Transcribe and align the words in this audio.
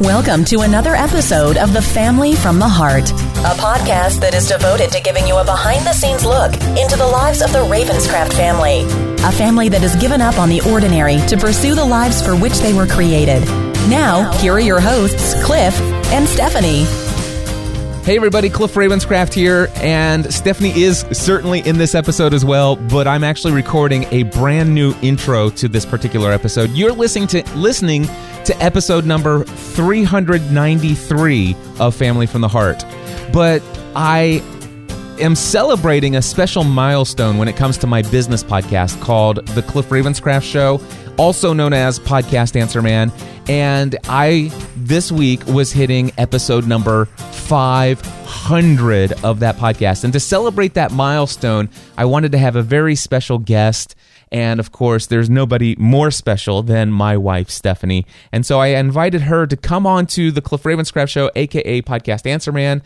Welcome 0.00 0.44
to 0.44 0.60
another 0.60 0.94
episode 0.94 1.56
of 1.56 1.72
The 1.72 1.82
Family 1.82 2.36
from 2.36 2.60
the 2.60 2.68
Heart, 2.68 3.10
a 3.10 3.58
podcast 3.58 4.20
that 4.20 4.32
is 4.32 4.46
devoted 4.46 4.92
to 4.92 5.00
giving 5.00 5.26
you 5.26 5.36
a 5.36 5.44
behind 5.44 5.84
the 5.84 5.92
scenes 5.92 6.24
look 6.24 6.52
into 6.78 6.96
the 6.96 7.04
lives 7.04 7.42
of 7.42 7.52
the 7.52 7.58
Ravenscraft 7.58 8.32
family. 8.34 8.84
A 9.24 9.32
family 9.32 9.68
that 9.68 9.80
has 9.80 9.96
given 9.96 10.20
up 10.20 10.38
on 10.38 10.50
the 10.50 10.60
ordinary 10.70 11.18
to 11.26 11.36
pursue 11.36 11.74
the 11.74 11.84
lives 11.84 12.24
for 12.24 12.36
which 12.36 12.58
they 12.58 12.72
were 12.72 12.86
created. 12.86 13.44
Now, 13.90 14.30
here 14.38 14.52
are 14.52 14.60
your 14.60 14.78
hosts, 14.78 15.34
Cliff 15.42 15.76
and 16.12 16.28
Stephanie. 16.28 16.84
Hey 18.04 18.16
everybody, 18.16 18.48
Cliff 18.48 18.74
Ravenscraft 18.74 19.34
here, 19.34 19.68
and 19.74 20.32
Stephanie 20.32 20.80
is 20.80 21.00
certainly 21.10 21.58
in 21.66 21.76
this 21.76 21.96
episode 21.96 22.32
as 22.32 22.44
well, 22.44 22.76
but 22.76 23.08
I'm 23.08 23.24
actually 23.24 23.52
recording 23.52 24.04
a 24.12 24.22
brand 24.22 24.72
new 24.72 24.94
intro 25.02 25.50
to 25.50 25.68
this 25.68 25.84
particular 25.84 26.30
episode. 26.30 26.70
You're 26.70 26.92
listening 26.92 27.26
to 27.26 27.42
listening 27.56 28.06
to 28.48 28.62
episode 28.62 29.04
number 29.04 29.44
393 29.44 31.54
of 31.78 31.94
Family 31.94 32.26
from 32.26 32.40
the 32.40 32.48
Heart. 32.48 32.82
But 33.30 33.62
I 33.94 34.42
am 35.20 35.34
celebrating 35.34 36.16
a 36.16 36.22
special 36.22 36.64
milestone 36.64 37.36
when 37.36 37.48
it 37.48 37.56
comes 37.56 37.76
to 37.78 37.86
my 37.86 38.00
business 38.00 38.42
podcast 38.42 39.02
called 39.02 39.46
The 39.48 39.60
Cliff 39.60 39.90
Ravenscraft 39.90 40.50
Show, 40.50 40.80
also 41.18 41.52
known 41.52 41.74
as 41.74 41.98
Podcast 41.98 42.58
Answer 42.58 42.80
Man. 42.80 43.12
And 43.48 43.98
I, 44.04 44.50
this 44.76 45.12
week, 45.12 45.46
was 45.46 45.70
hitting 45.70 46.10
episode 46.16 46.66
number 46.66 47.04
500 47.04 49.12
of 49.24 49.40
that 49.40 49.56
podcast. 49.56 50.04
And 50.04 50.12
to 50.14 50.20
celebrate 50.20 50.72
that 50.72 50.90
milestone, 50.90 51.68
I 51.98 52.06
wanted 52.06 52.32
to 52.32 52.38
have 52.38 52.56
a 52.56 52.62
very 52.62 52.94
special 52.94 53.38
guest. 53.38 53.94
And 54.30 54.60
of 54.60 54.72
course, 54.72 55.06
there's 55.06 55.30
nobody 55.30 55.74
more 55.78 56.10
special 56.10 56.62
than 56.62 56.90
my 56.90 57.16
wife, 57.16 57.50
Stephanie. 57.50 58.06
And 58.32 58.44
so 58.44 58.60
I 58.60 58.68
invited 58.68 59.22
her 59.22 59.46
to 59.46 59.56
come 59.56 59.86
on 59.86 60.06
to 60.08 60.30
the 60.30 60.42
Cliff 60.42 60.62
Ravenscraft 60.62 61.08
Show, 61.08 61.30
aka 61.34 61.82
Podcast 61.82 62.26
Answer 62.26 62.52
Man, 62.52 62.82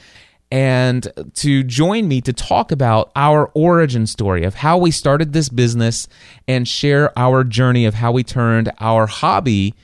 and 0.50 1.10
to 1.34 1.62
join 1.62 2.06
me 2.08 2.20
to 2.20 2.32
talk 2.32 2.70
about 2.72 3.10
our 3.16 3.50
origin 3.54 4.06
story 4.06 4.44
of 4.44 4.54
how 4.54 4.76
we 4.76 4.90
started 4.90 5.32
this 5.32 5.48
business 5.48 6.06
and 6.46 6.68
share 6.68 7.16
our 7.18 7.42
journey 7.42 7.86
of 7.86 7.94
how 7.94 8.12
we 8.12 8.22
turned 8.22 8.70
our 8.78 9.06
hobby 9.06 9.74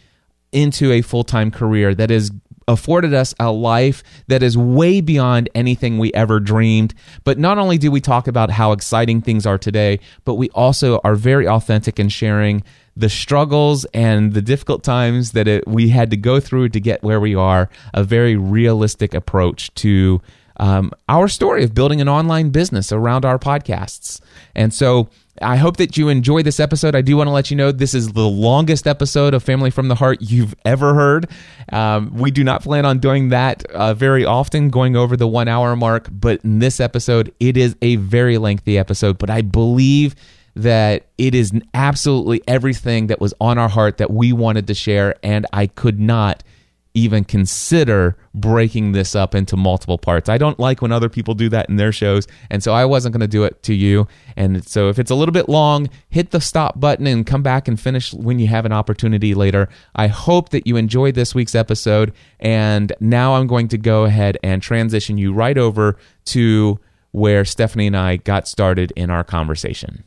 into 0.53 0.93
a 0.93 1.01
full 1.03 1.25
time 1.25 1.51
career 1.51 1.95
that 1.95 2.11
has 2.11 2.31
afforded 2.69 3.15
us 3.15 3.35
a 3.41 3.51
life 3.51 4.05
that 4.29 4.43
is 4.43 4.57
way 4.57 5.01
beyond 5.01 5.49
anything 5.55 5.99
we 5.99 6.13
ever 6.13 6.39
dreamed. 6.39 6.95
But 7.25 7.39
not 7.39 7.59
only 7.59 7.79
do 7.79 7.91
we 7.91 8.01
talk 8.01 8.29
about 8.29 8.51
how 8.51 8.73
exciting 8.73 9.23
things 9.23 9.47
are 9.47 9.59
today, 9.59 9.99
but 10.25 10.35
we 10.35 10.51
also 10.51 11.01
are 11.03 11.17
very 11.17 11.49
authentic 11.49 11.99
in 11.99 12.11
sharing 12.11 12.63
the 12.95 13.09
struggles 13.09 13.85
and 13.87 14.35
the 14.35 14.43
difficult 14.43 14.83
times 14.83 15.33
that 15.33 15.49
it, 15.49 15.67
we 15.67 15.89
had 15.89 16.11
to 16.11 16.17
go 16.17 16.41
through 16.41 16.69
to 16.69 16.81
get 16.81 17.03
where 17.03 17.21
we 17.21 17.35
are, 17.35 17.71
a 17.95 18.05
very 18.05 18.37
realistic 18.37 19.15
approach 19.15 19.73
to 19.75 20.21
um, 20.59 20.91
our 21.09 21.29
story 21.29 21.63
of 21.63 21.75
building 21.75 22.01
an 22.01 22.09
online 22.09 22.51
business 22.51 22.91
around 22.91 23.25
our 23.25 23.39
podcasts. 23.39 24.21
And 24.55 24.75
so 24.75 25.09
I 25.43 25.57
hope 25.57 25.77
that 25.79 25.97
you 25.97 26.09
enjoy 26.09 26.43
this 26.43 26.61
episode. 26.61 26.95
I 26.95 27.03
do 27.03 27.17
want 27.17 27.29
to 27.29 27.33
let 27.33 27.51
you 27.51 27.57
know 27.57 27.73
this 27.73 27.95
is 27.95 28.13
the 28.13 28.29
longest 28.29 28.87
episode 28.87 29.35
of 29.35 29.43
Family 29.43 29.71
from 29.71 29.89
the 29.89 29.95
Heart 29.95 30.23
you've 30.23 30.55
ever 30.65 30.95
heard. 30.95 31.31
Um, 31.73 32.15
we 32.15 32.31
do 32.31 32.45
not 32.45 32.63
plan 32.63 32.85
on 32.85 32.99
doing 32.99 33.29
that 33.31 33.65
uh, 33.67 33.95
very 33.95 34.25
often, 34.25 34.71
going 34.71 34.97
over 34.97 35.17
the 35.17 35.29
one 35.29 35.49
hour 35.49 35.77
mark. 35.77 36.09
But 36.11 36.45
in 36.45 36.59
this 36.59 36.81
episode, 36.81 37.33
it 37.41 37.57
is 37.57 37.77
a 37.83 37.97
very 37.97 38.39
lengthy 38.39 38.79
episode. 38.79 39.19
But 39.19 39.31
I 39.31 39.43
believe 39.43 40.15
that 40.55 41.07
it 41.19 41.35
is 41.35 41.53
absolutely 41.75 42.43
everything 42.49 43.07
that 43.09 43.21
was 43.21 43.33
on 43.41 43.59
our 43.59 43.69
heart 43.69 43.99
that 43.99 44.11
we 44.11 44.33
wanted 44.33 44.67
to 44.67 44.75
share. 44.75 45.15
And 45.23 45.47
I 45.53 45.69
could 45.69 46.01
not 46.01 46.43
even 46.99 47.25
consider 47.25 48.17
breaking 48.35 48.93
this 48.93 49.15
up 49.15 49.35
into 49.35 49.57
multiple 49.57 49.99
parts. 49.99 50.29
I 50.29 50.39
don't 50.39 50.59
like 50.59 50.83
when 50.83 50.93
other 50.93 51.09
people 51.09 51.35
do 51.35 51.49
that 51.51 51.69
in 51.69 51.77
their 51.77 51.93
shows, 51.93 52.27
and 52.51 52.63
so 52.63 52.73
I 52.73 52.85
wasn't 52.85 53.13
going 53.13 53.21
to 53.21 53.29
do 53.29 53.45
it 53.45 53.63
to 53.65 53.75
you. 53.75 54.09
And 54.37 54.67
so 54.67 54.89
if 54.89 54.99
it's 54.99 55.11
a 55.11 55.15
little 55.15 55.33
bit 55.33 55.49
long, 55.49 55.89
hit 56.09 56.31
the 56.31 56.41
stop 56.41 56.79
button 56.81 57.07
and 57.07 57.27
come 57.27 57.43
back 57.43 57.69
and 57.69 57.81
finish 57.81 58.13
when 58.13 58.39
you 58.39 58.49
have 58.49 58.67
an 58.67 58.73
opportunity 58.73 59.35
later. 59.35 59.69
I 59.95 60.09
hope 60.09 60.51
that 60.51 60.67
you 60.67 60.77
enjoyed 60.77 61.15
this 61.15 61.35
week's 61.35 61.55
episode, 61.55 62.13
and 62.41 62.93
now 63.01 63.35
I'm 63.35 63.47
going 63.47 63.69
to 63.69 63.79
go 63.79 64.05
ahead 64.05 64.39
and 64.43 64.61
transition 64.61 65.19
you 65.19 65.33
right 65.33 65.57
over 65.57 65.97
to 66.27 66.81
where 67.13 67.45
Stephanie 67.45 67.87
and 67.87 67.97
I 67.97 68.17
got 68.17 68.47
started 68.47 68.93
in 68.97 69.11
our 69.11 69.25
conversation. 69.25 70.05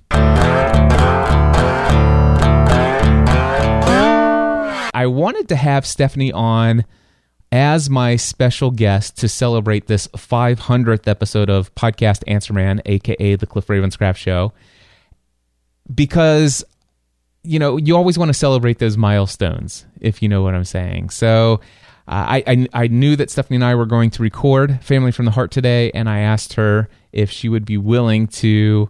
I 5.01 5.07
wanted 5.07 5.49
to 5.49 5.55
have 5.55 5.83
Stephanie 5.87 6.31
on 6.31 6.85
as 7.51 7.89
my 7.89 8.17
special 8.17 8.69
guest 8.69 9.17
to 9.17 9.27
celebrate 9.27 9.87
this 9.87 10.07
500th 10.09 11.07
episode 11.07 11.49
of 11.49 11.73
Podcast 11.73 12.21
Answer 12.27 12.53
Man, 12.53 12.83
aka 12.85 13.35
the 13.35 13.47
Cliff 13.47 13.65
Ravenscraft 13.65 14.17
Show, 14.17 14.53
because 15.91 16.63
you 17.41 17.57
know 17.57 17.77
you 17.77 17.97
always 17.97 18.19
want 18.19 18.29
to 18.29 18.35
celebrate 18.35 18.77
those 18.77 18.95
milestones, 18.95 19.87
if 19.99 20.21
you 20.21 20.29
know 20.29 20.43
what 20.43 20.53
I'm 20.53 20.65
saying. 20.65 21.09
So. 21.09 21.61
Uh, 22.07 22.25
I, 22.27 22.43
I, 22.47 22.67
I 22.73 22.87
knew 22.87 23.15
that 23.15 23.29
Stephanie 23.29 23.55
and 23.55 23.63
I 23.63 23.75
were 23.75 23.85
going 23.85 24.09
to 24.09 24.23
record 24.23 24.83
Family 24.83 25.11
from 25.11 25.25
the 25.25 25.31
Heart 25.31 25.51
today, 25.51 25.91
and 25.91 26.09
I 26.09 26.19
asked 26.19 26.53
her 26.53 26.89
if 27.13 27.29
she 27.29 27.47
would 27.47 27.63
be 27.63 27.77
willing 27.77 28.27
to. 28.27 28.89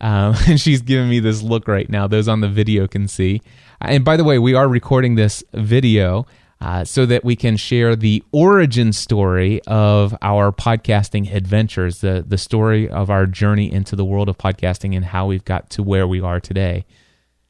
Um, 0.00 0.36
and 0.46 0.60
she's 0.60 0.82
giving 0.82 1.08
me 1.08 1.18
this 1.18 1.42
look 1.42 1.66
right 1.66 1.88
now. 1.88 2.06
Those 2.06 2.28
on 2.28 2.40
the 2.40 2.48
video 2.48 2.86
can 2.86 3.08
see. 3.08 3.40
And 3.84 4.04
by 4.04 4.16
the 4.16 4.24
way, 4.24 4.38
we 4.38 4.54
are 4.54 4.68
recording 4.68 5.16
this 5.16 5.42
video 5.52 6.24
uh, 6.60 6.84
so 6.84 7.04
that 7.06 7.24
we 7.24 7.34
can 7.34 7.56
share 7.56 7.96
the 7.96 8.22
origin 8.30 8.92
story 8.92 9.60
of 9.66 10.16
our 10.22 10.52
podcasting 10.52 11.34
adventures, 11.34 12.00
the, 12.00 12.24
the 12.26 12.38
story 12.38 12.88
of 12.88 13.10
our 13.10 13.26
journey 13.26 13.70
into 13.72 13.96
the 13.96 14.04
world 14.04 14.28
of 14.28 14.38
podcasting 14.38 14.94
and 14.94 15.06
how 15.06 15.26
we've 15.26 15.44
got 15.44 15.68
to 15.70 15.82
where 15.82 16.06
we 16.06 16.20
are 16.20 16.38
today. 16.38 16.86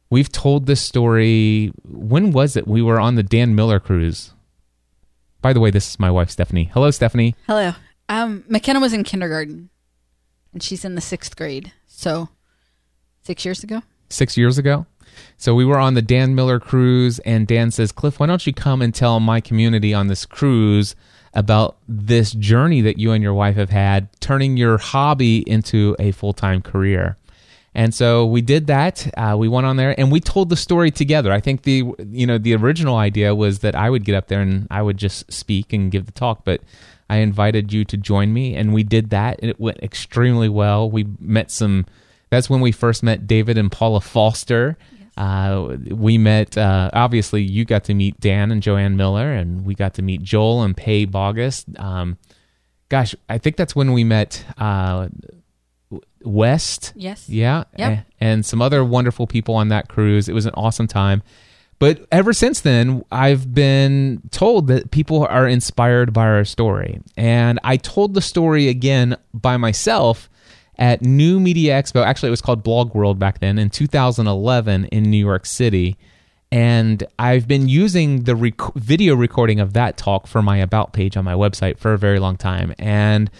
We've 0.09 0.33
told 0.33 0.65
this 0.65 0.81
story. 0.81 1.73
When 1.85 2.33
was 2.33 2.57
it? 2.57 2.67
We 2.67 2.81
were 2.81 2.99
on 2.99 3.17
the 3.17 3.23
Dan 3.23 3.55
Miller 3.55 3.79
cruise. 3.79 4.33
By 5.43 5.53
the 5.53 5.61
way, 5.61 5.71
this 5.71 5.91
is 5.91 6.01
my 6.01 6.11
wife, 6.11 6.31
Stephanie. 6.31 6.71
Hello, 6.73 6.91
Stephanie. 6.91 7.35
Hello. 7.47 7.73
Um, 8.09 8.45
McKenna 8.49 8.81
was 8.81 8.95
in 8.95 9.05
kindergarten, 9.05 9.69
and 10.53 10.63
she's 10.63 10.85
in 10.85 10.95
the 10.95 11.01
sixth 11.01 11.37
grade. 11.37 11.73
So, 11.87 12.29
six 13.23 13.45
years 13.45 13.63
ago. 13.63 13.83
Six 14.09 14.37
years 14.37 14.57
ago. 14.59 14.87
So 15.37 15.55
we 15.55 15.65
were 15.65 15.79
on 15.79 15.95
the 15.95 16.03
Dan 16.03 16.35
Miller 16.35 16.61
cruise, 16.61 17.19
and 17.21 17.47
Dan 17.47 17.71
says, 17.71 17.93
Cliff, 17.93 18.21
why 18.21 18.27
don't 18.27 18.47
you 18.47 18.53
come 18.53 18.83
and 18.83 18.95
tell 18.95 19.21
my 19.21 19.41
community 19.41 19.93
on 19.93 20.07
this 20.07 20.25
cruise 20.25 20.95
about 21.35 21.77
this 21.89 22.33
journey 22.33 22.81
that 22.83 22.99
you 22.99 23.13
and 23.13 23.23
your 23.23 23.35
wife 23.35 23.57
have 23.57 23.71
had, 23.71 24.09
turning 24.21 24.57
your 24.57 24.79
hobby 24.79 25.39
into 25.49 25.97
a 25.99 26.13
full 26.13 26.33
time 26.33 26.63
career? 26.63 27.17
And 27.75 27.95
so 27.95 28.27
we 28.27 28.43
did 28.43 28.67
that. 28.67 29.11
Uh, 29.17 29.35
we 29.39 29.49
went 29.49 29.67
on 29.67 29.77
there 29.77 29.99
and 29.99 30.13
we 30.13 30.21
told 30.21 30.51
the 30.51 30.57
story 30.57 30.91
together. 30.91 31.33
I 31.33 31.41
think 31.41 31.63
the 31.63 31.85
you 32.11 32.27
know 32.27 32.37
the 32.37 32.55
original 32.55 32.97
idea 32.97 33.35
was 33.35 33.61
that 33.61 33.75
I 33.75 33.89
would 33.89 34.05
get 34.05 34.15
up 34.15 34.29
there 34.29 34.43
and 34.43 34.67
I 34.71 34.83
would 34.83 34.99
just 34.99 35.33
speak 35.33 35.73
and 35.73 35.91
give 35.91 36.05
the 36.05 36.13
talk, 36.13 36.45
but 36.45 36.61
I 37.09 37.17
invited 37.17 37.73
you 37.73 37.85
to 37.87 37.97
join 37.97 38.33
me, 38.33 38.55
and 38.55 38.73
we 38.73 38.83
did 38.83 39.11
that. 39.11 39.39
And 39.41 39.51
it 39.51 39.61
went 39.61 39.83
extremely 39.83 40.49
well. 40.49 40.91
We 40.91 41.07
met 41.19 41.51
some. 41.51 41.87
That's 42.31 42.49
when 42.49 42.61
we 42.61 42.73
first 42.73 43.03
met 43.03 43.27
David 43.27 43.59
and 43.59 43.71
Paula 43.71 44.01
Foster. 44.01 44.77
Uh, 45.17 45.77
we 45.91 46.19
met, 46.19 46.57
uh, 46.57 46.91
obviously, 46.93 47.43
you 47.43 47.65
got 47.65 47.85
to 47.85 47.95
meet 47.95 48.19
Dan 48.21 48.51
and 48.51 48.63
Joanne 48.63 48.97
Miller, 48.97 49.33
and 49.33 49.65
we 49.65 49.75
got 49.75 49.95
to 49.95 50.03
meet 50.03 50.23
Joel 50.23 50.63
and 50.63 50.77
Pay 50.77 51.07
Boggess. 51.07 51.65
Um, 51.79 52.19
gosh, 52.89 53.15
I 53.29 53.39
think 53.39 53.57
that's 53.57 53.77
when 53.77 53.93
we 53.93 54.05
met 54.05 54.45
uh, 54.59 55.09
West. 56.23 56.93
Yes. 56.97 57.29
Yeah. 57.29 57.65
Yep. 57.77 58.07
And 58.21 58.47
some 58.47 58.63
other 58.63 58.85
wonderful 58.85 59.27
people 59.27 59.55
on 59.55 59.69
that 59.69 59.89
cruise. 59.89 60.29
It 60.29 60.35
was 60.35 60.47
an 60.47 60.55
awesome 60.55 60.87
time. 60.87 61.23
But 61.79 62.07
ever 62.13 62.33
since 62.33 62.61
then, 62.61 63.05
I've 63.11 63.53
been 63.53 64.23
told 64.31 64.69
that 64.69 64.93
people 64.93 65.27
are 65.27 65.49
inspired 65.49 66.13
by 66.13 66.27
our 66.29 66.45
story. 66.45 67.01
And 67.17 67.59
I 67.65 67.77
told 67.77 68.15
the 68.15 68.23
story 68.23 68.69
again 68.69 69.17
by 69.35 69.57
myself 69.57 70.31
at 70.83 71.01
New 71.01 71.39
Media 71.39 71.81
Expo. 71.81 72.05
Actually, 72.05 72.27
it 72.27 72.33
was 72.33 72.41
called 72.41 72.65
Blog 72.65 72.93
World 72.93 73.17
back 73.17 73.39
then 73.39 73.57
in 73.57 73.71
2011 73.71 74.87
in 74.87 75.05
New 75.05 75.17
York 75.17 75.47
City. 75.47 75.97
And 76.51 77.05
I've 77.21 77.47
been 77.47 77.69
using 77.69 78.25
the 78.25 78.35
rec- 78.35 78.75
video 78.75 79.15
recording 79.15 79.61
of 79.61 79.75
that 79.75 79.97
talk 79.97 80.27
for 80.27 80.43
my 80.43 80.57
About 80.57 80.93
page 80.93 81.17
on 81.17 81.25
my 81.25 81.35
website 81.35 81.79
for 81.79 81.93
a 81.93 81.99
very 81.99 82.19
long 82.19 82.37
time. 82.37 82.75
And 82.81 83.31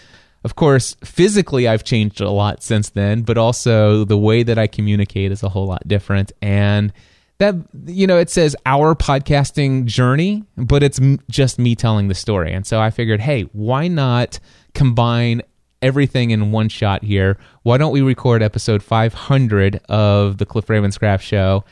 of 0.45 0.55
course, 0.55 0.95
physically, 1.03 1.67
I've 1.67 1.83
changed 1.83 2.21
a 2.21 2.29
lot 2.29 2.63
since 2.63 2.91
then, 2.91 3.23
but 3.23 3.37
also 3.37 4.05
the 4.05 4.17
way 4.17 4.43
that 4.43 4.57
I 4.57 4.67
communicate 4.67 5.33
is 5.33 5.43
a 5.43 5.49
whole 5.49 5.67
lot 5.67 5.85
different. 5.85 6.31
And 6.41 6.93
that, 7.39 7.55
you 7.87 8.07
know, 8.07 8.19
it 8.19 8.29
says 8.29 8.55
our 8.65 8.95
podcasting 8.95 9.83
journey, 9.83 10.45
but 10.55 10.81
it's 10.81 10.97
m- 10.97 11.19
just 11.29 11.59
me 11.59 11.75
telling 11.75 12.07
the 12.07 12.15
story. 12.15 12.53
And 12.53 12.65
so 12.65 12.79
I 12.79 12.89
figured, 12.89 13.19
hey, 13.19 13.41
why 13.51 13.89
not 13.89 14.39
combine 14.73 15.41
everything 15.83 16.31
in 16.31 16.51
one 16.51 16.69
shot 16.69 17.03
here? 17.03 17.37
Why 17.61 17.77
don't 17.77 17.91
we 17.91 18.01
record 18.01 18.41
episode 18.41 18.81
500 18.81 19.81
of 19.89 20.37
the 20.37 20.45
Cliff 20.45 20.65
Ravenscraft 20.65 21.21
show? 21.21 21.63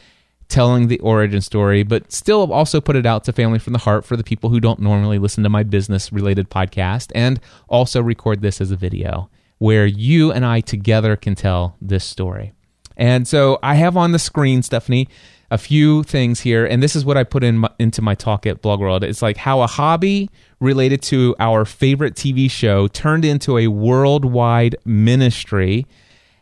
telling 0.52 0.90
the 0.90 1.00
origin 1.00 1.40
story, 1.40 1.82
but 1.82 2.12
still 2.12 2.52
also 2.52 2.82
put 2.82 2.98
it 2.98 3.06
out 3.06 3.24
to 3.24 3.32
Family 3.32 3.58
from 3.58 3.72
the 3.72 3.80
Heart 3.80 4.04
for 4.04 4.18
the 4.18 4.24
people 4.24 4.50
who 4.50 4.60
don't 4.60 4.82
normally 4.82 5.18
listen 5.18 5.44
to 5.44 5.50
my 5.50 5.64
business 5.64 6.12
related 6.12 6.50
podcast, 6.50 7.10
and 7.16 7.40
also 7.70 8.02
record 8.02 8.42
this 8.42 8.60
as 8.60 8.70
a 8.70 8.76
video 8.76 9.30
where 9.60 9.86
you 9.86 10.32
and 10.32 10.46
I 10.46 10.60
together 10.60 11.16
can 11.16 11.36
tell 11.36 11.78
this 11.82 12.04
story. 12.04 12.52
And 12.98 13.28
so 13.28 13.60
I 13.64 13.76
have 13.76 13.96
on 13.96 14.12
the 14.12 14.20
screen, 14.20 14.62
Stephanie, 14.62 15.08
a 15.52 15.58
few 15.58 16.02
things 16.04 16.40
here, 16.40 16.66
and 16.66 16.82
this 16.82 16.96
is 16.96 17.04
what 17.04 17.18
I 17.18 17.26
put 17.26 17.44
in 17.44 17.58
my, 17.58 17.70
into 17.78 18.02
my 18.02 18.16
talk 18.16 18.46
at 18.48 18.62
Blog 18.62 18.80
World. 18.80 19.04
It's 19.04 19.22
like 19.22 19.36
how 19.36 19.62
a 19.62 19.68
hobby 19.68 20.30
related 20.62 21.02
to 21.04 21.36
our 21.40 21.66
favorite 21.66 22.16
TV 22.16 22.50
show 22.50 22.88
turned 22.88 23.26
into 23.26 23.58
a 23.58 23.68
worldwide 23.68 24.78
ministry, 24.86 25.86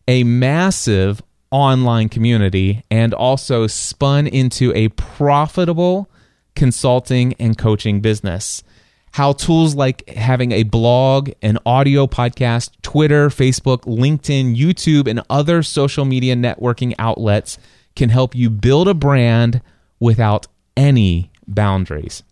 a 0.07 0.23
massive 0.23 1.23
online 1.49 2.07
community, 2.07 2.83
and 2.91 3.15
also 3.15 3.65
spun 3.65 4.27
into 4.27 4.71
a 4.75 4.89
profitable 4.89 6.07
consulting 6.55 7.33
and 7.39 7.57
coaching 7.57 8.01
business. 8.01 8.61
How 9.13 9.33
tools 9.33 9.73
like 9.73 10.07
having 10.07 10.51
a 10.51 10.61
blog, 10.61 11.31
an 11.41 11.57
audio 11.65 12.05
podcast, 12.05 12.69
Twitter, 12.83 13.29
Facebook, 13.29 13.85
LinkedIn, 13.85 14.55
YouTube, 14.55 15.07
and 15.07 15.23
other 15.31 15.63
social 15.63 16.05
media 16.05 16.35
networking 16.35 16.93
outlets 16.99 17.57
can 17.99 18.09
help 18.09 18.33
you 18.33 18.49
build 18.49 18.87
a 18.87 18.93
brand 18.93 19.61
without 19.99 20.47
any 20.77 21.29
boundaries. 21.45 22.23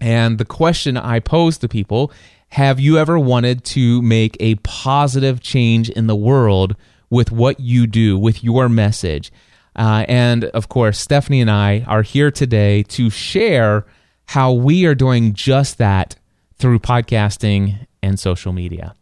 And 0.00 0.38
the 0.38 0.44
question 0.44 0.96
I 0.96 1.20
pose 1.20 1.56
to 1.58 1.68
people 1.68 2.12
have 2.48 2.80
you 2.80 2.98
ever 2.98 3.16
wanted 3.16 3.62
to 3.64 4.02
make 4.02 4.36
a 4.40 4.56
positive 4.56 5.40
change 5.40 5.88
in 5.88 6.08
the 6.08 6.16
world 6.16 6.74
with 7.10 7.30
what 7.30 7.60
you 7.60 7.86
do, 7.86 8.18
with 8.18 8.42
your 8.42 8.68
message? 8.68 9.32
Uh, 9.76 10.04
and 10.08 10.46
of 10.46 10.68
course, 10.68 10.98
Stephanie 10.98 11.40
and 11.40 11.50
I 11.50 11.84
are 11.86 12.02
here 12.02 12.32
today 12.32 12.82
to 12.82 13.08
share 13.08 13.86
how 14.26 14.52
we 14.52 14.84
are 14.84 14.96
doing 14.96 15.32
just 15.32 15.78
that 15.78 16.16
through 16.56 16.80
podcasting 16.80 17.86
and 18.02 18.18
social 18.18 18.52
media. 18.52 18.96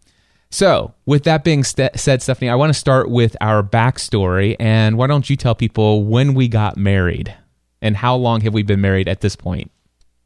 So, 0.53 0.93
with 1.07 1.25
that 1.25 1.45
being 1.45 1.65
st- 1.65 1.99
said, 1.99 2.21
Stephanie, 2.21 2.51
I 2.51 2.57
want 2.57 2.69
to 2.69 2.79
start 2.79 3.09
with 3.09 3.35
our 3.41 3.63
backstory. 3.63 4.55
And 4.61 4.99
why 4.99 5.07
don't 5.07 5.29
you 5.31 5.35
tell 5.35 5.55
people 5.55 6.05
when 6.05 6.35
we 6.35 6.47
got 6.47 6.77
married 6.77 7.35
and 7.81 7.97
how 7.97 8.17
long 8.17 8.43
have 8.43 8.53
we 8.53 8.63
been 8.63 8.83
married 8.83 9.09
at 9.09 9.23
this 9.23 9.35
point? 9.35 9.71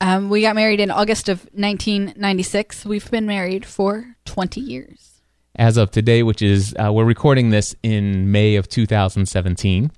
Um, 0.01 0.29
we 0.29 0.41
got 0.41 0.57
married 0.57 0.81
in 0.81 0.91
August 0.91 1.29
of 1.29 1.45
1996. 1.53 2.85
We've 2.85 3.09
been 3.09 3.25
married 3.25 3.65
for 3.65 4.17
20 4.25 4.61
years. 4.61 5.23
As 5.55 5.77
of 5.77 5.93
today, 5.93 6.25
which 6.25 6.43
is, 6.43 6.75
uh, 6.75 6.93
we're 6.93 7.05
recording 7.05 7.51
this 7.51 7.77
in 7.85 8.33
May 8.33 8.57
of 8.57 8.69
2017. 8.69 9.93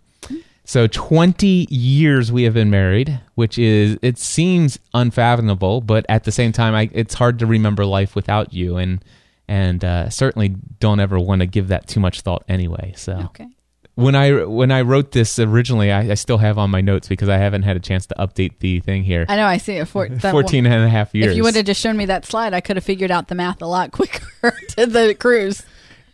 So 0.64 0.86
20 0.86 1.66
years 1.70 2.30
we 2.30 2.42
have 2.42 2.52
been 2.52 2.69
married, 2.69 3.19
which 3.34 3.58
is 3.58 3.96
it 4.02 4.19
seems 4.19 4.78
unfathomable, 4.92 5.80
but 5.80 6.04
at 6.10 6.25
the 6.25 6.32
same 6.32 6.52
time, 6.52 6.75
I, 6.75 6.90
it's 6.92 7.14
hard 7.14 7.38
to 7.38 7.46
remember 7.46 7.86
life 7.86 8.14
without 8.14 8.52
you, 8.52 8.76
and 8.76 9.02
and 9.48 9.82
uh, 9.84 10.10
certainly 10.10 10.48
don't 10.80 11.00
ever 11.00 11.18
want 11.18 11.40
to 11.40 11.46
give 11.46 11.68
that 11.68 11.86
too 11.88 12.00
much 12.00 12.20
thought 12.20 12.44
anyway. 12.48 12.92
So 12.96 13.14
Okay. 13.30 13.46
when 13.94 14.14
I 14.14 14.44
when 14.44 14.70
I 14.70 14.82
wrote 14.82 15.12
this 15.12 15.38
originally, 15.38 15.90
I, 15.90 16.10
I 16.10 16.14
still 16.14 16.38
have 16.38 16.58
on 16.58 16.70
my 16.70 16.80
notes 16.80 17.08
because 17.08 17.28
I 17.28 17.38
haven't 17.38 17.62
had 17.62 17.76
a 17.76 17.80
chance 17.80 18.06
to 18.06 18.14
update 18.18 18.58
the 18.60 18.80
thing 18.80 19.02
here. 19.04 19.24
I 19.28 19.36
know, 19.36 19.46
I 19.46 19.56
see 19.56 19.74
it. 19.74 19.86
For, 19.88 20.08
14 20.08 20.66
and 20.66 20.84
a 20.84 20.88
half 20.88 21.14
years. 21.14 21.30
If 21.32 21.36
you 21.36 21.42
would 21.44 21.56
have 21.56 21.64
just 21.66 21.80
shown 21.80 21.96
me 21.96 22.06
that 22.06 22.24
slide, 22.26 22.54
I 22.54 22.60
could 22.60 22.76
have 22.76 22.84
figured 22.84 23.10
out 23.10 23.28
the 23.28 23.34
math 23.34 23.60
a 23.62 23.66
lot 23.66 23.90
quicker 23.98 24.26
to 24.76 24.86
the 24.86 25.14
cruise. 25.14 25.62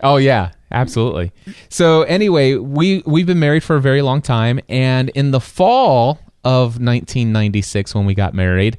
Oh 0.00 0.16
yeah, 0.16 0.50
absolutely. 0.70 1.32
So 1.68 2.02
anyway, 2.02 2.54
we 2.56 3.02
we've 3.06 3.26
been 3.26 3.38
married 3.40 3.62
for 3.64 3.76
a 3.76 3.80
very 3.80 4.02
long 4.02 4.22
time, 4.22 4.60
and 4.68 5.08
in 5.10 5.30
the 5.30 5.40
fall 5.40 6.18
of 6.44 6.78
1996, 6.78 7.94
when 7.94 8.04
we 8.04 8.14
got 8.14 8.34
married, 8.34 8.76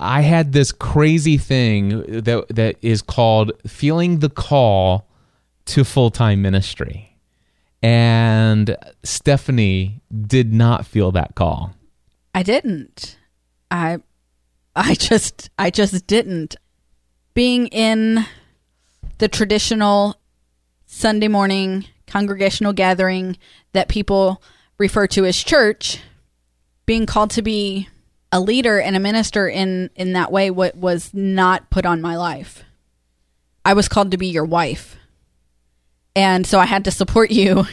I 0.00 0.22
had 0.22 0.52
this 0.52 0.72
crazy 0.72 1.36
thing 1.36 2.22
that 2.22 2.46
that 2.48 2.76
is 2.80 3.02
called 3.02 3.52
feeling 3.66 4.20
the 4.20 4.30
call 4.30 5.06
to 5.66 5.84
full 5.84 6.10
time 6.10 6.40
ministry, 6.40 7.16
and 7.82 8.76
Stephanie 9.02 10.00
did 10.26 10.54
not 10.54 10.86
feel 10.86 11.12
that 11.12 11.34
call. 11.34 11.74
I 12.34 12.42
didn't. 12.42 13.18
I 13.70 13.98
I 14.74 14.94
just 14.94 15.50
I 15.58 15.68
just 15.68 16.06
didn't. 16.06 16.56
Being 17.34 17.66
in 17.68 18.24
the 19.18 19.28
traditional 19.28 20.18
Sunday 20.86 21.28
morning 21.28 21.84
congregational 22.06 22.72
gathering 22.72 23.36
that 23.72 23.88
people 23.88 24.42
refer 24.78 25.06
to 25.06 25.26
as 25.26 25.36
church, 25.36 26.00
being 26.86 27.04
called 27.04 27.30
to 27.32 27.42
be 27.42 27.88
a 28.32 28.40
leader 28.40 28.78
and 28.78 28.96
a 28.96 29.00
minister 29.00 29.48
in 29.48 29.90
in 29.96 30.12
that 30.12 30.32
way 30.32 30.50
what 30.50 30.76
was 30.76 31.12
not 31.12 31.70
put 31.70 31.86
on 31.86 32.00
my 32.00 32.16
life. 32.16 32.64
I 33.64 33.74
was 33.74 33.88
called 33.88 34.10
to 34.12 34.18
be 34.18 34.28
your 34.28 34.44
wife. 34.44 34.96
And 36.16 36.46
so 36.46 36.58
I 36.58 36.66
had 36.66 36.84
to 36.84 36.90
support 36.90 37.30
you 37.30 37.66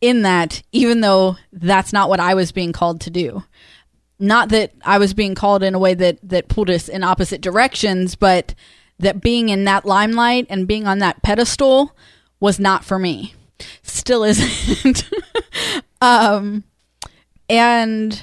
in 0.00 0.22
that 0.22 0.62
even 0.72 1.00
though 1.00 1.36
that's 1.52 1.92
not 1.92 2.08
what 2.08 2.20
I 2.20 2.34
was 2.34 2.52
being 2.52 2.72
called 2.72 3.00
to 3.02 3.10
do 3.10 3.42
not 4.18 4.48
that 4.48 4.72
I 4.84 4.98
was 4.98 5.14
being 5.14 5.34
called 5.34 5.62
in 5.62 5.74
a 5.74 5.78
way 5.78 5.94
that 5.94 6.18
that 6.28 6.48
pulled 6.48 6.70
us 6.70 6.88
in 6.88 7.04
opposite 7.04 7.40
directions, 7.40 8.16
but 8.16 8.54
that 8.98 9.20
being 9.20 9.48
in 9.48 9.64
that 9.64 9.84
limelight 9.84 10.46
and 10.50 10.66
being 10.66 10.86
on 10.86 10.98
that 10.98 11.22
pedestal 11.22 11.94
was 12.40 12.58
not 12.58 12.84
for 12.84 12.98
me. 12.98 13.34
Still 13.82 14.24
isn't. 14.24 15.08
um 16.00 16.64
and 17.48 18.22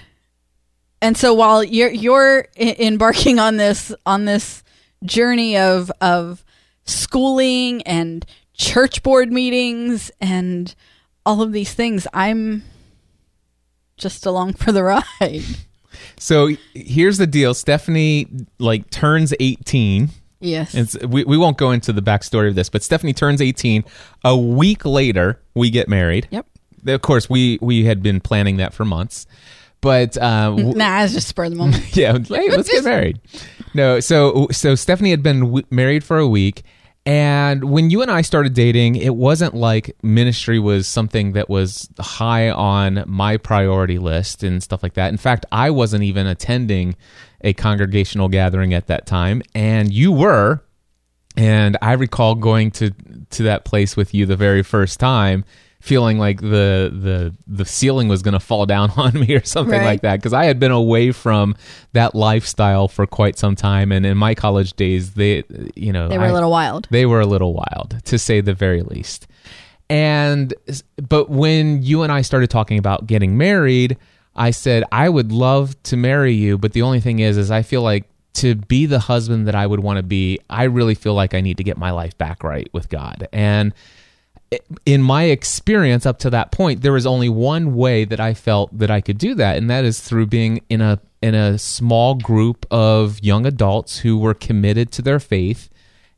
and 1.06 1.16
so 1.16 1.36
while 1.36 1.64
you're 1.64 1.92
you're 1.92 2.48
embarking 2.58 3.38
on 3.38 3.58
this 3.58 3.94
on 4.08 4.26
this 4.26 4.64
journey 5.04 5.56
of 5.56 5.92
of 6.02 6.44
schooling 6.86 7.84
and 7.84 8.26
church 8.56 9.04
board 9.04 9.32
meetings 9.32 10.10
and 10.20 10.74
all 11.24 11.44
of 11.44 11.52
these 11.52 11.72
things, 11.76 12.08
I'm 12.12 12.64
just 13.98 14.26
along 14.26 14.54
for 14.54 14.72
the 14.72 14.84
ride. 15.20 15.44
So 16.18 16.50
here's 16.74 17.20
the 17.20 17.28
deal: 17.28 17.54
Stephanie 17.54 18.28
like 18.58 18.90
turns 18.90 19.32
18. 19.40 20.10
Yes. 20.40 20.74
It's, 20.74 20.98
we, 21.06 21.24
we 21.24 21.38
won't 21.38 21.58
go 21.58 21.70
into 21.70 21.94
the 21.94 22.02
backstory 22.02 22.50
of 22.50 22.56
this, 22.56 22.70
but 22.70 22.82
Stephanie 22.82 23.14
turns 23.14 23.42
18. 23.42 23.84
A 24.24 24.36
week 24.36 24.86
later, 24.86 25.40
we 25.54 25.70
get 25.70 25.88
married. 25.88 26.28
Yep. 26.32 26.48
Of 26.88 27.02
course, 27.04 27.30
we 27.30 27.60
we 27.62 27.86
had 27.86 28.02
been 28.02 28.20
planning 28.22 28.58
that 28.58 28.74
for 28.74 28.86
months, 28.86 29.28
but 29.86 30.18
uh, 30.18 30.50
w- 30.58 30.74
Nah, 30.76 31.04
it's 31.04 31.14
just 31.14 31.28
spur 31.28 31.44
of 31.46 31.52
the 31.52 31.58
moment. 31.58 31.96
yeah, 31.96 32.18
hey, 32.28 32.50
let's 32.50 32.70
get 32.70 32.84
married. 32.84 33.22
No, 33.76 34.00
so 34.00 34.48
so 34.52 34.74
Stephanie 34.74 35.12
had 35.12 35.22
been 35.22 35.42
w- 35.42 35.66
married 35.70 36.04
for 36.04 36.18
a 36.18 36.28
week, 36.28 36.64
and 37.06 37.66
when 37.66 37.92
you 37.92 38.02
and 38.02 38.10
I 38.10 38.22
started 38.24 38.56
dating, 38.56 38.96
it 38.96 39.16
wasn't 39.16 39.54
like 39.54 39.96
ministry 40.02 40.58
was 40.58 40.88
something 40.88 41.34
that 41.34 41.50
was 41.50 41.88
high 42.00 42.50
on 42.50 43.04
my 43.06 43.38
priority 43.38 44.00
list 44.00 44.42
and 44.42 44.64
stuff 44.64 44.82
like 44.82 44.96
that. 44.96 45.12
In 45.12 45.18
fact, 45.18 45.46
I 45.52 45.70
wasn't 45.70 46.04
even 46.04 46.26
attending 46.26 46.96
a 47.42 47.54
congregational 47.54 48.28
gathering 48.28 48.74
at 48.74 48.88
that 48.88 49.06
time, 49.06 49.44
and 49.54 49.94
you 49.94 50.12
were. 50.12 50.64
And 51.38 51.78
I 51.82 51.94
recall 51.94 52.34
going 52.34 52.72
to 52.72 52.90
to 53.32 53.44
that 53.44 53.66
place 53.66 53.96
with 53.96 54.14
you 54.16 54.26
the 54.26 54.38
very 54.38 54.64
first 54.64 55.00
time, 55.00 55.44
feeling 55.86 56.18
like 56.18 56.42
the 56.42 56.90
the 56.92 57.34
the 57.48 57.64
ceiling 57.66 58.08
was 58.08 58.22
going 58.24 58.34
to 58.34 58.40
fall 58.40 58.66
down 58.66 58.90
on 58.98 59.14
me 59.14 59.34
or 59.36 59.44
something 59.46 59.80
Right. 59.80 59.86
like 59.86 60.02
that 60.02 60.16
because 60.18 60.34
I 60.34 60.46
had 60.46 60.60
been 60.60 60.72
away 60.72 61.12
from 61.12 61.56
that 61.94 62.16
lifestyle 62.16 62.88
for 62.88 63.06
quite 63.06 63.38
some 63.38 63.56
time, 63.56 63.92
and 63.92 64.06
in 64.06 64.18
my 64.18 64.34
college 64.36 64.74
days, 64.74 65.14
they 65.14 65.44
you 65.76 65.94
know 65.94 66.08
They 66.10 66.18
were 66.18 66.26
I- 66.26 66.30
a 66.30 66.34
little 66.34 66.52
wild. 66.52 66.88
they 66.90 67.06
were 67.06 67.22
a 67.22 67.26
little 67.28 67.54
wild, 67.54 67.98
to 68.06 68.18
say 68.18 68.42
the 68.42 68.54
very 68.56 68.82
least. 68.82 69.28
And 69.90 70.54
but 71.08 71.30
when 71.30 71.84
you 71.84 72.02
and 72.02 72.12
I 72.12 72.22
started 72.22 72.50
talking 72.50 72.80
about 72.80 73.06
getting 73.06 73.38
married, 73.38 73.98
I 74.36 74.50
said 74.52 74.84
I 74.92 75.10
would 75.10 75.32
love 75.32 75.82
to 75.84 75.96
marry 75.98 76.34
you, 76.34 76.58
but 76.58 76.74
the 76.74 76.82
only 76.82 77.00
thing 77.00 77.20
is 77.20 77.38
is 77.38 77.52
I 77.52 77.62
feel 77.62 77.84
like 77.84 78.06
to 78.36 78.56
be 78.56 78.86
the 78.86 79.00
husband 79.00 79.48
that 79.48 79.56
I 79.56 79.66
would 79.68 79.80
want 79.82 79.98
to 79.98 80.04
be, 80.04 80.40
I 80.50 80.64
really 80.64 80.96
feel 80.96 81.14
like 81.14 81.34
I 81.34 81.40
need 81.42 81.58
to 81.58 81.64
get 81.64 81.78
my 81.78 81.92
life 81.92 82.18
back 82.18 82.44
right 82.44 82.68
with 82.74 82.90
God. 82.90 83.28
And 83.32 83.74
in 84.86 85.02
my 85.02 85.24
experience 85.24 86.06
up 86.06 86.20
to 86.20 86.30
that 86.30 86.52
point 86.52 86.82
there 86.82 86.94
was 86.94 87.06
only 87.06 87.30
one 87.30 87.76
way 87.76 88.06
that 88.06 88.20
I 88.20 88.34
felt 88.34 88.78
that 88.78 88.92
I 88.92 89.02
could 89.02 89.18
do 89.18 89.34
that 89.36 89.58
and 89.58 89.70
that 89.70 89.84
is 89.84 90.00
through 90.00 90.28
being 90.28 90.62
in 90.70 90.82
a 90.82 91.00
in 91.22 91.34
a 91.34 91.58
small 91.58 92.16
group 92.16 92.66
of 92.70 93.20
young 93.24 93.46
adults 93.46 94.00
who 94.00 94.18
were 94.18 94.34
committed 94.34 94.92
to 94.92 95.02
their 95.02 95.20
faith 95.20 95.70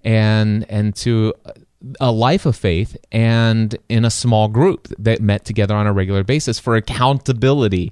and 0.04 0.66
and 0.70 0.96
to 0.98 1.34
a 2.00 2.12
life 2.12 2.46
of 2.46 2.56
faith 2.56 2.98
and 3.12 3.78
in 3.88 4.04
a 4.04 4.10
small 4.10 4.48
group 4.48 4.88
that 4.98 5.22
met 5.22 5.46
together 5.46 5.76
on 5.76 5.88
a 5.88 5.94
regular 5.94 6.24
basis 6.24 6.60
for 6.60 6.76
accountability. 6.76 7.92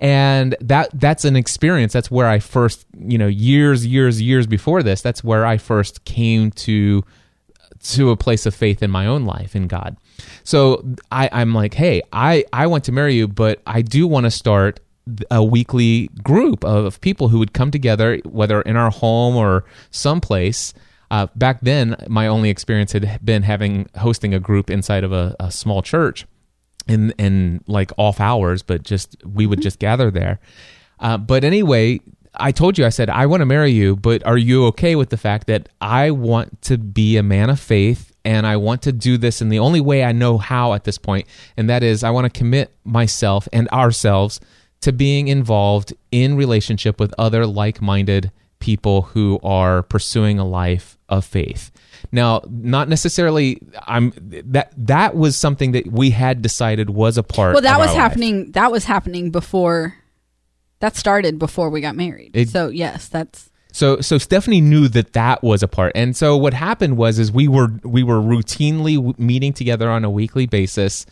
And 0.00 0.56
that 0.60 0.90
that's 0.94 1.24
an 1.24 1.36
experience. 1.36 1.92
That's 1.92 2.10
where 2.10 2.28
I 2.28 2.38
first 2.38 2.86
you 2.98 3.18
know 3.18 3.28
years 3.28 3.86
years 3.86 4.20
years 4.20 4.46
before 4.46 4.82
this 4.82 5.00
that's 5.00 5.24
where 5.24 5.46
I 5.46 5.56
first 5.56 6.04
came 6.04 6.50
to 6.52 7.02
to 7.82 8.10
a 8.10 8.16
place 8.16 8.46
of 8.46 8.54
faith 8.54 8.82
in 8.82 8.90
my 8.90 9.06
own 9.06 9.24
life 9.24 9.56
in 9.56 9.66
God. 9.66 9.96
So 10.44 10.84
I, 11.10 11.28
I'm 11.32 11.54
like, 11.54 11.74
hey, 11.74 12.02
I, 12.12 12.44
I 12.52 12.66
want 12.66 12.84
to 12.84 12.92
marry 12.92 13.14
you, 13.14 13.28
but 13.28 13.60
I 13.66 13.82
do 13.82 14.06
want 14.06 14.24
to 14.24 14.30
start 14.30 14.80
a 15.30 15.42
weekly 15.42 16.08
group 16.22 16.64
of 16.64 17.00
people 17.00 17.28
who 17.28 17.38
would 17.38 17.52
come 17.52 17.70
together, 17.70 18.18
whether 18.24 18.60
in 18.62 18.76
our 18.76 18.90
home 18.90 19.36
or 19.36 19.64
someplace. 19.90 20.74
Uh, 21.10 21.28
back 21.36 21.60
then, 21.60 21.96
my 22.08 22.26
only 22.26 22.50
experience 22.50 22.92
had 22.92 23.24
been 23.24 23.42
having 23.42 23.88
hosting 23.96 24.34
a 24.34 24.40
group 24.40 24.70
inside 24.70 25.04
of 25.04 25.12
a, 25.12 25.36
a 25.38 25.52
small 25.52 25.82
church 25.82 26.26
in 26.88 27.12
in 27.12 27.62
like 27.68 27.92
off 27.96 28.20
hours, 28.20 28.62
but 28.62 28.82
just 28.82 29.16
we 29.24 29.46
would 29.46 29.62
just 29.62 29.78
gather 29.78 30.10
there. 30.10 30.40
Uh, 30.98 31.16
but 31.18 31.44
anyway, 31.44 32.00
I 32.38 32.52
told 32.52 32.76
you, 32.78 32.84
I 32.86 32.90
said, 32.90 33.08
I 33.10 33.26
want 33.26 33.40
to 33.40 33.46
marry 33.46 33.70
you, 33.72 33.96
but 33.96 34.24
are 34.26 34.36
you 34.36 34.66
okay 34.66 34.94
with 34.96 35.10
the 35.10 35.16
fact 35.16 35.46
that 35.46 35.68
I 35.80 36.10
want 36.10 36.62
to 36.62 36.78
be 36.78 37.16
a 37.16 37.22
man 37.22 37.50
of 37.50 37.58
faith 37.60 38.12
and 38.24 38.46
I 38.46 38.56
want 38.56 38.82
to 38.82 38.92
do 38.92 39.16
this 39.16 39.40
in 39.40 39.48
the 39.48 39.58
only 39.60 39.80
way 39.80 40.04
I 40.04 40.12
know 40.12 40.36
how 40.38 40.72
at 40.74 40.84
this 40.84 40.98
point, 40.98 41.26
and 41.56 41.70
that 41.70 41.82
is 41.82 42.02
I 42.02 42.10
want 42.10 42.24
to 42.32 42.38
commit 42.38 42.74
myself 42.84 43.48
and 43.52 43.68
ourselves 43.68 44.40
to 44.80 44.92
being 44.92 45.28
involved 45.28 45.94
in 46.10 46.36
relationship 46.36 46.98
with 47.00 47.14
other 47.18 47.46
like 47.46 47.80
minded 47.80 48.30
people 48.58 49.02
who 49.02 49.38
are 49.42 49.82
pursuing 49.82 50.38
a 50.38 50.44
life 50.44 50.98
of 51.08 51.24
faith. 51.24 51.70
Now, 52.12 52.42
not 52.50 52.88
necessarily 52.88 53.60
I'm 53.86 54.12
that 54.46 54.72
that 54.76 55.14
was 55.16 55.36
something 55.36 55.72
that 55.72 55.86
we 55.90 56.10
had 56.10 56.42
decided 56.42 56.90
was 56.90 57.16
a 57.16 57.22
part 57.22 57.54
Well, 57.54 57.62
that 57.62 57.74
of 57.74 57.80
was 57.80 57.88
life. 57.88 57.96
happening. 57.96 58.52
That 58.52 58.70
was 58.72 58.84
happening 58.84 59.30
before. 59.30 59.94
That 60.80 60.96
started 60.96 61.38
before 61.38 61.70
we 61.70 61.80
got 61.80 61.96
married. 61.96 62.32
It- 62.34 62.48
so 62.50 62.68
yes, 62.68 63.08
that's 63.08 63.50
So 63.72 64.00
so 64.00 64.18
Stephanie 64.18 64.60
knew 64.60 64.88
that 64.88 65.12
that 65.14 65.42
was 65.42 65.62
a 65.62 65.68
part. 65.68 65.92
And 65.94 66.16
so 66.16 66.36
what 66.36 66.54
happened 66.54 66.96
was 66.96 67.18
is 67.18 67.30
we 67.32 67.48
were 67.48 67.68
we 67.82 68.02
were 68.02 68.20
routinely 68.20 69.18
meeting 69.18 69.52
together 69.52 69.90
on 69.90 70.04
a 70.04 70.10
weekly 70.10 70.46
basis. 70.46 71.06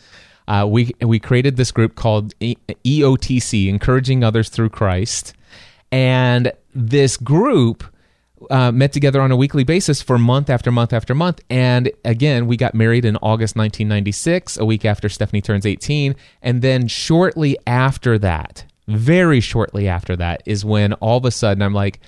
Uh, 0.47 0.65
we 0.69 0.91
we 1.01 1.19
created 1.19 1.57
this 1.57 1.71
group 1.71 1.95
called 1.95 2.33
E- 2.39 2.55
EOTC, 2.85 3.67
encouraging 3.67 4.23
others 4.23 4.49
through 4.49 4.69
Christ, 4.69 5.33
and 5.91 6.51
this 6.75 7.17
group 7.17 7.83
uh, 8.51 8.71
met 8.71 8.93
together 8.93 9.21
on 9.21 9.31
a 9.31 9.35
weekly 9.35 9.63
basis 9.63 10.01
for 10.03 10.19
month 10.19 10.49
after 10.51 10.71
month 10.71 10.93
after 10.93 11.15
month. 11.15 11.41
And 11.49 11.91
again, 12.03 12.45
we 12.45 12.57
got 12.57 12.75
married 12.75 13.05
in 13.05 13.15
August 13.17 13.55
1996, 13.55 14.57
a 14.57 14.65
week 14.65 14.85
after 14.85 15.09
Stephanie 15.09 15.41
turns 15.41 15.65
18. 15.65 16.15
And 16.43 16.61
then 16.61 16.87
shortly 16.87 17.57
after 17.65 18.19
that, 18.19 18.65
very 18.87 19.39
shortly 19.39 19.87
after 19.87 20.15
that, 20.15 20.43
is 20.45 20.63
when 20.63 20.93
all 20.93 21.17
of 21.17 21.25
a 21.25 21.31
sudden 21.31 21.61
I'm 21.61 21.73
like, 21.73 21.99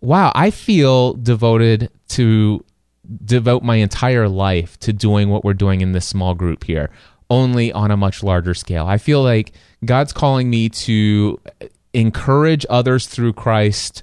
wow, 0.00 0.32
I 0.34 0.50
feel 0.50 1.14
devoted 1.14 1.90
to 2.08 2.64
devote 3.24 3.62
my 3.62 3.76
entire 3.76 4.28
life 4.28 4.78
to 4.80 4.92
doing 4.92 5.28
what 5.28 5.44
we're 5.44 5.54
doing 5.54 5.80
in 5.80 5.92
this 5.92 6.06
small 6.06 6.34
group 6.34 6.64
here, 6.64 6.90
only 7.30 7.72
on 7.72 7.90
a 7.90 7.96
much 7.96 8.22
larger 8.22 8.54
scale. 8.54 8.86
I 8.86 8.98
feel 8.98 9.22
like 9.22 9.52
God's 9.84 10.12
calling 10.12 10.48
me 10.50 10.68
to 10.70 11.40
encourage 11.92 12.66
others 12.68 13.06
through 13.06 13.34
Christ 13.34 14.02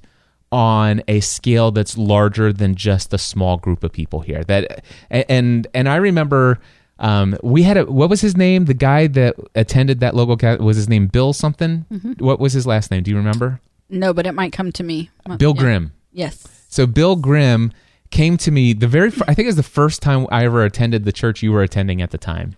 on 0.52 1.02
a 1.08 1.20
scale 1.22 1.72
that's 1.72 1.98
larger 1.98 2.52
than 2.52 2.76
just 2.76 3.14
a 3.14 3.18
small 3.18 3.58
group 3.58 3.84
of 3.84 3.92
people 3.92 4.22
here. 4.22 4.44
That 4.44 4.84
and 5.10 5.68
and 5.74 5.88
I 5.88 5.96
remember 5.96 6.60
um, 7.02 7.36
we 7.42 7.64
had 7.64 7.78
a 7.78 7.86
what 7.86 8.10
was 8.10 8.22
his 8.22 8.38
name? 8.38 8.66
The 8.66 8.74
guy 8.74 9.08
that 9.08 9.36
attended 9.56 10.00
that 10.00 10.16
local 10.16 10.38
ca- 10.38 10.58
was 10.58 10.78
his 10.78 10.88
name 10.88 11.08
Bill 11.08 11.34
something. 11.34 11.86
What 12.20 12.40
was 12.40 12.54
his 12.54 12.66
last 12.66 12.92
name? 12.92 13.04
Do 13.04 13.12
you 13.12 13.18
remember? 13.18 13.60
no, 13.90 14.14
but 14.14 14.26
it 14.26 14.32
might 14.34 14.54
come 14.54 14.72
to 14.72 14.84
me. 14.84 15.10
Bill 15.38 15.54
yeah. 15.56 15.62
Grimm. 15.62 15.92
Yes. 16.14 16.48
So 16.70 16.88
Bill 16.88 17.18
Grimm 17.18 17.74
came 18.10 18.38
to 18.38 18.52
me 18.52 18.74
the 18.74 18.88
very 18.88 19.12
fir- 19.12 19.26
I 19.28 19.34
think 19.34 19.46
it 19.46 19.50
was 19.50 19.56
the 19.58 19.64
first 19.64 20.02
time 20.02 20.28
I 20.32 20.46
ever 20.46 20.64
attended 20.64 21.04
the 21.04 21.12
church 21.12 21.44
you 21.44 21.52
were 21.52 21.64
attending 21.64 22.02
at 22.02 22.12
the 22.12 22.18
time. 22.18 22.56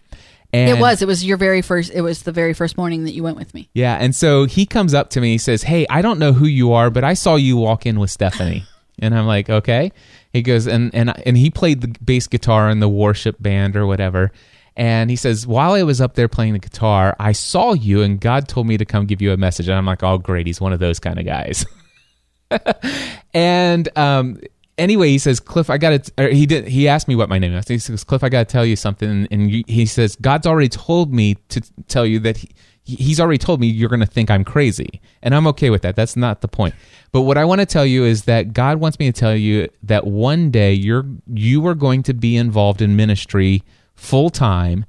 And 0.52 0.70
it 0.70 0.80
was. 0.80 1.02
It 1.02 1.08
was 1.08 1.26
your 1.26 1.38
very 1.38 1.64
first. 1.64 1.92
It 1.92 2.02
was 2.02 2.24
the 2.24 2.32
very 2.32 2.54
first 2.54 2.78
morning 2.78 3.06
that 3.06 3.14
you 3.14 3.24
went 3.24 3.38
with 3.38 3.56
me. 3.56 3.70
Yeah, 3.74 3.96
and 3.96 4.16
so 4.16 4.46
he 4.46 4.68
comes 4.68 4.94
up 4.94 5.10
to 5.12 5.22
me, 5.22 5.32
he 5.32 5.38
says, 5.40 5.64
"Hey, 5.64 5.88
I 5.90 6.04
don't 6.04 6.20
know 6.20 6.34
who 6.34 6.46
you 6.46 6.74
are, 6.74 6.92
but 6.92 7.04
I 7.04 7.16
saw 7.16 7.36
you 7.36 7.58
walk 7.58 7.88
in 7.88 8.00
with 8.00 8.12
Stephanie." 8.12 8.66
and 9.00 9.18
I'm 9.18 9.26
like, 9.26 9.50
"Okay." 9.50 9.92
He 10.32 10.42
goes 10.42 10.68
and 10.68 10.94
and 10.94 11.14
and 11.26 11.38
he 11.38 11.50
played 11.50 11.82
the 11.82 11.96
bass 12.04 12.28
guitar 12.28 12.70
in 12.70 12.80
the 12.80 12.90
worship 12.90 13.42
band 13.42 13.76
or 13.76 13.86
whatever. 13.86 14.32
And 14.76 15.10
he 15.10 15.16
says, 15.16 15.46
"While 15.46 15.74
I 15.74 15.84
was 15.84 16.02
up 16.02 16.16
there 16.16 16.28
playing 16.28 16.54
the 16.54 16.60
guitar, 16.60 17.16
I 17.20 17.32
saw 17.32 17.74
you 17.74 18.02
and 18.02 18.20
God 18.20 18.48
told 18.48 18.68
me 18.68 18.78
to 18.78 18.86
come 18.86 19.06
give 19.06 19.22
you 19.22 19.32
a 19.32 19.38
message." 19.38 19.68
And 19.68 19.78
I'm 19.78 19.86
like, 19.86 20.04
"Oh, 20.04 20.18
great. 20.18 20.48
He's 20.48 20.62
one 20.62 20.74
of 20.74 20.80
those 20.80 21.00
kind 21.00 21.20
of 21.20 21.26
guys." 21.26 21.66
and 23.34 23.90
um 23.98 24.40
anyway 24.78 25.10
he 25.10 25.18
says 25.18 25.40
cliff 25.40 25.70
i 25.70 25.78
gotta 25.78 26.02
he 26.32 26.46
did 26.46 26.68
he 26.68 26.88
asked 26.88 27.08
me 27.08 27.16
what 27.16 27.30
my 27.30 27.38
name 27.38 27.54
is 27.54 27.68
he 27.68 27.78
says 27.78 28.04
cliff 28.04 28.24
i 28.24 28.30
gotta 28.30 28.46
tell 28.46 28.66
you 28.66 28.76
something 28.76 29.28
and 29.30 29.50
he 29.68 29.86
says 29.86 30.16
god's 30.18 30.48
already 30.48 30.70
told 30.70 31.14
me 31.14 31.36
to 31.50 31.62
tell 31.88 32.06
you 32.06 32.20
that 32.20 32.38
he, 32.38 32.50
he's 32.84 33.20
already 33.20 33.38
told 33.38 33.60
me 33.60 33.68
you're 33.68 33.90
gonna 33.90 34.06
think 34.06 34.30
i'm 34.30 34.44
crazy 34.44 35.02
and 35.22 35.34
i'm 35.34 35.48
okay 35.48 35.70
with 35.70 35.82
that 35.82 35.96
that's 35.96 36.16
not 36.16 36.42
the 36.42 36.48
point 36.48 36.76
but 37.12 37.22
what 37.22 37.38
i 37.38 37.46
want 37.46 37.60
to 37.60 37.66
tell 37.66 37.86
you 37.86 38.04
is 38.04 38.24
that 38.24 38.54
god 38.54 38.80
wants 38.80 39.00
me 39.00 39.12
to 39.12 39.18
tell 39.18 39.36
you 39.36 39.68
that 39.82 40.06
one 40.06 40.52
day 40.52 40.74
you're 40.74 41.06
you 41.34 41.66
are 41.66 41.76
going 41.76 42.04
to 42.04 42.14
be 42.14 42.36
involved 42.36 42.82
in 42.82 42.96
ministry 42.96 43.64
full 43.96 44.30
time 44.30 44.86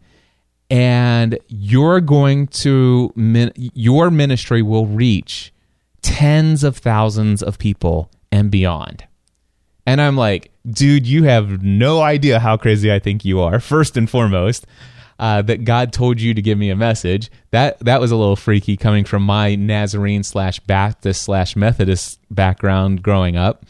and 0.70 1.38
you're 1.48 2.00
going 2.00 2.46
to 2.48 3.12
your 3.74 4.10
ministry 4.10 4.62
will 4.62 4.86
reach 4.86 5.52
tens 6.02 6.62
of 6.62 6.76
thousands 6.76 7.42
of 7.42 7.58
people 7.58 8.10
and 8.30 8.50
beyond. 8.50 9.04
And 9.86 10.00
I'm 10.00 10.16
like, 10.16 10.50
dude, 10.68 11.06
you 11.06 11.24
have 11.24 11.62
no 11.62 12.00
idea 12.00 12.40
how 12.40 12.56
crazy 12.56 12.92
I 12.92 12.98
think 12.98 13.24
you 13.24 13.40
are. 13.40 13.60
First 13.60 13.96
and 13.96 14.08
foremost, 14.08 14.66
uh, 15.18 15.42
that 15.42 15.64
God 15.64 15.92
told 15.92 16.21
you 16.21 16.35
to 16.35 16.42
give 16.42 16.59
me 16.59 16.71
a 16.71 16.76
message. 16.76 17.30
That 17.50 17.78
that 17.80 18.00
was 18.00 18.11
a 18.11 18.16
little 18.16 18.37
freaky 18.37 18.76
coming 18.76 19.04
from 19.04 19.23
my 19.23 19.54
Nazarene 19.54 20.23
slash 20.23 20.61
Baptist 20.61 21.23
slash 21.23 21.56
Methodist 21.56 22.21
background 22.30 23.02
growing 23.02 23.37
up. 23.37 23.64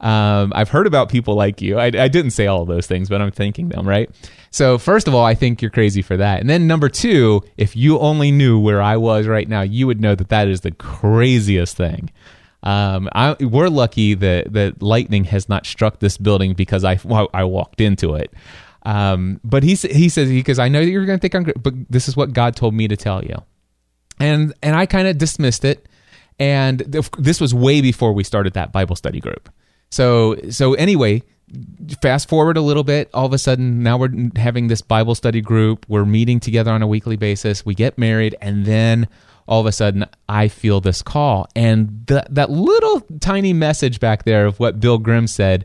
Um, 0.00 0.52
I've 0.54 0.68
heard 0.68 0.86
about 0.86 1.08
people 1.08 1.34
like 1.34 1.62
you. 1.62 1.78
I, 1.78 1.86
I 1.86 2.08
didn't 2.08 2.32
say 2.32 2.46
all 2.46 2.64
those 2.66 2.86
things, 2.86 3.08
but 3.08 3.22
I'm 3.22 3.30
thinking 3.30 3.70
them, 3.70 3.88
right? 3.88 4.10
So, 4.50 4.78
first 4.78 5.08
of 5.08 5.14
all, 5.14 5.24
I 5.24 5.34
think 5.34 5.62
you're 5.62 5.70
crazy 5.70 6.02
for 6.02 6.16
that. 6.16 6.40
And 6.40 6.50
then, 6.50 6.66
number 6.66 6.88
two, 6.88 7.42
if 7.56 7.74
you 7.74 7.98
only 7.98 8.30
knew 8.30 8.58
where 8.58 8.82
I 8.82 8.96
was 8.96 9.26
right 9.26 9.48
now, 9.48 9.62
you 9.62 9.86
would 9.86 10.00
know 10.00 10.14
that 10.14 10.28
that 10.28 10.48
is 10.48 10.60
the 10.60 10.70
craziest 10.70 11.76
thing. 11.76 12.10
Um, 12.62 13.08
I, 13.12 13.36
we're 13.40 13.68
lucky 13.68 14.14
that, 14.14 14.52
that 14.52 14.82
lightning 14.82 15.24
has 15.24 15.48
not 15.48 15.66
struck 15.66 16.00
this 16.00 16.18
building 16.18 16.54
because 16.54 16.84
I, 16.84 16.98
I 17.32 17.44
walked 17.44 17.80
into 17.80 18.14
it. 18.14 18.32
Um, 18.86 19.40
but 19.44 19.62
he, 19.62 19.74
he 19.74 20.08
says, 20.08 20.30
because 20.30 20.58
I 20.58 20.68
know 20.68 20.82
that 20.82 20.90
you're 20.90 21.04
going 21.04 21.18
to 21.18 21.20
think 21.20 21.34
I'm 21.34 21.52
but 21.60 21.74
this 21.90 22.08
is 22.08 22.16
what 22.16 22.32
God 22.32 22.56
told 22.56 22.72
me 22.72 22.88
to 22.88 22.96
tell 22.96 23.22
you 23.22 23.42
and 24.18 24.54
and 24.62 24.76
I 24.76 24.86
kind 24.86 25.08
of 25.08 25.18
dismissed 25.18 25.64
it. 25.64 25.88
And 26.38 26.80
this 26.80 27.40
was 27.40 27.54
way 27.54 27.80
before 27.80 28.12
we 28.12 28.22
started 28.22 28.54
that 28.54 28.72
Bible 28.72 28.96
study 28.96 29.20
group. 29.20 29.48
So 29.90 30.36
so 30.50 30.74
anyway, 30.74 31.22
fast 32.02 32.28
forward 32.28 32.56
a 32.56 32.60
little 32.60 32.84
bit. 32.84 33.08
All 33.14 33.26
of 33.26 33.32
a 33.32 33.38
sudden, 33.38 33.82
now 33.82 33.96
we're 33.96 34.30
having 34.36 34.68
this 34.68 34.82
Bible 34.82 35.14
study 35.14 35.40
group. 35.40 35.86
We're 35.88 36.04
meeting 36.04 36.40
together 36.40 36.72
on 36.72 36.82
a 36.82 36.86
weekly 36.86 37.16
basis. 37.16 37.64
We 37.64 37.74
get 37.74 37.96
married, 37.96 38.36
and 38.40 38.66
then 38.66 39.08
all 39.48 39.60
of 39.60 39.66
a 39.66 39.72
sudden, 39.72 40.04
I 40.28 40.48
feel 40.48 40.80
this 40.80 41.02
call, 41.02 41.48
and 41.56 42.04
that 42.06 42.50
little 42.50 43.00
tiny 43.20 43.52
message 43.52 44.00
back 44.00 44.24
there 44.24 44.44
of 44.44 44.60
what 44.60 44.80
Bill 44.80 44.98
Grimm 44.98 45.26
said 45.26 45.64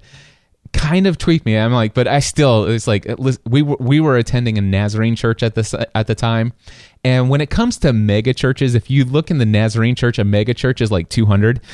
kind 0.74 1.08
of 1.08 1.18
tweaked 1.18 1.46
me. 1.46 1.58
I'm 1.58 1.74
like, 1.74 1.94
but 1.94 2.08
I 2.08 2.20
still, 2.20 2.66
it's 2.66 2.88
like 2.88 3.06
we 3.46 3.62
were 3.62 3.78
we 3.80 4.00
were 4.00 4.18
attending 4.18 4.58
a 4.58 4.62
Nazarene 4.62 5.16
church 5.16 5.44
at 5.44 5.56
this 5.56 5.74
at 5.74 6.08
the 6.08 6.16
time, 6.16 6.54
and 7.04 7.30
when 7.30 7.42
it 7.42 7.50
comes 7.50 7.78
to 7.80 7.94
mega 7.94 8.34
churches, 8.34 8.76
if 8.76 8.90
you 8.90 9.06
look 9.06 9.32
in 9.32 9.38
the 9.38 9.46
Nazarene 9.46 9.96
church, 9.96 10.20
a 10.20 10.24
mega 10.24 10.54
church 10.54 10.82
is 10.82 10.92
like 10.92 11.10
200. 11.10 11.62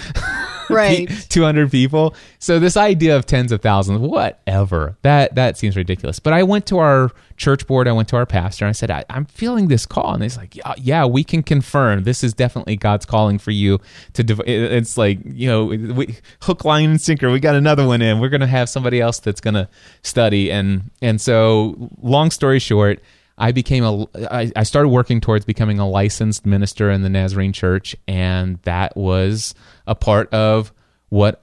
Right. 0.70 1.10
200 1.30 1.72
people. 1.72 2.16
So 2.40 2.60
this 2.60 2.78
idea 2.78 3.16
of 3.16 3.26
tens 3.26 3.52
of 3.52 3.62
thousands, 3.62 4.00
whatever, 4.00 4.98
that 5.02 5.36
that 5.36 5.58
seems 5.58 5.78
ridiculous. 5.78 6.20
But 6.20 6.34
I 6.34 6.44
went 6.44 6.66
to 6.68 6.80
our 6.80 7.12
church 7.38 7.68
board, 7.68 7.88
I 7.88 7.92
went 7.92 8.10
to 8.10 8.18
our 8.18 8.26
pastor, 8.26 8.66
and 8.66 8.70
I 8.70 8.74
said, 8.74 8.92
I, 8.92 9.06
I'm 9.10 9.26
feeling 9.26 9.68
this 9.68 9.86
call, 9.86 10.14
and 10.14 10.24
he's 10.24 10.38
like, 10.38 10.56
yeah, 10.56 10.74
yeah, 10.78 11.06
we 11.06 11.24
can 11.24 11.44
confirm 11.44 12.04
this 12.04 12.24
is 12.24 12.34
definitely 12.34 12.76
God's 12.76 13.06
calling 13.06 13.38
for 13.40 13.52
you 13.52 13.80
to. 14.14 14.24
Dev- 14.24 14.42
it's 14.46 14.98
like 14.98 15.20
you 15.26 15.48
know, 15.48 15.66
we, 15.66 16.16
hook, 16.42 16.66
line, 16.66 16.90
and 16.90 17.02
sinker. 17.02 17.32
We 17.32 17.40
got 17.40 17.56
another 17.56 17.86
one 17.86 18.02
in. 18.02 18.20
We're 18.20 18.30
gonna 18.30 18.48
have 18.48 18.70
somebody 18.70 19.00
else 19.00 19.20
that's 19.20 19.42
gonna 19.42 19.70
study, 20.04 20.52
and 20.52 20.92
and 21.02 21.22
so 21.22 21.92
long 22.02 22.32
story 22.32 22.60
short. 22.60 23.02
I 23.38 23.52
became 23.52 23.84
a. 23.84 24.08
I, 24.32 24.52
I 24.56 24.64
started 24.64 24.90
working 24.90 25.22
towards 25.22 25.46
becoming 25.46 25.80
a 25.80 25.88
licensed 25.88 26.46
minister 26.46 26.90
in 26.90 27.04
the 27.04 27.10
Nazarene 27.10 27.54
Church, 27.54 27.96
and 28.08 28.60
that 28.64 28.98
was 28.98 29.54
a 29.86 29.96
part 29.96 30.34
of 30.34 30.74
what 31.10 31.40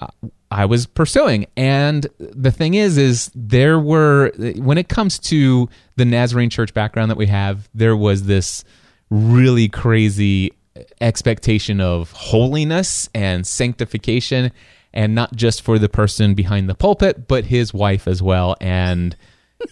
I 0.51 0.67
was 0.67 0.87
pursuing. 0.87 1.47
And 1.57 2.07
the 2.19 2.51
thing 2.51 2.75
is, 2.75 2.99
is 2.99 3.31
there 3.35 3.79
were 3.79 4.33
when 4.57 4.79
it 4.79 4.89
comes 4.89 5.19
to 5.21 5.69
the 5.97 6.05
Nazarene 6.05 6.51
Church 6.51 6.75
background 6.75 7.11
that 7.11 7.17
we 7.17 7.27
have, 7.27 7.69
there 7.75 7.97
was 7.97 8.25
this 8.25 8.65
really 9.11 9.69
crazy 9.69 10.53
expectation 11.01 11.81
of 11.81 12.11
holiness 12.13 13.09
and 13.15 13.47
sanctification, 13.47 14.51
and 14.93 15.15
not 15.15 15.35
just 15.37 15.63
for 15.63 15.79
the 15.79 15.89
person 15.89 16.35
behind 16.35 16.69
the 16.69 16.75
pulpit, 16.75 17.29
but 17.29 17.45
his 17.47 17.73
wife 17.73 18.09
as 18.09 18.21
well. 18.21 18.57
And 18.61 19.17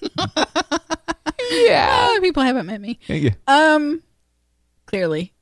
yeah, 1.67 1.89
Ah, 1.91 2.19
people 2.21 2.43
haven't 2.43 2.67
met 2.67 2.81
me. 2.81 2.99
yeah. 3.09 3.31
Um, 3.47 4.03
clearly, 4.87 5.33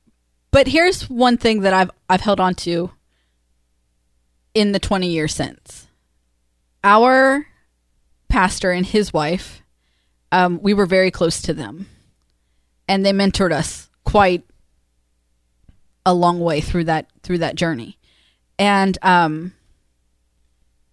But 0.51 0.67
here's 0.69 1.09
one 1.09 1.37
thing 1.37 1.61
that 1.63 1.73
I've 1.73 1.91
I've 2.09 2.21
held 2.21 2.41
on 2.41 2.55
to 2.57 2.91
in 4.55 4.73
the 4.73 4.79
20 4.81 5.09
years 5.09 5.35
since. 5.35 5.87
Our 6.83 7.47
pastor 8.29 8.71
and 8.73 8.85
his 8.87 9.13
wife, 9.13 9.63
um, 10.33 10.61
we 10.63 10.75
were 10.75 10.87
very 10.87 11.11
close 11.11 11.43
to 11.43 11.55
them, 11.55 11.87
and 12.89 13.05
they 13.05 13.13
mentored 13.13 13.53
us 13.53 13.89
quite 14.05 14.45
a 16.07 16.15
long 16.15 16.41
way 16.41 16.61
through 16.61 16.85
that 16.85 17.07
through 17.23 17.39
that 17.39 17.55
journey. 17.55 17.99
And 18.59 18.97
um, 19.03 19.53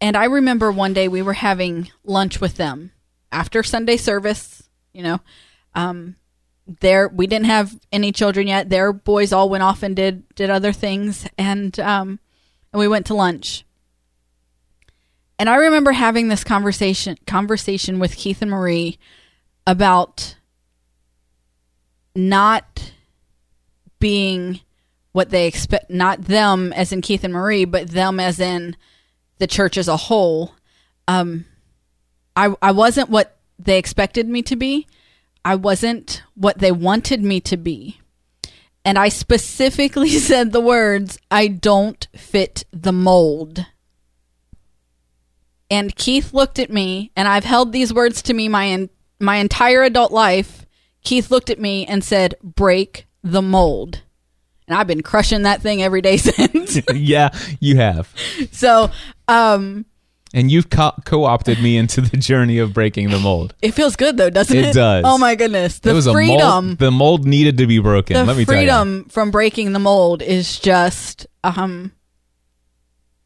and 0.02 0.16
I 0.18 0.26
remember 0.26 0.72
one 0.72 0.94
day 0.94 1.08
we 1.08 1.22
were 1.22 1.34
having 1.34 1.90
lunch 2.04 2.40
with 2.42 2.56
them 2.58 2.92
after 3.32 3.64
Sunday 3.64 3.98
service. 3.98 4.67
You 4.98 5.04
know, 5.04 5.20
um, 5.76 6.16
there 6.80 7.08
we 7.08 7.28
didn't 7.28 7.46
have 7.46 7.80
any 7.92 8.12
children 8.12 8.48
yet. 8.48 8.68
Their 8.68 8.92
boys 8.92 9.32
all 9.32 9.48
went 9.48 9.62
off 9.62 9.84
and 9.84 9.96
did 9.96 10.24
did 10.34 10.50
other 10.50 10.74
things, 10.74 11.28
and 11.38 11.80
um, 11.80 12.20
and 12.74 12.80
we 12.80 12.88
went 12.88 13.06
to 13.06 13.14
lunch. 13.14 13.64
And 15.38 15.52
I 15.52 15.58
remember 15.58 15.92
having 15.92 16.30
this 16.30 16.44
conversation 16.44 17.16
conversation 17.28 18.00
with 18.00 18.16
Keith 18.16 18.42
and 18.42 18.50
Marie 18.50 18.98
about 19.68 20.36
not 22.16 22.92
being 24.00 24.62
what 25.12 25.30
they 25.30 25.46
expect 25.46 25.92
not 25.92 26.24
them 26.24 26.74
as 26.74 26.92
in 26.92 27.02
Keith 27.02 27.24
and 27.24 27.34
Marie, 27.34 27.66
but 27.66 27.90
them 27.92 28.20
as 28.20 28.40
in 28.40 28.76
the 29.38 29.46
church 29.46 29.78
as 29.78 29.88
a 29.88 29.96
whole. 29.96 30.56
Um 31.08 31.46
I 32.36 32.56
I 32.64 32.72
wasn't 32.72 33.12
what 33.12 33.37
they 33.60 33.78
expected 33.78 34.28
me 34.28 34.42
to 34.44 34.56
be. 34.56 34.88
I 35.44 35.56
wasn't 35.56 36.24
what 36.36 36.60
they 36.60 36.72
wanted 36.72 37.24
me 37.24 37.40
to 37.42 37.58
be. 37.58 38.00
And 38.84 38.98
I 38.98 39.10
specifically 39.10 40.10
said 40.20 40.52
the 40.52 40.62
words, 40.62 41.18
I 41.30 41.48
don't 41.48 42.08
fit 42.16 42.66
the 42.72 42.94
mold. 42.94 43.66
And 45.70 45.96
Keith 45.96 46.34
looked 46.34 46.60
at 46.60 46.70
me, 46.70 47.12
and 47.16 47.28
I've 47.28 47.44
held 47.44 47.72
these 47.74 47.94
words 47.94 48.22
to 48.24 48.34
me 48.34 48.48
my 48.48 48.68
en- 48.68 48.90
my 49.20 49.38
entire 49.38 49.84
adult 49.84 50.12
life. 50.14 50.66
Keith 51.04 51.30
looked 51.30 51.50
at 51.50 51.60
me 51.60 51.86
and 51.86 52.04
said, 52.04 52.36
"Break 52.42 53.06
the 53.22 53.42
mold." 53.42 54.02
And 54.68 54.78
I've 54.78 54.88
been 54.88 55.04
crushing 55.04 55.44
that 55.44 55.62
thing 55.62 55.82
every 55.82 56.02
day 56.02 56.18
since. 56.18 56.80
yeah, 56.94 57.30
you 57.60 57.76
have. 57.78 58.14
so, 58.52 58.92
um, 59.28 59.86
And 60.38 60.52
you've 60.52 60.70
co- 60.70 60.94
co-opted 61.04 61.64
me 61.64 61.78
into 61.78 62.00
the 62.00 62.16
journey 62.16 62.60
of 62.60 62.72
breaking 62.72 63.10
the 63.10 63.18
mold. 63.18 63.56
it 63.60 63.72
feels 63.72 63.96
good 63.96 64.18
though, 64.18 64.30
doesn't 64.30 64.56
it? 64.56 64.66
It 64.66 64.74
does. 64.74 65.04
Oh 65.08 65.18
my 65.18 65.34
goodness, 65.34 65.80
the 65.80 65.90
it 65.90 65.94
was 65.94 66.08
freedom, 66.08 66.40
a 66.40 66.62
mold. 66.62 66.78
The 66.78 66.92
mold 66.92 67.26
needed 67.26 67.58
to 67.58 67.66
be 67.66 67.80
broken. 67.80 68.14
the 68.14 68.24
let 68.24 68.38
me 68.38 68.46
freedom 68.46 69.06
from 69.06 69.32
breaking 69.32 69.74
the 69.74 69.80
mold 69.80 70.22
is 70.22 70.60
just 70.60 71.26
um 71.44 71.92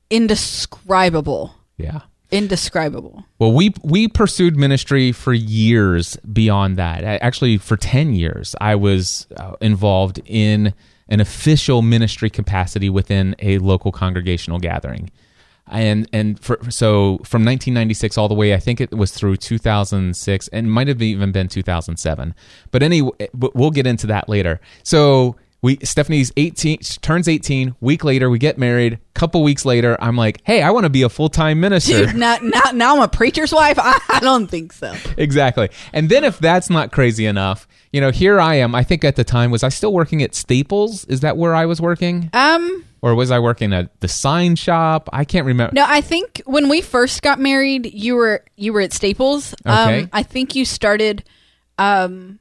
indescribable. 0.09 1.53
Yeah. 1.77 2.01
Indescribable. 2.31 3.25
Well, 3.39 3.51
we 3.51 3.73
we 3.83 4.07
pursued 4.07 4.55
ministry 4.55 5.11
for 5.11 5.33
years 5.33 6.15
beyond 6.31 6.77
that. 6.77 7.03
Actually, 7.03 7.57
for 7.57 7.75
ten 7.75 8.13
years, 8.13 8.55
I 8.61 8.75
was 8.75 9.27
uh, 9.35 9.55
involved 9.59 10.21
in 10.25 10.73
an 11.09 11.19
official 11.19 11.81
ministry 11.81 12.29
capacity 12.29 12.89
within 12.89 13.35
a 13.39 13.57
local 13.57 13.91
congregational 13.91 14.59
gathering, 14.59 15.11
and 15.67 16.07
and 16.11 16.39
for, 16.39 16.57
so 16.69 17.17
from 17.23 17.45
1996 17.45 18.17
all 18.17 18.27
the 18.27 18.35
way, 18.35 18.53
I 18.53 18.57
think 18.57 18.81
it 18.81 18.91
was 18.91 19.11
through 19.11 19.37
2006, 19.37 20.47
and 20.49 20.71
might 20.71 20.87
have 20.87 21.01
even 21.01 21.31
been 21.31 21.47
2007. 21.47 22.35
But 22.71 22.83
anyway, 22.83 23.11
we'll 23.33 23.71
get 23.71 23.87
into 23.87 24.07
that 24.07 24.29
later. 24.29 24.59
So. 24.83 25.35
We 25.63 25.77
Stephanie's 25.83 26.31
18 26.37 26.79
turns 27.03 27.27
18 27.27 27.75
week 27.81 28.03
later 28.03 28.31
we 28.31 28.39
get 28.39 28.57
married 28.57 28.97
couple 29.13 29.43
weeks 29.43 29.63
later 29.63 29.95
I'm 30.01 30.17
like 30.17 30.41
hey 30.43 30.63
I 30.63 30.71
want 30.71 30.85
to 30.85 30.89
be 30.89 31.03
a 31.03 31.09
full-time 31.09 31.59
minister 31.59 32.07
Dude, 32.07 32.15
now, 32.15 32.37
now, 32.41 32.71
now 32.73 32.95
I'm 32.95 33.03
a 33.03 33.07
preacher's 33.07 33.53
wife? 33.53 33.77
I, 33.77 33.99
I 34.09 34.19
don't 34.21 34.47
think 34.47 34.73
so. 34.73 34.91
exactly. 35.19 35.69
And 35.93 36.09
then 36.09 36.23
if 36.23 36.39
that's 36.39 36.71
not 36.71 36.91
crazy 36.91 37.27
enough, 37.27 37.67
you 37.91 38.01
know, 38.01 38.09
here 38.09 38.39
I 38.39 38.55
am. 38.55 38.73
I 38.73 38.83
think 38.83 39.03
at 39.03 39.15
the 39.15 39.23
time 39.23 39.51
was 39.51 39.63
I 39.63 39.69
still 39.69 39.93
working 39.93 40.23
at 40.23 40.33
Staples? 40.33 41.05
Is 41.05 41.19
that 41.19 41.37
where 41.37 41.53
I 41.53 41.67
was 41.67 41.79
working? 41.79 42.31
Um, 42.33 42.83
Or 43.01 43.15
was 43.15 43.31
I 43.31 43.39
working 43.39 43.73
at 43.73 43.99
the 43.99 44.07
sign 44.07 44.55
shop? 44.55 45.09
I 45.11 45.25
can't 45.25 45.47
remember. 45.47 45.73
no, 45.73 45.85
I 45.87 46.01
think 46.01 46.41
when 46.45 46.69
we 46.69 46.81
first 46.81 47.23
got 47.23 47.39
married, 47.39 47.91
you 47.91 48.15
were 48.15 48.45
you 48.55 48.73
were 48.73 48.81
at 48.81 48.93
Staples. 48.93 49.55
Okay. 49.65 50.03
Um, 50.03 50.09
I 50.13 50.23
think 50.23 50.55
you 50.55 50.65
started 50.65 51.23
um 51.77 52.39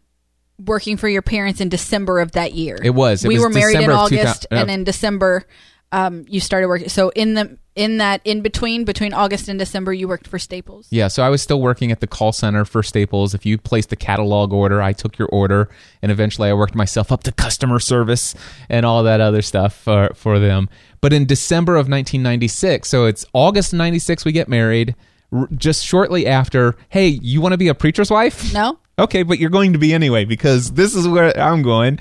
working 0.59 0.97
for 0.99 1.09
your 1.09 1.23
parents 1.23 1.61
in 1.61 1.71
December 1.71 2.21
of 2.21 2.33
that 2.33 2.53
year. 2.53 2.79
It 2.83 2.91
was. 2.91 3.25
It 3.25 3.29
we 3.29 3.35
was 3.35 3.45
were 3.45 3.51
married 3.51 3.79
December 3.79 3.93
in 3.93 3.99
of 3.99 4.09
2000 4.11 4.27
August, 4.29 4.47
uh, 4.51 4.55
and 4.57 4.71
in 4.71 4.85
December, 4.85 5.45
um, 5.93 6.25
you 6.29 6.41
started 6.41 6.69
working. 6.69 6.89
So 6.89 7.09
in 7.11 7.35
the 7.35 7.57
in 7.75 7.99
that 7.99 8.21
in 8.25 8.43
between 8.43 8.85
between 8.85 9.13
August 9.13 9.49
and 9.49 9.59
December, 9.59 9.93
you 9.93 10.09
worked 10.09 10.27
for 10.27 10.39
Staples. 10.39 10.87
Yeah, 10.91 11.09
so 11.09 11.23
I 11.23 11.29
was 11.29 11.41
still 11.41 11.61
working 11.61 11.93
at 11.93 12.01
the 12.01 12.07
call 12.07 12.33
center 12.33 12.65
for 12.65 12.83
Staples. 12.83 13.35
If 13.35 13.47
you 13.47 13.59
placed 13.59 13.93
a 13.93 13.97
catalog 13.97 14.53
order, 14.53 14.83
I 14.83 14.93
took 14.93 15.19
your 15.19 15.29
order, 15.29 15.69
and 16.03 16.11
eventually 16.11 16.49
I 16.49 16.55
worked 16.55 16.75
myself 16.75 17.13
up 17.13 17.23
to 17.25 17.33
customer 17.33 17.79
service 17.79 18.35
and 18.69 18.85
all 18.85 19.03
that 19.05 19.21
other 19.21 19.43
stuff 19.43 19.75
for, 19.75 20.11
for 20.15 20.39
them. 20.39 20.69
But 21.01 21.13
in 21.13 21.27
December 21.27 21.75
of 21.75 21.89
1996, 21.89 22.89
so 22.89 23.07
it's 23.07 23.25
August 23.33 23.73
96, 23.73 24.25
we 24.25 24.33
get 24.33 24.49
married. 24.49 24.95
R- 25.33 25.49
just 25.57 25.85
shortly 25.85 26.27
after, 26.27 26.75
hey, 26.89 27.07
you 27.07 27.41
want 27.41 27.53
to 27.53 27.59
be 27.59 27.69
a 27.69 27.75
preacher's 27.75 28.11
wife? 28.11 28.53
No, 28.53 28.79
Okay, 29.01 29.23
but 29.23 29.39
you're 29.39 29.51
going 29.51 29.73
to 29.73 29.79
be 29.79 29.95
anyway 29.95 30.27
because 30.27 30.73
this 30.73 30.95
is 30.95 31.09
where 31.09 31.37
I'm 31.39 31.63
going. 31.63 31.99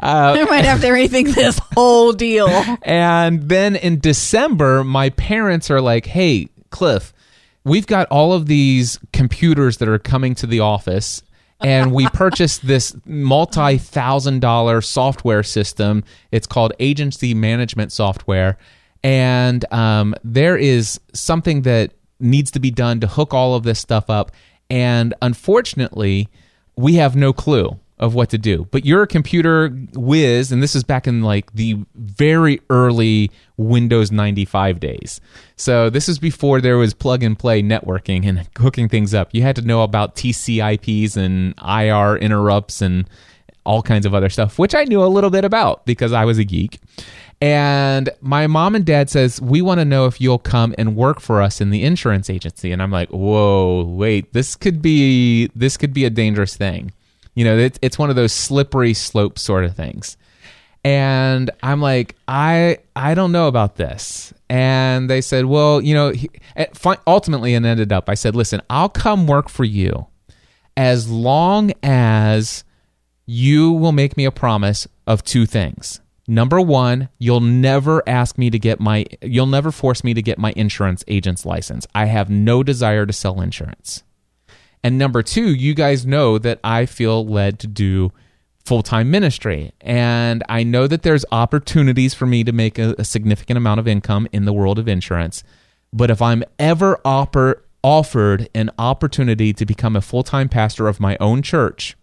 Uh, 0.00 0.36
I 0.36 0.44
might 0.44 0.64
have 0.64 0.80
to 0.80 0.86
rethink 0.90 1.32
this 1.34 1.60
whole 1.74 2.12
deal. 2.12 2.48
and 2.82 3.48
then 3.48 3.76
in 3.76 4.00
December, 4.00 4.82
my 4.82 5.10
parents 5.10 5.70
are 5.70 5.80
like, 5.80 6.06
hey, 6.06 6.48
Cliff, 6.70 7.12
we've 7.62 7.86
got 7.86 8.08
all 8.08 8.32
of 8.32 8.46
these 8.46 8.98
computers 9.12 9.76
that 9.76 9.88
are 9.88 9.98
coming 10.00 10.34
to 10.36 10.46
the 10.48 10.58
office. 10.58 11.22
And 11.60 11.92
we 11.92 12.08
purchased 12.12 12.66
this 12.66 12.96
multi 13.04 13.78
thousand 13.78 14.40
dollar 14.40 14.80
software 14.80 15.44
system. 15.44 16.02
It's 16.32 16.48
called 16.48 16.72
Agency 16.80 17.32
Management 17.32 17.92
Software. 17.92 18.58
And 19.04 19.64
um, 19.72 20.16
there 20.24 20.56
is 20.56 20.98
something 21.14 21.62
that 21.62 21.92
needs 22.18 22.50
to 22.50 22.58
be 22.60 22.72
done 22.72 22.98
to 23.00 23.06
hook 23.06 23.32
all 23.32 23.54
of 23.54 23.62
this 23.62 23.78
stuff 23.78 24.10
up. 24.10 24.32
And 24.68 25.14
unfortunately, 25.22 26.28
we 26.80 26.94
have 26.94 27.14
no 27.14 27.32
clue 27.32 27.78
of 27.98 28.14
what 28.14 28.30
to 28.30 28.38
do. 28.38 28.66
But 28.70 28.86
you're 28.86 29.02
a 29.02 29.06
computer 29.06 29.68
whiz, 29.94 30.50
and 30.50 30.62
this 30.62 30.74
is 30.74 30.82
back 30.82 31.06
in 31.06 31.22
like 31.22 31.52
the 31.52 31.76
very 31.94 32.60
early 32.70 33.30
Windows 33.58 34.10
95 34.10 34.80
days. 34.80 35.20
So 35.56 35.90
this 35.90 36.08
is 36.08 36.18
before 36.18 36.62
there 36.62 36.78
was 36.78 36.94
plug 36.94 37.22
and 37.22 37.38
play 37.38 37.62
networking 37.62 38.26
and 38.26 38.48
hooking 38.56 38.88
things 38.88 39.12
up. 39.12 39.28
You 39.32 39.42
had 39.42 39.54
to 39.56 39.62
know 39.62 39.82
about 39.82 40.16
TCP/IPs 40.16 41.16
and 41.16 41.54
IR 41.60 42.16
interrupts 42.16 42.80
and 42.80 43.08
all 43.66 43.82
kinds 43.82 44.06
of 44.06 44.14
other 44.14 44.30
stuff, 44.30 44.58
which 44.58 44.74
I 44.74 44.84
knew 44.84 45.04
a 45.04 45.06
little 45.06 45.30
bit 45.30 45.44
about 45.44 45.84
because 45.84 46.14
I 46.14 46.24
was 46.24 46.38
a 46.38 46.44
geek. 46.44 46.80
And 47.40 48.10
my 48.20 48.46
mom 48.46 48.74
and 48.74 48.84
dad 48.84 49.08
says, 49.08 49.40
"We 49.40 49.62
want 49.62 49.80
to 49.80 49.84
know 49.84 50.06
if 50.06 50.20
you'll 50.20 50.38
come 50.38 50.74
and 50.76 50.94
work 50.94 51.20
for 51.20 51.40
us 51.40 51.60
in 51.60 51.70
the 51.70 51.84
insurance 51.84 52.28
agency." 52.28 52.70
And 52.70 52.82
I'm 52.82 52.90
like, 52.90 53.08
"Whoa, 53.10 53.84
wait, 53.84 54.32
this 54.34 54.56
could 54.56 54.82
be 54.82 55.50
this 55.54 55.76
could 55.76 55.94
be 55.94 56.04
a 56.04 56.10
dangerous 56.10 56.56
thing." 56.56 56.92
You 57.34 57.44
know, 57.44 57.56
it, 57.56 57.78
it's 57.80 57.98
one 57.98 58.10
of 58.10 58.16
those 58.16 58.32
slippery 58.32 58.92
slope 58.92 59.38
sort 59.38 59.64
of 59.64 59.74
things. 59.74 60.16
And 60.84 61.50
I'm 61.62 61.80
like, 61.80 62.16
I 62.26 62.78
I 62.96 63.14
don't 63.14 63.32
know 63.32 63.48
about 63.48 63.76
this. 63.76 64.32
And 64.48 65.08
they 65.08 65.20
said, 65.20 65.44
well, 65.44 65.80
you 65.80 65.94
know, 65.94 66.10
he, 66.10 66.28
eh, 66.56 66.66
ultimately 67.06 67.54
it 67.54 67.64
ended 67.64 67.92
up. 67.92 68.08
I 68.08 68.14
said, 68.14 68.34
listen, 68.34 68.60
I'll 68.68 68.88
come 68.88 69.26
work 69.26 69.48
for 69.48 69.64
you 69.64 70.08
as 70.76 71.08
long 71.08 71.72
as 71.82 72.64
you 73.26 73.72
will 73.72 73.92
make 73.92 74.16
me 74.16 74.24
a 74.24 74.32
promise 74.32 74.88
of 75.06 75.22
two 75.22 75.46
things. 75.46 76.00
Number 76.30 76.60
one, 76.60 77.08
you'll 77.18 77.40
never 77.40 78.08
ask 78.08 78.38
me 78.38 78.50
to 78.50 78.58
get 78.60 78.78
my, 78.78 79.04
you'll 79.20 79.46
never 79.46 79.72
force 79.72 80.04
me 80.04 80.14
to 80.14 80.22
get 80.22 80.38
my 80.38 80.52
insurance 80.54 81.02
agent's 81.08 81.44
license. 81.44 81.88
I 81.92 82.04
have 82.04 82.30
no 82.30 82.62
desire 82.62 83.04
to 83.04 83.12
sell 83.12 83.40
insurance. 83.40 84.04
And 84.84 84.96
number 84.96 85.24
two, 85.24 85.52
you 85.52 85.74
guys 85.74 86.06
know 86.06 86.38
that 86.38 86.60
I 86.62 86.86
feel 86.86 87.26
led 87.26 87.58
to 87.58 87.66
do 87.66 88.12
full 88.64 88.84
time 88.84 89.10
ministry. 89.10 89.72
And 89.80 90.44
I 90.48 90.62
know 90.62 90.86
that 90.86 91.02
there's 91.02 91.24
opportunities 91.32 92.14
for 92.14 92.26
me 92.26 92.44
to 92.44 92.52
make 92.52 92.78
a, 92.78 92.94
a 92.96 93.04
significant 93.04 93.56
amount 93.56 93.80
of 93.80 93.88
income 93.88 94.28
in 94.30 94.44
the 94.44 94.52
world 94.52 94.78
of 94.78 94.86
insurance. 94.86 95.42
But 95.92 96.10
if 96.10 96.22
I'm 96.22 96.44
ever 96.60 97.00
offer, 97.04 97.64
offered 97.82 98.48
an 98.54 98.70
opportunity 98.78 99.52
to 99.52 99.66
become 99.66 99.96
a 99.96 100.00
full 100.00 100.22
time 100.22 100.48
pastor 100.48 100.86
of 100.86 101.00
my 101.00 101.16
own 101.18 101.42
church, 101.42 101.96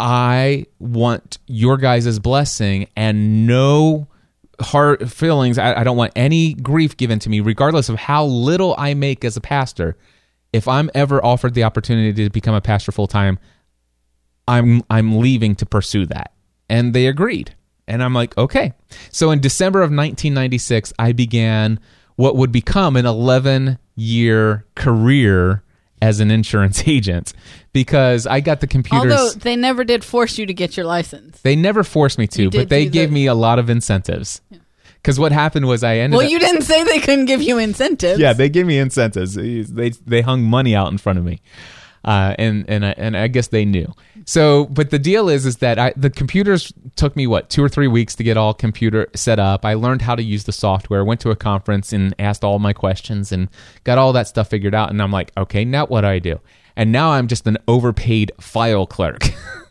I 0.00 0.64
want 0.78 1.38
your 1.46 1.76
guys' 1.76 2.18
blessing 2.18 2.88
and 2.96 3.46
no 3.46 4.08
hard 4.58 5.12
feelings. 5.12 5.58
I, 5.58 5.80
I 5.80 5.84
don't 5.84 5.96
want 5.96 6.12
any 6.16 6.54
grief 6.54 6.96
given 6.96 7.18
to 7.20 7.28
me, 7.28 7.40
regardless 7.40 7.90
of 7.90 7.96
how 7.96 8.24
little 8.24 8.74
I 8.78 8.94
make 8.94 9.24
as 9.26 9.36
a 9.36 9.42
pastor. 9.42 9.98
If 10.54 10.66
I'm 10.66 10.90
ever 10.94 11.24
offered 11.24 11.52
the 11.52 11.64
opportunity 11.64 12.24
to 12.24 12.30
become 12.30 12.54
a 12.54 12.62
pastor 12.62 12.92
full 12.92 13.06
time, 13.06 13.38
I'm 14.48 14.82
I'm 14.88 15.18
leaving 15.18 15.54
to 15.56 15.66
pursue 15.66 16.06
that. 16.06 16.32
And 16.68 16.94
they 16.94 17.06
agreed. 17.06 17.54
And 17.86 18.02
I'm 18.02 18.14
like, 18.14 18.36
okay. 18.38 18.72
So 19.10 19.30
in 19.30 19.40
December 19.40 19.80
of 19.80 19.90
1996, 19.90 20.92
I 20.98 21.12
began 21.12 21.78
what 22.16 22.36
would 22.36 22.52
become 22.52 22.96
an 22.96 23.04
11 23.04 23.78
year 23.96 24.64
career 24.74 25.62
as 26.02 26.20
an 26.20 26.30
insurance 26.30 26.82
agent 26.86 27.32
because 27.72 28.26
I 28.26 28.40
got 28.40 28.60
the 28.60 28.66
computers. 28.66 29.12
Although 29.12 29.30
they 29.32 29.56
never 29.56 29.84
did 29.84 30.02
force 30.04 30.38
you 30.38 30.46
to 30.46 30.54
get 30.54 30.76
your 30.76 30.86
license. 30.86 31.40
they 31.42 31.56
never 31.56 31.84
forced 31.84 32.18
me 32.18 32.26
to, 32.28 32.50
but 32.50 32.68
they 32.68 32.86
gave 32.86 33.10
the- 33.10 33.14
me 33.14 33.26
a 33.26 33.34
lot 33.34 33.58
of 33.58 33.68
incentives. 33.70 34.40
Because 34.94 35.18
what 35.18 35.32
happened 35.32 35.66
was 35.66 35.82
I 35.82 35.96
ended 35.96 36.16
Well, 36.18 36.26
up. 36.26 36.30
you 36.30 36.38
didn't 36.38 36.60
say 36.62 36.84
they 36.84 36.98
couldn't 37.00 37.24
give 37.24 37.40
you 37.40 37.56
incentives. 37.56 38.20
yeah, 38.20 38.34
they 38.34 38.50
gave 38.50 38.66
me 38.66 38.76
incentives. 38.78 39.34
They 39.34 39.90
they 40.06 40.20
hung 40.20 40.42
money 40.42 40.74
out 40.74 40.92
in 40.92 40.98
front 40.98 41.18
of 41.18 41.24
me, 41.24 41.40
uh, 42.04 42.34
and 42.38 42.64
and 42.68 42.84
I, 42.84 42.94
and 42.96 43.16
I 43.16 43.28
guess 43.28 43.48
they 43.48 43.64
knew. 43.64 43.92
So, 44.26 44.66
but 44.66 44.90
the 44.90 44.98
deal 44.98 45.28
is, 45.28 45.46
is 45.46 45.56
that 45.58 45.78
I, 45.78 45.92
the 45.96 46.10
computers 46.10 46.72
took 46.96 47.16
me 47.16 47.26
what 47.26 47.50
two 47.50 47.64
or 47.64 47.68
three 47.68 47.88
weeks 47.88 48.14
to 48.16 48.22
get 48.22 48.36
all 48.36 48.54
computer 48.54 49.08
set 49.14 49.38
up. 49.38 49.64
I 49.64 49.74
learned 49.74 50.02
how 50.02 50.14
to 50.14 50.22
use 50.22 50.44
the 50.44 50.52
software. 50.52 51.04
Went 51.04 51.20
to 51.20 51.30
a 51.30 51.36
conference 51.36 51.92
and 51.92 52.14
asked 52.18 52.44
all 52.44 52.58
my 52.58 52.72
questions 52.72 53.32
and 53.32 53.48
got 53.84 53.98
all 53.98 54.12
that 54.12 54.28
stuff 54.28 54.48
figured 54.48 54.74
out. 54.74 54.90
And 54.90 55.02
I'm 55.02 55.10
like, 55.10 55.32
okay, 55.36 55.64
now 55.64 55.86
what 55.86 56.02
do 56.02 56.08
I 56.08 56.18
do? 56.18 56.40
And 56.76 56.92
now 56.92 57.10
I'm 57.10 57.26
just 57.26 57.46
an 57.46 57.58
overpaid 57.66 58.32
file 58.40 58.86
clerk. 58.86 59.30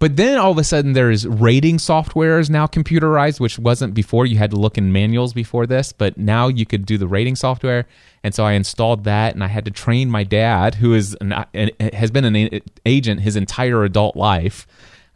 But 0.00 0.16
then 0.16 0.38
all 0.38 0.50
of 0.50 0.58
a 0.58 0.64
sudden, 0.64 0.92
there's 0.92 1.26
rating 1.26 1.78
software 1.78 2.38
is 2.38 2.50
now 2.50 2.66
computerized, 2.66 3.40
which 3.40 3.58
wasn't 3.58 3.94
before. 3.94 4.26
You 4.26 4.36
had 4.36 4.50
to 4.50 4.56
look 4.56 4.76
in 4.76 4.92
manuals 4.92 5.32
before 5.32 5.66
this, 5.66 5.92
but 5.92 6.18
now 6.18 6.48
you 6.48 6.66
could 6.66 6.84
do 6.84 6.98
the 6.98 7.06
rating 7.06 7.36
software. 7.36 7.86
And 8.22 8.34
so 8.34 8.44
I 8.44 8.52
installed 8.52 9.04
that, 9.04 9.34
and 9.34 9.44
I 9.44 9.48
had 9.48 9.64
to 9.66 9.70
train 9.70 10.10
my 10.10 10.24
dad, 10.24 10.76
who 10.76 10.94
is 10.94 11.16
an, 11.20 11.32
has 11.92 12.10
been 12.10 12.24
an 12.24 12.60
agent 12.84 13.20
his 13.20 13.36
entire 13.36 13.84
adult 13.84 14.16
life. 14.16 14.66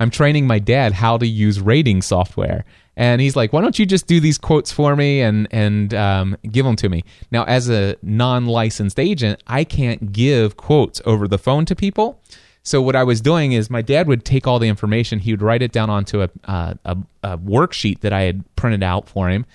I'm 0.01 0.11
training 0.11 0.47
my 0.47 0.59
dad 0.59 0.93
how 0.93 1.19
to 1.19 1.27
use 1.27 1.61
rating 1.61 2.03
software, 2.03 2.65
and 2.97 3.21
he's 3.21 3.35
like, 3.35 3.53
"Why 3.53 3.61
don't 3.61 3.79
you 3.79 3.85
just 3.85 4.07
do 4.07 4.21
these 4.21 4.39
quotes 4.39 4.71
for 4.71 4.95
me 4.95 5.21
and 5.23 5.49
and 5.51 5.93
um, 5.93 6.37
give 6.51 6.65
them 6.65 6.77
to 6.77 6.89
me?" 6.89 7.03
Now, 7.33 7.45
as 7.45 7.69
a 7.69 7.97
non-licensed 8.03 9.01
agent, 9.01 9.43
I 9.47 9.65
can't 9.65 10.13
give 10.13 10.57
quotes 10.57 11.03
over 11.05 11.27
the 11.27 11.39
phone 11.39 11.65
to 11.65 11.75
people. 11.75 12.21
So 12.63 12.83
what 12.83 12.97
I 12.97 13.05
was 13.05 13.21
doing 13.21 13.53
is 13.53 13.71
my 13.71 13.83
dad 13.83 14.09
would 14.09 14.25
take 14.25 14.47
all 14.47 14.59
the 14.59 14.69
information, 14.69 15.21
he 15.21 15.33
would 15.33 15.43
write 15.43 15.63
it 15.63 15.73
down 15.73 15.91
onto 15.91 16.23
a 16.23 16.31
uh, 16.45 16.75
a, 16.85 16.97
a 17.23 17.39
worksheet 17.39 18.01
that 18.01 18.13
I 18.13 18.23
had 18.23 18.45
printed 18.57 18.83
out 18.83 19.09
for 19.09 19.29
him. 19.29 19.47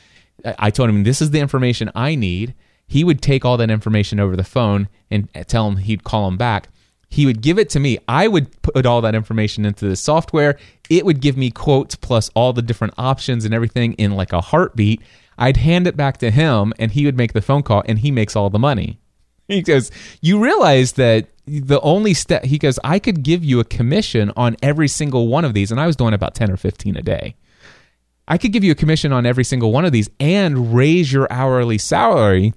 I 0.46 0.56
I 0.58 0.70
told 0.72 0.90
him 0.90 1.04
this 1.04 1.22
is 1.22 1.32
the 1.32 1.40
information 1.40 1.92
I 1.96 2.16
need. 2.16 2.54
He 2.88 3.04
would 3.04 3.22
take 3.22 3.46
all 3.46 3.58
that 3.58 3.72
information 3.72 4.20
over 4.20 4.36
the 4.36 4.44
phone 4.44 4.88
and 5.10 5.28
tell 5.48 5.68
him 5.68 5.78
he'd 5.78 6.04
call 6.04 6.28
him 6.28 6.38
back. 6.38 6.70
He 7.10 7.28
would 7.28 7.42
give 7.42 7.60
it 7.60 7.70
to 7.70 7.80
me. 7.80 8.00
I 8.08 8.28
would 8.28 8.62
put 8.64 8.88
all 8.88 9.02
that 9.02 9.14
information 9.14 9.66
into 9.66 9.88
the 9.88 9.96
software. 9.96 10.58
It 10.90 11.06
would 11.06 11.22
give 11.22 11.38
me 11.38 11.52
quotes 11.52 11.96
plus 11.96 12.30
all 12.34 12.54
the 12.54 12.64
different 12.64 12.96
options 12.98 13.46
and 13.46 13.54
everything 13.54 13.94
in 13.94 14.14
like 14.14 14.34
a 14.34 14.42
heartbeat. 14.42 15.02
I'd 15.38 15.58
hand 15.58 15.86
it 15.86 15.96
back 15.96 16.18
to 16.18 16.32
him 16.32 16.74
and 16.80 16.92
he 16.92 17.06
would 17.06 17.16
make 17.16 17.34
the 17.34 17.42
phone 17.42 17.62
call 17.62 17.84
and 17.88 18.00
he 18.00 18.10
makes 18.10 18.36
all 18.36 18.50
the 18.50 18.60
money. 18.60 19.00
He 19.50 19.62
goes, 19.62 19.92
You 20.22 20.40
realize 20.40 20.94
that 20.94 21.28
the 21.46 21.80
only 21.82 22.14
step, 22.14 22.46
he 22.46 22.58
goes, 22.58 22.80
I 22.84 23.00
could 23.00 23.24
give 23.24 23.44
you 23.44 23.60
a 23.60 23.66
commission 23.66 24.32
on 24.36 24.56
every 24.62 24.88
single 24.88 25.28
one 25.28 25.46
of 25.46 25.54
these. 25.54 25.72
And 25.72 25.80
I 25.80 25.88
was 25.88 25.96
doing 25.96 26.14
about 26.14 26.36
10 26.36 26.52
or 26.52 26.58
15 26.58 26.96
a 26.96 27.02
day. 27.02 27.36
I 28.28 28.38
could 28.38 28.54
give 28.54 28.64
you 28.64 28.72
a 28.72 28.76
commission 28.76 29.12
on 29.12 29.26
every 29.26 29.44
single 29.44 29.72
one 29.74 29.84
of 29.84 29.92
these 29.92 30.10
and 30.20 30.74
raise 30.74 31.12
your 31.12 31.28
hourly 31.32 31.78
salary 31.78 32.54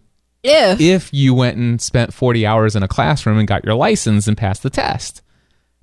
If, 0.72 0.80
if 0.80 1.12
you 1.12 1.34
went 1.34 1.56
and 1.56 1.80
spent 1.82 2.14
40 2.14 2.46
hours 2.46 2.76
in 2.76 2.84
a 2.84 2.88
classroom 2.88 3.38
and 3.38 3.48
got 3.48 3.64
your 3.64 3.74
license 3.74 4.28
and 4.28 4.36
passed 4.36 4.62
the 4.62 4.70
test. 4.70 5.22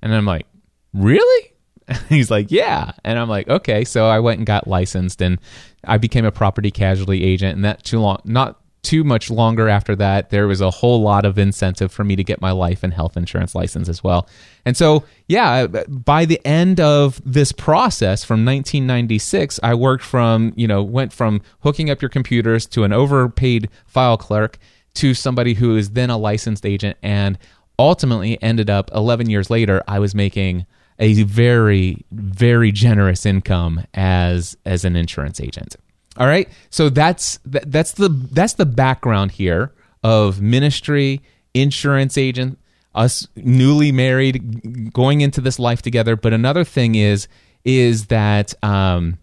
And 0.00 0.14
I'm 0.14 0.24
like, 0.24 0.46
Really? 0.94 1.52
He's 2.08 2.30
like, 2.30 2.50
Yeah. 2.50 2.92
And 3.04 3.18
I'm 3.18 3.28
like, 3.28 3.48
Okay. 3.48 3.84
So 3.84 4.06
I 4.06 4.20
went 4.20 4.38
and 4.38 4.46
got 4.46 4.66
licensed 4.66 5.20
and 5.20 5.38
I 5.84 5.98
became 5.98 6.24
a 6.24 6.32
property 6.32 6.70
casualty 6.70 7.22
agent. 7.22 7.56
And 7.56 7.64
that 7.66 7.84
too 7.84 8.00
long, 8.00 8.22
not 8.24 8.58
too 8.84 9.02
much 9.02 9.30
longer 9.30 9.68
after 9.68 9.96
that, 9.96 10.30
there 10.30 10.46
was 10.46 10.60
a 10.60 10.70
whole 10.70 11.02
lot 11.02 11.24
of 11.24 11.38
incentive 11.38 11.90
for 11.90 12.04
me 12.04 12.14
to 12.16 12.22
get 12.22 12.40
my 12.40 12.52
life 12.52 12.82
and 12.82 12.92
health 12.92 13.16
insurance 13.16 13.54
license 13.54 13.88
as 13.88 14.04
well. 14.04 14.28
And 14.64 14.76
so, 14.76 15.04
yeah, 15.26 15.66
by 15.66 16.24
the 16.24 16.40
end 16.44 16.80
of 16.80 17.20
this 17.24 17.50
process 17.50 18.22
from 18.22 18.44
1996, 18.44 19.58
I 19.62 19.74
worked 19.74 20.04
from, 20.04 20.52
you 20.54 20.68
know, 20.68 20.82
went 20.82 21.12
from 21.12 21.40
hooking 21.60 21.90
up 21.90 22.02
your 22.02 22.08
computers 22.08 22.66
to 22.66 22.84
an 22.84 22.92
overpaid 22.92 23.68
file 23.86 24.16
clerk 24.16 24.58
to 24.94 25.14
somebody 25.14 25.54
who 25.54 25.76
is 25.76 25.90
then 25.90 26.10
a 26.10 26.16
licensed 26.16 26.64
agent 26.64 26.96
and 27.02 27.38
ultimately 27.78 28.40
ended 28.42 28.70
up 28.70 28.90
11 28.94 29.28
years 29.28 29.50
later, 29.50 29.82
I 29.88 29.98
was 29.98 30.14
making 30.14 30.66
a 30.98 31.22
very, 31.24 32.04
very 32.12 32.70
generous 32.70 33.26
income 33.26 33.84
as 33.94 34.56
as 34.64 34.84
an 34.84 34.94
insurance 34.96 35.40
agent. 35.40 35.76
All 36.16 36.26
right, 36.26 36.48
so 36.70 36.88
that's 36.88 37.38
that, 37.44 37.70
that's 37.70 37.92
the 37.92 38.08
that's 38.08 38.54
the 38.54 38.66
background 38.66 39.32
here 39.32 39.72
of 40.02 40.40
ministry, 40.40 41.22
insurance 41.54 42.16
agent, 42.16 42.58
us 42.94 43.26
newly 43.36 43.90
married, 43.90 44.92
going 44.92 45.22
into 45.22 45.40
this 45.40 45.58
life 45.58 45.82
together. 45.82 46.14
But 46.14 46.32
another 46.32 46.62
thing 46.62 46.94
is 46.94 47.26
is 47.64 48.06
that 48.06 48.54
um, 48.62 49.18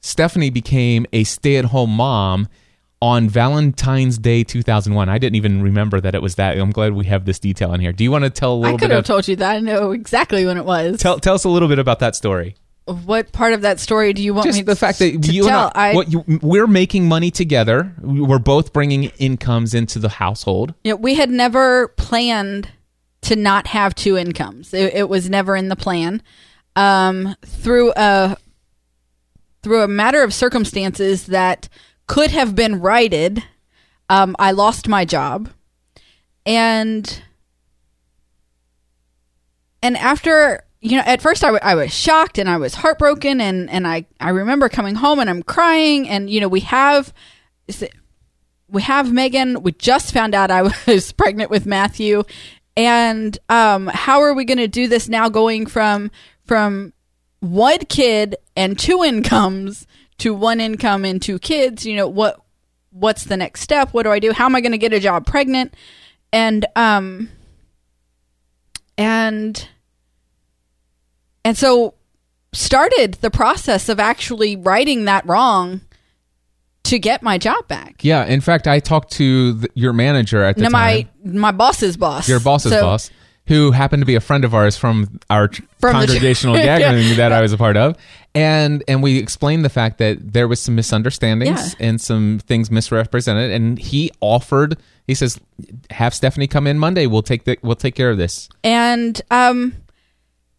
Stephanie 0.00 0.50
became 0.50 1.06
a 1.12 1.24
stay 1.24 1.56
at 1.56 1.66
home 1.66 1.90
mom 1.90 2.48
on 3.00 3.28
Valentine's 3.28 4.16
Day 4.16 4.44
2001. 4.44 5.08
I 5.08 5.18
didn't 5.18 5.36
even 5.36 5.62
remember 5.62 6.00
that 6.00 6.14
it 6.14 6.22
was 6.22 6.36
that. 6.36 6.56
I'm 6.56 6.70
glad 6.70 6.94
we 6.94 7.04
have 7.04 7.26
this 7.26 7.38
detail 7.38 7.72
in 7.74 7.80
here. 7.80 7.92
Do 7.92 8.02
you 8.02 8.10
want 8.10 8.24
to 8.24 8.30
tell 8.30 8.54
a 8.54 8.56
little 8.56 8.78
bit? 8.78 8.84
I 8.84 8.86
could 8.86 8.90
have 8.92 9.00
of 9.00 9.04
told 9.04 9.28
you 9.28 9.36
that. 9.36 9.56
I 9.56 9.60
know 9.60 9.92
exactly 9.92 10.46
when 10.46 10.56
it 10.56 10.64
was. 10.64 10.98
tell 11.00 11.20
tell 11.20 11.34
us 11.34 11.44
a 11.44 11.50
little 11.50 11.68
bit 11.68 11.78
about 11.78 11.98
that 12.00 12.16
story? 12.16 12.56
What 12.86 13.32
part 13.32 13.54
of 13.54 13.62
that 13.62 13.80
story 13.80 14.12
do 14.12 14.22
you 14.22 14.34
want 14.34 14.46
me 14.46 14.52
Just 14.52 14.66
the 14.66 14.76
fact 14.76 14.98
that 14.98 15.22
to 15.22 15.32
you 15.32 15.44
tell? 15.44 15.68
and 15.68 15.72
I, 15.74 15.94
what 15.94 16.12
you, 16.12 16.24
we're 16.42 16.66
making 16.66 17.08
money 17.08 17.30
together. 17.30 17.94
We're 18.00 18.38
both 18.38 18.72
bringing 18.72 19.04
incomes 19.18 19.72
into 19.72 19.98
the 19.98 20.10
household. 20.10 20.74
Yeah, 20.84 20.94
we 20.94 21.14
had 21.14 21.30
never 21.30 21.88
planned 21.88 22.68
to 23.22 23.36
not 23.36 23.68
have 23.68 23.94
two 23.94 24.18
incomes. 24.18 24.74
It, 24.74 24.94
it 24.94 25.08
was 25.08 25.30
never 25.30 25.56
in 25.56 25.68
the 25.68 25.76
plan. 25.76 26.22
Um, 26.76 27.36
through 27.44 27.92
a 27.96 28.36
through 29.62 29.82
a 29.82 29.88
matter 29.88 30.22
of 30.22 30.34
circumstances 30.34 31.26
that 31.26 31.68
could 32.06 32.32
have 32.32 32.54
been 32.54 32.80
righted, 32.80 33.42
um, 34.10 34.36
I 34.38 34.50
lost 34.50 34.88
my 34.88 35.06
job, 35.06 35.48
and 36.44 37.22
and 39.82 39.96
after 39.96 40.63
you 40.84 40.98
know, 40.98 41.02
at 41.06 41.22
first 41.22 41.42
I, 41.42 41.46
w- 41.46 41.60
I 41.62 41.74
was 41.74 41.94
shocked 41.94 42.36
and 42.36 42.46
I 42.46 42.58
was 42.58 42.74
heartbroken, 42.74 43.40
and 43.40 43.70
and 43.70 43.88
I 43.88 44.04
I 44.20 44.28
remember 44.28 44.68
coming 44.68 44.96
home 44.96 45.18
and 45.18 45.30
I'm 45.30 45.42
crying, 45.42 46.06
and 46.06 46.28
you 46.28 46.42
know 46.42 46.48
we 46.48 46.60
have 46.60 47.12
we 48.68 48.82
have 48.82 49.10
Megan. 49.10 49.62
We 49.62 49.72
just 49.72 50.12
found 50.12 50.34
out 50.34 50.50
I 50.50 50.62
was 50.86 51.10
pregnant 51.12 51.50
with 51.50 51.64
Matthew, 51.64 52.24
and 52.76 53.36
um, 53.48 53.86
how 53.86 54.20
are 54.20 54.34
we 54.34 54.44
going 54.44 54.58
to 54.58 54.68
do 54.68 54.86
this 54.86 55.08
now? 55.08 55.30
Going 55.30 55.64
from 55.64 56.10
from 56.44 56.92
one 57.40 57.78
kid 57.86 58.36
and 58.54 58.78
two 58.78 59.02
incomes 59.02 59.86
to 60.18 60.34
one 60.34 60.60
income 60.60 61.06
and 61.06 61.20
two 61.20 61.38
kids. 61.38 61.86
You 61.86 61.96
know 61.96 62.08
what? 62.08 62.42
What's 62.90 63.24
the 63.24 63.38
next 63.38 63.62
step? 63.62 63.94
What 63.94 64.02
do 64.02 64.10
I 64.10 64.18
do? 64.18 64.32
How 64.32 64.44
am 64.44 64.54
I 64.54 64.60
going 64.60 64.72
to 64.72 64.78
get 64.78 64.92
a 64.92 65.00
job 65.00 65.24
pregnant? 65.26 65.74
And 66.30 66.66
um, 66.76 67.30
and 68.98 69.66
and 71.44 71.56
so 71.56 71.94
started 72.52 73.14
the 73.14 73.30
process 73.30 73.88
of 73.88 73.98
actually 74.00 74.56
righting 74.56 75.04
that 75.06 75.26
wrong 75.26 75.80
to 76.84 76.98
get 76.98 77.22
my 77.22 77.38
job 77.38 77.66
back. 77.66 78.04
Yeah. 78.04 78.24
In 78.26 78.40
fact, 78.40 78.66
I 78.68 78.78
talked 78.78 79.12
to 79.12 79.54
the, 79.54 79.68
your 79.74 79.92
manager 79.92 80.42
at 80.44 80.56
the 80.56 80.62
No, 80.64 80.68
time, 80.68 80.72
my 80.72 81.08
my 81.24 81.50
boss's 81.52 81.96
boss. 81.96 82.28
your 82.28 82.40
boss's 82.40 82.72
So- 82.72 82.82
boss, 82.82 83.10
who 83.46 83.72
happened 83.72 84.00
to 84.02 84.06
be 84.06 84.14
a 84.14 84.20
friend 84.20 84.44
of 84.44 84.54
ours 84.54 84.76
from 84.76 85.18
our 85.28 85.48
From 85.80 85.92
congregational 85.92 86.56
Yeah. 86.58 86.78
gathering 86.78 87.16
that 87.16 87.32
I 87.32 87.40
was 87.42 87.52
a 87.52 87.58
part 87.58 87.76
of, 87.76 87.96
and 88.34 88.82
and 88.88 89.02
we 89.02 89.18
explained 89.18 89.64
the 89.64 89.68
fact 89.70 89.98
that 89.98 90.32
there 90.32 90.46
was 90.48 90.60
some 90.60 90.74
misunderstandings 90.74 91.74
Yeah. 91.78 91.86
and 91.88 92.00
some 92.00 92.40
things 92.46 92.70
misrepresented, 92.70 93.50
and 93.50 93.78
he 93.78 94.10
offered. 94.20 94.78
He 95.06 95.14
says, 95.14 95.38
"Have 95.90 96.14
Stephanie 96.14 96.46
come 96.46 96.66
in 96.66 96.78
Monday. 96.78 97.06
We'll 97.06 97.22
take 97.22 97.44
the 97.44 97.58
we'll 97.62 97.76
take 97.76 97.94
care 97.94 98.10
of 98.10 98.16
this." 98.18 98.48
and 98.62 99.20
um 99.30 99.74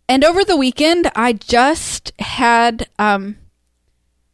and 0.07 0.23
over 0.23 0.43
the 0.43 0.57
weekend 0.57 1.09
i 1.15 1.33
just 1.33 2.13
had 2.19 2.87
um 2.99 3.37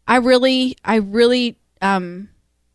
i 0.08 0.18
really 0.18 0.76
i 0.84 0.96
really 0.96 1.58
um 1.82 2.30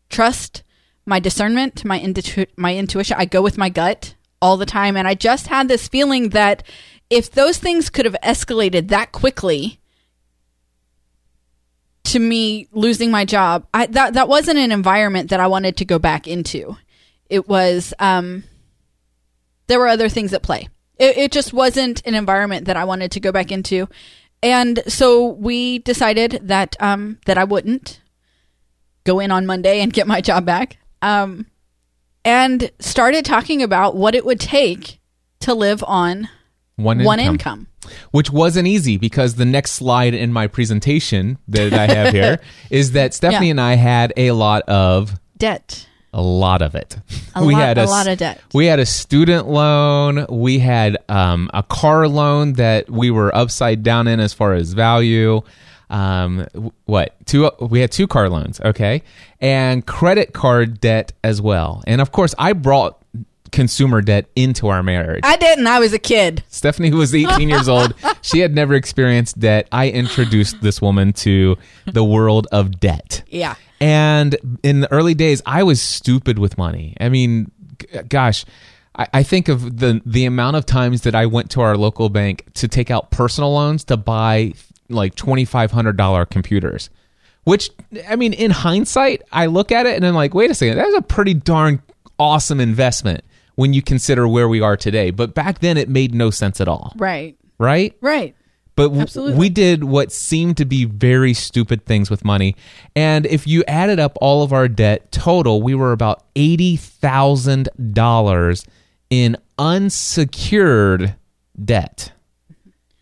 trust 0.09 0.63
my 1.07 1.19
discernment 1.19 1.85
my 1.85 1.97
intu- 1.99 2.45
my 2.57 2.75
intuition. 2.75 3.15
I 3.17 3.25
go 3.25 3.41
with 3.41 3.57
my 3.57 3.69
gut 3.69 4.13
all 4.41 4.57
the 4.57 4.65
time. 4.65 4.95
And 4.97 5.07
i 5.07 5.15
just 5.15 5.47
had 5.47 5.67
this 5.67 5.87
feeling 5.87 6.29
that 6.29 6.63
if 7.09 7.31
those 7.31 7.57
things 7.57 7.89
could 7.89 8.05
have 8.05 8.17
escalated 8.21 8.89
that 8.89 9.11
quickly 9.11 9.79
to 12.03 12.19
me 12.19 12.67
losing 12.71 13.09
my 13.09 13.25
job 13.25 13.65
I, 13.73 13.87
that 13.87 14.13
that 14.13 14.27
wasn't 14.27 14.59
an 14.59 14.71
environment 14.71 15.29
that 15.29 15.39
i 15.39 15.47
wanted 15.47 15.77
to 15.77 15.85
go 15.85 15.97
back 15.99 16.27
into. 16.27 16.77
It 17.29 17.47
was 17.47 17.93
um 17.99 18.43
there 19.67 19.79
were 19.79 19.87
other 19.87 20.09
things 20.09 20.33
at 20.33 20.43
play. 20.43 20.67
It, 20.99 21.17
it 21.17 21.31
just 21.31 21.53
wasn't 21.53 22.01
an 22.05 22.15
environment 22.15 22.65
that 22.65 22.77
I 22.77 22.83
wanted 22.85 23.11
to 23.11 23.19
go 23.19 23.31
back 23.31 23.51
into. 23.51 23.87
and 24.43 24.81
so 24.87 25.27
we 25.29 25.79
decided 25.79 26.39
that 26.43 26.75
um, 26.79 27.17
that 27.25 27.37
I 27.37 27.43
wouldn't 27.43 28.01
go 29.03 29.19
in 29.19 29.31
on 29.31 29.45
Monday 29.45 29.79
and 29.81 29.91
get 29.93 30.05
my 30.07 30.21
job 30.21 30.45
back. 30.45 30.77
Um, 31.01 31.45
and 32.25 32.71
started 32.79 33.23
talking 33.25 33.63
about 33.63 33.95
what 33.95 34.15
it 34.15 34.25
would 34.25 34.39
take 34.39 34.99
to 35.41 35.53
live 35.53 35.83
on 35.87 36.27
One, 36.75 37.03
one 37.03 37.19
income. 37.19 37.33
income. 37.33 37.67
Which 38.11 38.29
wasn't 38.31 38.67
easy 38.67 38.97
because 38.97 39.35
the 39.35 39.45
next 39.45 39.71
slide 39.71 40.13
in 40.13 40.33
my 40.33 40.47
presentation 40.47 41.37
that 41.47 41.71
I 41.73 41.87
have 41.87 42.13
here 42.13 42.39
is 42.69 42.91
that 42.93 43.13
Stephanie 43.13 43.47
Yeah. 43.47 43.51
and 43.51 43.61
I 43.61 43.75
had 43.75 44.11
a 44.17 44.31
lot 44.31 44.63
of 44.63 45.13
Debt. 45.37 45.87
A 46.17 46.21
lot 46.21 46.61
of 46.61 46.75
it. 46.75 46.97
A 47.35 47.41
lot- 47.41 47.77
a 47.77 47.85
lot 47.85 48.07
of 48.07 48.17
debt. 48.17 48.41
We 48.53 48.65
had 48.65 48.79
a 48.79 48.85
student 48.85 49.47
loan. 49.47 50.25
We 50.29 50.59
had 50.59 50.97
um, 51.07 51.49
a 51.53 51.63
car 51.63 52.07
loan 52.09 52.53
that 52.53 52.89
we 52.89 53.11
were 53.11 53.33
upside 53.33 53.83
down 53.83 54.07
in 54.07 54.19
as 54.19 54.33
far 54.33 54.53
as 54.55 54.73
value. 54.73 55.41
Um, 55.89 56.47
what 56.85 57.15
two? 57.25 57.49
We 57.61 57.79
had 57.79 57.91
two 57.91 58.07
car 58.07 58.29
loans, 58.29 58.59
okay, 58.59 59.03
and 59.39 59.85
credit 59.85 60.33
card 60.33 60.81
debt 60.81 61.13
as 61.23 61.41
well. 61.41 61.81
And 61.87 62.01
of 62.01 62.11
course, 62.11 62.35
I 62.37 62.51
brought 62.51 63.01
consumer 63.53 64.01
debt 64.01 64.25
into 64.35 64.67
our 64.67 64.83
marriage. 64.83 65.21
I 65.23 65.37
didn't. 65.37 65.67
I 65.67 65.79
was 65.79 65.93
a 65.93 65.99
kid. 65.99 66.43
Stephanie 66.49 66.91
was 66.91 67.15
18 67.15 67.47
years 67.47 67.69
old. 67.69 67.93
She 68.21 68.39
had 68.39 68.53
never 68.53 68.73
experienced 68.73 69.39
debt. 69.39 69.69
I 69.71 69.89
introduced 69.89 70.59
this 70.61 70.81
woman 70.81 71.13
to 71.13 71.55
the 71.85 72.03
world 72.03 72.45
of 72.51 72.77
debt. 72.81 73.23
Yeah. 73.29 73.55
And 73.79 74.35
in 74.63 74.81
the 74.81 74.91
early 74.91 75.13
days, 75.13 75.41
I 75.45 75.63
was 75.63 75.81
stupid 75.81 76.39
with 76.39 76.57
money. 76.57 76.95
I 76.99 77.09
mean, 77.09 77.51
g- 77.79 77.87
gosh, 78.09 78.43
I, 78.95 79.07
I 79.13 79.23
think 79.23 79.47
of 79.49 79.79
the 79.79 80.01
the 80.05 80.25
amount 80.25 80.55
of 80.55 80.65
times 80.65 81.01
that 81.01 81.13
I 81.15 81.25
went 81.27 81.51
to 81.51 81.61
our 81.61 81.77
local 81.77 82.09
bank 82.09 82.45
to 82.55 82.67
take 82.67 82.89
out 82.89 83.11
personal 83.11 83.53
loans 83.53 83.83
to 83.85 83.97
buy 83.97 84.53
like 84.89 85.15
twenty 85.15 85.45
five 85.45 85.71
hundred 85.71 85.97
dollar 85.97 86.25
computers. 86.25 86.89
Which 87.43 87.69
I 88.09 88.15
mean, 88.15 88.33
in 88.33 88.51
hindsight, 88.51 89.21
I 89.31 89.45
look 89.45 89.71
at 89.71 89.85
it 89.85 89.95
and 89.95 90.05
I'm 90.05 90.15
like, 90.15 90.33
wait 90.33 90.49
a 90.51 90.53
second, 90.55 90.77
that 90.77 90.85
was 90.87 90.95
a 90.95 91.01
pretty 91.01 91.33
darn 91.33 91.81
awesome 92.19 92.59
investment 92.59 93.23
when 93.55 93.73
you 93.73 93.81
consider 93.81 94.27
where 94.27 94.49
we 94.49 94.59
are 94.61 94.75
today. 94.75 95.11
But 95.11 95.33
back 95.33 95.59
then, 95.59 95.77
it 95.77 95.87
made 95.87 96.13
no 96.13 96.29
sense 96.29 96.59
at 96.59 96.67
all, 96.67 96.93
Right. 96.97 97.37
right? 97.57 97.95
Right. 98.01 98.35
But 98.77 98.93
w- 98.93 99.35
we 99.35 99.49
did 99.49 99.83
what 99.83 100.11
seemed 100.13 100.55
to 100.57 100.65
be 100.65 100.85
very 100.85 101.33
stupid 101.33 101.85
things 101.85 102.09
with 102.09 102.23
money. 102.23 102.55
And 102.95 103.25
if 103.25 103.45
you 103.47 103.63
added 103.67 103.99
up 103.99 104.17
all 104.21 104.43
of 104.43 104.53
our 104.53 104.67
debt 104.69 105.11
total, 105.11 105.61
we 105.63 105.73
were 105.75 105.91
about 105.91 106.23
$80,000 106.35 108.65
in 109.09 109.37
unsecured 109.57 111.15
debt 111.63 112.11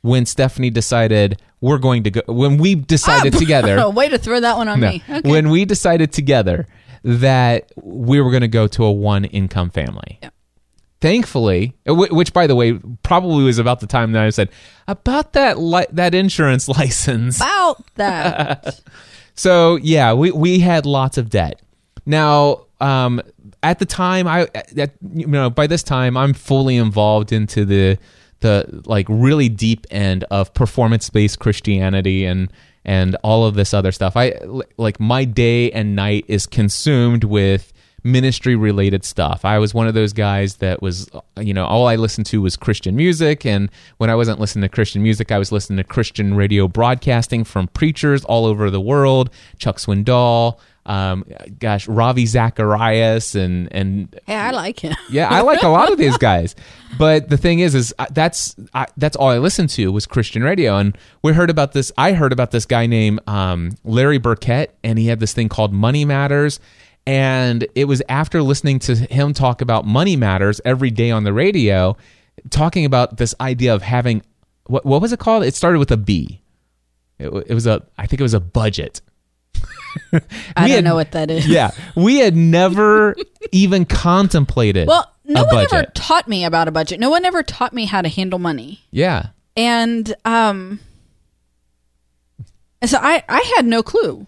when 0.01 0.25
Stephanie 0.25 0.69
decided 0.69 1.41
we're 1.61 1.77
going 1.77 2.03
to 2.03 2.11
go, 2.11 2.21
when 2.27 2.57
we 2.57 2.75
decided 2.75 3.33
ah, 3.35 3.39
together. 3.39 3.77
Oh, 3.79 3.89
way 4.01 4.07
to 4.09 4.17
throw 4.17 4.39
that 4.39 4.55
one 4.57 4.67
on 4.69 4.79
No. 4.79 4.91
me. 4.91 5.03
Okay. 5.09 5.29
When 5.29 5.49
we 5.49 5.65
decided 5.65 6.13
together 6.13 6.67
that 7.03 7.71
we 7.75 8.21
were 8.21 8.29
going 8.31 8.41
to 8.41 8.47
go 8.47 8.67
to 8.67 8.83
a 8.85 8.91
one 8.91 9.25
income 9.25 9.69
family. 9.71 10.19
Yeah. 10.23 10.29
Thankfully, 11.01 11.75
which 11.85 12.33
by 12.33 12.47
the 12.47 12.55
way, 12.55 12.79
probably 13.03 13.43
was 13.43 13.59
about 13.59 13.79
the 13.79 13.87
time 13.87 14.13
that 14.13 14.23
I 14.23 14.29
said 14.29 14.49
about 14.87 15.33
that 15.33 15.59
li- 15.59 15.85
that 15.91 16.15
insurance 16.15 16.67
license. 16.79 17.37
About 17.37 17.83
that. 17.95 18.79
So 19.37 19.75
yeah, 19.75 20.13
we 20.13 20.31
we 20.31 20.59
had 20.59 20.85
lots 20.85 21.17
of 21.17 21.29
debt. 21.29 21.61
Now, 22.05 22.67
um, 22.79 23.21
at 23.61 23.79
the 23.79 23.85
time, 23.85 24.27
I 24.27 24.47
at, 24.55 24.93
you 25.13 25.27
know 25.27 25.49
by 25.49 25.67
this 25.67 25.83
time 25.83 26.15
I'm 26.15 26.33
fully 26.33 26.77
involved 26.77 27.33
into 27.33 27.65
the 27.65 27.97
the 28.39 28.81
like 28.85 29.05
really 29.09 29.49
deep 29.49 29.87
end 29.91 30.23
of 30.31 30.53
performance 30.53 31.09
based 31.09 31.39
Christianity 31.39 32.25
and 32.25 32.49
and 32.85 33.15
all 33.23 33.45
of 33.45 33.55
this 33.55 33.73
other 33.73 33.91
stuff. 33.91 34.15
I 34.15 34.35
like 34.77 34.99
my 34.99 35.25
day 35.25 35.71
and 35.71 35.95
night 35.95 36.25
is 36.27 36.45
consumed 36.45 37.23
with 37.23 37.73
ministry 38.05 38.55
related 38.55 39.03
stuff. 39.03 39.43
I 39.43 39.57
was 39.57 39.73
one 39.73 39.87
of 39.87 39.95
those 39.95 40.13
guys 40.13 40.57
that 40.57 40.79
was, 40.81 41.09
you 41.39 41.53
know, 41.55 41.65
all 41.65 41.87
I 41.87 41.95
listened 41.95 42.27
to 42.27 42.41
was 42.41 42.55
Christian 42.55 42.95
music. 42.95 43.45
And 43.45 43.69
when 43.97 44.11
I 44.11 44.15
wasn't 44.15 44.39
listening 44.39 44.61
to 44.61 44.69
Christian 44.69 45.01
music, 45.01 45.31
I 45.31 45.39
was 45.39 45.51
listening 45.51 45.77
to 45.77 45.83
Christian 45.83 46.35
radio 46.35 46.67
broadcasting 46.67 47.43
from 47.43 47.67
preachers 47.69 48.23
all 48.23 48.45
over 48.45 48.69
the 48.69 48.79
world, 48.79 49.31
Chuck 49.57 49.77
Swindoll, 49.77 50.59
um, 50.85 51.25
gosh, 51.57 51.87
Ravi 51.87 52.27
Zacharias, 52.27 53.33
and, 53.33 53.73
and 53.73 54.19
hey, 54.27 54.35
I 54.35 54.51
like 54.51 54.79
him. 54.81 54.95
yeah, 55.09 55.27
I 55.27 55.41
like 55.41 55.63
a 55.63 55.67
lot 55.67 55.91
of 55.91 55.97
these 55.97 56.15
guys. 56.17 56.55
But 56.99 57.29
the 57.29 57.37
thing 57.37 57.57
is, 57.57 57.73
is 57.73 57.91
I- 57.97 58.07
that's 58.11 58.55
I, 58.71 58.85
that's 58.95 59.15
all 59.15 59.29
I 59.29 59.39
listened 59.39 59.69
to 59.71 59.91
was 59.91 60.05
Christian 60.05 60.43
radio, 60.43 60.77
and 60.77 60.95
we 61.23 61.33
heard 61.33 61.49
about 61.49 61.71
this. 61.71 61.91
I 61.97 62.13
heard 62.13 62.31
about 62.31 62.51
this 62.51 62.67
guy 62.67 62.85
named 62.85 63.19
um, 63.27 63.71
Larry 63.83 64.19
Burkett, 64.19 64.75
and 64.83 64.99
he 64.99 65.07
had 65.07 65.19
this 65.19 65.33
thing 65.33 65.49
called 65.49 65.73
Money 65.73 66.05
Matters. 66.05 66.59
And 67.07 67.67
it 67.75 67.85
was 67.85 68.01
after 68.09 68.41
listening 68.41 68.79
to 68.79 68.95
him 68.95 69.33
talk 69.33 69.61
about 69.61 69.85
money 69.85 70.15
matters 70.15 70.59
every 70.65 70.89
day 70.89 71.11
on 71.11 71.23
the 71.23 71.33
radio, 71.33 71.95
talking 72.49 72.83
about 72.85 73.17
this 73.17 73.35
idea 73.39 73.73
of 73.75 73.81
having 73.83 74.23
what 74.65 74.85
what 74.85 75.01
was 75.01 75.13
it 75.13 75.19
called? 75.19 75.43
It 75.43 75.53
started 75.53 75.77
with 75.79 75.91
a 75.91 75.97
B. 75.97 76.41
It, 77.19 77.27
it 77.47 77.53
was 77.53 77.67
a 77.67 77.85
I 77.97 78.07
think 78.07 78.19
it 78.19 78.23
was 78.23 78.33
a 78.33 78.39
budget. 78.39 79.01
I 80.13 80.21
don't 80.57 80.69
had- 80.69 80.83
know 80.83 80.95
what 80.95 81.11
that 81.11 81.29
is. 81.29 81.47
Yeah, 81.47 81.71
we 81.95 82.17
had 82.17 82.35
never 82.35 83.15
even 83.51 83.85
contemplated. 83.85 84.87
Well, 84.87 85.09
no 85.25 85.43
one 85.43 85.53
budget. 85.53 85.73
ever 85.73 85.91
taught 85.93 86.27
me 86.27 86.43
about 86.43 86.67
a 86.67 86.71
budget. 86.71 86.99
No 86.99 87.09
one 87.11 87.23
ever 87.23 87.43
taught 87.43 87.71
me 87.73 87.85
how 87.85 88.01
to 88.01 88.09
handle 88.09 88.39
money. 88.39 88.81
Yeah. 88.91 89.27
And 89.55 90.13
um 90.25 90.79
so 92.83 92.97
I 92.99 93.23
I 93.29 93.53
had 93.55 93.65
no 93.65 93.81
clue. 93.83 94.27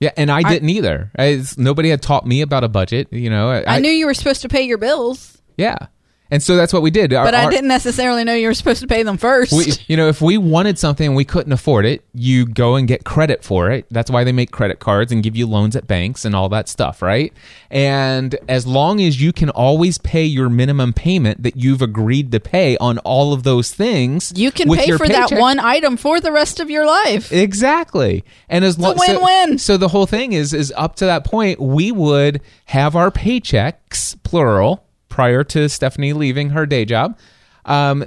Yeah, 0.00 0.12
and 0.16 0.30
I 0.30 0.42
didn't 0.42 0.70
either. 0.70 1.10
I, 1.16 1.24
it's- 1.24 1.58
nobody 1.58 1.90
had 1.90 2.00
taught 2.02 2.26
me 2.26 2.40
about 2.40 2.64
a 2.64 2.68
budget. 2.68 3.12
You 3.12 3.28
know, 3.30 3.50
I, 3.50 3.76
I, 3.76 3.78
knew 3.80 3.90
you 3.90 4.06
were 4.06 4.14
supposed 4.14 4.42
to 4.42 4.48
pay 4.48 4.62
your 4.62 4.78
bills, 4.78 5.40
Yeah, 5.58 5.76
and 6.30 6.42
so 6.42 6.56
that's 6.56 6.72
what 6.72 6.82
we 6.82 6.90
did. 6.90 7.12
Our- 7.12 7.24
but 7.24 7.34
I 7.34 7.44
our- 7.44 7.50
didn't 7.50 7.68
necessarily 7.68 8.24
know 8.24 8.34
you 8.34 8.48
were 8.48 8.54
supposed 8.54 8.80
to 8.80 8.86
pay 8.86 9.02
them 9.02 9.16
first. 9.16 9.52
We, 9.52 9.72
you 9.88 9.96
know, 9.96 10.08
if 10.08 10.20
we 10.20 10.38
wanted 10.38 10.78
something 10.78 11.06
and 11.06 11.16
we 11.16 11.24
couldn't 11.24 11.52
afford 11.52 11.86
it, 11.86 12.04
you 12.14 12.46
go 12.46 12.76
and 12.76 12.86
get 12.86 13.04
credit 13.04 13.42
for 13.42 13.70
it. 13.70 13.86
That's 13.90 14.10
why 14.10 14.24
they 14.24 14.32
make 14.32 14.50
credit 14.50 14.78
cards 14.78 15.12
and 15.12 15.22
give 15.22 15.36
you 15.36 15.46
loans 15.46 15.76
at 15.76 15.86
banks 15.86 16.24
and 16.24 16.34
all 16.34 16.48
that 16.50 16.68
stuff, 16.68 17.02
right? 17.02 17.32
And 17.70 18.36
as 18.48 18.66
long 18.66 19.00
as 19.00 19.20
you 19.20 19.32
can 19.32 19.50
always 19.50 19.98
pay 19.98 20.24
your 20.24 20.48
minimum 20.48 20.92
payment 20.92 21.42
that 21.42 21.56
you've 21.56 21.82
agreed 21.82 22.32
to 22.32 22.40
pay 22.40 22.76
on 22.78 22.98
all 22.98 23.32
of 23.32 23.42
those 23.42 23.72
things, 23.72 24.32
you 24.36 24.50
can 24.50 24.68
pay 24.72 24.90
for 24.96 25.08
that 25.08 25.32
one 25.32 25.58
item 25.58 25.96
for 25.96 26.20
the 26.20 26.32
rest 26.32 26.60
of 26.60 26.70
your 26.70 26.86
life. 26.86 27.32
Exactly. 27.32 28.24
And 28.48 28.64
as 28.64 28.78
long 28.78 28.96
win-win. 28.96 29.58
So, 29.58 29.74
so 29.74 29.76
the 29.76 29.88
whole 29.88 30.06
thing 30.06 30.32
is 30.32 30.52
is 30.52 30.72
up 30.76 30.96
to 30.96 31.06
that 31.06 31.24
point 31.24 31.60
we 31.60 31.92
would 31.92 32.40
have 32.66 32.96
our 32.96 33.10
paychecks 33.10 34.20
plural 34.22 34.84
prior 35.20 35.44
to 35.44 35.68
Stephanie 35.68 36.14
leaving 36.14 36.48
her 36.48 36.64
day 36.64 36.86
job. 36.86 37.18
Um, 37.66 38.06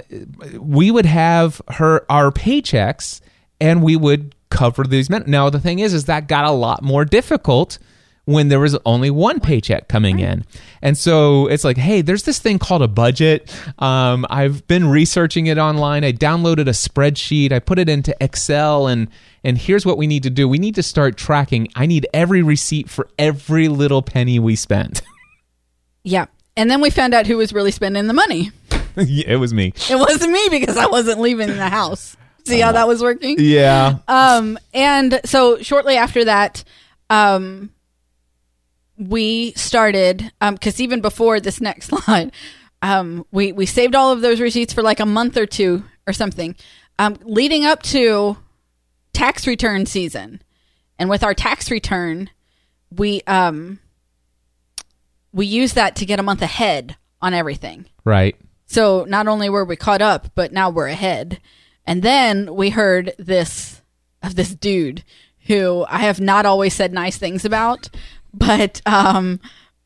we 0.58 0.90
would 0.90 1.06
have 1.06 1.62
her 1.68 2.04
our 2.10 2.32
paychecks 2.32 3.20
and 3.60 3.84
we 3.84 3.94
would 3.94 4.34
cover 4.50 4.82
these 4.82 5.08
men. 5.08 5.22
Now 5.28 5.48
the 5.48 5.60
thing 5.60 5.78
is 5.78 5.94
is 5.94 6.06
that 6.06 6.26
got 6.26 6.44
a 6.44 6.50
lot 6.50 6.82
more 6.82 7.04
difficult 7.04 7.78
when 8.24 8.48
there 8.48 8.58
was 8.58 8.76
only 8.84 9.12
one 9.12 9.38
paycheck 9.38 9.86
coming 9.86 10.18
in. 10.18 10.44
And 10.82 10.98
so 10.98 11.46
it's 11.46 11.62
like, 11.62 11.76
hey, 11.76 12.00
there's 12.00 12.24
this 12.24 12.40
thing 12.40 12.58
called 12.58 12.82
a 12.82 12.88
budget. 12.88 13.54
Um, 13.78 14.26
I've 14.28 14.66
been 14.66 14.88
researching 14.88 15.46
it 15.46 15.56
online. 15.56 16.02
I 16.02 16.10
downloaded 16.10 16.62
a 16.62 16.72
spreadsheet. 16.72 17.52
I 17.52 17.60
put 17.60 17.78
it 17.78 17.88
into 17.88 18.12
Excel 18.20 18.88
and 18.88 19.06
and 19.44 19.56
here's 19.56 19.86
what 19.86 19.98
we 19.98 20.08
need 20.08 20.24
to 20.24 20.30
do. 20.30 20.48
We 20.48 20.58
need 20.58 20.74
to 20.74 20.82
start 20.82 21.16
tracking. 21.16 21.68
I 21.76 21.86
need 21.86 22.08
every 22.12 22.42
receipt 22.42 22.90
for 22.90 23.06
every 23.20 23.68
little 23.68 24.02
penny 24.02 24.40
we 24.40 24.56
spent. 24.56 25.00
Yeah. 26.06 26.26
And 26.56 26.70
then 26.70 26.80
we 26.80 26.90
found 26.90 27.14
out 27.14 27.26
who 27.26 27.36
was 27.36 27.52
really 27.52 27.70
spending 27.70 28.06
the 28.06 28.12
money. 28.12 28.50
yeah, 28.96 29.24
it 29.26 29.36
was 29.36 29.52
me. 29.52 29.72
It 29.90 29.96
wasn't 29.96 30.32
me 30.32 30.48
because 30.50 30.76
I 30.76 30.86
wasn't 30.86 31.20
leaving 31.20 31.48
the 31.48 31.68
house. 31.68 32.16
See 32.46 32.60
how 32.60 32.72
that 32.72 32.86
was 32.86 33.02
working? 33.02 33.36
Yeah. 33.38 33.98
Um, 34.06 34.58
and 34.72 35.20
so 35.24 35.58
shortly 35.62 35.96
after 35.96 36.26
that, 36.26 36.62
um, 37.08 37.70
we 38.98 39.52
started 39.52 40.30
um, 40.40 40.54
because 40.54 40.80
even 40.80 41.00
before 41.00 41.40
this 41.40 41.60
next 41.60 41.86
slide, 41.88 42.32
um, 42.82 43.24
we 43.32 43.52
we 43.52 43.66
saved 43.66 43.94
all 43.94 44.12
of 44.12 44.20
those 44.20 44.40
receipts 44.40 44.74
for 44.74 44.82
like 44.82 45.00
a 45.00 45.06
month 45.06 45.36
or 45.36 45.46
two 45.46 45.84
or 46.06 46.12
something, 46.12 46.54
um, 46.98 47.16
leading 47.22 47.64
up 47.64 47.82
to 47.84 48.36
tax 49.12 49.46
return 49.46 49.86
season. 49.86 50.42
And 50.98 51.08
with 51.08 51.24
our 51.24 51.34
tax 51.34 51.70
return, 51.70 52.30
we 52.90 53.22
um 53.22 53.80
we 55.34 55.44
used 55.46 55.74
that 55.74 55.96
to 55.96 56.06
get 56.06 56.20
a 56.20 56.22
month 56.22 56.40
ahead 56.40 56.96
on 57.20 57.34
everything. 57.34 57.86
Right. 58.04 58.36
So 58.66 59.04
not 59.08 59.28
only 59.28 59.50
were 59.50 59.64
we 59.64 59.76
caught 59.76 60.00
up, 60.00 60.28
but 60.34 60.52
now 60.52 60.70
we're 60.70 60.88
ahead. 60.88 61.40
And 61.86 62.02
then 62.02 62.54
we 62.54 62.70
heard 62.70 63.14
this 63.18 63.82
of 64.22 64.36
this 64.36 64.54
dude 64.54 65.04
who 65.46 65.84
I 65.88 65.98
have 65.98 66.20
not 66.20 66.46
always 66.46 66.72
said 66.72 66.94
nice 66.94 67.18
things 67.18 67.44
about, 67.44 67.90
but 68.32 68.80
um 68.86 69.40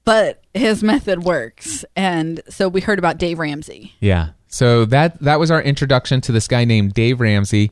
but 0.05 0.43
his 0.55 0.83
method 0.83 1.25
works. 1.25 1.85
And 1.97 2.41
so 2.49 2.69
we 2.69 2.81
heard 2.81 2.99
about 2.99 3.19
Dave 3.19 3.39
Ramsey. 3.39 3.95
Yeah. 4.01 4.31
So 4.47 4.85
that 4.87 5.21
that 5.21 5.41
was 5.41 5.51
our 5.51 5.63
introduction 5.63 6.21
to 6.23 6.33
this 6.33 6.47
guy 6.47 6.65
named 6.65 6.95
Dave 6.95 7.21
Ramsey. 7.21 7.71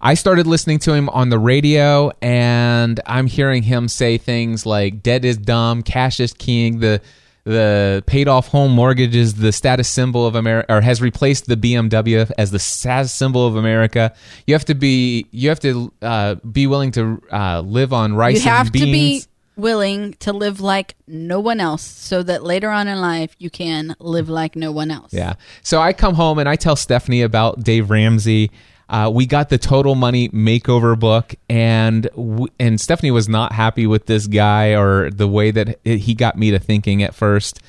I 0.00 0.14
started 0.14 0.46
listening 0.46 0.78
to 0.80 0.92
him 0.92 1.08
on 1.08 1.28
the 1.28 1.38
radio, 1.38 2.12
and 2.22 3.00
I'm 3.06 3.26
hearing 3.26 3.62
him 3.62 3.88
say 3.88 4.18
things 4.18 4.64
like 4.64 5.02
"debt 5.02 5.24
is 5.24 5.36
dumb, 5.36 5.82
cash 5.82 6.20
is 6.20 6.32
king." 6.32 6.80
The 6.80 7.00
the 7.44 8.04
paid 8.06 8.28
off 8.28 8.48
home 8.48 8.72
mortgage 8.72 9.16
is 9.16 9.36
the 9.36 9.52
status 9.52 9.88
symbol 9.88 10.26
of 10.26 10.34
America, 10.34 10.72
or 10.72 10.80
has 10.82 11.00
replaced 11.00 11.46
the 11.46 11.56
BMW 11.56 12.30
as 12.36 12.50
the 12.50 12.58
status 12.58 13.12
symbol 13.12 13.46
of 13.46 13.56
America. 13.56 14.14
You 14.46 14.54
have 14.54 14.66
to 14.66 14.74
be 14.74 15.26
you 15.30 15.48
have 15.48 15.60
to 15.60 15.92
uh, 16.02 16.34
be 16.36 16.66
willing 16.66 16.92
to 16.92 17.22
uh, 17.32 17.60
live 17.60 17.92
on 17.92 18.14
rice 18.14 18.44
You 18.44 18.50
have 18.50 18.70
to 18.72 18.78
be 18.78 19.24
willing 19.56 20.12
to 20.20 20.32
live 20.32 20.60
like 20.60 20.94
no 21.06 21.40
one 21.40 21.58
else 21.58 21.82
so 21.82 22.22
that 22.22 22.44
later 22.44 22.70
on 22.70 22.86
in 22.86 23.00
life 23.00 23.34
you 23.38 23.50
can 23.50 23.96
live 23.98 24.28
like 24.28 24.54
no 24.54 24.70
one 24.70 24.90
else. 24.90 25.12
Yeah. 25.12 25.34
So 25.62 25.80
I 25.80 25.92
come 25.92 26.14
home 26.14 26.38
and 26.38 26.48
I 26.48 26.56
tell 26.56 26.76
Stephanie 26.76 27.22
about 27.22 27.64
Dave 27.64 27.90
Ramsey. 27.90 28.50
Uh, 28.88 29.10
we 29.12 29.26
got 29.26 29.50
the 29.50 29.58
Total 29.58 29.94
Money 29.94 30.28
Makeover 30.30 30.98
book, 30.98 31.34
and 31.50 32.04
w- 32.16 32.46
and 32.58 32.80
Stephanie 32.80 33.10
was 33.10 33.28
not 33.28 33.52
happy 33.52 33.86
with 33.86 34.06
this 34.06 34.26
guy 34.26 34.74
or 34.74 35.10
the 35.10 35.28
way 35.28 35.50
that 35.50 35.78
it, 35.84 35.98
he 35.98 36.14
got 36.14 36.38
me 36.38 36.50
to 36.52 36.58
thinking 36.58 37.02
at 37.02 37.14
first. 37.14 37.60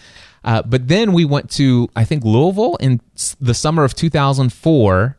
Uh, 0.46 0.62
but 0.62 0.88
then 0.88 1.12
we 1.12 1.26
went 1.26 1.50
to 1.52 1.90
I 1.96 2.06
think 2.06 2.24
Louisville 2.24 2.78
in 2.78 3.02
s- 3.16 3.36
the 3.42 3.54
summer 3.54 3.84
of 3.84 3.94
2004, 3.96 5.18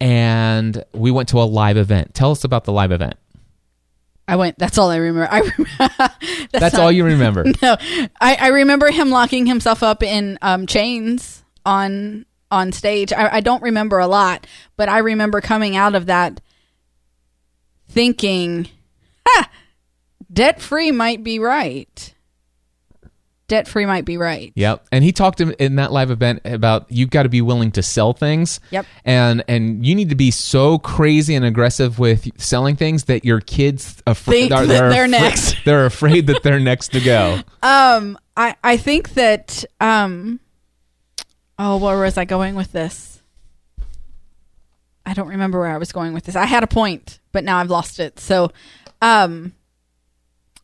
and 0.00 0.84
we 0.92 1.10
went 1.10 1.28
to 1.30 1.38
a 1.40 1.44
live 1.44 1.76
event. 1.76 2.14
Tell 2.14 2.30
us 2.30 2.44
about 2.44 2.64
the 2.64 2.72
live 2.72 2.92
event. 2.92 3.14
I 4.28 4.36
went. 4.36 4.58
That's 4.58 4.78
all 4.78 4.90
I 4.90 4.96
remember. 4.96 5.28
I 5.32 5.38
remember. 5.40 5.68
that's, 5.98 6.48
That's 6.52 6.74
not- 6.74 6.82
all 6.82 6.92
you 6.92 7.04
remember. 7.04 7.44
No, 7.62 7.76
I, 8.20 8.36
I 8.40 8.48
remember 8.48 8.90
him 8.90 9.10
locking 9.10 9.46
himself 9.46 9.82
up 9.82 10.02
in 10.04 10.38
um, 10.42 10.66
chains 10.66 11.42
on 11.66 12.26
on 12.52 12.70
stage. 12.70 13.12
I, 13.12 13.36
I 13.36 13.40
don't 13.40 13.62
remember 13.62 13.98
a 13.98 14.06
lot, 14.06 14.46
but 14.76 14.88
I 14.88 14.98
remember 14.98 15.40
coming 15.40 15.74
out 15.74 15.96
of 15.96 16.06
that 16.06 16.40
thinking, 17.88 18.68
"Ha, 19.26 19.50
debt 20.32 20.60
free 20.60 20.92
might 20.92 21.24
be 21.24 21.38
right. 21.38 22.14
Debt 23.48 23.66
free 23.66 23.86
might 23.86 24.04
be 24.04 24.18
right." 24.18 24.52
Yep. 24.54 24.86
And 24.92 25.02
he 25.02 25.12
talked 25.12 25.40
in, 25.40 25.76
that 25.76 25.92
live 25.92 26.10
event 26.10 26.42
about 26.44 26.86
you've 26.90 27.10
got 27.10 27.22
to 27.24 27.30
be 27.30 27.40
willing 27.40 27.72
to 27.72 27.82
sell 27.82 28.12
things. 28.12 28.60
Yep. 28.70 28.86
And 29.04 29.42
and 29.48 29.84
you 29.84 29.94
need 29.94 30.10
to 30.10 30.14
be 30.14 30.30
so 30.30 30.78
crazy 30.78 31.34
and 31.34 31.44
aggressive 31.46 31.98
with 31.98 32.28
selling 32.38 32.76
things 32.76 33.04
that 33.04 33.24
your 33.24 33.40
kids 33.40 34.02
afraid 34.06 34.50
Think 34.50 34.68
that 34.68 34.90
they're 34.90 35.08
next. 35.08 35.56
They're 35.64 35.86
afraid 35.86 36.26
that 36.26 36.42
they're 36.42 36.60
next 36.60 36.88
to 36.92 37.00
go. 37.00 37.40
Um, 37.64 38.18
I 38.36 38.56
I 38.64 38.76
think 38.76 39.14
that 39.14 39.64
um, 39.80 40.40
oh, 41.58 41.76
where 41.78 41.98
was 41.98 42.18
I 42.18 42.24
going 42.24 42.54
with 42.54 42.72
this? 42.72 43.22
I 45.04 45.14
don't 45.14 45.28
remember 45.28 45.58
where 45.60 45.72
I 45.72 45.78
was 45.78 45.92
going 45.92 46.12
with 46.14 46.24
this. 46.24 46.36
I 46.36 46.44
had 46.44 46.62
a 46.62 46.68
point, 46.68 47.18
but 47.32 47.44
now 47.44 47.58
I've 47.58 47.70
lost 47.70 47.98
it. 47.98 48.20
So, 48.20 48.52
um, 49.00 49.52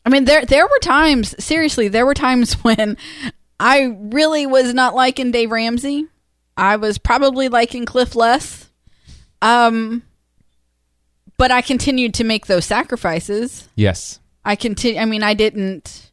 I 0.05 0.09
mean, 0.09 0.25
there 0.25 0.45
there 0.45 0.65
were 0.65 0.79
times. 0.81 1.35
Seriously, 1.43 1.87
there 1.87 2.05
were 2.05 2.13
times 2.13 2.53
when 2.63 2.97
I 3.59 3.95
really 3.99 4.45
was 4.45 4.73
not 4.73 4.95
liking 4.95 5.31
Dave 5.31 5.51
Ramsey. 5.51 6.07
I 6.55 6.77
was 6.77 6.97
probably 6.97 7.49
liking 7.49 7.85
Cliff 7.85 8.15
less. 8.15 8.69
Um, 9.41 10.03
but 11.37 11.51
I 11.51 11.61
continued 11.61 12.13
to 12.15 12.23
make 12.23 12.47
those 12.47 12.65
sacrifices. 12.65 13.69
Yes. 13.75 14.19
I 14.43 14.55
continue. 14.55 14.99
I 14.99 15.05
mean, 15.05 15.23
I 15.23 15.33
didn't. 15.33 16.08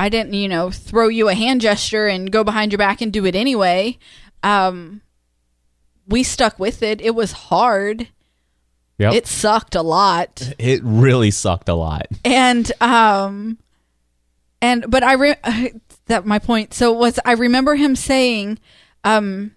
I 0.00 0.08
didn't, 0.08 0.34
you 0.34 0.48
know, 0.48 0.70
throw 0.70 1.08
you 1.08 1.28
a 1.28 1.34
hand 1.34 1.60
gesture 1.60 2.06
and 2.06 2.30
go 2.32 2.42
behind 2.44 2.72
your 2.72 2.78
back 2.78 3.00
and 3.02 3.12
do 3.12 3.26
it 3.26 3.34
anyway. 3.34 3.98
Um, 4.42 5.02
we 6.06 6.22
stuck 6.22 6.58
with 6.58 6.82
it. 6.82 7.00
It 7.00 7.14
was 7.14 7.32
hard. 7.32 8.08
Yep. 8.98 9.14
It 9.14 9.26
sucked 9.26 9.74
a 9.74 9.82
lot, 9.82 10.52
it 10.58 10.80
really 10.84 11.30
sucked 11.30 11.68
a 11.68 11.74
lot. 11.74 12.06
and 12.24 12.70
um, 12.82 13.56
and 14.60 14.84
but 14.88 15.02
I 15.02 15.14
re- 15.14 15.36
that 16.06 16.26
my 16.26 16.38
point. 16.38 16.74
So 16.74 16.92
was 16.92 17.18
I 17.24 17.32
remember 17.32 17.76
him 17.76 17.96
saying, 17.96 18.58
um, 19.04 19.52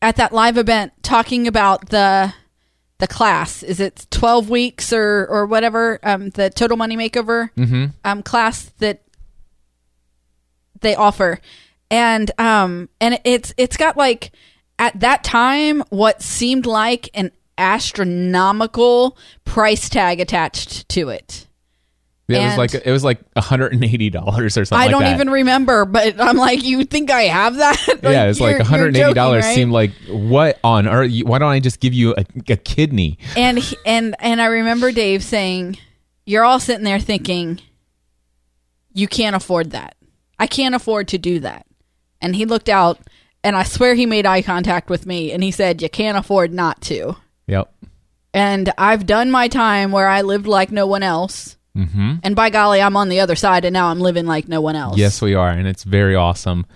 at 0.00 0.16
that 0.16 0.32
live 0.32 0.56
event 0.56 0.92
talking 1.02 1.48
about 1.48 1.88
the 1.90 2.32
the 2.98 3.08
class. 3.08 3.62
Is 3.64 3.80
it 3.80 4.06
twelve 4.10 4.48
weeks 4.50 4.92
or 4.92 5.26
or 5.28 5.46
whatever? 5.46 5.98
Um, 6.04 6.30
the 6.30 6.48
Total 6.50 6.76
Money 6.76 6.96
Makeover 6.96 7.50
Mm-hmm. 7.56 7.86
um, 8.04 8.22
class 8.22 8.70
that 8.78 9.02
they 10.80 10.94
offer, 10.94 11.40
and 11.90 12.30
um, 12.38 12.88
and 13.00 13.20
it's 13.24 13.52
it's 13.56 13.76
got 13.76 13.96
like 13.96 14.32
at 14.78 14.98
that 15.00 15.22
time 15.24 15.82
what 15.90 16.22
seemed 16.22 16.66
like 16.66 17.08
an 17.14 17.30
astronomical 17.58 19.16
price 19.44 19.88
tag 19.88 20.20
attached 20.20 20.88
to 20.90 21.08
it. 21.10 21.46
It 22.28 22.38
was 22.38 22.58
like 22.58 22.74
it 22.86 22.92
was 22.92 23.02
like 23.02 23.28
$180 23.34 24.38
or 24.38 24.50
something 24.50 24.78
I 24.78 24.86
don't 24.86 25.02
that. 25.02 25.14
even 25.14 25.30
remember, 25.30 25.84
but 25.84 26.20
I'm 26.20 26.36
like, 26.36 26.62
you 26.62 26.84
think 26.84 27.10
I 27.10 27.22
have 27.22 27.56
that? 27.56 27.84
yeah, 28.04 28.26
it's 28.26 28.38
like 28.38 28.58
you're- 28.70 28.96
you're 28.96 29.12
$180 29.12 29.16
right? 29.42 29.54
seemed 29.54 29.72
like 29.72 29.90
what 30.08 30.60
on 30.62 30.86
earth? 30.86 31.10
Why 31.24 31.38
don't 31.38 31.50
I 31.50 31.58
just 31.58 31.80
give 31.80 31.92
you 31.92 32.14
a, 32.16 32.24
a 32.48 32.56
kidney? 32.56 33.18
and 33.36 33.58
he- 33.58 33.76
and 33.84 34.14
and 34.20 34.40
I 34.40 34.46
remember 34.46 34.92
Dave 34.92 35.24
saying, 35.24 35.78
"You're 36.24 36.44
all 36.44 36.60
sitting 36.60 36.84
there 36.84 37.00
thinking, 37.00 37.60
you 38.92 39.08
can't 39.08 39.34
afford 39.34 39.72
that. 39.72 39.96
I 40.40 40.46
can't 40.48 40.74
afford 40.74 41.06
to 41.08 41.18
do 41.18 41.38
that." 41.40 41.66
And 42.20 42.34
he 42.34 42.44
looked 42.46 42.68
out, 42.68 42.98
and 43.44 43.54
I 43.54 43.62
swear 43.62 43.94
he 43.94 44.06
made 44.06 44.26
eye 44.26 44.42
contact 44.42 44.90
with 44.90 45.06
me, 45.06 45.30
and 45.30 45.42
he 45.44 45.52
said, 45.52 45.80
"You 45.82 45.88
can't 45.88 46.18
afford 46.18 46.52
not 46.52 46.80
to." 46.82 47.16
Yep. 47.46 47.72
And 48.34 48.72
I've 48.78 49.06
done 49.06 49.30
my 49.30 49.48
time 49.48 49.92
where 49.92 50.08
I 50.08 50.22
lived 50.22 50.46
like 50.46 50.70
no 50.72 50.86
one 50.86 51.02
else, 51.02 51.56
Mm-hmm. 51.76 52.14
and 52.24 52.34
by 52.34 52.50
golly, 52.50 52.82
I'm 52.82 52.96
on 52.96 53.08
the 53.08 53.20
other 53.20 53.36
side, 53.36 53.64
and 53.64 53.72
now 53.72 53.86
I'm 53.88 54.00
living 54.00 54.26
like 54.26 54.48
no 54.48 54.60
one 54.60 54.74
else. 54.74 54.98
Yes, 54.98 55.22
we 55.22 55.34
are, 55.34 55.50
and 55.50 55.68
it's 55.68 55.84
very 55.84 56.16
awesome. 56.16 56.66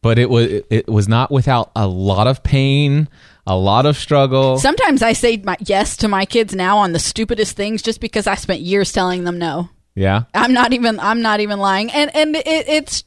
But 0.00 0.18
it 0.18 0.30
was 0.30 0.62
it 0.70 0.86
was 0.88 1.08
not 1.08 1.30
without 1.32 1.70
a 1.74 1.86
lot 1.88 2.26
of 2.26 2.42
pain, 2.42 3.08
a 3.46 3.56
lot 3.56 3.84
of 3.86 3.96
struggle. 3.96 4.58
Sometimes 4.58 5.02
I 5.02 5.12
say 5.12 5.38
my 5.38 5.56
yes 5.60 5.96
to 5.98 6.08
my 6.08 6.24
kids 6.24 6.54
now 6.54 6.78
on 6.78 6.92
the 6.92 6.98
stupidest 6.98 7.56
things 7.56 7.82
just 7.82 8.00
because 8.00 8.26
I 8.26 8.34
spent 8.36 8.60
years 8.60 8.92
telling 8.92 9.24
them 9.24 9.38
no. 9.38 9.70
yeah, 9.94 10.24
I'm 10.34 10.52
not 10.52 10.72
even 10.72 11.00
I'm 11.00 11.22
not 11.22 11.40
even 11.40 11.58
lying. 11.58 11.90
And 11.90 12.14
and 12.14 12.36
it, 12.36 12.46
it's 12.46 13.04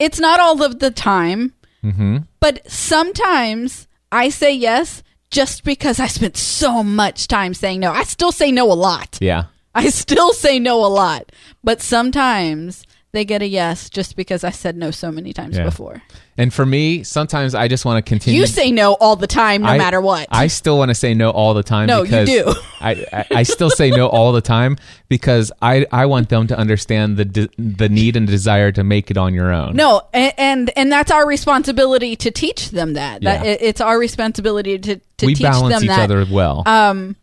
it's 0.00 0.18
not 0.18 0.40
all 0.40 0.62
of 0.64 0.80
the 0.80 0.90
time, 0.90 1.52
mm-hmm. 1.84 2.18
but 2.40 2.68
sometimes 2.70 3.86
I 4.10 4.30
say 4.30 4.52
yes 4.52 5.02
just 5.30 5.62
because 5.62 6.00
I 6.00 6.08
spent 6.08 6.36
so 6.36 6.82
much 6.82 7.28
time 7.28 7.54
saying 7.54 7.78
no. 7.80 7.92
I 7.92 8.02
still 8.02 8.32
say 8.32 8.50
no 8.50 8.70
a 8.72 8.74
lot. 8.74 9.18
yeah, 9.20 9.44
I 9.74 9.88
still 9.90 10.32
say 10.32 10.58
no 10.58 10.84
a 10.84 10.88
lot, 10.88 11.30
but 11.62 11.80
sometimes 11.80 12.84
they 13.12 13.24
get 13.24 13.42
a 13.42 13.46
yes 13.46 13.88
just 13.90 14.16
because 14.16 14.42
I 14.44 14.50
said 14.50 14.76
no 14.76 14.90
so 14.90 15.10
many 15.12 15.32
times 15.32 15.56
Yeah. 15.56 15.64
before. 15.64 16.02
And 16.40 16.52
for 16.52 16.64
me, 16.64 17.02
sometimes 17.04 17.54
I 17.54 17.68
just 17.68 17.84
want 17.84 18.04
to 18.04 18.08
continue. 18.08 18.40
You 18.40 18.46
say 18.46 18.70
no 18.72 18.94
all 18.94 19.14
the 19.16 19.26
time, 19.26 19.62
no 19.62 19.68
I- 19.68 19.78
matter 19.78 20.00
what. 20.00 20.26
I 20.30 20.46
still 20.46 20.78
want 20.78 20.88
to 20.88 20.94
say 20.94 21.12
no 21.14 21.30
all 21.30 21.54
the 21.54 21.62
time. 21.62 21.86
No, 21.86 21.98
you 21.98 22.04
because 22.04 22.28
do. 22.28 22.54
I, 22.80 23.06
I 23.12 23.26
I 23.36 23.42
still 23.42 23.68
say 23.70 23.90
no 23.90 24.08
all 24.08 24.32
the 24.32 24.40
time 24.40 24.76
because 25.08 25.52
I 25.60 25.86
I 25.92 26.06
want 26.06 26.28
them 26.30 26.46
to 26.46 26.56
understand 26.58 27.16
the 27.16 27.24
de- 27.26 27.50
the 27.58 27.88
need 27.88 28.16
and 28.16 28.26
desire 28.26 28.72
to 28.72 28.82
make 28.82 29.10
it 29.10 29.16
on 29.18 29.34
your 29.34 29.52
own. 29.52 29.76
No, 29.76 30.02
and, 30.14 30.32
and 30.38 30.70
and 30.76 30.90
that's 30.90 31.10
our 31.10 31.26
responsibility 31.26 32.16
to 32.16 32.30
teach 32.30 32.70
them 32.70 32.94
that. 32.94 33.22
That 33.22 33.44
Yeah. 33.44 33.50
it- 33.52 33.62
it's 33.62 33.80
our 33.80 33.98
responsibility 33.98 34.78
to 34.78 34.96
to 35.18 35.26
we 35.26 35.34
teach 35.34 35.42
balance 35.42 35.74
them 35.74 35.84
each 35.84 35.88
that. 35.90 36.00
other 36.10 36.26
well. 36.30 36.62
Um, 36.66 37.16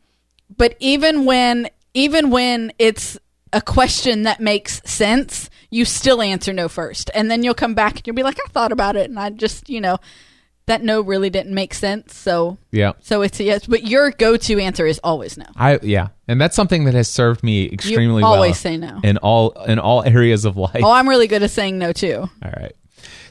but 0.56 0.76
even 0.80 1.26
when 1.26 1.70
even 1.94 2.30
when 2.30 2.72
it's 2.78 3.18
a 3.54 3.62
question 3.62 4.24
that 4.24 4.40
makes 4.40 4.82
sense, 4.90 5.50
you 5.70 5.86
still 5.86 6.22
answer 6.22 6.54
no 6.54 6.70
first, 6.70 7.10
and 7.14 7.30
then 7.30 7.44
you'll 7.44 7.54
come 7.54 7.74
back 7.74 7.98
and 7.98 8.08
you'll 8.08 8.16
be 8.16 8.24
like, 8.24 8.38
"I 8.46 8.50
thought 8.50 8.72
about 8.72 8.96
it, 8.96 9.10
and 9.10 9.20
I 9.20 9.30
just 9.30 9.70
you 9.70 9.82
know 9.82 9.98
that 10.66 10.84
no 10.84 11.02
really 11.02 11.30
didn't 11.30 11.54
make 11.54 11.74
sense." 11.74 12.16
So 12.16 12.58
yeah. 12.72 12.94
so 13.02 13.22
it's 13.22 13.40
a 13.40 13.44
yes, 13.44 13.66
but 13.68 13.86
your 13.86 14.12
go-to 14.12 14.60
answer 14.60 14.86
is 14.86 15.00
always 15.04 15.38
no. 15.38 15.46
I 15.56 15.80
yeah, 15.82 16.10
and 16.28 16.40
that's 16.40 16.56
something 16.56 16.86
that 16.86 16.94
has 16.94 17.08
served 17.08 17.44
me 17.44 17.66
extremely 17.72 18.22
you 18.22 18.28
well. 18.28 18.34
always 18.36 18.60
say 18.60 18.78
no. 18.78 19.00
in 19.04 19.18
all 19.18 19.52
in 19.64 19.80
all 19.80 20.04
areas 20.04 20.46
of 20.46 20.58
life. 20.58 20.82
Oh, 20.84 20.92
I'm 20.92 21.10
really 21.10 21.28
good 21.28 21.44
at 21.44 21.52
saying 21.52 21.78
no 21.78 21.92
too. 21.94 22.30
All 22.44 22.54
right. 22.58 22.74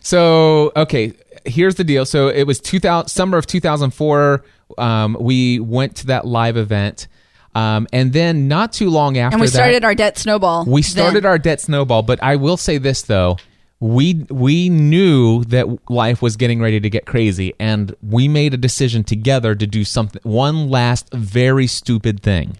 So, 0.00 0.70
okay, 0.76 1.14
here's 1.44 1.74
the 1.74 1.82
deal. 1.82 2.06
So, 2.06 2.28
it 2.28 2.44
was 2.44 2.60
2000 2.60 3.08
summer 3.08 3.38
of 3.38 3.46
2004 3.46 4.44
um, 4.78 5.16
we 5.20 5.60
went 5.60 5.96
to 5.96 6.06
that 6.06 6.26
live 6.26 6.56
event. 6.56 7.08
Um, 7.56 7.86
and 7.92 8.12
then 8.12 8.48
not 8.48 8.72
too 8.74 8.90
long 8.90 9.16
after 9.16 9.34
And 9.34 9.40
we 9.40 9.46
that, 9.46 9.52
started 9.52 9.82
our 9.84 9.94
debt 9.94 10.18
snowball. 10.18 10.64
we 10.66 10.82
started 10.82 11.22
then. 11.24 11.30
our 11.30 11.38
debt 11.38 11.60
snowball, 11.60 12.02
but 12.02 12.22
I 12.22 12.36
will 12.36 12.56
say 12.58 12.76
this 12.78 13.00
though. 13.02 13.38
We 13.80 14.26
we 14.30 14.68
knew 14.68 15.44
that 15.44 15.90
life 15.90 16.20
was 16.22 16.36
getting 16.36 16.60
ready 16.60 16.80
to 16.80 16.90
get 16.90 17.06
crazy 17.06 17.54
and 17.58 17.94
we 18.02 18.28
made 18.28 18.52
a 18.54 18.56
decision 18.56 19.04
together 19.04 19.54
to 19.54 19.66
do 19.66 19.84
something 19.84 20.20
one 20.24 20.68
last 20.68 21.08
very 21.12 21.66
stupid 21.66 22.22
thing. 22.22 22.58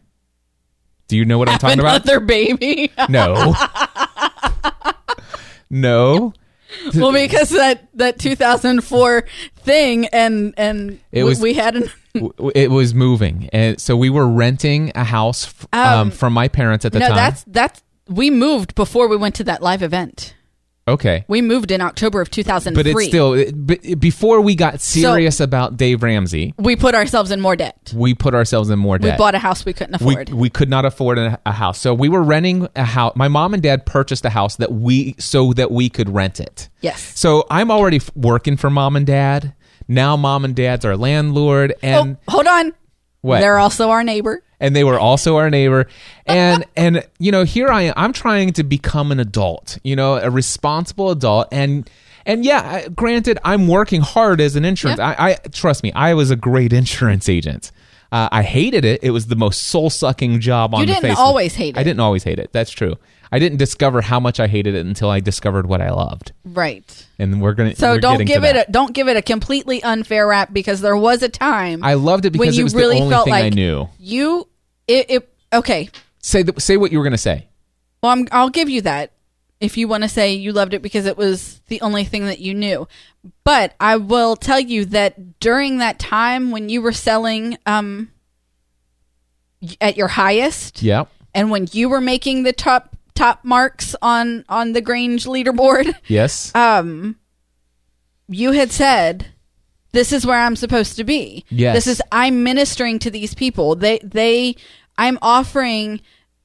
Do 1.09 1.17
you 1.17 1.25
know 1.25 1.39
what 1.39 1.49
I'm 1.49 1.59
talking 1.59 1.79
about? 1.79 2.03
another 2.05 2.21
baby. 2.21 2.91
No. 3.09 3.55
no. 5.71 6.33
well, 6.95 7.13
because 7.13 7.51
that 7.51 7.89
that 7.95 8.19
2004 8.19 9.25
thing, 9.59 10.07
and 10.07 10.55
and 10.57 11.01
It 11.13 11.23
we, 11.23 11.29
was- 11.29 11.41
we 11.41 11.55
had 11.55 11.77
an, 11.77 11.91
W- 12.21 12.53
it 12.55 12.71
was 12.71 12.95
moving, 12.95 13.49
and 13.53 13.81
so 13.81 13.97
we 13.97 14.11
were 14.11 14.27
renting 14.29 14.93
a 14.95 15.05
house 15.05 15.47
f- 15.47 15.67
um, 15.73 15.99
Um, 16.01 16.11
from 16.11 16.33
my 16.33 16.49
parents 16.49 16.85
at 16.85 16.93
the 16.93 16.99
no, 16.99 17.09
time. 17.09 17.17
that's 17.17 17.45
that's 17.47 17.83
we 18.09 18.31
moved 18.31 18.75
before 18.75 19.09
we 19.09 19.17
went 19.17 19.35
to 19.37 19.45
that 19.45 19.63
live 19.63 19.83
event. 19.83 20.35
okay. 20.89 21.25
We 21.27 21.43
moved 21.43 21.73
in 21.73 21.81
October 21.81 22.21
of 22.21 22.31
2003. 22.31 22.81
But 22.81 22.87
it's 22.89 23.09
still 23.09 23.33
it- 23.35 23.99
before 23.99 24.41
we 24.41 24.55
got 24.55 24.81
serious 24.81 25.41
about 25.41 25.77
Dave 25.77 26.05
Ramsey, 26.05 26.55
we 26.59 26.77
put 26.77 26.95
ourselves 26.95 27.33
in 27.33 27.41
more 27.41 27.57
debt. 27.57 27.93
we 27.93 28.15
put 28.15 28.35
ourselves 28.37 28.71
in 28.71 28.79
more 28.79 28.97
debt. 28.97 29.15
We 29.15 29.19
bought 29.19 29.35
a 29.35 29.41
house 29.41 29.65
we 29.65 29.73
couldn't 29.73 30.01
we, 30.01 30.13
afford. 30.15 30.29
we 30.31 30.49
could 30.49 30.69
not 30.71 30.85
afford 30.85 31.19
a, 31.19 31.41
a 31.45 31.51
house, 31.51 31.81
so 31.81 31.93
we 31.93 32.09
were 32.09 32.23
renting 32.23 32.69
a 32.77 32.85
house. 32.85 33.15
My 33.17 33.27
mom 33.27 33.53
and 33.55 33.61
dad 33.63 33.85
purchased 33.85 34.25
a 34.25 34.31
house 34.31 34.55
that 34.57 34.71
we 34.73 35.17
so 35.19 35.53
that 35.55 35.73
we 35.73 35.89
could 35.89 36.09
rent 36.09 36.39
it. 36.39 36.69
yes. 36.81 37.01
So 37.19 37.45
I'm 37.51 37.73
already 37.73 37.97
f- 37.97 38.13
working 38.15 38.57
for 38.57 38.71
mom 38.71 38.95
and 38.95 39.05
dad. 39.07 39.55
Now 39.89 40.17
mom 40.17 40.45
and 40.45 40.55
dad's 40.55 40.85
our 40.85 40.97
landlord, 40.97 41.75
and 41.83 42.17
oh, 42.29 42.33
hold 42.33 42.47
on. 42.47 42.73
What? 43.23 43.41
They're 43.41 43.59
also 43.59 43.91
our 43.91 44.05
neighbor. 44.05 44.43
and 44.61 44.75
they 44.77 44.85
were 44.85 44.99
also 44.99 45.37
our 45.37 45.51
neighbor 45.51 45.87
and 46.27 46.65
and 46.77 47.07
you 47.19 47.31
know 47.33 47.43
here 47.45 47.69
i 47.69 47.83
am 47.83 47.95
i'm 47.97 48.13
trying 48.13 48.53
to 48.55 48.63
become 48.65 49.11
an 49.13 49.21
adult 49.21 49.79
you 49.85 49.95
know 49.97 50.15
a 50.17 50.31
responsible 50.31 51.11
adult 51.11 51.47
and 51.53 51.91
and 52.25 52.43
yeah 52.45 52.89
granted 52.89 53.39
i'm 53.45 53.69
working 53.69 54.01
hard 54.01 54.41
as 54.41 54.57
an 54.57 54.65
insurance 54.65 54.99
Yeah. 54.99 55.15
I, 55.19 55.31
I 55.33 55.35
trust 55.53 55.83
me 55.83 55.93
i 55.93 56.15
was 56.15 56.31
a 56.31 56.37
great 56.37 56.73
insurance 56.73 57.29
agent 57.29 57.71
uh, 58.13 58.29
i 58.33 58.43
hated 58.43 58.85
it 58.87 59.03
it 59.03 59.11
was 59.11 59.27
the 59.27 59.37
most 59.37 59.65
soul-sucking 59.65 60.41
job 60.41 60.73
on 60.75 60.81
You 60.81 60.87
the 60.87 60.93
didn't 60.95 61.11
face 61.11 61.19
always 61.19 61.55
hate 61.55 61.77
it. 61.77 61.81
i 61.81 61.83
didn't 61.83 62.01
always 62.01 62.23
hate 62.25 62.39
it 62.39 62.51
that's 62.53 62.71
true 62.71 62.95
i 63.33 63.39
didn't 63.39 63.59
discover 63.59 64.01
how 64.01 64.19
much 64.21 64.39
i 64.41 64.47
hated 64.47 64.75
it 64.75 64.85
until 64.87 65.11
i 65.11 65.21
discovered 65.21 65.67
what 65.67 65.81
i 65.81 65.91
loved 65.91 66.33
Right. 66.45 67.07
and 67.19 67.41
we're 67.41 67.55
gonna 67.55 67.75
So 67.77 67.93
we're 67.93 68.01
don't 68.01 68.25
give 68.25 68.45
it 68.45 68.55
that. 68.55 68.69
a 68.69 68.73
don't 68.73 68.93
give 68.93 69.09
it 69.09 69.17
a 69.17 69.23
completely 69.23 69.83
unfair 69.83 70.27
rap 70.27 70.53
because 70.53 70.81
there 70.81 70.97
was 70.97 71.23
a 71.23 71.29
time 71.29 71.83
i 71.85 71.95
loved 71.95 72.25
it 72.25 72.33
when 72.37 72.41
because 72.47 72.57
you 72.57 72.63
it 72.63 72.65
was 72.65 72.75
really 72.75 72.97
the 72.97 73.03
only 73.03 73.13
felt 73.15 73.25
thing 73.25 73.33
like 73.33 73.45
i 73.45 73.49
knew 73.51 73.89
you 73.99 74.49
it, 74.89 75.11
it 75.11 75.35
okay. 75.53 75.91
say 76.23 76.43
the, 76.43 76.61
say 76.61 76.77
what 76.77 76.93
you 76.93 76.99
were 76.99 77.05
gonna 77.05 77.19
say 77.19 77.49
Well, 78.03 78.13
I'm, 78.13 78.29
I'll 78.33 78.51
give 78.51 78.69
you 78.69 78.83
that 78.83 79.13
if 79.59 79.77
you 79.77 79.89
want 79.89 80.03
to 80.05 80.09
say 80.09 80.35
you 80.35 80.53
loved 80.53 80.75
it 80.75 80.83
because 80.83 81.07
it 81.07 81.17
was 81.17 81.61
the 81.69 81.81
only 81.81 82.05
thing 82.05 82.27
that 82.27 82.41
you 82.41 82.53
knew. 82.53 82.87
But 83.43 83.75
I 83.81 83.97
will 83.97 84.37
tell 84.37 84.61
you 84.61 84.85
that 84.87 85.41
during 85.41 85.79
that 85.79 85.99
time 85.99 86.51
when 86.51 86.69
you 86.69 86.83
were 86.83 86.93
selling 86.93 87.57
um, 87.65 88.11
at 89.81 89.97
your 89.97 90.09
highest, 90.09 90.83
yeah 90.83 91.05
and 91.35 91.51
when 91.51 91.67
you 91.73 91.89
were 91.89 92.01
making 92.01 92.43
the 92.45 92.53
top 92.53 92.96
top 93.17 93.45
marks 93.45 93.97
on 94.01 94.45
on 94.49 94.73
the 94.73 94.81
Grange 94.81 95.25
leaderboard, 95.25 95.93
yes 96.07 96.55
um, 96.55 97.17
you 98.29 98.53
had 98.53 98.71
said, 98.71 99.27
"This 99.93 100.13
is 100.13 100.27
where 100.27 100.39
I'm 100.39 100.57
supposed 100.57 100.97
to 100.97 101.05
be. 101.05 101.45
Yes. 101.49 101.75
This 101.75 101.87
is 101.87 102.03
I'm 102.13 102.45
ministering 102.45 102.99
to 103.01 103.11
these 103.11 103.35
people. 103.35 103.75
They 103.75 103.99
they 103.99 104.57
I'm 104.99 105.19
offering 105.23 106.01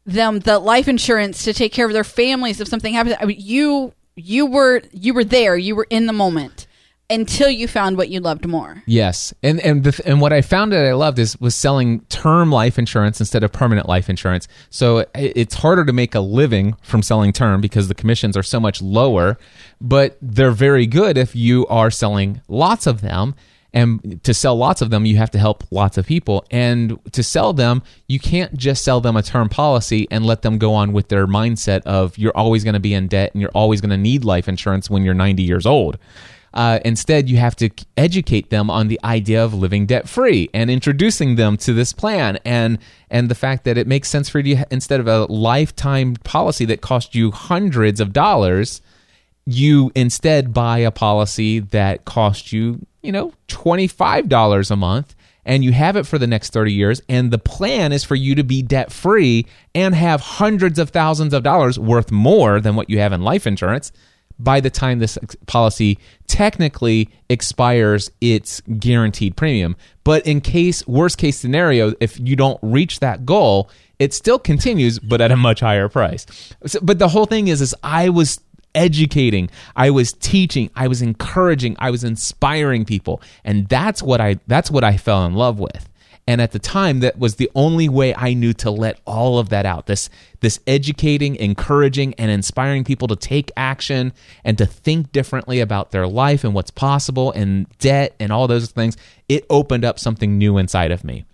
them 0.05 0.39
the 0.39 0.59
life 0.59 0.87
insurance 0.87 1.43
to 1.43 1.53
take 1.53 1.73
care 1.73 1.85
of 1.85 1.93
their 1.93 2.03
families 2.03 2.59
if 2.59 2.67
something 2.67 2.93
happens. 2.93 3.15
I 3.19 3.25
mean, 3.25 3.37
you 3.39 3.93
you 4.15 4.45
were 4.45 4.81
you 4.91 5.13
were 5.13 5.23
there. 5.23 5.55
You 5.57 5.75
were 5.75 5.87
in 5.89 6.05
the 6.05 6.13
moment 6.13 6.67
until 7.11 7.49
you 7.49 7.67
found 7.67 7.97
what 7.97 8.09
you 8.09 8.19
loved 8.19 8.47
more. 8.47 8.81
Yes, 8.87 9.33
and 9.43 9.59
and 9.59 9.83
the, 9.83 10.01
and 10.05 10.21
what 10.21 10.33
I 10.33 10.41
found 10.41 10.71
that 10.71 10.85
I 10.85 10.93
loved 10.93 11.19
is 11.19 11.39
was 11.39 11.53
selling 11.53 11.99
term 12.05 12.51
life 12.51 12.79
insurance 12.79 13.19
instead 13.19 13.43
of 13.43 13.51
permanent 13.51 13.87
life 13.87 14.09
insurance. 14.09 14.47
So 14.69 14.99
it, 14.99 15.11
it's 15.13 15.55
harder 15.55 15.85
to 15.85 15.93
make 15.93 16.15
a 16.15 16.21
living 16.21 16.75
from 16.81 17.03
selling 17.03 17.33
term 17.33 17.61
because 17.61 17.89
the 17.89 17.95
commissions 17.95 18.37
are 18.37 18.43
so 18.43 18.59
much 18.59 18.81
lower, 18.81 19.37
but 19.79 20.17
they're 20.21 20.51
very 20.51 20.87
good 20.87 21.17
if 21.17 21.35
you 21.35 21.67
are 21.67 21.91
selling 21.91 22.41
lots 22.47 22.87
of 22.87 23.01
them. 23.01 23.35
And 23.73 24.21
to 24.25 24.33
sell 24.33 24.57
lots 24.57 24.81
of 24.81 24.89
them, 24.89 25.05
you 25.05 25.15
have 25.15 25.31
to 25.31 25.39
help 25.39 25.63
lots 25.71 25.97
of 25.97 26.05
people. 26.05 26.45
And 26.51 26.99
to 27.13 27.23
sell 27.23 27.53
them, 27.53 27.83
you 28.07 28.19
can't 28.19 28.53
just 28.57 28.83
sell 28.83 28.99
them 28.99 29.15
a 29.15 29.23
term 29.23 29.47
policy 29.47 30.09
and 30.11 30.25
let 30.25 30.41
them 30.41 30.57
go 30.57 30.73
on 30.73 30.91
with 30.91 31.07
their 31.07 31.25
mindset 31.25 31.81
of 31.83 32.17
you're 32.17 32.35
always 32.35 32.65
going 32.65 32.73
to 32.73 32.81
be 32.81 32.93
in 32.93 33.07
debt 33.07 33.31
and 33.33 33.41
you're 33.41 33.51
always 33.51 33.79
going 33.79 33.91
to 33.91 33.97
need 33.97 34.25
life 34.25 34.49
insurance 34.49 34.89
when 34.89 35.03
you're 35.03 35.13
90 35.13 35.43
years 35.43 35.65
old. 35.65 35.97
Uh, 36.53 36.79
instead, 36.83 37.29
you 37.29 37.37
have 37.37 37.55
to 37.55 37.69
educate 37.95 38.49
them 38.49 38.69
on 38.69 38.87
the 38.89 38.99
idea 39.03 39.43
of 39.43 39.53
living 39.53 39.85
debt 39.85 40.09
free 40.09 40.49
and 40.53 40.69
introducing 40.69 41.35
them 41.35 41.55
to 41.57 41.73
this 41.73 41.93
plan 41.93 42.37
and 42.43 42.77
and 43.09 43.29
the 43.29 43.35
fact 43.35 43.63
that 43.63 43.77
it 43.77 43.87
makes 43.87 44.09
sense 44.09 44.29
for 44.29 44.39
you 44.39 44.57
instead 44.69 44.99
of 44.99 45.07
a 45.07 45.25
lifetime 45.25 46.15
policy 46.23 46.65
that 46.65 46.81
costs 46.81 47.15
you 47.15 47.31
hundreds 47.31 47.99
of 47.99 48.11
dollars, 48.11 48.81
you 49.45 49.91
instead 49.95 50.53
buy 50.53 50.79
a 50.79 50.91
policy 50.91 51.59
that 51.59 52.05
costs 52.05 52.51
you, 52.51 52.85
you 53.01 53.11
know, 53.11 53.33
$25 53.47 54.71
a 54.71 54.75
month 54.75 55.15
and 55.45 55.63
you 55.63 55.71
have 55.71 55.95
it 55.95 56.05
for 56.05 56.17
the 56.17 56.27
next 56.27 56.53
30 56.53 56.71
years 56.71 57.01
and 57.09 57.31
the 57.31 57.39
plan 57.39 57.91
is 57.91 58.03
for 58.03 58.15
you 58.15 58.35
to 58.35 58.43
be 58.43 58.61
debt 58.61 58.91
free 58.91 59.45
and 59.73 59.95
have 59.95 60.21
hundreds 60.21 60.77
of 60.77 60.89
thousands 60.89 61.33
of 61.33 61.43
dollars 61.43 61.79
worth 61.79 62.11
more 62.11 62.59
than 62.59 62.75
what 62.75 62.89
you 62.89 62.99
have 62.99 63.13
in 63.13 63.21
life 63.21 63.47
insurance 63.47 63.91
by 64.43 64.59
the 64.59 64.69
time 64.69 64.99
this 64.99 65.17
policy 65.45 65.97
technically 66.27 67.09
expires 67.29 68.11
its 68.21 68.61
guaranteed 68.79 69.35
premium. 69.35 69.75
But 70.03 70.25
in 70.25 70.41
case 70.41 70.87
worst 70.87 71.17
case 71.17 71.37
scenario, 71.37 71.93
if 71.99 72.19
you 72.19 72.35
don't 72.35 72.59
reach 72.61 72.99
that 72.99 73.25
goal, 73.25 73.69
it 73.99 74.13
still 74.13 74.39
continues, 74.39 74.97
but 74.97 75.21
at 75.21 75.31
a 75.31 75.37
much 75.37 75.59
higher 75.59 75.87
price. 75.87 76.25
So, 76.65 76.79
but 76.81 76.99
the 76.99 77.07
whole 77.07 77.25
thing 77.25 77.49
is, 77.49 77.61
is 77.61 77.75
I 77.83 78.09
was 78.09 78.39
educating, 78.73 79.49
I 79.75 79.91
was 79.91 80.13
teaching, 80.13 80.69
I 80.75 80.87
was 80.87 81.01
encouraging, 81.01 81.75
I 81.79 81.91
was 81.91 82.03
inspiring 82.03 82.85
people, 82.85 83.21
and 83.43 83.67
that's 83.67 84.01
what 84.01 84.19
I 84.19 84.39
that's 84.47 84.71
what 84.71 84.83
I 84.83 84.97
fell 84.97 85.25
in 85.25 85.33
love 85.35 85.59
with. 85.59 85.87
And 86.31 86.39
at 86.39 86.53
the 86.53 86.59
time, 86.59 87.01
that 87.01 87.19
was 87.19 87.35
the 87.35 87.51
only 87.55 87.89
way 87.89 88.15
I 88.15 88.33
knew 88.33 88.53
to 88.53 88.71
let 88.71 89.01
all 89.05 89.37
of 89.37 89.49
that 89.49 89.65
out. 89.65 89.87
This 89.87 90.09
this 90.39 90.61
educating, 90.65 91.35
encouraging, 91.35 92.13
and 92.13 92.31
inspiring 92.31 92.85
people 92.85 93.09
to 93.09 93.17
take 93.17 93.51
action 93.57 94.13
and 94.45 94.57
to 94.57 94.65
think 94.65 95.11
differently 95.11 95.59
about 95.59 95.91
their 95.91 96.07
life 96.07 96.45
and 96.45 96.53
what's 96.53 96.71
possible 96.71 97.33
and 97.33 97.67
debt 97.79 98.15
and 98.17 98.31
all 98.31 98.47
those 98.47 98.71
things. 98.71 98.95
It 99.27 99.45
opened 99.49 99.83
up 99.83 99.99
something 99.99 100.37
new 100.37 100.57
inside 100.57 100.91
of 100.91 101.03
me. 101.03 101.25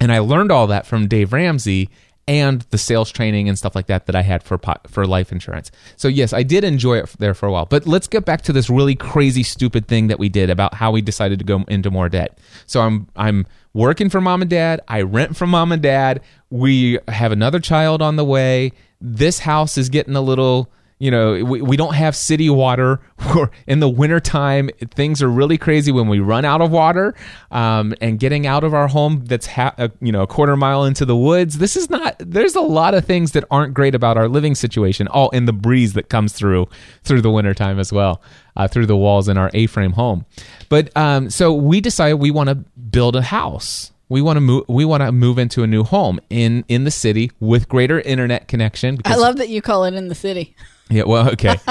And 0.00 0.10
I 0.10 0.18
learned 0.18 0.50
all 0.50 0.66
that 0.66 0.88
from 0.88 1.06
Dave 1.06 1.32
Ramsey 1.32 1.88
and 2.28 2.62
the 2.70 2.78
sales 2.78 3.10
training 3.10 3.48
and 3.48 3.58
stuff 3.58 3.74
like 3.74 3.86
that 3.86 4.06
that 4.06 4.14
I 4.14 4.22
had 4.22 4.42
for 4.42 4.58
for 4.86 5.06
life 5.06 5.32
insurance. 5.32 5.70
So 5.96 6.08
yes, 6.08 6.32
I 6.32 6.42
did 6.42 6.64
enjoy 6.64 6.98
it 6.98 7.14
there 7.18 7.34
for 7.34 7.46
a 7.46 7.52
while. 7.52 7.66
But 7.66 7.86
let's 7.86 8.06
get 8.06 8.24
back 8.24 8.42
to 8.42 8.52
this 8.52 8.70
really 8.70 8.94
crazy 8.94 9.42
stupid 9.42 9.88
thing 9.88 10.06
that 10.06 10.18
we 10.18 10.28
did 10.28 10.50
about 10.50 10.74
how 10.74 10.92
we 10.92 11.02
decided 11.02 11.38
to 11.40 11.44
go 11.44 11.64
into 11.68 11.90
more 11.90 12.08
debt. 12.08 12.38
So 12.66 12.80
I'm 12.80 13.08
I'm 13.16 13.46
working 13.74 14.08
for 14.08 14.20
mom 14.20 14.42
and 14.42 14.50
dad, 14.50 14.80
I 14.86 15.02
rent 15.02 15.36
from 15.36 15.50
mom 15.50 15.72
and 15.72 15.82
dad, 15.82 16.20
we 16.50 16.98
have 17.08 17.32
another 17.32 17.58
child 17.58 18.02
on 18.02 18.16
the 18.16 18.24
way. 18.24 18.72
This 19.00 19.40
house 19.40 19.76
is 19.76 19.88
getting 19.88 20.14
a 20.14 20.20
little 20.20 20.70
you 21.02 21.10
know 21.10 21.44
we, 21.44 21.60
we 21.60 21.76
don't 21.76 21.94
have 21.94 22.14
city 22.14 22.48
water. 22.48 23.00
Or 23.36 23.52
in 23.68 23.78
the 23.78 23.88
wintertime 23.88 24.68
things 24.96 25.22
are 25.22 25.30
really 25.30 25.56
crazy 25.56 25.92
when 25.92 26.08
we 26.08 26.18
run 26.18 26.44
out 26.44 26.60
of 26.60 26.72
water 26.72 27.14
um, 27.52 27.94
and 28.00 28.18
getting 28.18 28.48
out 28.48 28.64
of 28.64 28.74
our 28.74 28.88
home 28.88 29.24
that's 29.26 29.46
ha- 29.46 29.74
a, 29.78 29.92
you 30.00 30.10
know 30.10 30.22
a 30.22 30.26
quarter 30.26 30.56
mile 30.56 30.84
into 30.84 31.04
the 31.04 31.16
woods. 31.16 31.58
This 31.58 31.76
is 31.76 31.88
not 31.88 32.16
there's 32.18 32.56
a 32.56 32.60
lot 32.60 32.94
of 32.94 33.04
things 33.04 33.30
that 33.32 33.44
aren't 33.48 33.74
great 33.74 33.94
about 33.94 34.16
our 34.16 34.28
living 34.28 34.56
situation 34.56 35.06
all 35.06 35.30
in 35.30 35.44
the 35.44 35.52
breeze 35.52 35.92
that 35.92 36.08
comes 36.08 36.32
through 36.32 36.68
through 37.04 37.20
the 37.20 37.30
wintertime 37.30 37.78
as 37.78 37.92
well 37.92 38.20
uh, 38.56 38.66
through 38.66 38.86
the 38.86 38.96
walls 38.96 39.28
in 39.28 39.38
our 39.38 39.50
a-frame 39.54 39.92
home. 39.92 40.26
But 40.68 40.94
um, 40.96 41.30
so 41.30 41.52
we 41.52 41.80
decided 41.80 42.16
we 42.16 42.32
want 42.32 42.48
to 42.48 42.56
build 42.56 43.14
a 43.14 43.22
house. 43.22 43.92
We 44.08 44.20
want 44.20 44.36
to 44.36 44.40
move 44.40 44.64
we 44.68 44.84
want 44.84 45.02
to 45.02 45.12
move 45.12 45.38
into 45.38 45.62
a 45.62 45.68
new 45.68 45.84
home 45.84 46.18
in 46.28 46.64
in 46.66 46.82
the 46.82 46.90
city 46.90 47.30
with 47.38 47.68
greater 47.68 48.00
internet 48.00 48.48
connection 48.48 48.98
I 49.04 49.14
love 49.14 49.36
that 49.36 49.48
you 49.48 49.62
call 49.62 49.84
it 49.84 49.94
in 49.94 50.08
the 50.08 50.16
city. 50.16 50.56
yeah, 50.90 51.04
well, 51.04 51.28
okay. 51.30 51.56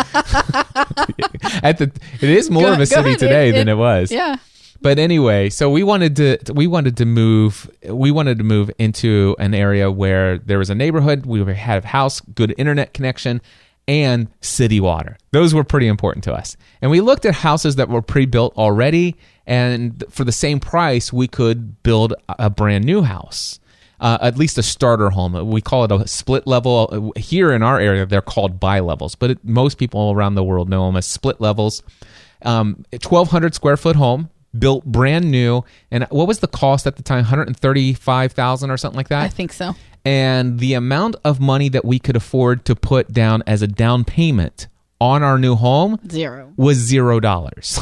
At 1.64 1.78
the, 1.78 1.92
it 2.22 2.30
is 2.30 2.50
more 2.50 2.64
Go- 2.64 2.74
of 2.74 2.80
a 2.80 2.86
city 2.86 3.10
ahead. 3.10 3.20
today 3.20 3.50
It- 3.50 3.54
than 3.54 3.68
it- 3.68 3.74
it 3.74 3.76
was. 3.76 4.12
Yeah. 4.12 4.36
But 4.84 4.98
anyway, 4.98 5.50
so 5.52 5.70
we 5.70 5.84
wanted 5.84 6.16
to 6.16 6.54
we 6.56 6.66
wanted 6.66 6.98
to 6.98 7.06
move 7.06 7.70
we 7.88 8.10
wanted 8.10 8.40
to 8.40 8.44
move 8.44 8.72
into 8.80 9.36
an 9.38 9.54
area 9.54 9.92
where 9.92 10.40
there 10.40 10.58
was 10.58 10.72
a 10.72 10.76
neighborhood, 10.76 11.28
we 11.28 11.40
had 11.54 11.84
a 11.84 11.88
house, 11.88 12.20
good 12.22 12.56
internet 12.58 12.92
connection, 12.96 13.42
and 13.88 14.28
city 14.42 14.80
water. 14.80 15.18
Those 15.34 15.54
were 15.54 15.64
pretty 15.64 15.86
important 15.88 16.24
to 16.24 16.34
us. 16.34 16.58
And 16.82 16.90
we 16.90 17.00
looked 17.00 17.28
at 17.28 17.36
houses 17.36 17.76
that 17.76 17.90
were 17.90 18.02
pre-built 18.02 18.58
already, 18.58 19.18
and 19.46 20.04
for 20.10 20.24
the 20.24 20.32
same 20.32 20.60
price, 20.60 21.14
we 21.14 21.28
could 21.28 21.84
build 21.84 22.16
a 22.28 22.50
brand 22.50 22.84
new 22.84 23.04
house 23.04 23.60
uh, 24.02 24.18
at 24.22 24.38
least 24.38 24.58
a 24.58 24.64
starter 24.64 25.12
home. 25.12 25.50
We 25.50 25.62
call 25.62 25.86
it 25.86 25.92
a 25.92 26.06
split 26.08 26.46
level. 26.48 27.14
Here 27.16 27.54
in 27.54 27.64
our 27.64 27.80
area, 27.80 28.06
they're 28.06 28.22
called 28.22 28.60
bi 28.60 28.80
levels, 28.80 29.16
but 29.16 29.32
it, 29.32 29.46
most 29.46 29.78
people 29.78 30.12
around 30.12 30.36
the 30.36 30.44
world 30.44 30.70
know 30.70 30.86
them 30.88 30.98
as 30.98 31.06
split 31.06 31.40
levels. 31.40 31.84
Um, 32.42 32.84
1,200 32.92 33.54
square 33.54 33.78
foot 33.78 33.96
home, 33.96 34.30
built 34.58 34.84
brand 34.86 35.30
new. 35.30 35.64
And 35.92 36.06
what 36.10 36.28
was 36.28 36.40
the 36.40 36.48
cost 36.48 36.88
at 36.88 36.96
the 36.98 37.04
time? 37.04 37.20
135,000 37.20 38.72
or 38.72 38.78
something 38.78 38.98
like 38.98 39.10
that? 39.10 39.24
I 39.24 39.28
think 39.30 39.54
so. 39.54 39.76
and 40.04 40.60
the 40.60 40.74
amount 40.74 41.16
of 41.24 41.40
money 41.40 41.70
that 41.70 41.86
we 41.86 42.00
could 42.00 42.16
afford 42.16 42.66
to 42.66 42.76
put 42.76 43.14
down 43.14 43.44
as 43.46 43.62
a 43.62 43.68
down 43.68 44.04
payment 44.04 44.68
on 45.00 45.24
our 45.24 45.38
new 45.38 45.56
home 45.56 46.00
Zero. 46.10 46.52
was 46.58 46.78
zero 46.78 47.20
dollars. 47.20 47.80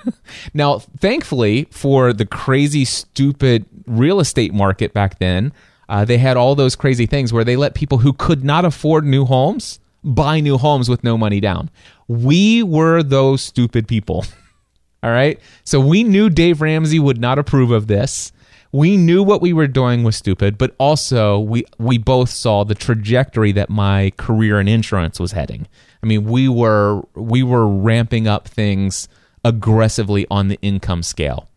now, 0.54 0.78
thankfully, 0.78 1.66
for 1.70 2.12
the 2.12 2.26
crazy, 2.26 2.84
stupid 2.84 3.66
real 3.86 4.20
estate 4.20 4.52
market 4.52 4.92
back 4.92 5.18
then, 5.18 5.52
uh, 5.88 6.04
they 6.04 6.18
had 6.18 6.36
all 6.36 6.54
those 6.54 6.76
crazy 6.76 7.06
things 7.06 7.32
where 7.32 7.44
they 7.44 7.56
let 7.56 7.74
people 7.74 7.98
who 7.98 8.12
could 8.12 8.44
not 8.44 8.64
afford 8.64 9.04
new 9.04 9.24
homes 9.24 9.78
buy 10.06 10.40
new 10.40 10.56
homes 10.56 10.88
with 10.88 11.04
no 11.04 11.18
money 11.18 11.40
down. 11.40 11.68
We 12.08 12.62
were 12.62 13.02
those 13.02 13.42
stupid 13.42 13.88
people. 13.88 14.24
all 15.02 15.10
right. 15.10 15.38
So 15.64 15.80
we 15.80 16.04
knew 16.04 16.30
Dave 16.30 16.60
Ramsey 16.60 16.98
would 16.98 17.20
not 17.20 17.38
approve 17.38 17.72
of 17.72 17.88
this. 17.88 18.32
We 18.72 18.96
knew 18.96 19.22
what 19.22 19.40
we 19.40 19.52
were 19.52 19.66
doing 19.66 20.04
was 20.04 20.16
stupid, 20.16 20.58
but 20.58 20.74
also 20.78 21.38
we 21.38 21.64
we 21.78 21.98
both 21.98 22.30
saw 22.30 22.64
the 22.64 22.74
trajectory 22.74 23.52
that 23.52 23.70
my 23.70 24.12
career 24.16 24.60
in 24.60 24.68
insurance 24.68 25.18
was 25.18 25.32
heading. 25.32 25.66
I 26.02 26.06
mean, 26.06 26.24
we 26.24 26.48
were 26.48 27.02
we 27.14 27.42
were 27.42 27.66
ramping 27.66 28.28
up 28.28 28.46
things 28.46 29.08
aggressively 29.44 30.26
on 30.30 30.48
the 30.48 30.58
income 30.62 31.02
scale. 31.02 31.48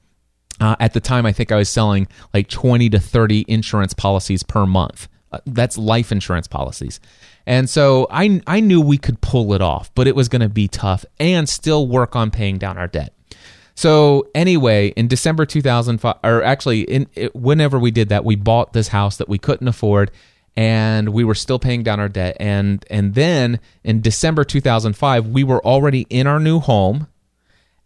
Uh, 0.60 0.76
at 0.80 0.94
the 0.94 1.00
time, 1.00 1.26
I 1.26 1.32
think 1.32 1.52
I 1.52 1.56
was 1.56 1.70
selling 1.70 2.08
like 2.34 2.50
20 2.50 2.90
to 2.90 3.00
30 3.00 3.46
insurance 3.48 3.94
policies 3.94 4.44
per 4.44 4.66
month. 4.66 5.08
Uh, 5.32 5.40
that's 5.46 5.78
life 5.78 6.12
insurance 6.12 6.48
policies. 6.48 7.00
And 7.46 7.70
so 7.70 8.08
I, 8.12 8.42
I 8.46 8.60
knew 8.60 8.82
we 8.82 8.98
could 8.98 9.22
pull 9.22 9.54
it 9.54 9.62
off, 9.62 9.94
but 9.96 10.08
it 10.08 10.16
was 10.16 10.28
going 10.30 10.42
to 10.42 10.50
be 10.50 10.68
tough 10.68 11.06
and 11.20 11.48
still 11.48 11.88
work 11.88 12.16
on 12.16 12.32
paying 12.32 12.58
down 12.58 12.78
our 12.78 12.88
debt. 12.88 13.14
So 13.80 14.28
anyway, 14.36 14.90
in 14.90 15.08
December 15.08 15.46
2005, 15.46 16.16
or 16.24 16.44
actually, 16.44 16.82
in 16.82 17.08
it, 17.16 17.34
whenever 17.34 17.80
we 17.80 17.92
did 17.92 18.10
that, 18.10 18.26
we 18.26 18.36
bought 18.36 18.74
this 18.74 18.90
house 18.90 19.16
that 19.18 19.30
we 19.30 19.38
couldn't 19.38 19.70
afford, 19.70 20.12
and 20.58 21.10
we 21.10 21.24
were 21.24 21.34
still 21.34 21.60
paying 21.60 21.82
down 21.82 21.98
our 21.98 22.10
debt. 22.10 22.36
And 22.42 22.86
and 22.90 23.14
then 23.16 23.62
in 23.86 24.02
December 24.02 24.44
2005, 24.44 25.28
we 25.28 25.46
were 25.46 25.66
already 25.66 26.06
in 26.10 26.28
our 26.28 26.42
new 26.42 26.60
home 26.60 27.08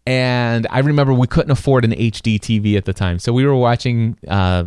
and 0.06 0.66
I 0.70 0.80
remember 0.80 1.14
we 1.14 1.26
couldn't 1.26 1.50
afford 1.50 1.84
an 1.84 1.92
HD 1.92 2.38
TV 2.38 2.76
at 2.76 2.84
the 2.84 2.92
time, 2.92 3.18
so 3.18 3.32
we 3.32 3.46
were 3.46 3.54
watching. 3.54 4.18
Uh, 4.28 4.64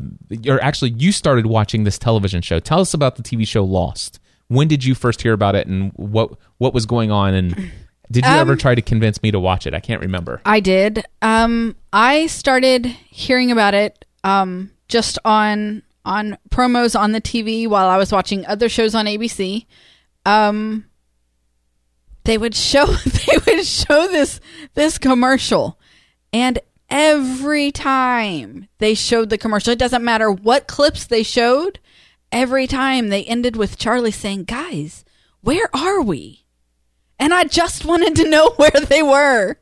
or 0.48 0.62
actually, 0.64 0.92
you 0.92 1.12
started 1.12 1.46
watching 1.46 1.84
this 1.84 2.00
television 2.00 2.42
show. 2.42 2.60
Tell 2.60 2.80
us 2.80 2.94
about 2.94 3.18
the 3.18 3.24
TV 3.24 3.48
show 3.48 3.64
Lost. 3.64 4.20
When 4.48 4.68
did 4.68 4.84
you 4.84 4.96
first 4.96 5.22
hear 5.22 5.34
about 5.34 5.56
it, 5.56 5.68
and 5.68 5.92
what 5.96 6.32
what 6.58 6.74
was 6.74 6.86
going 6.88 7.12
on? 7.12 7.36
And 7.36 7.56
did 8.12 8.26
you 8.26 8.32
um, 8.32 8.40
ever 8.40 8.56
try 8.56 8.74
to 8.74 8.82
convince 8.82 9.22
me 9.22 9.30
to 9.30 9.40
watch 9.40 9.68
it? 9.68 9.76
I 9.76 9.80
can't 9.80 10.02
remember. 10.02 10.42
I 10.44 10.60
did. 10.60 11.06
Um, 11.22 11.76
I 11.94 12.26
started 12.28 12.86
hearing 12.86 13.52
about 13.52 13.76
it 13.76 14.06
um, 14.24 14.72
just 14.88 15.20
on 15.24 15.84
on 16.04 16.38
promos 16.50 17.00
on 17.00 17.12
the 17.12 17.22
TV 17.22 17.68
while 17.68 17.90
I 17.90 17.98
was 17.98 18.12
watching 18.12 18.46
other 18.48 18.70
shows 18.70 18.96
on 18.96 19.06
ABC. 19.06 19.68
Um, 20.26 20.86
they 22.28 22.38
would 22.38 22.54
show 22.54 22.86
they 23.26 23.38
would 23.48 23.66
show 23.66 24.08
this 24.08 24.40
this 24.76 25.00
commercial. 25.00 25.80
And 26.32 26.60
every 26.90 27.72
time 27.72 28.68
they 28.78 28.94
showed 28.94 29.30
the 29.30 29.38
commercial 29.38 29.74
it 29.74 29.80
doesn't 29.80 30.04
matter 30.04 30.32
what 30.32 30.68
clips 30.68 31.06
they 31.06 31.24
showed 31.24 31.80
every 32.32 32.66
time 32.66 33.10
they 33.10 33.26
ended 33.26 33.58
with 33.58 33.78
charlie 33.78 34.10
saying 34.12 34.46
guys 34.46 35.04
where 35.42 35.70
are 35.76 36.02
we? 36.02 36.46
And 37.20 37.34
i 37.34 37.44
just 37.46 37.84
wanted 37.86 38.16
to 38.18 38.30
know 38.30 38.50
where 38.58 38.72
they 38.72 39.02
were. 39.02 39.58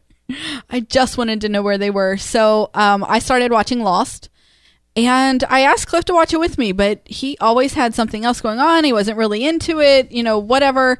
I 0.69 0.79
just 0.79 1.19
wanted 1.19 1.41
to 1.41 1.49
know 1.49 1.61
where 1.61 1.77
they 1.77 1.91
were. 1.91 2.17
So 2.17 2.71
um, 2.73 3.05
i 3.07 3.19
started 3.19 3.51
watching 3.51 3.81
lost 3.81 4.29
and 4.95 5.43
I 5.49 5.61
asked 5.61 5.87
Cliff 5.87 6.05
to 6.05 6.13
watch 6.13 6.33
it 6.33 6.39
with 6.39 6.57
me, 6.57 6.71
but 6.71 7.01
he 7.05 7.37
always 7.39 7.73
had 7.73 7.93
something 7.93 8.23
else 8.23 8.39
going 8.39 8.59
on. 8.59 8.85
He 8.85 8.93
wasn't 8.93 9.17
really 9.17 9.45
into 9.45 9.81
it, 9.81 10.09
you 10.11 10.23
know, 10.23 10.39
whatever 10.39 10.99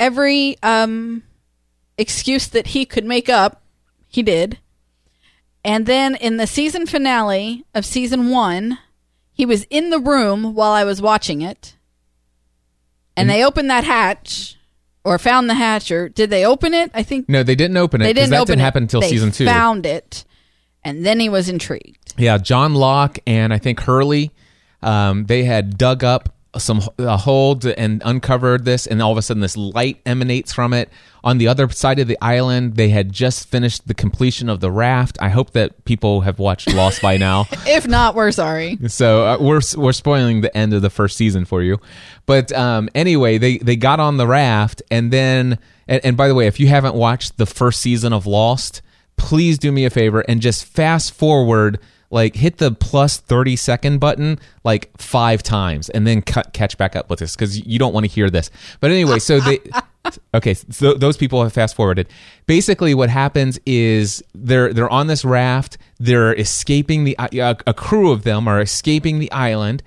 every 0.00 0.56
um, 0.64 1.22
excuse 1.96 2.48
that 2.48 2.68
he 2.68 2.84
could 2.84 3.04
make 3.04 3.28
up, 3.28 3.62
he 4.08 4.22
did. 4.24 4.58
And 5.64 5.86
then 5.86 6.16
in 6.16 6.38
the 6.38 6.46
season 6.46 6.86
finale 6.86 7.64
of 7.74 7.84
season 7.84 8.30
one, 8.30 8.78
he 9.30 9.46
was 9.46 9.64
in 9.70 9.90
the 9.90 10.00
room 10.00 10.54
while 10.54 10.72
I 10.72 10.84
was 10.84 11.00
watching 11.00 11.42
it. 11.42 11.76
And 13.16 13.28
they 13.28 13.44
opened 13.44 13.68
that 13.68 13.84
hatch 13.84 14.56
or 15.04 15.18
found 15.18 15.50
the 15.50 15.54
hatch 15.54 15.90
or 15.90 16.08
did 16.08 16.30
they 16.30 16.46
open 16.46 16.72
it? 16.72 16.90
I 16.94 17.02
think 17.02 17.28
No, 17.28 17.42
they 17.42 17.54
didn't 17.54 17.76
open 17.76 18.00
it 18.00 18.04
they 18.04 18.12
didn't 18.14 18.30
that 18.30 18.40
open 18.40 18.52
didn't 18.52 18.60
it. 18.60 18.64
happen 18.64 18.82
until 18.84 19.02
they 19.02 19.08
season 19.10 19.30
2. 19.30 19.44
Found 19.44 19.84
it. 19.84 20.24
And 20.82 21.04
then 21.04 21.20
he 21.20 21.28
was 21.28 21.50
intrigued. 21.50 22.14
Yeah, 22.16 22.38
John 22.38 22.74
Locke 22.74 23.18
and 23.26 23.52
I 23.52 23.58
think 23.58 23.80
Hurley 23.80 24.30
um, 24.82 25.26
they 25.26 25.44
had 25.44 25.76
dug 25.76 26.02
up 26.02 26.34
some 26.58 26.82
a 26.98 27.16
hold 27.16 27.64
and 27.64 28.02
uncovered 28.04 28.64
this 28.64 28.86
and 28.86 29.00
all 29.00 29.12
of 29.12 29.18
a 29.18 29.22
sudden 29.22 29.40
this 29.40 29.56
light 29.56 30.00
emanates 30.04 30.52
from 30.52 30.72
it. 30.72 30.88
On 31.22 31.38
the 31.38 31.46
other 31.48 31.68
side 31.68 31.98
of 31.98 32.08
the 32.08 32.18
island 32.20 32.74
they 32.74 32.88
had 32.88 33.12
just 33.12 33.48
finished 33.48 33.86
the 33.86 33.94
completion 33.94 34.48
of 34.48 34.60
the 34.60 34.70
raft. 34.70 35.16
I 35.20 35.28
hope 35.28 35.52
that 35.52 35.84
people 35.84 36.22
have 36.22 36.38
watched 36.38 36.72
lost 36.72 37.02
by 37.02 37.16
now. 37.16 37.46
If 37.66 37.86
not 37.86 38.14
we're 38.14 38.32
sorry. 38.32 38.78
So 38.88 39.26
uh, 39.26 39.36
we're 39.40 39.60
we're 39.76 39.92
spoiling 39.92 40.40
the 40.40 40.56
end 40.56 40.74
of 40.74 40.82
the 40.82 40.90
first 40.90 41.16
season 41.16 41.44
for 41.44 41.62
you. 41.62 41.78
But 42.26 42.50
um, 42.52 42.88
anyway 42.94 43.38
they 43.38 43.58
they 43.58 43.76
got 43.76 44.00
on 44.00 44.16
the 44.16 44.26
raft 44.26 44.82
and 44.90 45.12
then 45.12 45.58
and, 45.86 46.04
and 46.04 46.16
by 46.16 46.26
the 46.26 46.34
way 46.34 46.46
if 46.46 46.58
you 46.58 46.66
haven't 46.66 46.94
watched 46.94 47.36
the 47.36 47.46
first 47.46 47.80
season 47.80 48.12
of 48.12 48.26
lost 48.26 48.82
please 49.16 49.58
do 49.58 49.70
me 49.70 49.84
a 49.84 49.90
favor 49.90 50.24
and 50.26 50.40
just 50.40 50.64
fast 50.64 51.12
forward 51.12 51.78
like 52.10 52.34
hit 52.34 52.58
the 52.58 52.72
plus 52.72 53.18
30 53.18 53.56
second 53.56 53.98
button 53.98 54.38
like 54.64 54.90
five 54.98 55.42
times 55.42 55.88
and 55.90 56.06
then 56.06 56.22
cut, 56.22 56.52
catch 56.52 56.76
back 56.76 56.96
up 56.96 57.08
with 57.08 57.20
this 57.20 57.36
because 57.36 57.64
you 57.64 57.78
don't 57.78 57.94
want 57.94 58.04
to 58.04 58.10
hear 58.10 58.28
this. 58.28 58.50
But 58.80 58.90
anyway, 58.90 59.18
so 59.18 59.40
they. 59.40 59.60
Okay, 60.32 60.54
so 60.54 60.94
those 60.94 61.18
people 61.18 61.42
have 61.42 61.52
fast 61.52 61.76
forwarded. 61.76 62.08
Basically, 62.46 62.94
what 62.94 63.10
happens 63.10 63.60
is 63.66 64.24
they're 64.34 64.72
they're 64.72 64.88
on 64.88 65.08
this 65.08 65.26
raft. 65.26 65.76
They're 65.98 66.32
escaping 66.34 67.04
the 67.04 67.14
a, 67.18 67.54
a 67.66 67.74
crew 67.74 68.10
of 68.10 68.22
them 68.22 68.48
are 68.48 68.62
escaping 68.62 69.18
the 69.18 69.30
island, 69.30 69.82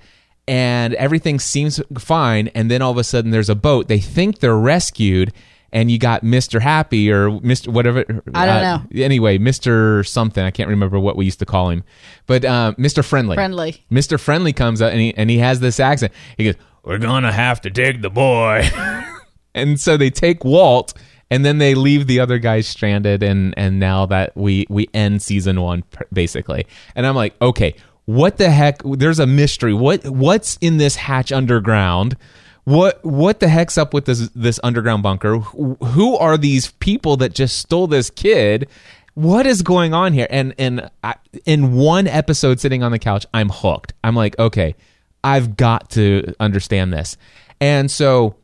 and 0.46 0.94
everything 0.94 1.40
seems 1.40 1.80
fine. 1.98 2.46
And 2.54 2.70
then 2.70 2.80
all 2.80 2.92
of 2.92 2.96
a 2.96 3.04
sudden, 3.04 3.32
there's 3.32 3.50
a 3.50 3.56
boat. 3.56 3.88
They 3.88 3.98
think 3.98 4.38
they're 4.38 4.56
rescued, 4.56 5.32
and 5.74 5.90
you 5.90 5.98
got 5.98 6.22
Mr. 6.22 6.60
Happy 6.62 7.10
or 7.10 7.28
Mr. 7.28 7.68
whatever. 7.68 8.04
I 8.32 8.46
don't 8.46 8.64
uh, 8.64 8.78
know. 8.78 9.02
Anyway, 9.02 9.38
Mr. 9.38 10.06
something. 10.06 10.42
I 10.42 10.52
can't 10.52 10.70
remember 10.70 10.98
what 11.00 11.16
we 11.16 11.24
used 11.24 11.40
to 11.40 11.46
call 11.46 11.68
him, 11.68 11.82
but 12.26 12.44
uh, 12.44 12.72
Mr. 12.78 13.04
Friendly. 13.04 13.34
Friendly. 13.34 13.84
Mr. 13.90 14.18
Friendly 14.18 14.52
comes 14.52 14.80
up 14.80 14.92
and 14.92 15.00
he 15.00 15.14
and 15.16 15.28
he 15.28 15.38
has 15.38 15.60
this 15.60 15.80
accent. 15.80 16.12
He 16.38 16.44
goes, 16.44 16.54
"We're 16.84 16.98
gonna 16.98 17.32
have 17.32 17.60
to 17.62 17.70
take 17.70 18.00
the 18.00 18.10
boy," 18.10 18.70
and 19.54 19.78
so 19.78 19.98
they 19.98 20.08
take 20.08 20.44
Walt. 20.44 20.94
And 21.30 21.44
then 21.44 21.56
they 21.58 21.74
leave 21.74 22.06
the 22.06 22.20
other 22.20 22.38
guys 22.38 22.68
stranded, 22.68 23.22
and 23.22 23.54
and 23.56 23.80
now 23.80 24.06
that 24.06 24.36
we 24.36 24.66
we 24.68 24.88
end 24.94 25.20
season 25.22 25.60
one 25.60 25.82
basically, 26.12 26.66
and 26.94 27.06
I'm 27.06 27.16
like, 27.16 27.34
okay, 27.42 27.74
what 28.04 28.36
the 28.36 28.50
heck? 28.50 28.82
There's 28.84 29.18
a 29.18 29.26
mystery. 29.26 29.74
What 29.74 30.06
what's 30.06 30.58
in 30.60 30.76
this 30.76 30.94
hatch 30.94 31.32
underground? 31.32 32.16
What 32.64 33.04
what 33.04 33.40
the 33.40 33.48
heck's 33.48 33.78
up 33.78 33.94
with 33.94 34.06
this 34.06 34.28
this 34.34 34.58
underground 34.64 35.02
bunker? 35.02 35.38
Who 35.38 36.16
are 36.16 36.36
these 36.36 36.70
people 36.72 37.16
that 37.18 37.34
just 37.34 37.58
stole 37.58 37.86
this 37.86 38.10
kid? 38.10 38.68
What 39.14 39.46
is 39.46 39.62
going 39.62 39.94
on 39.94 40.12
here? 40.12 40.26
And 40.30 40.54
and 40.58 40.90
I, 41.02 41.14
in 41.44 41.74
one 41.74 42.06
episode, 42.06 42.60
sitting 42.60 42.82
on 42.82 42.90
the 42.90 42.98
couch, 42.98 43.26
I'm 43.32 43.50
hooked. 43.50 43.92
I'm 44.02 44.16
like, 44.16 44.38
okay, 44.38 44.74
I've 45.22 45.56
got 45.56 45.90
to 45.90 46.34
understand 46.40 46.92
this. 46.92 47.16
And 47.60 47.90
so 47.90 48.36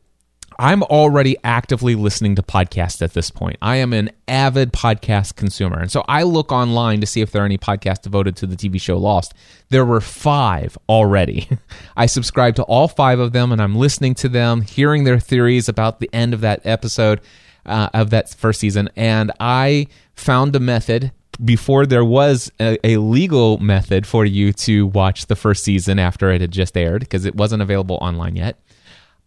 I'm 0.61 0.83
already 0.83 1.37
actively 1.43 1.95
listening 1.95 2.35
to 2.35 2.43
podcasts 2.43 3.01
at 3.01 3.15
this 3.15 3.31
point. 3.31 3.57
I 3.63 3.77
am 3.77 3.93
an 3.93 4.11
avid 4.27 4.71
podcast 4.71 5.35
consumer. 5.35 5.79
And 5.79 5.91
so 5.91 6.05
I 6.07 6.21
look 6.21 6.51
online 6.51 7.01
to 7.01 7.07
see 7.07 7.21
if 7.21 7.31
there 7.31 7.41
are 7.41 7.45
any 7.45 7.57
podcasts 7.57 8.03
devoted 8.03 8.35
to 8.35 8.45
the 8.45 8.55
TV 8.55 8.79
show 8.79 8.99
Lost. 8.99 9.33
There 9.69 9.83
were 9.83 10.01
five 10.01 10.77
already. 10.87 11.49
I 11.97 12.05
subscribe 12.05 12.57
to 12.57 12.63
all 12.65 12.87
five 12.87 13.17
of 13.17 13.31
them 13.31 13.51
and 13.51 13.59
I'm 13.59 13.75
listening 13.75 14.13
to 14.15 14.29
them, 14.29 14.61
hearing 14.61 15.03
their 15.03 15.19
theories 15.19 15.67
about 15.67 15.99
the 15.99 16.11
end 16.13 16.31
of 16.31 16.41
that 16.41 16.61
episode 16.63 17.21
uh, 17.65 17.89
of 17.91 18.11
that 18.11 18.29
first 18.29 18.59
season. 18.59 18.87
And 18.95 19.31
I 19.39 19.87
found 20.13 20.55
a 20.55 20.59
method 20.59 21.11
before 21.43 21.87
there 21.87 22.05
was 22.05 22.51
a, 22.59 22.77
a, 22.83 22.97
legal 22.97 23.57
method 23.57 24.05
for 24.05 24.25
you 24.25 24.53
to 24.53 24.85
watch 24.85 25.25
the 25.25 25.35
first 25.35 25.63
season 25.63 25.97
after 25.97 26.29
it 26.29 26.41
had 26.41 26.51
just 26.51 26.77
aired 26.77 26.99
because 26.99 27.25
it 27.25 27.33
wasn't 27.33 27.63
available 27.63 27.97
online 27.99 28.35
yet. 28.35 28.59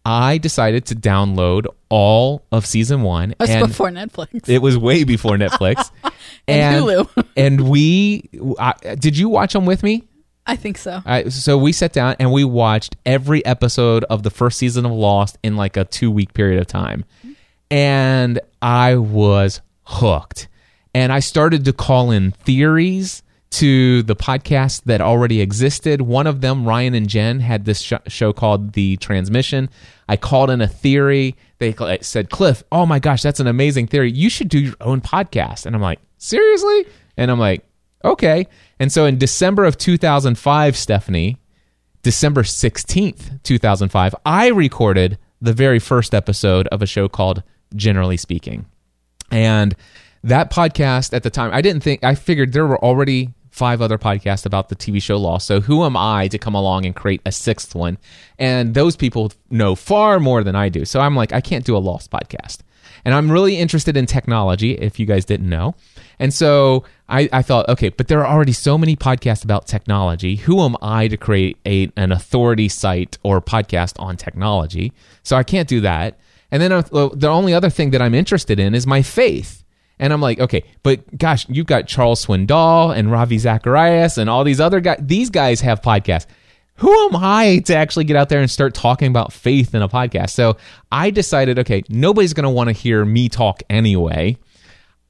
I 0.05 0.37
decided 0.37 0.85
to 0.87 0.95
download 0.95 1.65
all 1.89 2.45
of 2.51 2.65
season 2.65 3.01
one. 3.01 3.31
It 3.31 3.39
was 3.39 3.49
and 3.49 3.67
before 3.67 3.89
Netflix. 3.89 4.47
It 4.47 4.61
was 4.61 4.77
way 4.77 5.03
before 5.03 5.35
Netflix. 5.37 5.89
and, 6.03 6.13
and, 6.47 6.85
Hulu. 6.85 7.27
and 7.35 7.69
we, 7.69 8.29
I, 8.59 8.73
did 8.99 9.17
you 9.17 9.29
watch 9.29 9.53
them 9.53 9.65
with 9.65 9.81
me? 9.81 10.03
I 10.47 10.55
think 10.55 10.77
so. 10.77 11.01
so 11.29 11.57
we 11.57 11.71
sat 11.71 11.91
down 11.91 12.15
and 12.19 12.31
we 12.31 12.43
watched 12.43 12.95
every 13.03 13.43
episode 13.45 14.03
of 14.05 14.21
the 14.21 14.29
first 14.29 14.59
season 14.59 14.85
of 14.85 14.91
Lost 14.91 15.39
in 15.41 15.55
like 15.55 15.75
a 15.75 15.85
two 15.85 16.11
week 16.11 16.35
period 16.35 16.59
of 16.59 16.67
time. 16.67 17.03
And 17.71 18.39
I 18.61 18.95
was 18.97 19.61
hooked. 19.85 20.47
And 20.93 21.11
I 21.11 21.19
started 21.19 21.65
to 21.65 21.73
call 21.73 22.11
in 22.11 22.31
theories 22.31 23.23
to 23.51 24.03
the 24.03 24.15
podcasts 24.15 24.83
that 24.83 25.01
already 25.01 25.41
existed. 25.41 26.01
One 26.01 26.27
of 26.27 26.41
them, 26.41 26.67
Ryan 26.67 26.93
and 26.93 27.07
Jen, 27.07 27.39
had 27.39 27.65
this 27.65 27.81
sh- 27.81 27.93
show 28.07 28.33
called 28.33 28.73
The 28.73 28.97
Transmission. 28.97 29.69
I 30.09 30.17
called 30.17 30.49
in 30.49 30.61
a 30.61 30.67
theory. 30.67 31.35
They 31.59 31.73
said, 32.01 32.29
Cliff, 32.29 32.63
oh 32.71 32.85
my 32.85 32.99
gosh, 32.99 33.21
that's 33.21 33.39
an 33.39 33.47
amazing 33.47 33.87
theory. 33.87 34.11
You 34.11 34.29
should 34.29 34.49
do 34.49 34.59
your 34.59 34.75
own 34.81 35.01
podcast. 35.01 35.65
And 35.65 35.75
I'm 35.75 35.81
like, 35.81 35.99
seriously? 36.17 36.85
And 37.17 37.31
I'm 37.31 37.39
like, 37.39 37.65
okay. 38.03 38.47
And 38.79 38.91
so 38.91 39.05
in 39.05 39.17
December 39.17 39.63
of 39.63 39.77
2005, 39.77 40.75
Stephanie, 40.75 41.37
December 42.03 42.43
16th, 42.43 43.41
2005, 43.43 44.15
I 44.25 44.47
recorded 44.47 45.17
the 45.41 45.53
very 45.53 45.79
first 45.79 46.13
episode 46.13 46.67
of 46.67 46.81
a 46.81 46.85
show 46.85 47.07
called 47.07 47.41
Generally 47.75 48.17
Speaking. 48.17 48.65
And 49.31 49.75
that 50.25 50.51
podcast 50.51 51.13
at 51.13 51.23
the 51.23 51.29
time, 51.29 51.51
I 51.53 51.61
didn't 51.61 51.81
think, 51.81 52.03
I 52.03 52.15
figured 52.15 52.51
there 52.51 52.67
were 52.67 52.83
already 52.83 53.33
five 53.51 53.81
other 53.81 53.97
podcasts 53.97 54.45
about 54.45 54.67
the 54.69 54.75
TV 54.75 55.01
show 55.01 55.17
Lost. 55.17 55.47
So 55.47 55.61
who 55.61 55.85
am 55.85 55.95
I 55.95 56.27
to 56.27 56.37
come 56.37 56.55
along 56.55 56.85
and 56.85 56.93
create 56.93 57.21
a 57.25 57.31
sixth 57.31 57.73
one? 57.73 57.97
And 58.37 58.73
those 58.73 58.97
people 58.97 59.31
know 59.49 59.75
far 59.75 60.19
more 60.19 60.43
than 60.43 60.55
I 60.55 60.67
do. 60.69 60.83
So 60.83 60.99
I'm 60.99 61.15
like, 61.15 61.31
I 61.31 61.39
can't 61.41 61.63
do 61.63 61.77
a 61.77 61.79
Lost 61.79 62.11
podcast. 62.11 62.59
And 63.05 63.13
I'm 63.13 63.31
really 63.31 63.57
interested 63.57 63.95
in 63.95 64.07
technology, 64.07 64.71
if 64.71 64.99
you 64.99 65.05
guys 65.05 65.25
didn't 65.25 65.47
know. 65.47 65.75
And 66.17 66.33
so 66.33 66.85
I, 67.07 67.29
I 67.31 67.43
thought, 67.43 67.69
okay, 67.69 67.89
but 67.89 68.07
there 68.07 68.25
are 68.25 68.33
already 68.33 68.51
so 68.51 68.77
many 68.79 68.95
podcasts 68.95 69.43
about 69.43 69.67
technology. 69.67 70.37
Who 70.37 70.61
am 70.61 70.75
I 70.81 71.07
to 71.07 71.17
create 71.17 71.57
a, 71.65 71.91
an 71.95 72.11
authority 72.11 72.67
site 72.67 73.19
or 73.21 73.41
podcast 73.41 73.93
on 73.99 74.17
technology? 74.17 74.91
So 75.21 75.37
I 75.37 75.43
can't 75.43 75.69
do 75.69 75.81
that. 75.81 76.19
And 76.51 76.61
then 76.61 76.71
uh, 76.71 76.81
the 77.13 77.29
only 77.29 77.53
other 77.53 77.69
thing 77.69 77.91
that 77.91 78.01
I'm 78.01 78.15
interested 78.15 78.59
in 78.59 78.73
is 78.73 78.87
my 78.87 79.01
faith. 79.03 79.64
And 79.99 80.11
I'm 80.11 80.21
like, 80.21 80.39
okay, 80.39 80.63
but 80.83 81.17
gosh, 81.17 81.47
you've 81.47 81.67
got 81.67 81.87
Charles 81.87 82.25
Swindoll 82.25 82.95
and 82.95 83.11
Ravi 83.11 83.37
Zacharias 83.37 84.17
and 84.17 84.29
all 84.29 84.43
these 84.43 84.59
other 84.59 84.79
guys. 84.79 84.99
These 85.01 85.29
guys 85.29 85.61
have 85.61 85.81
podcasts. 85.81 86.25
Who 86.79 86.93
am 87.05 87.15
I 87.15 87.59
to 87.65 87.75
actually 87.75 88.03
get 88.03 88.17
out 88.17 88.27
there 88.27 88.41
and 88.41 88.51
start 88.51 88.73
talking 88.73 89.07
about 89.07 89.31
faith 89.31 89.73
in 89.73 89.81
a 89.81 89.87
podcast? 89.87 90.31
So 90.31 90.57
I 90.91 91.09
decided, 91.09 91.57
okay, 91.59 91.83
nobody's 91.87 92.33
going 92.33 92.43
to 92.43 92.49
want 92.49 92.67
to 92.67 92.73
hear 92.73 93.05
me 93.05 93.29
talk 93.29 93.63
anyway. 93.69 94.37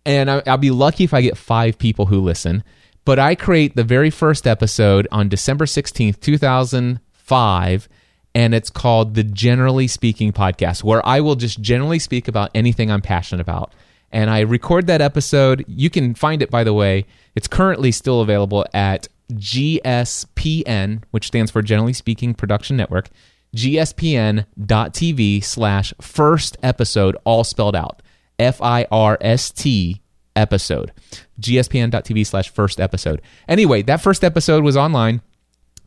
And 0.05 0.29
I'll 0.29 0.57
be 0.57 0.69
lucky 0.69 1.03
if 1.03 1.13
I 1.15 1.21
get 1.21 1.35
five 1.35 1.79
people 1.79 2.05
who 2.05 2.19
listen. 2.19 2.63
But 3.03 3.17
I 3.17 3.33
create 3.33 3.75
the 3.75 3.83
very 3.83 4.11
first 4.11 4.45
episode 4.45 5.07
on 5.11 5.29
December 5.29 5.65
16th, 5.65 6.19
2005 6.19 7.89
and 8.35 8.53
it's 8.53 8.69
called 8.69 9.15
the 9.15 9.23
Generally 9.23 9.87
Speaking 9.87 10.33
Podcast, 10.33 10.83
where 10.83 11.03
I 11.07 11.21
will 11.21 11.35
just 11.35 11.61
generally 11.61 11.99
speak 11.99 12.27
about 12.27 12.51
anything 12.53 12.91
I'm 12.91 13.01
passionate 13.01 13.41
about 13.41 13.73
and 14.11 14.29
I 14.29 14.41
record 14.41 14.87
that 14.87 15.01
episode. 15.01 15.65
You 15.67 15.89
can 15.89 16.15
find 16.15 16.41
it, 16.41 16.49
by 16.49 16.63
the 16.63 16.73
way. 16.73 17.05
It's 17.35 17.47
currently 17.47 17.91
still 17.91 18.21
available 18.21 18.65
at 18.73 19.07
GSPN, 19.33 21.03
which 21.11 21.27
stands 21.27 21.51
for 21.51 21.61
Generally 21.61 21.93
Speaking 21.93 22.33
Production 22.33 22.77
Network, 22.77 23.09
gspn.tv 23.55 25.43
slash 25.43 25.93
first 26.01 26.57
episode, 26.61 27.17
all 27.23 27.43
spelled 27.43 27.75
out. 27.75 28.01
F 28.37 28.61
I 28.61 28.85
R 28.91 29.17
S 29.21 29.49
T 29.51 30.01
episode. 30.35 30.91
gspn.tv 31.39 32.25
slash 32.25 32.49
first 32.49 32.79
episode. 32.79 33.21
Anyway, 33.47 33.81
that 33.83 34.01
first 34.01 34.23
episode 34.23 34.63
was 34.63 34.75
online. 34.75 35.21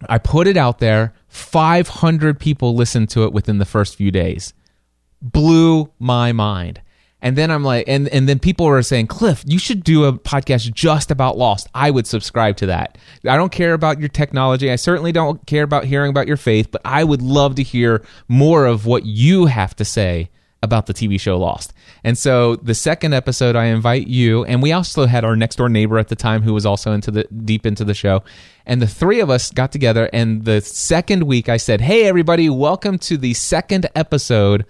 I 0.08 0.18
put 0.18 0.46
it 0.46 0.56
out 0.56 0.78
there. 0.78 1.12
500 1.28 2.38
people 2.38 2.74
listened 2.74 3.10
to 3.10 3.24
it 3.24 3.32
within 3.32 3.58
the 3.58 3.64
first 3.64 3.96
few 3.96 4.10
days. 4.10 4.54
Blew 5.20 5.92
my 5.98 6.32
mind. 6.32 6.80
And 7.20 7.36
then 7.36 7.50
I'm 7.50 7.64
like, 7.64 7.84
and, 7.88 8.08
and 8.08 8.28
then 8.28 8.38
people 8.38 8.66
were 8.66 8.82
saying, 8.82 9.08
Cliff, 9.08 9.42
you 9.46 9.58
should 9.58 9.82
do 9.82 10.04
a 10.04 10.12
podcast 10.12 10.72
just 10.72 11.10
about 11.10 11.36
Lost. 11.36 11.68
I 11.74 11.90
would 11.90 12.06
subscribe 12.06 12.56
to 12.58 12.66
that. 12.66 12.96
I 13.26 13.36
don't 13.36 13.50
care 13.50 13.74
about 13.74 13.98
your 13.98 14.08
technology. 14.08 14.70
I 14.70 14.76
certainly 14.76 15.10
don't 15.10 15.44
care 15.46 15.64
about 15.64 15.84
hearing 15.84 16.10
about 16.10 16.28
your 16.28 16.36
faith, 16.36 16.70
but 16.70 16.80
I 16.84 17.02
would 17.02 17.22
love 17.22 17.56
to 17.56 17.62
hear 17.62 18.04
more 18.28 18.66
of 18.66 18.86
what 18.86 19.04
you 19.04 19.46
have 19.46 19.74
to 19.76 19.84
say 19.84 20.30
about 20.62 20.86
the 20.86 20.94
TV 20.94 21.20
show 21.20 21.38
Lost. 21.38 21.72
And 22.04 22.16
so 22.16 22.56
the 22.56 22.74
second 22.74 23.14
episode, 23.14 23.56
I 23.56 23.66
invite 23.66 24.06
you, 24.06 24.44
and 24.44 24.62
we 24.62 24.72
also 24.72 25.06
had 25.06 25.24
our 25.24 25.36
next 25.36 25.56
door 25.56 25.68
neighbor 25.68 25.98
at 25.98 26.08
the 26.08 26.16
time 26.16 26.42
who 26.42 26.54
was 26.54 26.66
also 26.66 26.92
into 26.92 27.10
the 27.10 27.24
deep 27.24 27.64
into 27.66 27.84
the 27.84 27.94
show. 27.94 28.22
And 28.66 28.82
the 28.82 28.86
three 28.86 29.20
of 29.20 29.30
us 29.30 29.50
got 29.50 29.72
together, 29.72 30.10
and 30.12 30.44
the 30.44 30.60
second 30.60 31.24
week 31.24 31.48
I 31.48 31.56
said, 31.56 31.80
Hey, 31.80 32.06
everybody, 32.06 32.48
welcome 32.48 32.98
to 33.00 33.16
the 33.16 33.34
second 33.34 33.88
episode 33.94 34.64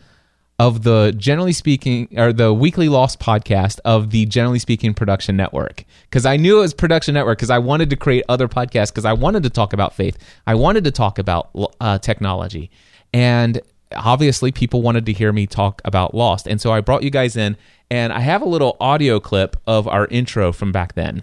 of 0.59 0.83
the 0.83 1.15
generally 1.17 1.53
speaking 1.53 2.09
or 2.17 2.33
the 2.33 2.53
weekly 2.53 2.89
lost 2.89 3.21
podcast 3.21 3.79
of 3.85 4.11
the 4.11 4.27
generally 4.27 4.59
speaking 4.59 4.93
production 4.93 5.37
network. 5.37 5.85
Because 6.05 6.27
i 6.27 6.37
knew 6.37 6.59
it 6.59 6.61
was 6.61 6.75
production 6.75 7.15
network 7.15 7.39
because 7.39 7.51
i 7.51 7.59
wanted 7.59 7.91
to 7.91 7.97
create 7.97 8.25
other 8.29 8.49
podcasts 8.49 8.89
because 8.89 9.05
i 9.05 9.13
wanted 9.13 9.43
to 9.45 9.51
talk 9.51 9.73
about 9.73 9.95
faith. 9.95 10.19
I 10.47 10.55
wanted 10.55 10.85
to 10.85 10.91
talk 10.91 11.19
about 11.19 11.51
uh, 11.81 11.99
technology. 11.99 12.71
And 13.13 13.61
obviously 13.97 14.53
people 14.53 14.83
wanted 14.83 15.07
to 15.07 15.13
hear 15.13 15.33
me 15.33 15.47
talk 15.47 15.81
about 15.85 16.15
lost. 16.15 16.47
And 16.47 16.61
so 16.61 16.73
i 16.73 16.81
brought 16.81 17.03
you 17.03 17.11
guys 17.11 17.37
in 17.37 17.57
and 17.91 18.13
i 18.13 18.21
have 18.21 18.43
a 18.43 18.49
little 18.49 18.77
audio 18.81 19.21
clip 19.21 19.57
of 19.67 19.87
our 19.87 20.07
intro 20.07 20.53
from 20.53 20.73
back 20.73 20.95
then 20.95 21.23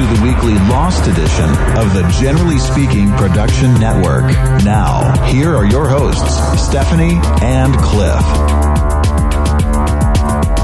to 0.00 0.06
the 0.06 0.22
weekly 0.22 0.54
Lost 0.70 1.06
edition 1.08 1.50
of 1.76 1.92
the 1.92 2.08
Generally 2.18 2.58
Speaking 2.58 3.10
Production 3.18 3.74
Network. 3.74 4.24
Now, 4.64 5.12
here 5.26 5.54
are 5.54 5.66
your 5.66 5.86
hosts, 5.86 6.38
Stephanie 6.58 7.20
and 7.42 7.76
Cliff. 7.76 8.24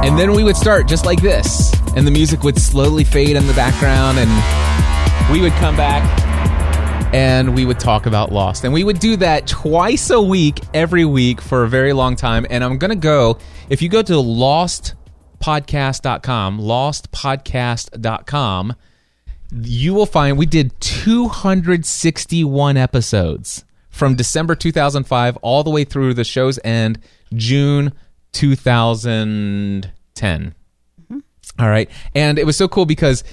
And 0.02 0.18
then 0.18 0.32
we 0.32 0.42
would 0.42 0.56
start 0.56 0.88
just 0.88 1.04
like 1.04 1.20
this, 1.20 1.70
and 1.94 2.06
the 2.06 2.10
music 2.10 2.44
would 2.44 2.58
slowly 2.58 3.04
fade 3.04 3.36
in 3.36 3.46
the 3.46 3.52
background, 3.52 4.16
and 4.18 4.30
we 5.30 5.42
would 5.42 5.52
come 5.54 5.76
back 5.76 6.02
and 7.14 7.54
we 7.54 7.66
would 7.66 7.78
talk 7.78 8.06
about 8.06 8.32
Lost. 8.32 8.64
And 8.64 8.72
we 8.72 8.84
would 8.84 9.00
do 9.00 9.16
that 9.16 9.46
twice 9.46 10.08
a 10.08 10.22
week, 10.22 10.60
every 10.72 11.04
week 11.04 11.42
for 11.42 11.64
a 11.64 11.68
very 11.68 11.92
long 11.92 12.16
time. 12.16 12.46
And 12.48 12.64
I'm 12.64 12.78
going 12.78 12.88
to 12.88 12.96
go, 12.96 13.36
if 13.68 13.82
you 13.82 13.90
go 13.90 14.00
to 14.00 14.14
lostpodcast.com, 14.14 16.58
lostpodcast.com, 16.58 18.76
you 19.52 19.94
will 19.94 20.06
find 20.06 20.38
we 20.38 20.46
did 20.46 20.72
261 20.80 22.76
episodes 22.76 23.64
from 23.90 24.14
December 24.14 24.54
2005 24.54 25.36
all 25.38 25.64
the 25.64 25.70
way 25.70 25.84
through 25.84 26.12
the 26.14 26.24
show's 26.24 26.58
end, 26.64 27.00
June 27.34 27.92
2010. 28.32 30.54
Mm-hmm. 31.02 31.18
All 31.58 31.68
right. 31.68 31.90
And 32.14 32.38
it 32.38 32.44
was 32.44 32.56
so 32.56 32.68
cool 32.68 32.86
because 32.86 33.24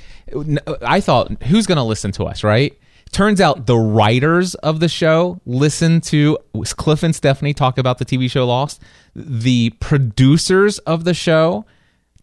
I 0.81 0.99
thought, 1.01 1.43
who's 1.43 1.67
going 1.67 1.77
to 1.77 1.83
listen 1.83 2.11
to 2.13 2.23
us, 2.25 2.43
right? 2.43 2.75
Turns 3.11 3.39
out 3.41 3.67
the 3.67 3.77
writers 3.77 4.55
of 4.55 4.79
the 4.79 4.89
show 4.89 5.39
listen 5.45 6.01
to 6.01 6.39
Cliff 6.63 7.03
and 7.03 7.15
Stephanie 7.15 7.53
talk 7.53 7.77
about 7.77 7.99
the 7.99 8.05
TV 8.05 8.31
show 8.31 8.47
Lost. 8.47 8.81
The 9.15 9.69
producers 9.79 10.79
of 10.79 11.03
the 11.03 11.13
show 11.13 11.67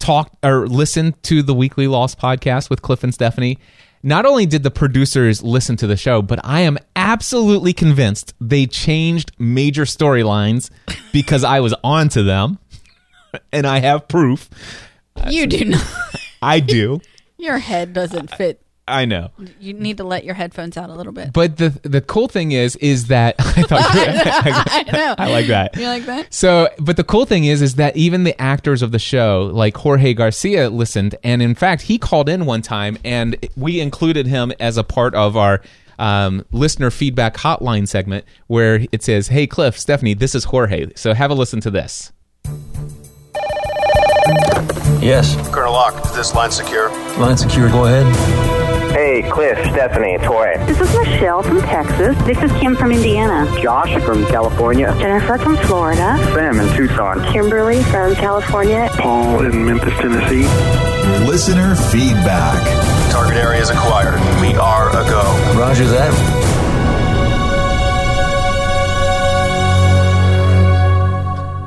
talk 0.00 0.32
or 0.42 0.66
listen 0.66 1.14
to 1.22 1.42
the 1.42 1.54
weekly 1.54 1.86
Lost 1.86 2.18
podcast 2.18 2.68
with 2.68 2.82
Cliff 2.82 3.04
and 3.04 3.14
Stephanie. 3.14 3.58
Not 4.02 4.24
only 4.24 4.46
did 4.46 4.62
the 4.62 4.70
producers 4.70 5.42
listen 5.42 5.76
to 5.76 5.86
the 5.86 5.96
show, 5.96 6.22
but 6.22 6.40
I 6.42 6.60
am 6.60 6.78
absolutely 6.96 7.72
convinced 7.72 8.34
they 8.40 8.66
changed 8.66 9.30
major 9.38 9.84
storylines 9.84 10.70
because 11.12 11.44
I 11.44 11.60
was 11.60 11.74
on 11.84 12.08
to 12.10 12.22
them 12.22 12.58
and 13.52 13.66
I 13.66 13.80
have 13.80 14.08
proof. 14.08 14.48
You 15.28 15.46
do 15.46 15.66
not. 15.66 15.86
I 16.42 16.60
do. 16.60 17.00
Your 17.38 17.58
head 17.58 17.92
doesn't 17.92 18.34
fit. 18.34 18.62
I 18.90 19.04
know. 19.04 19.30
You 19.58 19.72
need 19.72 19.96
to 19.98 20.04
let 20.04 20.24
your 20.24 20.34
headphones 20.34 20.76
out 20.76 20.90
a 20.90 20.94
little 20.94 21.12
bit. 21.12 21.32
But 21.32 21.56
the 21.56 21.70
the 21.82 22.00
cool 22.00 22.28
thing 22.28 22.52
is 22.52 22.76
is 22.76 23.06
that 23.06 23.36
I 23.38 23.62
thought 23.62 23.80
I 23.90 24.84
know. 24.92 25.14
I 25.18 25.30
like 25.30 25.46
that. 25.46 25.76
You 25.76 25.86
like 25.86 26.06
that? 26.06 26.32
So, 26.32 26.68
but 26.78 26.96
the 26.96 27.04
cool 27.04 27.24
thing 27.24 27.44
is 27.44 27.62
is 27.62 27.76
that 27.76 27.96
even 27.96 28.24
the 28.24 28.40
actors 28.40 28.82
of 28.82 28.92
the 28.92 28.98
show, 28.98 29.50
like 29.52 29.76
Jorge 29.76 30.14
Garcia 30.14 30.68
listened 30.70 31.14
and 31.24 31.40
in 31.42 31.54
fact, 31.54 31.82
he 31.82 31.98
called 31.98 32.28
in 32.28 32.46
one 32.46 32.62
time 32.62 32.98
and 33.04 33.36
we 33.56 33.80
included 33.80 34.26
him 34.26 34.52
as 34.60 34.76
a 34.76 34.84
part 34.84 35.14
of 35.14 35.36
our 35.36 35.62
um, 35.98 36.44
listener 36.50 36.90
feedback 36.90 37.36
hotline 37.36 37.86
segment 37.86 38.24
where 38.46 38.86
it 38.90 39.02
says, 39.02 39.28
"Hey 39.28 39.46
Cliff, 39.46 39.78
Stephanie, 39.78 40.14
this 40.14 40.34
is 40.34 40.44
Jorge." 40.44 40.88
So 40.96 41.14
have 41.14 41.30
a 41.30 41.34
listen 41.34 41.60
to 41.60 41.70
this. 41.70 42.12
Yes. 45.00 45.34
Colonel 45.50 45.72
Locke, 45.72 46.04
is 46.04 46.12
this 46.12 46.34
line 46.34 46.50
secure? 46.50 46.90
Line 47.18 47.36
secure. 47.36 47.68
Go 47.70 47.86
ahead. 47.86 48.59
Hey, 48.92 49.22
Cliff, 49.30 49.56
Stephanie, 49.70 50.18
Tori. 50.18 50.58
This 50.66 50.80
is 50.80 50.92
Michelle 50.96 51.44
from 51.44 51.60
Texas. 51.60 52.16
This 52.24 52.42
is 52.42 52.50
Kim 52.58 52.74
from 52.74 52.90
Indiana. 52.90 53.46
Josh 53.60 53.96
from 54.02 54.26
California. 54.26 54.92
Jennifer 54.98 55.38
from 55.38 55.56
Florida. 55.58 56.18
Sam 56.34 56.58
in 56.58 56.76
Tucson. 56.76 57.22
Kimberly 57.32 57.84
from 57.84 58.16
California. 58.16 58.88
Paul 58.98 59.44
in 59.44 59.64
Memphis, 59.64 59.94
Tennessee. 59.98 60.42
Listener 61.24 61.76
feedback. 61.76 62.60
Target 63.12 63.36
area 63.36 63.62
is 63.62 63.70
acquired. 63.70 64.18
We 64.40 64.54
are 64.56 64.90
a 64.90 65.08
go. 65.08 65.22
Roger 65.56 65.84
Roger 65.84 65.86
that. 65.86 66.49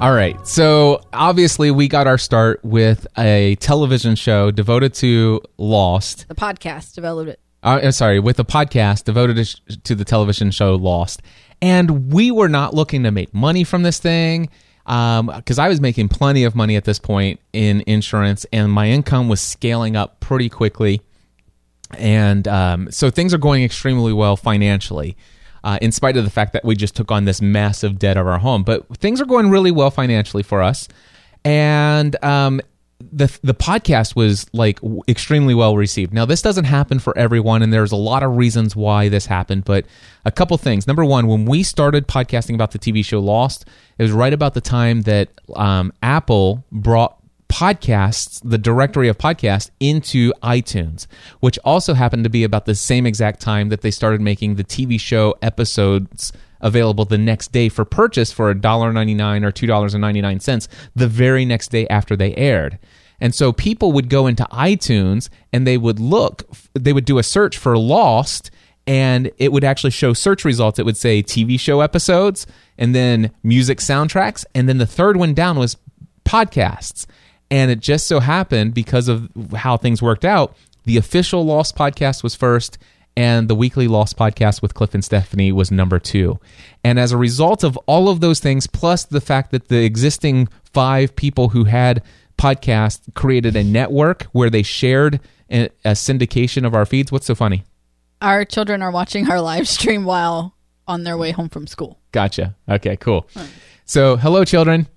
All 0.04 0.12
right. 0.12 0.45
So 0.45 0.99
obviously, 1.14 1.72
we 1.72 1.88
got 1.88 2.08
our 2.08 2.18
start 2.18 2.60
with 2.62 3.08
a 3.18 3.56
television 3.62 4.16
show 4.16 4.51
devoted 4.51 4.93
to 4.95 5.39
Lost. 5.58 6.28
The 6.28 6.36
podcast 6.36 6.93
developed 6.93 7.30
it. 7.30 7.39
Uh, 7.64 7.89
sorry, 7.89 8.20
with 8.20 8.38
a 8.38 8.43
podcast 8.43 9.06
devoted 9.06 9.47
to, 9.86 9.95
the 9.95 10.04
television 10.04 10.51
show 10.51 10.76
Lost. 10.76 11.22
And 11.62 12.12
we 12.12 12.32
were 12.32 12.49
not 12.49 12.74
looking 12.74 13.04
to 13.04 13.12
make 13.12 13.34
money 13.34 13.64
from 13.64 13.84
this 13.84 13.97
thing 13.97 14.49
because 14.86 15.58
I 15.58 15.70
was 15.70 15.80
making 15.80 16.10
plenty 16.10 16.43
of 16.43 16.54
money 16.54 16.76
at 16.76 16.84
this 16.84 16.99
point 16.99 17.39
in 17.54 17.82
insurance, 17.88 18.45
and 18.51 18.70
my 18.74 18.89
income 18.89 19.30
was 19.30 19.39
scaling 19.39 19.95
up 19.95 20.20
pretty 20.20 20.49
quickly. 20.49 20.99
And 21.97 22.45
um, 22.49 22.91
so 22.91 23.10
things 23.10 23.34
are 23.34 23.38
going 23.38 23.64
extremely 23.64 24.12
well 24.12 24.36
financially 24.36 25.16
uh, 25.64 25.78
in 25.82 25.91
spite 25.91 26.18
of 26.18 26.24
the 26.24 26.30
fact 26.30 26.53
that 26.53 26.66
we 26.66 26.76
just 26.76 26.95
took 26.95 27.11
on 27.11 27.26
this 27.26 27.41
massive 27.41 27.99
debt 27.99 28.18
of 28.18 28.28
our 28.28 28.39
home. 28.39 28.64
But 28.64 28.86
things 28.97 29.22
are 29.22 29.26
going 29.26 29.49
really 29.49 29.72
well 29.72 29.91
financially 29.91 30.43
for 30.43 30.61
us, 30.61 30.88
and 31.45 32.16
um, 32.24 32.61
the 33.11 33.38
the 33.43 33.53
podcast 33.53 34.16
was 34.16 34.45
like 34.53 34.80
extremely 35.07 35.53
well 35.53 35.76
received. 35.78 36.14
Now 36.14 36.26
this 36.26 36.41
doesn't 36.41 36.66
happen 36.66 36.99
for 36.99 37.18
everyone, 37.18 37.61
and 37.61 37.74
there's 37.74 37.91
a 37.91 37.97
lot 37.97 38.24
of 38.24 38.38
reasons 38.38 38.76
why 38.76 39.09
this 39.09 39.26
happened. 39.26 39.66
But 39.66 39.86
a 40.26 40.32
couple 40.32 40.57
things. 40.57 40.88
Number 40.88 41.05
one, 41.05 41.28
when 41.28 41.45
we 41.45 41.64
started 41.64 42.07
podcasting 42.07 42.55
about 42.55 42.72
the 42.72 42.80
TV 42.80 43.03
show 43.03 43.20
Lost, 43.20 43.66
it 43.97 44.03
was 44.03 44.11
right 44.11 44.34
about 44.34 44.53
the 44.53 44.61
time 44.61 45.01
that 45.03 45.30
um, 45.55 45.91
Apple 46.01 46.64
brought 46.72 47.18
podcasts, 47.54 48.41
the 48.43 48.58
directory 48.58 49.08
of 49.08 49.16
podcasts, 49.16 49.70
into 49.80 50.34
iTunes, 50.41 51.06
which 51.39 51.60
also 51.64 51.93
happened 51.93 52.24
to 52.24 52.30
be 52.30 52.43
about 52.43 52.66
the 52.66 52.74
same 52.74 53.06
exact 53.06 53.39
time 53.39 53.70
that 53.70 53.82
they 53.82 53.91
started 53.91 54.20
making 54.20 54.56
the 54.56 54.64
TV 54.64 54.99
show 54.99 55.36
episodes 55.39 56.34
available 56.62 57.06
the 57.06 57.18
next 57.18 57.51
day 57.51 57.70
for 57.70 57.86
purchase 57.86 58.32
for 58.32 58.51
$1.99 58.56 59.43
or 59.45 59.51
$2.99 59.51 60.68
the 60.95 61.08
very 61.08 61.45
next 61.45 61.68
day 61.68 61.88
after 61.89 62.16
they 62.16 62.34
aired. 62.36 62.80
And 63.22 63.36
so 63.36 63.54
people 63.54 63.91
would 63.91 64.10
go 64.10 64.26
into 64.26 64.45
iTunes 64.45 65.30
and 65.51 65.68
they 65.68 65.78
would 65.78 65.99
look, 65.99 66.49
they 66.74 66.91
would 66.91 67.06
do 67.06 67.20
a 67.20 67.24
search 67.24 67.60
for 67.60 67.78
Lost 67.78 68.49
and 68.88 69.30
it 69.38 69.51
would 69.51 69.64
actually 69.64 69.91
show 69.91 70.14
search 70.14 70.43
results. 70.43 70.80
It 70.80 70.86
would 70.86 70.97
say 70.97 71.22
TV 71.22 71.60
show 71.60 71.82
episodes 71.82 72.47
and 72.80 72.95
then 72.95 73.30
music 73.43 73.78
soundtracks. 73.78 74.43
And 74.56 74.68
then 74.68 74.80
the 74.80 74.88
third 74.88 75.18
one 75.18 75.36
down 75.36 75.60
was 75.60 75.78
podcasts. 76.26 77.06
And 77.54 77.70
it 77.70 77.82
just 77.82 78.08
so 78.08 78.20
happened 78.20 78.74
because 78.74 79.08
of 79.08 79.30
how 79.56 79.78
things 79.78 80.01
worked 80.01 80.26
out, 80.26 80.58
the 80.86 80.97
official 80.97 81.45
Lost 81.45 81.76
podcast 81.76 82.24
was 82.24 82.34
first, 82.34 82.80
and 83.16 83.47
the 83.47 83.54
weekly 83.54 83.88
Lost 83.88 84.18
podcast 84.18 84.64
with 84.64 84.74
Cliff 84.74 84.95
and 84.95 85.06
Stephanie 85.06 85.51
was 85.51 85.70
number 85.70 85.99
two. 85.99 86.39
And 86.84 86.99
as 86.99 87.12
a 87.12 87.18
result 87.18 87.64
of 87.64 87.78
all 87.86 88.10
of 88.10 88.22
those 88.22 88.39
things, 88.39 88.66
plus 88.66 89.06
the 89.06 89.22
fact 89.22 89.51
that 89.51 89.68
the 89.68 89.86
existing 89.86 90.47
five 90.74 91.16
people 91.16 91.49
who 91.49 91.66
had 91.66 92.01
podcasts 92.39 93.01
created 93.14 93.56
a 93.56 93.64
network 93.64 94.24
where 94.32 94.49
they 94.49 94.64
shared 94.64 95.20
a, 95.51 95.66
a 95.86 95.91
syndication 95.91 96.66
of 96.66 96.74
our 96.74 96.88
feeds. 96.88 97.12
What's 97.12 97.28
so 97.28 97.36
funny? 97.36 97.66
Our 98.20 98.45
children 98.45 98.82
are 98.82 98.89
watching 98.89 99.30
our 99.30 99.39
live 99.39 99.68
stream 99.68 100.06
while 100.06 100.56
on 100.88 101.04
their 101.04 101.20
way 101.20 101.30
home 101.30 101.49
from 101.49 101.68
school. 101.68 101.99
Gotcha. 102.12 102.56
Okay, 102.68 102.97
cool. 102.97 103.30
So, 103.86 104.16
hello, 104.16 104.43
children. 104.43 104.88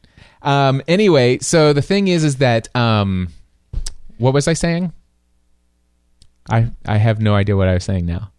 Um, 0.46 0.80
anyway, 0.86 1.38
so 1.40 1.72
the 1.72 1.82
thing 1.82 2.06
is, 2.08 2.22
is 2.22 2.36
that 2.36 2.74
um, 2.74 3.28
what 4.18 4.32
was 4.32 4.48
I 4.48 4.52
saying? 4.54 4.92
I 6.48 6.70
I 6.86 6.96
have 6.96 7.20
no 7.20 7.34
idea 7.34 7.56
what 7.56 7.68
I 7.68 7.74
was 7.74 7.84
saying 7.84 8.06
now. 8.06 8.30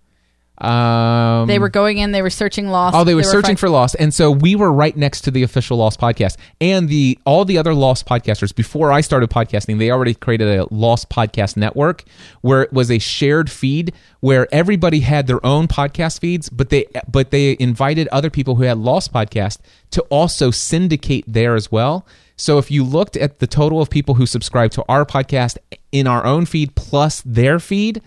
Um, 0.60 1.48
They 1.48 1.60
were 1.60 1.70
going 1.70 2.00
in, 2.00 2.12
they 2.12 2.22
were 2.22 2.30
searching 2.30 2.70
Lost. 2.70 2.96
Oh, 2.96 3.04
they 3.04 3.14
were 3.14 3.24
searching 3.24 3.50
fin- 3.50 3.58
for 3.58 3.70
Lost, 3.70 3.96
and 4.00 4.14
so 4.14 4.32
we 4.32 4.56
were 4.56 4.72
right 4.72 4.96
next 4.98 5.22
to 5.22 5.32
the 5.32 5.44
official 5.44 5.78
Lost 5.78 6.00
podcast, 6.00 6.38
and 6.60 6.90
the 6.90 7.20
all 7.26 7.46
the 7.46 7.58
other 7.58 7.74
Lost 7.74 8.08
podcasters. 8.08 8.56
Before 8.56 8.92
I 8.92 9.02
started 9.02 9.30
podcasting, 9.30 9.78
they 9.78 9.92
already 9.92 10.16
created 10.16 10.48
a 10.60 10.66
Lost 10.74 11.10
podcast 11.10 11.58
network 11.58 12.04
where 12.42 12.64
it 12.64 12.74
was 12.74 12.90
a 12.90 12.98
shared 12.98 13.52
feed 13.52 13.94
where 14.20 14.48
everybody 14.52 15.02
had 15.02 15.28
their 15.28 15.46
own 15.46 15.68
podcast 15.68 16.20
feeds, 16.20 16.50
but 16.50 16.70
they 16.70 16.86
but 17.08 17.30
they 17.32 17.56
invited 17.60 18.08
other 18.08 18.30
people 18.32 18.56
who 18.56 18.64
had 18.64 18.78
Lost 18.78 19.14
podcast 19.14 19.60
to 19.92 20.02
also 20.10 20.50
syndicate 20.50 21.24
there 21.28 21.56
as 21.56 21.72
well. 21.72 22.06
So 22.36 22.58
if 22.60 22.70
you 22.70 22.84
looked 22.84 23.18
at 23.18 23.40
the 23.40 23.48
total 23.48 23.82
of 23.82 23.90
people 23.90 24.16
who 24.16 24.26
subscribed 24.26 24.74
to 24.74 24.84
our 24.88 25.06
podcast 25.06 25.58
in 25.92 26.06
our 26.06 26.24
own 26.26 26.46
feed 26.46 26.76
plus 26.76 27.22
their 27.26 27.60
feed, 27.60 28.02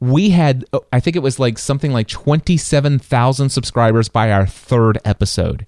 we 0.00 0.30
had 0.30 0.64
I 0.92 1.00
think 1.00 1.16
it 1.16 1.22
was 1.22 1.38
like 1.38 1.58
something 1.58 1.92
like 1.92 2.08
27,000 2.08 3.48
subscribers 3.48 4.08
by 4.08 4.30
our 4.32 4.46
third 4.46 4.98
episode. 5.04 5.66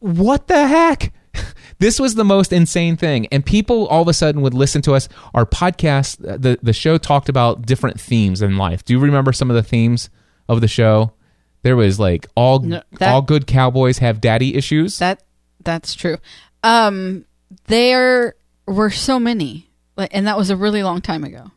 What 0.00 0.48
the 0.48 0.66
heck? 0.66 1.12
This 1.78 1.98
was 1.98 2.14
the 2.14 2.24
most 2.26 2.52
insane 2.52 2.98
thing. 2.98 3.26
And 3.28 3.42
people 3.46 3.86
all 3.86 4.02
of 4.02 4.08
a 4.08 4.12
sudden 4.12 4.42
would 4.42 4.52
listen 4.52 4.82
to 4.82 4.92
us. 4.92 5.08
Our 5.32 5.46
podcast, 5.46 6.22
uh, 6.28 6.36
the, 6.36 6.58
the 6.62 6.74
show 6.74 6.98
talked 6.98 7.30
about 7.30 7.64
different 7.64 7.98
themes 7.98 8.42
in 8.42 8.58
life. 8.58 8.84
Do 8.84 8.92
you 8.92 8.98
remember 8.98 9.32
some 9.32 9.48
of 9.48 9.56
the 9.56 9.62
themes 9.62 10.10
of 10.46 10.60
the 10.60 10.68
show? 10.68 11.14
There 11.62 11.76
was 11.76 11.98
like 11.98 12.26
all 12.34 12.58
No, 12.58 12.82
that- 12.98 13.08
all 13.08 13.22
good 13.22 13.46
cowboys 13.46 13.96
have 13.96 14.20
daddy 14.20 14.56
issues. 14.56 14.98
That 14.98 15.22
that's 15.64 15.94
true. 15.94 16.18
Um, 16.62 17.24
there 17.68 18.34
were 18.66 18.90
so 18.90 19.18
many, 19.18 19.70
and 19.96 20.26
that 20.26 20.36
was 20.36 20.50
a 20.50 20.56
really 20.56 20.82
long 20.82 21.00
time 21.00 21.24
ago. 21.24 21.50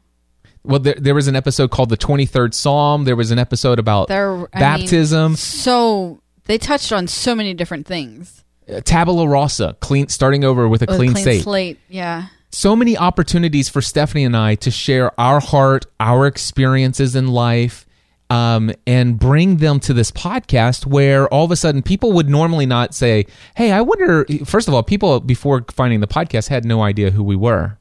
Well, 0.63 0.79
there, 0.79 0.95
there 0.97 1.15
was 1.15 1.27
an 1.27 1.35
episode 1.35 1.71
called 1.71 1.89
the 1.89 1.97
23rd 1.97 2.53
Psalm. 2.53 3.03
There 3.05 3.15
was 3.15 3.31
an 3.31 3.39
episode 3.39 3.79
about 3.79 4.07
There, 4.07 4.31
I 4.33 4.37
mean, 4.37 4.47
baptism. 4.53 5.35
so 5.35 6.21
they 6.45 6.57
touched 6.57 6.91
on 6.91 7.07
so 7.07 7.35
many 7.35 7.53
different 7.53 7.85
things. 7.85 8.43
uh, 8.73 8.81
tabula 8.81 9.27
rasa, 9.27 9.75
clean, 9.81 10.07
starting 10.09 10.43
over 10.43 10.67
with 10.67 10.81
a 10.81 10.85
With 10.87 10.95
clean, 10.97 11.13
clean 11.13 11.41
slate. 11.41 11.79
Yeah. 11.89 12.27
So 12.51 12.75
many 12.75 12.97
opportunities 12.97 13.67
for 13.67 13.81
Stephanie 13.81 14.23
and 14.25 14.37
I 14.37 14.55
to 14.55 14.69
share 14.71 15.17
our 15.19 15.39
heart, 15.39 15.85
our 15.99 16.27
experiences 16.27 17.15
in 17.15 17.27
life, 17.27 17.85
um, 18.29 18.71
and 18.87 19.17
bring 19.19 19.57
them 19.57 19.79
to 19.81 19.93
this 19.93 20.11
podcast 20.11 20.85
where 20.85 21.27
all 21.27 21.45
of 21.45 21.51
a 21.51 21.55
sudden 21.55 21.81
people 21.81 22.13
would 22.13 22.29
normally 22.29 22.65
not 22.65 22.93
say, 22.93 23.25
Hey, 23.55 23.71
I 23.71 23.81
wonder. 23.81 24.25
First 24.45 24.67
of 24.67 24.73
all, 24.73 24.81
people 24.83 25.19
before 25.19 25.65
finding 25.71 25.99
the 25.99 26.07
podcast 26.07 26.47
had 26.49 26.63
no 26.63 26.81
idea 26.83 27.11
who 27.11 27.23
we 27.23 27.35
were. 27.35 27.77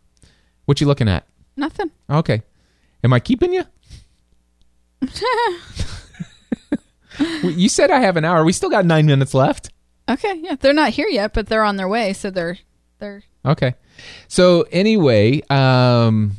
What 0.64 0.80
you 0.80 0.86
looking 0.86 1.08
at? 1.08 1.26
Nothing. 1.56 1.90
Okay. 2.10 2.42
Am 3.04 3.12
I 3.12 3.20
keeping 3.20 3.52
you? 3.52 3.64
You 7.42 7.68
said 7.68 7.90
I 7.90 8.00
have 8.00 8.16
an 8.16 8.24
hour. 8.24 8.42
We 8.44 8.52
still 8.54 8.70
got 8.70 8.86
nine 8.86 9.04
minutes 9.04 9.34
left. 9.34 9.68
Okay, 10.08 10.40
yeah, 10.42 10.56
they're 10.58 10.72
not 10.72 10.90
here 10.90 11.08
yet, 11.08 11.34
but 11.34 11.46
they're 11.46 11.62
on 11.62 11.76
their 11.76 11.86
way, 11.88 12.14
so 12.14 12.30
they're 12.30 12.58
they're 13.00 13.22
Okay. 13.44 13.74
So 14.28 14.64
anyway, 14.72 15.42
um, 15.50 16.32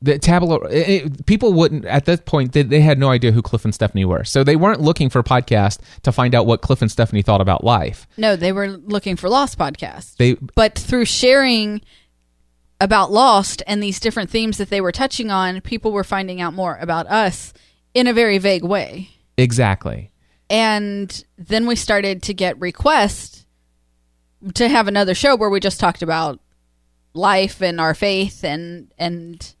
the 0.00 0.18
tabula 0.18 0.60
it, 0.68 0.88
it- 1.06 1.26
people 1.26 1.52
wouldn't 1.52 1.84
at 1.86 2.04
that 2.04 2.24
point 2.24 2.52
they, 2.52 2.62
they 2.62 2.80
had 2.80 2.98
no 2.98 3.08
idea 3.10 3.32
who 3.32 3.42
Cliff 3.42 3.64
and 3.64 3.74
Stephanie 3.74 4.04
were, 4.04 4.22
so 4.24 4.44
they 4.44 4.54
weren't 4.56 4.80
looking 4.80 5.10
for 5.10 5.18
a 5.18 5.24
podcast 5.24 5.80
to 6.02 6.12
find 6.12 6.34
out 6.36 6.46
what 6.46 6.62
Cliff 6.62 6.80
and 6.82 6.90
Stephanie 6.90 7.22
thought 7.22 7.40
about 7.40 7.64
life. 7.64 8.06
no, 8.16 8.36
they 8.36 8.52
were 8.52 8.68
looking 8.68 9.16
for 9.16 9.28
Lost 9.28 9.58
podcast. 9.58 10.16
They 10.18 10.34
but 10.54 10.78
through 10.78 11.06
sharing 11.06 11.80
about 12.80 13.10
Lost 13.10 13.62
and 13.66 13.82
these 13.82 14.00
different 14.00 14.30
themes 14.30 14.58
that 14.58 14.70
they 14.70 14.80
were 14.80 14.92
touching 14.92 15.30
on, 15.30 15.60
people 15.60 15.92
were 15.92 16.04
finding 16.04 16.40
out 16.40 16.52
more 16.54 16.76
about 16.80 17.06
us 17.06 17.52
in 17.94 18.06
a 18.06 18.12
very 18.12 18.38
vague 18.38 18.64
way. 18.64 19.10
exactly 19.38 20.10
And 20.50 21.24
then 21.38 21.66
we 21.66 21.76
started 21.76 22.22
to 22.24 22.34
get 22.34 22.60
requests 22.60 23.46
to 24.54 24.68
have 24.68 24.86
another 24.86 25.14
show 25.14 25.34
where 25.34 25.50
we 25.50 25.60
just 25.60 25.80
talked 25.80 26.02
about 26.02 26.40
life 27.14 27.62
and 27.62 27.80
our 27.80 27.94
faith 27.94 28.44
and 28.44 28.92
and 28.98 29.54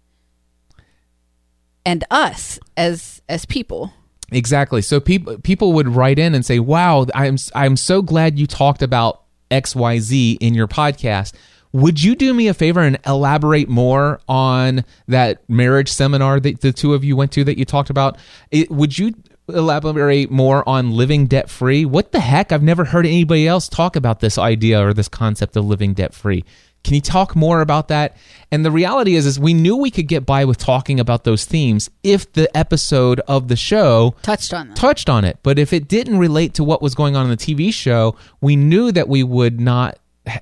and 1.84 2.04
us 2.10 2.58
as 2.76 3.22
as 3.28 3.46
people. 3.46 3.92
exactly. 4.30 4.82
So 4.82 5.00
people 5.00 5.38
people 5.38 5.72
would 5.72 5.88
write 5.88 6.18
in 6.18 6.34
and 6.34 6.44
say, 6.44 6.58
"Wow, 6.58 7.06
I'm 7.14 7.36
I'm 7.54 7.76
so 7.76 8.02
glad 8.02 8.38
you 8.38 8.46
talked 8.46 8.82
about 8.82 9.22
X 9.50 9.74
Y 9.74 9.98
Z 9.98 10.38
in 10.40 10.54
your 10.54 10.68
podcast." 10.68 11.32
Would 11.76 12.02
you 12.02 12.16
do 12.16 12.32
me 12.32 12.48
a 12.48 12.54
favor 12.54 12.80
and 12.80 12.98
elaborate 13.04 13.68
more 13.68 14.18
on 14.26 14.82
that 15.08 15.48
marriage 15.48 15.92
seminar 15.92 16.40
that 16.40 16.62
the 16.62 16.72
two 16.72 16.94
of 16.94 17.04
you 17.04 17.16
went 17.16 17.32
to 17.32 17.44
that 17.44 17.58
you 17.58 17.66
talked 17.66 17.90
about? 17.90 18.16
It, 18.50 18.70
would 18.70 18.98
you 18.98 19.12
elaborate 19.46 20.30
more 20.30 20.66
on 20.66 20.92
living 20.92 21.26
debt 21.26 21.50
free? 21.50 21.84
What 21.84 22.12
the 22.12 22.20
heck? 22.20 22.50
I've 22.50 22.62
never 22.62 22.86
heard 22.86 23.04
anybody 23.04 23.46
else 23.46 23.68
talk 23.68 23.94
about 23.94 24.20
this 24.20 24.38
idea 24.38 24.82
or 24.82 24.94
this 24.94 25.08
concept 25.08 25.54
of 25.54 25.66
living 25.66 25.92
debt 25.92 26.14
free. 26.14 26.44
Can 26.82 26.94
you 26.94 27.02
talk 27.02 27.36
more 27.36 27.60
about 27.60 27.88
that? 27.88 28.16
And 28.50 28.64
the 28.64 28.70
reality 28.70 29.14
is, 29.14 29.26
is 29.26 29.38
we 29.38 29.52
knew 29.52 29.76
we 29.76 29.90
could 29.90 30.08
get 30.08 30.24
by 30.24 30.46
with 30.46 30.56
talking 30.56 30.98
about 30.98 31.24
those 31.24 31.44
themes 31.44 31.90
if 32.02 32.32
the 32.32 32.54
episode 32.56 33.20
of 33.28 33.48
the 33.48 33.56
show 33.56 34.14
Touched 34.22 34.54
on 34.54 34.68
them. 34.68 34.76
touched 34.76 35.10
on 35.10 35.26
it. 35.26 35.38
But 35.42 35.58
if 35.58 35.74
it 35.74 35.88
didn't 35.88 36.18
relate 36.18 36.54
to 36.54 36.64
what 36.64 36.80
was 36.80 36.94
going 36.94 37.16
on 37.16 37.24
in 37.24 37.30
the 37.30 37.36
TV 37.36 37.70
show, 37.70 38.16
we 38.40 38.56
knew 38.56 38.92
that 38.92 39.08
we 39.08 39.22
would 39.22 39.60
not 39.60 39.98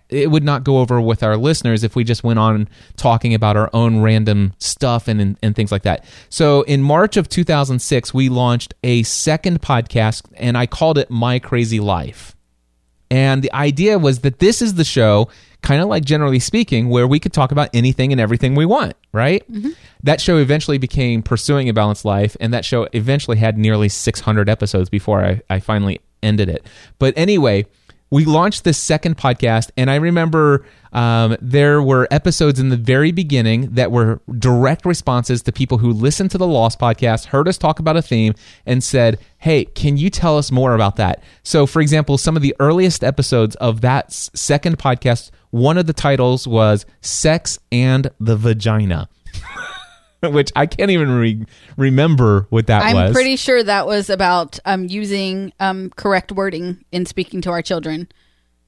it 0.09 0.31
would 0.31 0.45
not 0.45 0.65
go 0.65 0.79
over 0.79 1.01
with 1.01 1.23
our 1.23 1.37
listeners 1.37 1.85
if 1.85 1.95
we 1.97 2.05
just 2.05 2.25
went 2.25 2.39
on 2.39 2.69
talking 2.97 3.35
about 3.35 3.57
our 3.57 3.69
own 3.73 4.01
random 4.01 4.55
stuff 4.59 5.09
and, 5.09 5.21
and, 5.21 5.39
and 5.43 5.55
things 5.55 5.71
like 5.71 5.83
that. 5.83 6.05
So 6.31 6.63
in 6.63 6.83
March 6.83 7.17
of 7.17 7.29
2006, 7.29 8.15
we 8.15 8.29
launched 8.29 8.75
a 8.83 9.03
second 9.03 9.61
podcast 9.61 10.23
and 10.35 10.57
I 10.57 10.67
called 10.67 10.99
it 10.99 11.11
My 11.11 11.39
Crazy 11.39 11.81
Life. 11.81 12.35
And 13.11 13.43
the 13.43 13.53
idea 13.55 13.99
was 13.99 14.21
that 14.21 14.39
this 14.39 14.63
is 14.63 14.75
the 14.75 14.85
show, 14.85 15.29
kind 15.63 15.81
of 15.81 15.89
like 15.89 16.05
generally 16.05 16.41
speaking, 16.41 16.89
where 16.89 17.07
we 17.07 17.21
could 17.21 17.33
talk 17.33 17.53
about 17.53 17.69
anything 17.75 18.11
and 18.13 18.21
everything 18.21 18.55
we 18.55 18.67
want, 18.67 18.95
right? 19.13 19.49
Mm-hmm. 19.53 19.71
That 20.03 20.21
show 20.21 20.39
eventually 20.39 20.79
became 20.79 21.23
Pursuing 21.23 21.69
a 21.69 21.73
Balanced 21.73 22.05
Life, 22.05 22.37
and 22.41 22.53
that 22.53 22.65
show 22.65 22.89
eventually 22.93 23.37
had 23.37 23.59
nearly 23.59 23.89
600 23.89 24.49
episodes 24.49 24.89
before 24.89 25.25
I, 25.25 25.43
I 25.49 25.61
finally 25.61 26.01
ended 26.23 26.49
it. 26.49 26.67
But 26.99 27.15
anyway, 27.17 27.67
we 28.15 28.25
launched 28.25 28.63
this 28.63 28.79
second 28.79 29.17
podcast, 29.17 29.73
and 29.77 29.91
I 29.91 29.97
remember 29.97 30.65
um, 30.93 31.37
there 31.43 31.83
were 31.83 32.07
episodes 32.13 32.61
in 32.61 32.69
the 32.69 32.77
very 32.77 33.11
beginning 33.11 33.71
that 33.73 33.91
were 33.91 34.21
direct 34.39 34.87
responses 34.87 35.43
to 35.43 35.51
people 35.51 35.79
who 35.79 35.91
listened 35.91 36.31
to 36.31 36.39
the 36.39 36.47
Lost 36.47 36.79
podcast, 36.79 37.25
heard 37.25 37.49
us 37.49 37.59
talk 37.59 37.81
about 37.81 37.97
a 37.97 38.03
theme, 38.03 38.35
and 38.67 38.85
said, 38.85 39.19
Hey, 39.39 39.65
can 39.65 39.97
you 39.97 40.11
tell 40.11 40.39
us 40.39 40.53
more 40.53 40.77
about 40.77 40.95
that? 40.95 41.25
So, 41.43 41.67
for 41.67 41.83
example, 41.83 42.17
some 42.17 42.37
of 42.37 42.43
the 42.43 42.55
earliest 42.61 43.03
episodes 43.03 43.57
of 43.57 43.81
that 43.81 44.13
second 44.13 44.79
podcast, 44.79 45.33
one 45.51 45.77
of 45.77 45.89
the 45.89 45.93
titles 45.93 46.47
was 46.47 46.87
Sex 47.01 47.59
and 47.73 48.13
the 48.21 48.37
Vagina. 48.37 49.09
Which 50.33 50.53
I 50.57 50.67
can't 50.67 50.91
even 50.91 51.11
re- 51.11 51.45
remember 51.77 52.47
what 52.51 52.67
that 52.69 52.95
was. 52.95 53.09
I'm 53.09 53.13
pretty 53.13 53.37
sure 53.37 53.63
that 53.63 53.87
was 53.87 54.11
about 54.11 54.59
um, 54.65 54.87
using 54.87 55.53
um, 55.61 55.91
correct 55.97 56.33
wording 56.33 56.85
in 56.93 57.07
speaking 57.07 57.41
to 57.43 57.51
our 57.51 57.63
children 57.63 58.09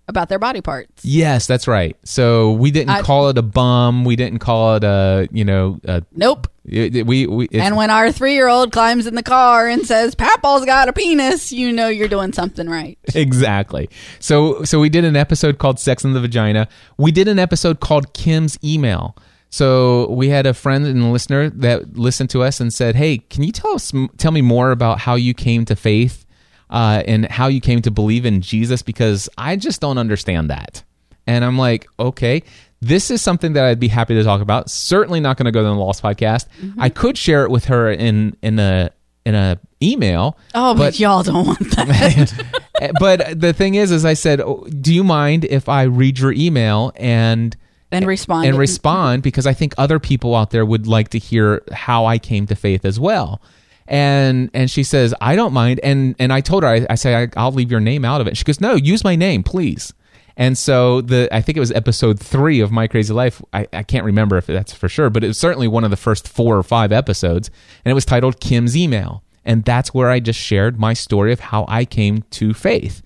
about 0.09 0.29
their 0.29 0.39
body 0.39 0.61
parts. 0.61 1.05
Yes, 1.05 1.49
that's 1.49 1.67
right. 1.67 1.97
So 2.05 2.53
we 2.53 2.71
didn't 2.71 2.91
I- 2.91 3.03
call 3.03 3.29
it 3.29 3.39
a 3.39 3.43
bum. 3.43 4.05
We 4.05 4.15
didn't 4.17 4.39
call 4.39 4.77
it 4.77 4.85
a 4.85 5.29
you 5.33 5.45
know 5.45 5.81
a, 5.85 6.03
Nope. 6.15 6.47
it- 6.65 6.95
it- 6.95 7.07
we 7.09 7.27
we 7.27 7.49
and 7.53 7.77
when 7.77 7.91
our 7.91 8.13
three 8.13 8.35
year 8.35 8.47
old 8.47 8.71
climbs 8.71 9.09
in 9.09 9.17
the 9.17 9.23
car 9.25 9.67
and 9.69 9.85
says, 9.85 10.15
Papal's 10.15 10.65
got 10.65 10.89
a 10.89 10.93
penis, 10.93 11.51
you 11.51 11.73
know 11.73 11.89
you're 11.89 12.07
doing 12.07 12.33
something 12.33 12.69
right. 12.71 12.97
exactly. 13.17 13.91
So 14.21 14.63
so 14.63 14.79
we 14.79 14.89
did 14.91 15.05
an 15.05 15.17
episode 15.17 15.59
called 15.59 15.81
Sex 15.81 16.05
in 16.05 16.13
the 16.13 16.21
Vagina. 16.21 16.69
We 16.99 17.11
did 17.11 17.27
an 17.27 17.41
episode 17.41 17.81
called 17.81 18.13
Kim's 18.15 18.59
Email. 18.63 19.17
So 19.51 20.11
we 20.11 20.29
had 20.29 20.47
a 20.47 20.55
friend 20.55 20.87
and 20.87 21.03
a 21.03 21.07
listener 21.07 21.51
that 21.51 21.97
listened 21.97 22.31
to 22.31 22.43
us 22.43 22.61
and 22.61 22.73
said, 22.73 22.97
"Hey, 22.97 23.19
can 23.19 23.43
you 23.43 23.53
tell 23.53 23.75
us 23.75 23.93
tell 24.19 24.33
me 24.33 24.43
more 24.43 24.71
about 24.71 24.99
how 25.01 25.15
you 25.15 25.35
came 25.35 25.65
to 25.67 25.77
faith 25.77 26.27
uh, 26.71 27.03
and 27.07 27.27
how 27.27 27.47
you 27.47 27.61
came 27.61 27.81
to 27.83 27.91
believe 27.91 28.27
in 28.27 28.41
Jesus? 28.41 28.83
Because 28.83 29.29
I 29.39 29.57
just 29.57 29.81
don't 29.81 29.99
understand 29.99 30.51
that." 30.51 30.83
And 31.27 31.45
I'm 31.45 31.59
like, 31.59 31.87
"Okay." 31.99 32.43
This 32.83 33.11
is 33.11 33.23
something 33.23 33.55
that 33.55 33.65
I'd 33.65 33.81
be 33.81 33.89
happy 33.89 34.15
to 34.15 34.23
talk 34.23 34.43
about. 34.43 34.69
Certainly 34.69 35.21
not 35.21 35.39
going 35.39 35.47
to 35.47 35.51
go 35.51 35.61
to 35.63 35.67
the 35.67 35.75
Lost 35.75 36.03
podcast. 36.03 36.47
I 36.79 36.91
could 36.91 37.17
share 37.17 37.43
it 37.45 37.51
with 37.51 37.65
her 37.65 37.91
in 37.91 38.37
in 38.43 38.59
a 38.59 38.91
in 39.25 39.35
a 39.35 39.59
email. 39.83 40.39
Oh, 40.55 40.75
but, 40.75 40.99
y'all 40.99 41.23
don't 41.23 41.47
want 41.47 41.59
that. 41.77 42.95
but 43.01 43.41
the 43.41 43.53
thing 43.53 43.75
is, 43.75 43.91
is 43.91 44.05
I 44.05 44.15
said, 44.15 44.41
oh, 44.41 44.67
do 44.81 44.95
you 44.95 45.03
mind 45.03 45.45
if 45.45 45.69
I 45.69 45.83
read 45.83 46.19
your 46.19 46.33
email 46.33 46.93
and 46.97 47.57
and 47.93 48.07
respond. 48.07 48.47
and 48.47 48.59
respond 48.59 49.23
because 49.23 49.47
I 49.47 49.53
think 49.53 49.75
other 49.79 49.99
people 49.99 50.35
out 50.35 50.51
there 50.51 50.65
would 50.65 50.87
like 50.87 51.09
to 51.11 51.19
hear 51.19 51.63
how 51.73 52.07
I 52.07 52.19
came 52.19 52.47
to 52.47 52.55
faith 52.55 52.85
as 52.85 52.99
well. 52.99 53.41
And 53.89 54.51
and 54.53 54.71
she 54.71 54.83
says, 54.83 55.15
I 55.21 55.37
don't 55.37 55.53
mind. 55.53 55.81
And 55.83 56.17
and 56.19 56.33
I 56.33 56.41
told 56.41 56.65
her, 56.65 56.69
I, 56.69 56.87
I 56.91 56.97
say, 56.97 57.15
I, 57.15 57.29
I'll 57.37 57.53
leave 57.53 57.71
your 57.71 57.81
name 57.81 58.05
out 58.05 58.21
of 58.21 58.27
it. 58.27 58.37
She 58.37 58.45
goes, 58.45 58.61
No, 58.61 58.75
use 58.75 59.05
my 59.05 59.15
name, 59.15 59.43
please. 59.43 59.93
And 60.37 60.59
so 60.59 61.01
the 61.01 61.29
I 61.33 61.41
think 61.41 61.57
it 61.57 61.61
was 61.61 61.73
episode 61.73 62.19
three 62.21 62.61
of 62.61 62.71
My 62.71 62.89
Crazy 62.89 63.13
Life. 63.13 63.41
I, 63.53 63.67
I 63.73 63.83
can't 63.83 64.05
remember 64.05 64.37
if 64.37 64.47
that's 64.47 64.73
for 64.73 64.89
sure, 64.89 65.09
but 65.09 65.25
it 65.25 65.29
was 65.29 65.39
certainly 65.39 65.69
one 65.69 65.85
of 65.85 65.91
the 65.91 65.97
first 65.97 66.29
four 66.29 66.59
or 66.59 66.63
five 66.63 66.93
episodes, 66.93 67.51
and 67.85 67.91
it 67.91 67.95
was 67.95 68.05
titled 68.05 68.41
Kim's 68.41 68.77
Email. 68.77 69.23
And 69.45 69.65
that's 69.65 69.95
where 69.95 70.11
I 70.11 70.19
just 70.19 70.41
shared 70.41 70.79
my 70.81 70.93
story 70.93 71.33
of 71.33 71.39
how 71.39 71.65
I 71.69 71.85
came 71.85 72.23
to 72.33 72.53
faith. 72.53 73.01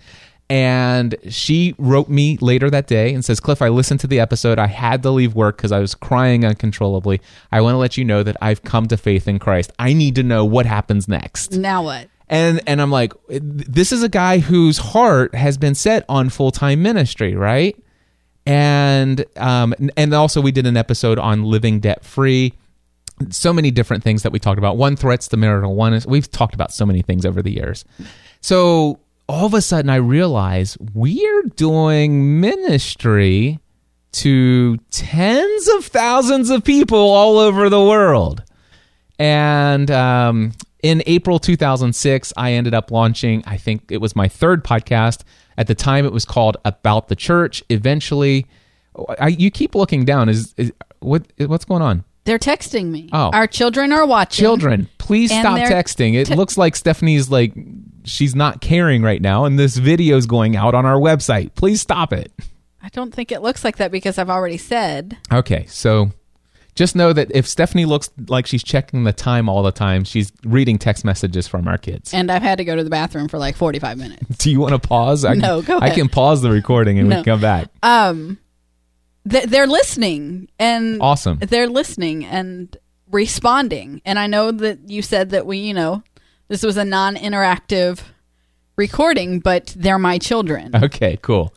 And 0.51 1.15
she 1.29 1.77
wrote 1.79 2.09
me 2.09 2.37
later 2.41 2.69
that 2.71 2.89
day 2.89 3.15
and 3.15 3.25
says, 3.25 3.39
Cliff, 3.39 3.63
I 3.63 3.69
listened 3.69 4.01
to 4.01 4.09
the 4.09 4.19
episode. 4.19 4.59
I 4.59 4.67
had 4.67 5.01
to 5.05 5.11
leave 5.11 5.37
work 5.37 5.57
because 5.57 5.71
I 5.71 5.79
was 5.79 5.95
crying 5.95 6.45
uncontrollably. 6.45 7.21
I 7.53 7.61
want 7.61 7.75
to 7.75 7.79
let 7.79 7.97
you 7.97 8.05
know 8.05 8.25
that 8.25 8.37
I've 8.43 8.65
come 8.65 8.89
to 8.89 8.97
faith 8.97 9.29
in 9.29 9.39
Christ. 9.39 9.71
I 9.79 9.93
need 9.93 10.17
to 10.17 10.25
know 10.25 10.45
what 10.45 10.67
happens 10.67 11.07
next. 11.07 11.53
now 11.53 11.85
what? 11.85 12.09
And 12.29 12.61
and 12.67 12.83
I'm 12.83 12.91
like, 12.91 13.13
this 13.29 13.93
is 13.93 14.03
a 14.03 14.09
guy 14.09 14.39
whose 14.39 14.79
heart 14.79 15.35
has 15.35 15.57
been 15.57 15.75
set 15.75 16.05
on 16.09 16.31
full 16.31 16.51
time 16.51 16.83
ministry, 16.83 17.35
right? 17.35 17.77
And 18.45 19.25
um 19.37 19.75
and 19.97 20.13
also 20.15 20.41
we 20.41 20.51
did 20.53 20.67
an 20.67 20.77
episode 20.77 21.19
on 21.19 21.45
living 21.45 21.79
debt 21.81 22.05
free. 22.05 22.55
So 23.29 23.53
many 23.53 23.71
different 23.71 24.03
things 24.03 24.23
that 24.23 24.33
we 24.33 24.39
talked 24.39 24.59
about. 24.59 24.77
One 24.77 24.97
threats 24.97 25.29
to 25.29 25.37
marital 25.37 25.75
one. 25.75 26.01
We've 26.09 26.31
talked 26.31 26.55
about 26.55 26.73
so 26.73 26.87
many 26.87 27.03
things 27.03 27.27
over 27.27 27.43
the 27.43 27.53
years. 27.53 27.85
So 28.41 29.01
all 29.31 29.47
of 29.47 29.55
a 29.55 29.63
sudden 29.63 29.89
I 29.89 29.97
realize 29.97 30.77
we're 30.93 31.43
doing 31.55 32.41
ministry 32.41 33.61
to 34.13 34.77
tens 34.91 35.69
of 35.69 35.87
thousands 35.87 36.51
of 36.51 36.65
people 36.65 36.99
all 36.99 37.39
over 37.39 37.69
the 37.69 37.81
world. 37.81 38.43
And 39.21 39.89
um, 39.91 40.53
in 40.83 41.05
April 41.07 41.39
2006, 41.39 42.33
I 42.37 42.55
ended 42.55 42.75
up 42.75 42.91
launching, 42.91 43.45
I 43.47 43.57
think 43.57 43.93
it 43.93 43.99
was 43.99 44.17
my 44.17 44.27
third 44.27 44.65
podcast. 44.65 45.23
At 45.57 45.69
the 45.69 45.77
time, 45.77 46.05
it 46.05 46.13
was 46.13 46.25
called 46.25 46.57
About 46.65 47.07
the 47.09 47.17
Church. 47.17 47.63
Eventually, 47.69 48.47
I, 49.19 49.29
you 49.29 49.51
keep 49.53 49.77
looking 49.77 50.05
down. 50.05 50.29
Is, 50.29 50.55
is 50.57 50.73
what 50.99 51.25
what's 51.39 51.65
going 51.65 51.83
on? 51.83 52.05
They're 52.25 52.39
texting 52.39 52.87
me. 52.87 53.11
Oh. 53.13 53.31
Our 53.33 53.47
children 53.47 53.93
are 53.93 54.07
watching. 54.07 54.43
Children, 54.43 54.89
please 54.99 55.31
And 55.31 55.43
stop 55.43 55.59
texting. 55.59 56.15
It 56.15 56.27
te- 56.29 56.35
looks 56.35 56.59
like 56.59 56.77
Stephanie's 56.77 57.31
like 57.31 57.53
she's 58.11 58.35
not 58.35 58.61
caring 58.61 59.03
right 59.03 59.23
now, 59.23 59.45
and 59.45 59.59
this 59.59 59.77
video 59.77 60.17
is 60.17 60.27
going 60.27 60.57
out 60.57 60.75
on 60.75 60.85
our 60.85 60.99
website. 60.99 61.55
Please 61.55 61.81
stop 61.81 62.13
it. 62.13 62.33
I 62.83 62.89
don't 62.89 63.15
think 63.15 63.31
it 63.31 63.43
looks 63.43 63.65
like 63.65 63.77
that 63.77 63.91
because 63.93 64.19
I've 64.19 64.31
already 64.31 64.57
said. 64.57 65.17
Okay, 65.33 65.67
so 65.67 66.11
just 66.75 66.97
know 66.97 67.13
that 67.13 67.31
if 67.33 67.47
Stephanie 67.47 67.85
looks 67.85 68.11
like 68.29 68.47
she's 68.47 68.63
checking 68.63 69.05
the 69.05 69.13
time 69.13 69.49
all 69.49 69.63
the 69.63 69.73
time, 69.73 70.05
she's 70.05 70.33
reading 70.45 70.79
text 70.79 71.05
messages 71.05 71.47
from 71.47 71.69
our 71.69 71.79
kids. 71.79 72.15
And 72.15 72.31
I've 72.31 72.43
had 72.43 72.59
to 72.59 72.65
go 72.65 72.75
to 72.77 72.83
the 72.83 72.91
bathroom 72.91 73.29
for 73.29 73.39
like 73.39 73.57
45 73.57 73.99
minutes. 73.99 74.23
Do 74.39 74.51
you 74.51 74.61
want 74.61 74.81
to 74.81 74.89
pause? 74.89 75.25
I, 75.25 75.35
No, 75.35 75.63
go 75.63 75.79
I 75.79 75.91
can 75.91 76.09
pause 76.09 76.43
the 76.43 76.51
recording 76.51 76.99
and 76.99 77.09
we 77.09 77.15
can 77.17 77.25
come 77.25 77.41
back. 77.41 77.69
Um, 77.83 78.39
th- 79.29 79.45
they're 79.45 79.67
listening 79.67 80.49
and 80.59 81.03
Awesome. 81.03 81.39
They're 81.39 81.69
listening 81.69 82.25
and 82.25 82.75
responding. 83.11 84.01
And 84.05 84.19
I 84.19 84.27
know 84.27 84.51
that 84.51 84.89
you 84.89 85.03
said 85.03 85.31
that 85.31 85.45
we, 85.45 85.59
you 85.59 85.75
know, 85.75 86.03
this 86.51 86.65
was 86.65 86.77
a 86.77 86.85
non-interactive 86.85 88.01
recording, 88.77 89.39
but 89.39 89.73
they're 89.77 90.01
my 90.01 90.19
children. 90.19 90.75
Okay, 90.75 91.17
cool. 91.23 91.55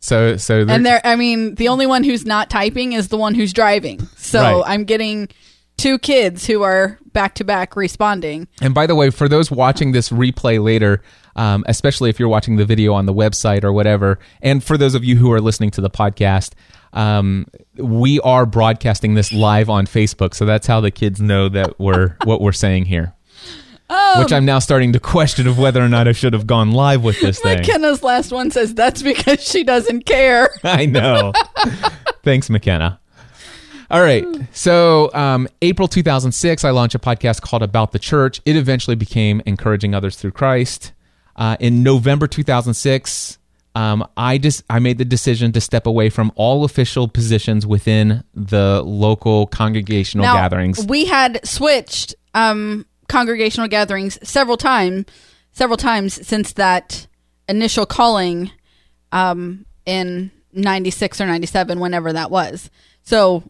So, 0.00 0.38
so 0.38 0.64
and 0.66 0.84
they're, 0.86 1.02
I 1.04 1.14
mean, 1.14 1.56
the 1.56 1.68
only 1.68 1.86
one 1.86 2.04
who's 2.04 2.24
not 2.24 2.48
typing 2.48 2.94
is 2.94 3.08
the 3.08 3.18
one 3.18 3.34
who's 3.34 3.52
driving. 3.52 4.00
So 4.16 4.40
Right. 4.40 4.62
I'm 4.66 4.84
getting 4.84 5.28
two 5.76 5.98
kids 5.98 6.46
who 6.46 6.62
are 6.62 6.98
back 7.12 7.34
to 7.34 7.44
back 7.44 7.76
responding. 7.76 8.48
And 8.62 8.72
by 8.72 8.86
the 8.86 8.94
way, 8.94 9.10
for 9.10 9.28
those 9.28 9.50
watching 9.50 9.92
this 9.92 10.08
replay 10.08 10.62
later, 10.62 11.02
um, 11.36 11.62
especially 11.68 12.08
if 12.08 12.18
you're 12.18 12.30
watching 12.30 12.56
the 12.56 12.64
video 12.64 12.94
on 12.94 13.04
the 13.04 13.12
website 13.12 13.62
or 13.62 13.74
whatever, 13.74 14.18
and 14.40 14.64
for 14.64 14.78
those 14.78 14.94
of 14.94 15.04
you 15.04 15.16
who 15.16 15.30
are 15.32 15.40
listening 15.40 15.70
to 15.72 15.82
the 15.82 15.90
podcast, 15.90 16.52
um, 16.94 17.44
we 17.76 18.20
are 18.20 18.46
broadcasting 18.46 19.14
this 19.14 19.34
live 19.34 19.68
on 19.68 19.86
Facebook, 19.86 20.32
so 20.32 20.46
that's 20.46 20.66
how 20.66 20.80
the 20.80 20.90
kids 20.90 21.20
know 21.20 21.50
that 21.50 21.78
we're 21.78 22.16
what 22.24 22.40
we're 22.40 22.52
saying 22.52 22.86
here. 22.86 23.14
Which 24.18 24.32
I'm 24.32 24.44
now 24.44 24.60
starting 24.60 24.92
to 24.92 25.00
question 25.00 25.46
of 25.48 25.58
whether 25.58 25.82
or 25.82 25.88
not 25.88 26.06
I 26.06 26.12
should 26.12 26.32
have 26.32 26.46
gone 26.46 26.70
live 26.70 27.02
with 27.02 27.20
this 27.20 27.38
thing. 27.42 27.58
McKenna's 27.58 28.02
last 28.02 28.32
one 28.32 28.50
says 28.50 28.74
that's 28.74 29.02
because 29.02 29.42
she 29.42 29.64
doesn't 29.64 30.06
care. 30.06 30.50
I 30.64 30.86
know. 30.86 31.32
Thanks, 32.22 32.48
McKenna. 32.50 33.00
All 33.90 34.00
right. 34.00 34.24
So, 34.52 35.10
um, 35.14 35.48
April 35.62 35.88
2006, 35.88 36.64
I 36.64 36.70
launched 36.70 36.94
a 36.94 37.00
podcast 37.00 37.42
called 37.42 37.64
About 37.64 37.90
the 37.90 37.98
Church. 37.98 38.40
It 38.44 38.54
eventually 38.54 38.94
became 38.94 39.42
Encouraging 39.44 39.94
Others 39.94 40.16
Through 40.16 40.32
Christ. 40.32 40.92
Uh, 41.34 41.56
in 41.58 41.82
November 41.82 42.28
2006, 42.28 43.38
um, 43.74 44.06
I 44.16 44.38
just 44.38 44.62
I 44.70 44.78
made 44.78 44.98
the 44.98 45.04
decision 45.04 45.50
to 45.52 45.60
step 45.60 45.86
away 45.86 46.10
from 46.10 46.30
all 46.36 46.64
official 46.64 47.08
positions 47.08 47.66
within 47.66 48.22
the 48.34 48.82
local 48.84 49.46
congregational 49.48 50.24
Now, 50.26 50.34
gatherings. 50.34 50.84
We 50.86 51.06
had 51.06 51.44
switched 51.46 52.14
um, 52.34 52.86
congregational 53.10 53.68
gatherings 53.68 54.18
several 54.22 54.56
times, 54.56 55.06
several 55.52 55.76
times 55.76 56.26
since 56.26 56.52
that 56.54 57.06
initial 57.48 57.84
calling 57.84 58.50
um, 59.12 59.66
in 59.84 60.30
'96 60.52 61.20
or 61.20 61.26
'97, 61.26 61.80
whenever 61.80 62.12
that 62.12 62.30
was. 62.30 62.70
So 63.02 63.42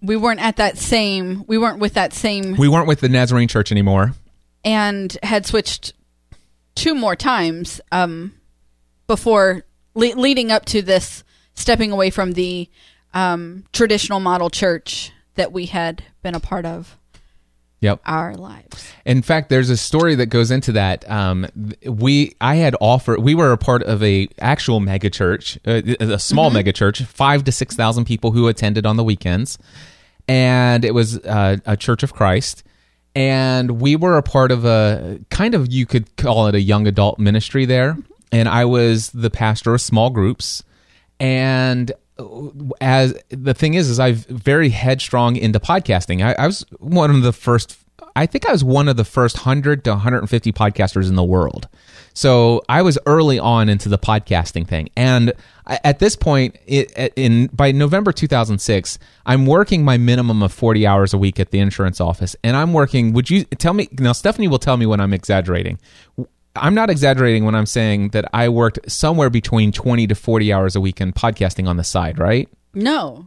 we 0.00 0.16
weren't 0.16 0.40
at 0.40 0.56
that 0.56 0.78
same. 0.78 1.44
We 1.46 1.58
weren't 1.58 1.78
with 1.78 1.94
that 1.94 2.12
same, 2.12 2.56
we 2.56 2.68
weren't 2.68 2.88
with 2.88 3.00
the 3.00 3.08
Nazarene 3.08 3.48
Church 3.48 3.70
anymore. 3.70 4.12
and 4.64 5.16
had 5.22 5.46
switched 5.46 5.92
two 6.74 6.94
more 6.94 7.14
times 7.14 7.80
um, 7.92 8.32
before 9.06 9.64
le- 9.94 10.16
leading 10.16 10.50
up 10.50 10.64
to 10.66 10.82
this 10.82 11.22
stepping 11.54 11.92
away 11.92 12.10
from 12.10 12.32
the 12.32 12.68
um, 13.12 13.64
traditional 13.72 14.18
model 14.18 14.50
church 14.50 15.12
that 15.34 15.52
we 15.52 15.66
had 15.66 16.02
been 16.22 16.34
a 16.34 16.40
part 16.40 16.64
of 16.66 16.98
Yep. 17.84 18.00
our 18.06 18.34
lives. 18.34 18.90
In 19.04 19.20
fact, 19.20 19.50
there's 19.50 19.68
a 19.68 19.76
story 19.76 20.14
that 20.14 20.26
goes 20.26 20.50
into 20.50 20.72
that. 20.72 21.08
Um, 21.10 21.46
we, 21.84 22.34
I 22.40 22.56
had 22.56 22.74
offered. 22.80 23.20
We 23.20 23.34
were 23.34 23.52
a 23.52 23.58
part 23.58 23.82
of 23.82 24.02
a 24.02 24.28
actual 24.40 24.80
mega 24.80 25.10
church, 25.10 25.58
uh, 25.66 25.82
a 26.00 26.18
small 26.18 26.50
mega 26.50 26.72
church, 26.72 27.02
five 27.02 27.44
to 27.44 27.52
six 27.52 27.76
thousand 27.76 28.06
people 28.06 28.32
who 28.32 28.48
attended 28.48 28.86
on 28.86 28.96
the 28.96 29.04
weekends, 29.04 29.58
and 30.26 30.84
it 30.84 30.94
was 30.94 31.18
uh, 31.18 31.58
a 31.66 31.76
Church 31.76 32.02
of 32.02 32.14
Christ. 32.14 32.64
And 33.14 33.80
we 33.80 33.96
were 33.96 34.16
a 34.16 34.22
part 34.22 34.50
of 34.50 34.64
a 34.64 35.20
kind 35.30 35.54
of 35.54 35.72
you 35.72 35.86
could 35.86 36.16
call 36.16 36.46
it 36.46 36.54
a 36.54 36.60
young 36.60 36.86
adult 36.86 37.18
ministry 37.18 37.64
there. 37.64 37.96
And 38.32 38.48
I 38.48 38.64
was 38.64 39.10
the 39.10 39.30
pastor 39.30 39.74
of 39.74 39.80
small 39.80 40.10
groups. 40.10 40.64
And 41.20 41.92
as 42.80 43.18
the 43.28 43.54
thing 43.54 43.74
is, 43.74 43.90
is 43.90 43.98
I've 43.98 44.24
very 44.26 44.68
headstrong 44.68 45.36
into 45.36 45.58
podcasting. 45.58 46.24
I, 46.24 46.34
I 46.34 46.46
was 46.46 46.64
one 46.78 47.10
of 47.10 47.22
the 47.22 47.32
first. 47.32 47.78
I 48.16 48.26
think 48.26 48.46
I 48.46 48.52
was 48.52 48.62
one 48.62 48.88
of 48.88 48.96
the 48.96 49.04
first 49.04 49.38
hundred 49.38 49.84
to 49.84 49.90
150 49.90 50.52
podcasters 50.52 51.08
in 51.08 51.16
the 51.16 51.24
world. 51.24 51.68
So 52.12 52.62
I 52.68 52.82
was 52.82 52.96
early 53.06 53.40
on 53.40 53.68
into 53.68 53.88
the 53.88 53.98
podcasting 53.98 54.68
thing, 54.68 54.88
and 54.96 55.32
at 55.66 55.98
this 55.98 56.14
point, 56.14 56.56
in 56.66 57.48
by 57.52 57.72
November 57.72 58.12
2006, 58.12 58.98
I'm 59.26 59.46
working 59.46 59.84
my 59.84 59.96
minimum 59.96 60.42
of 60.42 60.52
40 60.52 60.86
hours 60.86 61.12
a 61.12 61.18
week 61.18 61.40
at 61.40 61.50
the 61.50 61.58
insurance 61.58 62.00
office, 62.00 62.36
and 62.44 62.56
I'm 62.56 62.72
working. 62.72 63.12
Would 63.14 63.30
you 63.30 63.44
tell 63.44 63.74
me 63.74 63.88
now? 63.98 64.12
Stephanie 64.12 64.46
will 64.46 64.58
tell 64.60 64.76
me 64.76 64.86
when 64.86 65.00
I'm 65.00 65.12
exaggerating. 65.12 65.78
I'm 66.56 66.74
not 66.74 66.90
exaggerating 66.90 67.44
when 67.44 67.54
I'm 67.54 67.66
saying 67.66 68.10
that 68.10 68.24
I 68.32 68.48
worked 68.48 68.78
somewhere 68.90 69.30
between 69.30 69.72
20 69.72 70.06
to 70.08 70.14
40 70.14 70.52
hours 70.52 70.76
a 70.76 70.80
week 70.80 71.00
in 71.00 71.12
podcasting 71.12 71.66
on 71.68 71.76
the 71.76 71.84
side, 71.84 72.18
right? 72.18 72.48
No, 72.74 73.26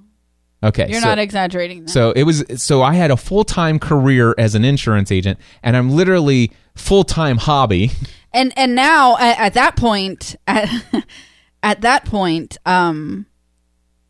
Okay. 0.64 0.88
you're 0.90 1.02
so- 1.02 1.08
not 1.08 1.20
exaggerating. 1.20 1.84
That. 1.86 1.90
So 1.92 2.12
it 2.12 2.24
was 2.24 2.44
so 2.56 2.82
I 2.82 2.94
had 2.94 3.12
a 3.12 3.18
full-time 3.18 3.80
career 3.80 4.34
as 4.38 4.56
an 4.56 4.64
insurance 4.66 5.12
agent 5.12 5.40
and 5.62 5.76
I'm 5.78 5.92
literally 5.92 6.52
full-time 6.76 7.38
hobby. 7.38 7.92
and 8.34 8.54
and 8.58 8.76
now 8.76 9.18
at, 9.18 9.40
at 9.40 9.54
that 9.56 9.76
point 9.76 10.36
at 10.48 10.70
at 11.64 11.82
that 11.82 12.06
point 12.06 12.58
um 12.66 13.26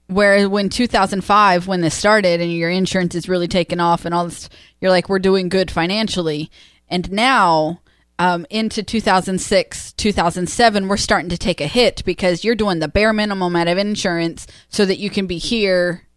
where 0.08 0.50
when 0.50 0.70
2005 0.70 1.68
when 1.68 1.82
this 1.82 1.94
started 1.96 2.40
and 2.40 2.52
your 2.52 2.70
insurance 2.70 3.14
is 3.16 3.28
really 3.28 3.48
taken 3.48 3.80
off 3.80 4.06
and 4.06 4.14
all 4.16 4.26
this 4.26 4.50
you're 4.80 4.92
like 4.92 5.10
we're 5.10 5.20
doing 5.20 5.50
good 5.50 5.70
financially 5.70 6.50
and 6.90 7.12
now 7.12 7.80
um, 8.20 8.46
into 8.50 8.82
2006 8.84 9.94
2007 9.94 10.88
we're 10.88 10.98
starting 10.98 11.30
to 11.30 11.38
take 11.38 11.62
a 11.62 11.68
hit 11.68 12.04
because 12.06 12.44
you're 12.44 12.56
doing 12.56 12.80
the 12.80 12.88
bare 12.88 13.14
minimum 13.14 13.56
out 13.56 13.68
of 13.68 13.78
insurance 13.78 14.48
so 14.70 14.86
that 14.86 14.98
you 14.98 15.10
can 15.10 15.28
be 15.28 15.38
here 15.38 16.08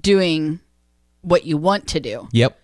doing 0.00 0.60
what 1.22 1.44
you 1.44 1.56
want 1.56 1.86
to 1.88 2.00
do 2.00 2.28
Yep. 2.32 2.58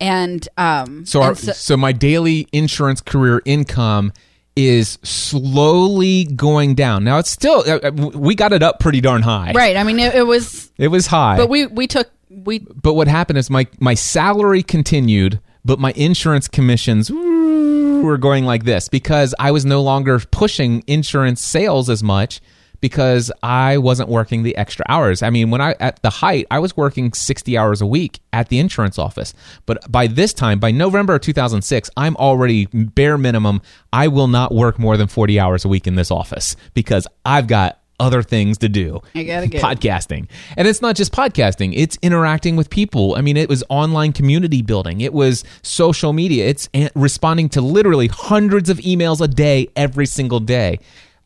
and 0.00 0.48
um 0.58 1.06
So, 1.06 1.22
our, 1.22 1.28
and 1.30 1.38
so 1.38 1.76
my 1.76 1.92
daily 1.92 2.48
insurance 2.52 3.00
career 3.00 3.42
income 3.44 4.12
is 4.56 4.98
slowly 5.04 6.24
going 6.24 6.74
down. 6.74 7.04
Now 7.04 7.18
it's 7.18 7.30
still 7.30 7.62
uh, 7.66 7.78
uh, 7.88 7.90
we 7.92 8.34
got 8.34 8.52
it 8.52 8.62
up 8.62 8.80
pretty 8.80 9.00
darn 9.00 9.22
high. 9.22 9.52
right 9.54 9.76
i 9.76 9.84
mean 9.84 10.00
it, 10.00 10.14
it 10.14 10.24
was 10.24 10.70
It 10.76 10.88
was 10.88 11.06
high. 11.06 11.36
but 11.36 11.48
we 11.48 11.66
we 11.66 11.86
took 11.86 12.10
we 12.28 12.58
but 12.58 12.94
what 12.94 13.06
happened 13.08 13.38
is 13.38 13.48
my 13.50 13.66
my 13.78 13.94
salary 13.94 14.62
continued, 14.62 15.40
but 15.64 15.78
my 15.78 15.92
insurance 15.92 16.48
commissions 16.48 17.10
were 18.02 18.18
going 18.18 18.44
like 18.44 18.64
this 18.64 18.88
because 18.88 19.34
I 19.38 19.50
was 19.50 19.64
no 19.64 19.82
longer 19.82 20.20
pushing 20.30 20.82
insurance 20.86 21.40
sales 21.42 21.88
as 21.88 22.02
much 22.02 22.40
because 22.80 23.30
I 23.42 23.78
wasn't 23.78 24.08
working 24.08 24.42
the 24.42 24.56
extra 24.56 24.84
hours. 24.88 25.22
I 25.22 25.30
mean, 25.30 25.50
when 25.50 25.60
I 25.60 25.74
at 25.80 26.02
the 26.02 26.10
height, 26.10 26.46
I 26.50 26.58
was 26.58 26.76
working 26.76 27.12
60 27.12 27.56
hours 27.56 27.80
a 27.80 27.86
week 27.86 28.20
at 28.32 28.48
the 28.48 28.58
insurance 28.58 28.98
office. 28.98 29.34
But 29.66 29.90
by 29.90 30.06
this 30.06 30.32
time, 30.32 30.58
by 30.58 30.70
November 30.70 31.14
of 31.14 31.20
2006, 31.20 31.90
I'm 31.96 32.16
already 32.16 32.66
bare 32.66 33.18
minimum. 33.18 33.62
I 33.92 34.08
will 34.08 34.28
not 34.28 34.54
work 34.54 34.78
more 34.78 34.96
than 34.96 35.08
40 35.08 35.38
hours 35.38 35.64
a 35.64 35.68
week 35.68 35.86
in 35.86 35.94
this 35.94 36.10
office 36.10 36.56
because 36.74 37.06
I've 37.24 37.46
got 37.46 37.79
other 38.00 38.22
things 38.22 38.58
to 38.58 38.68
do. 38.68 39.00
I 39.14 39.22
gotta 39.22 39.46
go. 39.46 39.58
podcasting. 39.58 40.28
And 40.56 40.66
it's 40.66 40.82
not 40.82 40.96
just 40.96 41.12
podcasting, 41.12 41.74
it's 41.76 41.96
interacting 42.02 42.56
with 42.56 42.70
people. 42.70 43.14
I 43.14 43.20
mean, 43.20 43.36
it 43.36 43.48
was 43.48 43.62
online 43.68 44.12
community 44.12 44.62
building, 44.62 45.00
it 45.02 45.12
was 45.12 45.44
social 45.62 46.12
media, 46.12 46.48
it's 46.48 46.68
responding 46.96 47.48
to 47.50 47.60
literally 47.60 48.08
hundreds 48.08 48.68
of 48.70 48.78
emails 48.78 49.20
a 49.20 49.28
day 49.28 49.68
every 49.76 50.06
single 50.06 50.40
day. 50.40 50.80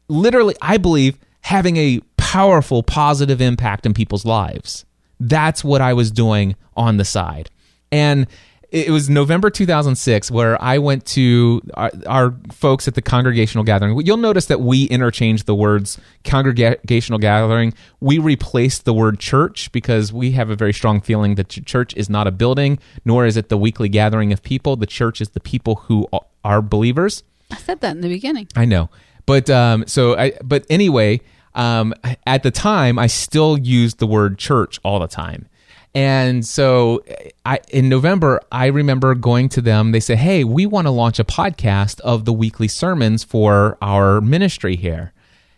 Literally, 0.08 0.54
I 0.60 0.76
believe 0.76 1.16
having 1.40 1.76
a 1.76 2.00
powerful 2.16 2.82
positive 2.82 3.40
impact 3.40 3.86
in 3.86 3.94
people's 3.94 4.24
lives. 4.24 4.84
That's 5.20 5.62
what 5.62 5.80
I 5.80 5.92
was 5.92 6.10
doing 6.10 6.56
on 6.76 6.96
the 6.96 7.04
side. 7.04 7.48
And 7.92 8.26
it 8.74 8.90
was 8.90 9.08
November 9.08 9.50
2006 9.50 10.32
where 10.32 10.60
I 10.60 10.78
went 10.78 11.06
to 11.06 11.62
our, 11.74 11.92
our 12.06 12.34
folks 12.50 12.88
at 12.88 12.96
the 12.96 13.02
congregational 13.02 13.62
gathering. 13.62 13.96
You'll 14.04 14.16
notice 14.16 14.46
that 14.46 14.60
we 14.60 14.84
interchanged 14.86 15.46
the 15.46 15.54
words 15.54 15.96
congregational 16.24 17.20
gathering. 17.20 17.72
We 18.00 18.18
replaced 18.18 18.84
the 18.84 18.92
word 18.92 19.20
church 19.20 19.70
because 19.70 20.12
we 20.12 20.32
have 20.32 20.50
a 20.50 20.56
very 20.56 20.72
strong 20.72 21.00
feeling 21.00 21.36
that 21.36 21.50
church 21.50 21.94
is 21.94 22.10
not 22.10 22.26
a 22.26 22.32
building, 22.32 22.80
nor 23.04 23.26
is 23.26 23.36
it 23.36 23.48
the 23.48 23.56
weekly 23.56 23.88
gathering 23.88 24.32
of 24.32 24.42
people. 24.42 24.74
The 24.74 24.86
church 24.86 25.20
is 25.20 25.28
the 25.30 25.40
people 25.40 25.76
who 25.76 26.08
are 26.44 26.60
believers. 26.60 27.22
I 27.52 27.56
said 27.56 27.80
that 27.82 27.92
in 27.92 28.00
the 28.00 28.08
beginning. 28.08 28.48
I 28.56 28.64
know, 28.64 28.90
but 29.24 29.48
um, 29.50 29.86
so 29.86 30.18
I. 30.18 30.32
But 30.42 30.66
anyway, 30.68 31.20
um, 31.54 31.94
at 32.26 32.42
the 32.42 32.50
time, 32.50 32.98
I 32.98 33.06
still 33.06 33.56
used 33.56 33.98
the 33.98 34.06
word 34.06 34.38
church 34.38 34.80
all 34.82 34.98
the 34.98 35.06
time, 35.06 35.46
and 35.94 36.44
so 36.44 37.04
I 37.44 37.60
in 37.70 37.88
November, 37.88 38.40
I 38.50 38.66
remember 38.66 39.14
going 39.14 39.48
to 39.50 39.60
them. 39.60 39.92
They 39.92 40.00
said, 40.00 40.18
"Hey, 40.18 40.44
we 40.44 40.66
want 40.66 40.86
to 40.86 40.90
launch 40.90 41.18
a 41.18 41.24
podcast 41.24 42.00
of 42.00 42.24
the 42.24 42.32
weekly 42.32 42.68
sermons 42.68 43.24
for 43.24 43.78
our 43.80 44.20
ministry 44.20 44.76
here," 44.76 45.12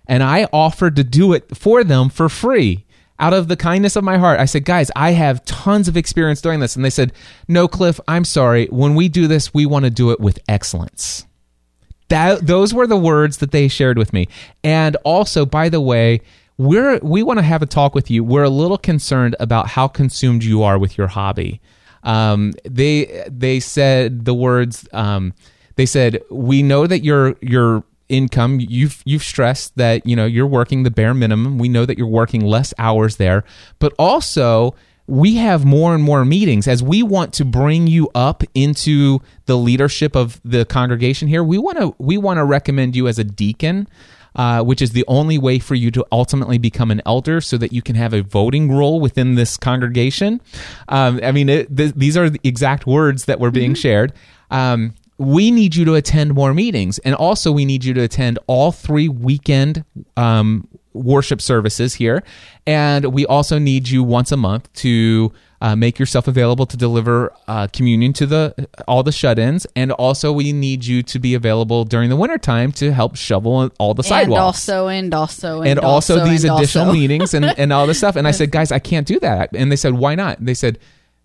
and 0.06 0.22
I 0.22 0.48
offered 0.52 0.96
to 0.96 1.04
do 1.04 1.32
it 1.32 1.56
for 1.56 1.84
them 1.84 2.08
for 2.08 2.28
free. 2.28 2.84
Out 3.18 3.32
of 3.32 3.48
the 3.48 3.56
kindness 3.56 3.96
of 3.96 4.04
my 4.04 4.18
heart, 4.18 4.38
I 4.38 4.44
said, 4.44 4.66
guys, 4.66 4.90
I 4.94 5.12
have 5.12 5.42
tons 5.46 5.88
of 5.88 5.96
experience 5.96 6.42
doing 6.42 6.60
this. 6.60 6.76
And 6.76 6.84
they 6.84 6.90
said, 6.90 7.14
no, 7.48 7.66
Cliff, 7.66 7.98
I'm 8.06 8.26
sorry. 8.26 8.66
When 8.66 8.94
we 8.94 9.08
do 9.08 9.26
this, 9.26 9.54
we 9.54 9.64
want 9.64 9.86
to 9.86 9.90
do 9.90 10.10
it 10.10 10.20
with 10.20 10.38
excellence. 10.48 11.24
That 12.08 12.46
those 12.46 12.74
were 12.74 12.86
the 12.86 12.96
words 12.96 13.38
that 13.38 13.52
they 13.52 13.68
shared 13.68 13.96
with 13.96 14.12
me. 14.12 14.28
And 14.62 14.96
also, 15.02 15.46
by 15.46 15.70
the 15.70 15.80
way, 15.80 16.20
we're 16.58 16.98
we 16.98 17.22
want 17.22 17.38
to 17.38 17.44
have 17.44 17.62
a 17.62 17.66
talk 17.66 17.94
with 17.94 18.10
you. 18.10 18.24
We're 18.24 18.44
a 18.44 18.50
little 18.50 18.78
concerned 18.78 19.36
about 19.40 19.68
how 19.68 19.88
consumed 19.88 20.44
you 20.44 20.62
are 20.62 20.78
with 20.78 20.96
your 20.96 21.06
hobby. 21.06 21.60
Um, 22.02 22.52
they 22.64 23.24
they 23.28 23.60
said 23.60 24.24
the 24.24 24.34
words. 24.34 24.88
Um, 24.92 25.34
they 25.76 25.86
said 25.86 26.22
we 26.30 26.62
know 26.62 26.86
that 26.86 27.04
your 27.04 27.36
your 27.40 27.84
income 28.08 28.60
you've 28.60 29.02
you've 29.04 29.22
stressed 29.22 29.76
that 29.76 30.06
you 30.06 30.14
know 30.14 30.26
you're 30.26 30.46
working 30.46 30.82
the 30.82 30.90
bare 30.90 31.14
minimum. 31.14 31.58
We 31.58 31.68
know 31.68 31.84
that 31.84 31.98
you're 31.98 32.06
working 32.06 32.42
less 32.42 32.72
hours 32.78 33.16
there, 33.16 33.44
but 33.78 33.92
also 33.98 34.74
we 35.06 35.36
have 35.36 35.64
more 35.64 35.94
and 35.94 36.02
more 36.02 36.24
meetings 36.24 36.66
as 36.66 36.82
we 36.82 37.02
want 37.02 37.32
to 37.34 37.44
bring 37.44 37.86
you 37.86 38.10
up 38.14 38.42
into 38.54 39.20
the 39.46 39.56
leadership 39.56 40.16
of 40.16 40.40
the 40.44 40.64
congregation 40.64 41.28
here. 41.28 41.44
We 41.44 41.58
want 41.58 41.78
to 41.78 41.94
we 41.98 42.16
want 42.16 42.38
to 42.38 42.44
recommend 42.44 42.96
you 42.96 43.08
as 43.08 43.18
a 43.18 43.24
deacon. 43.24 43.88
Uh, 44.36 44.62
which 44.62 44.82
is 44.82 44.90
the 44.92 45.02
only 45.08 45.38
way 45.38 45.58
for 45.58 45.74
you 45.74 45.90
to 45.90 46.04
ultimately 46.12 46.58
become 46.58 46.90
an 46.90 47.00
elder 47.06 47.40
so 47.40 47.56
that 47.56 47.72
you 47.72 47.80
can 47.80 47.96
have 47.96 48.12
a 48.12 48.20
voting 48.20 48.70
role 48.70 49.00
within 49.00 49.34
this 49.34 49.56
congregation. 49.56 50.42
Um, 50.88 51.20
I 51.22 51.32
mean, 51.32 51.48
it, 51.48 51.74
th- 51.74 51.94
these 51.96 52.18
are 52.18 52.28
the 52.28 52.40
exact 52.44 52.86
words 52.86 53.24
that 53.24 53.40
were 53.40 53.50
being 53.50 53.72
shared. 53.74 54.12
Um, 54.50 54.92
we 55.16 55.50
need 55.50 55.74
you 55.74 55.86
to 55.86 55.94
attend 55.94 56.34
more 56.34 56.52
meetings. 56.52 56.98
And 56.98 57.14
also, 57.14 57.50
we 57.50 57.64
need 57.64 57.82
you 57.82 57.94
to 57.94 58.02
attend 58.02 58.38
all 58.46 58.72
three 58.72 59.08
weekend 59.08 59.84
um, 60.18 60.68
worship 60.96 61.40
services 61.40 61.94
here. 61.94 62.22
And 62.66 63.12
we 63.12 63.26
also 63.26 63.58
need 63.58 63.88
you 63.88 64.02
once 64.02 64.32
a 64.32 64.36
month 64.36 64.72
to 64.74 65.32
uh, 65.60 65.74
make 65.76 65.98
yourself 65.98 66.28
available 66.28 66.66
to 66.66 66.76
deliver 66.76 67.32
uh, 67.48 67.66
communion 67.72 68.12
to 68.14 68.26
the 68.26 68.68
all 68.86 69.02
the 69.02 69.12
shut-ins 69.12 69.66
and 69.74 69.90
also 69.92 70.30
we 70.30 70.52
need 70.52 70.84
you 70.84 71.02
to 71.02 71.18
be 71.18 71.34
available 71.34 71.84
during 71.84 72.10
the 72.10 72.16
wintertime 72.16 72.72
to 72.72 72.92
help 72.92 73.16
shovel 73.16 73.70
all 73.78 73.94
the 73.94 74.02
sidewalks. 74.02 74.68
And 74.68 74.76
also, 74.76 74.88
and 74.88 75.14
also, 75.14 75.60
and, 75.62 75.70
and 75.70 75.78
also, 75.80 76.24
these 76.24 76.44
and 76.44 76.54
additional 76.54 76.86
also. 76.86 76.98
meetings 76.98 77.34
and, 77.34 77.46
and 77.58 77.72
all 77.72 77.86
this 77.86 77.98
stuff. 77.98 78.16
And 78.16 78.28
I 78.28 78.32
said, 78.32 78.50
guys, 78.50 78.70
I 78.70 78.78
can't 78.78 79.06
do 79.06 79.18
that. 79.20 79.50
And 79.54 79.72
they 79.72 79.76
said, 79.76 79.94
why 79.94 80.14
not? 80.14 80.44
They 80.44 80.54
said, 80.54 80.78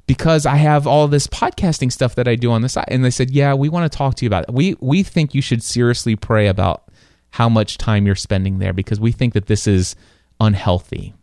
because 0.07 0.45
I 0.45 0.55
have 0.55 0.87
all 0.87 1.07
this 1.07 1.27
podcasting 1.27 1.91
stuff 1.91 2.15
that 2.15 2.27
I 2.27 2.35
do 2.35 2.51
on 2.51 2.61
the 2.61 2.69
side. 2.69 2.85
And 2.87 3.03
they 3.03 3.11
said, 3.11 3.31
yeah, 3.31 3.53
we 3.53 3.69
want 3.69 3.91
to 3.91 3.97
talk 3.97 4.15
to 4.15 4.25
you 4.25 4.27
about 4.27 4.45
it. 4.47 4.53
We 4.53 4.75
we 4.79 5.03
think 5.03 5.33
you 5.33 5.41
should 5.41 5.63
seriously 5.63 6.15
pray 6.15 6.47
about 6.47 6.90
how 7.31 7.49
much 7.49 7.77
time 7.77 8.05
you're 8.05 8.15
spending 8.15 8.59
there 8.59 8.73
because 8.73 8.99
we 8.99 9.11
think 9.11 9.33
that 9.33 9.47
this 9.47 9.67
is 9.67 9.95
unhealthy. 10.39 11.13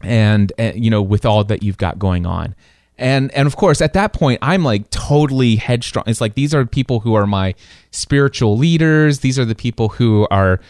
And, 0.00 0.52
uh, 0.58 0.72
you 0.74 0.90
know, 0.90 1.02
with 1.02 1.24
all 1.24 1.42
that 1.44 1.62
you've 1.62 1.78
got 1.78 1.98
going 1.98 2.26
on. 2.26 2.54
And 3.00 3.32
and 3.32 3.46
of 3.46 3.54
course, 3.54 3.80
at 3.80 3.92
that 3.92 4.12
point, 4.12 4.40
I'm 4.42 4.64
like 4.64 4.90
totally 4.90 5.54
headstrong. 5.54 6.04
It's 6.08 6.20
like 6.20 6.34
these 6.34 6.52
are 6.52 6.66
people 6.66 6.98
who 6.98 7.14
are 7.14 7.28
my 7.28 7.54
spiritual 7.92 8.58
leaders. 8.58 9.20
These 9.20 9.38
are 9.38 9.44
the 9.44 9.54
people 9.54 9.88
who 9.88 10.26
are 10.32 10.60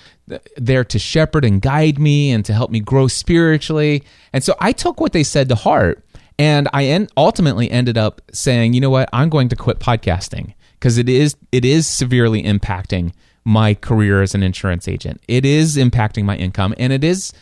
there 0.59 0.85
to 0.85 0.99
shepherd 0.99 1.45
and 1.47 1.63
guide 1.63 1.99
me 1.99 2.31
and 2.31 2.45
to 2.45 2.53
help 2.53 2.71
me 2.71 2.81
grow 2.81 3.09
spiritually. 3.09 4.05
And 4.35 4.45
so 4.45 4.55
I 4.61 4.73
took 4.73 5.01
what 5.01 5.13
they 5.13 5.23
said 5.23 5.49
to 5.49 5.55
heart, 5.55 6.05
and 6.39 6.69
I 6.75 6.85
en- 6.85 7.09
ultimately 7.17 7.71
ended 7.71 7.97
up 7.97 8.21
saying, 8.31 8.75
you 8.75 8.83
know 8.83 8.91
what, 8.91 9.09
I'm 9.11 9.31
going 9.31 9.49
to 9.49 9.57
quit 9.57 9.79
podcasting 9.79 10.53
because 10.73 10.99
it 10.99 11.09
is 11.09 11.35
it 11.51 11.65
is 11.65 11.87
severely 11.87 12.43
impacting 12.43 13.13
my 13.49 13.73
career 13.73 14.21
as 14.21 14.35
an 14.35 14.43
insurance 14.43 14.87
agent. 14.87 15.23
It 15.27 15.47
is 15.47 15.77
impacting 15.77 16.25
my 16.25 16.37
income, 16.37 16.75
and 16.77 16.93
it 16.93 17.03
is 17.03 17.33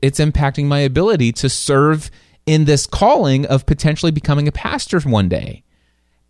it's 0.00 0.20
impacting 0.20 0.66
my 0.66 0.78
ability 0.78 1.32
to 1.32 1.48
serve 1.48 2.10
in 2.46 2.64
this 2.64 2.86
calling 2.86 3.44
of 3.46 3.66
potentially 3.66 4.12
becoming 4.12 4.46
a 4.46 4.52
pastor 4.52 5.00
one 5.00 5.28
day. 5.28 5.64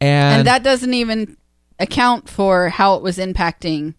And, 0.01 0.39
and 0.39 0.47
that 0.47 0.63
doesn't 0.63 0.95
even 0.95 1.37
account 1.79 2.29
for 2.29 2.71
how 2.71 2.95
it 2.95 3.03
was 3.03 3.19
impacting 3.19 3.95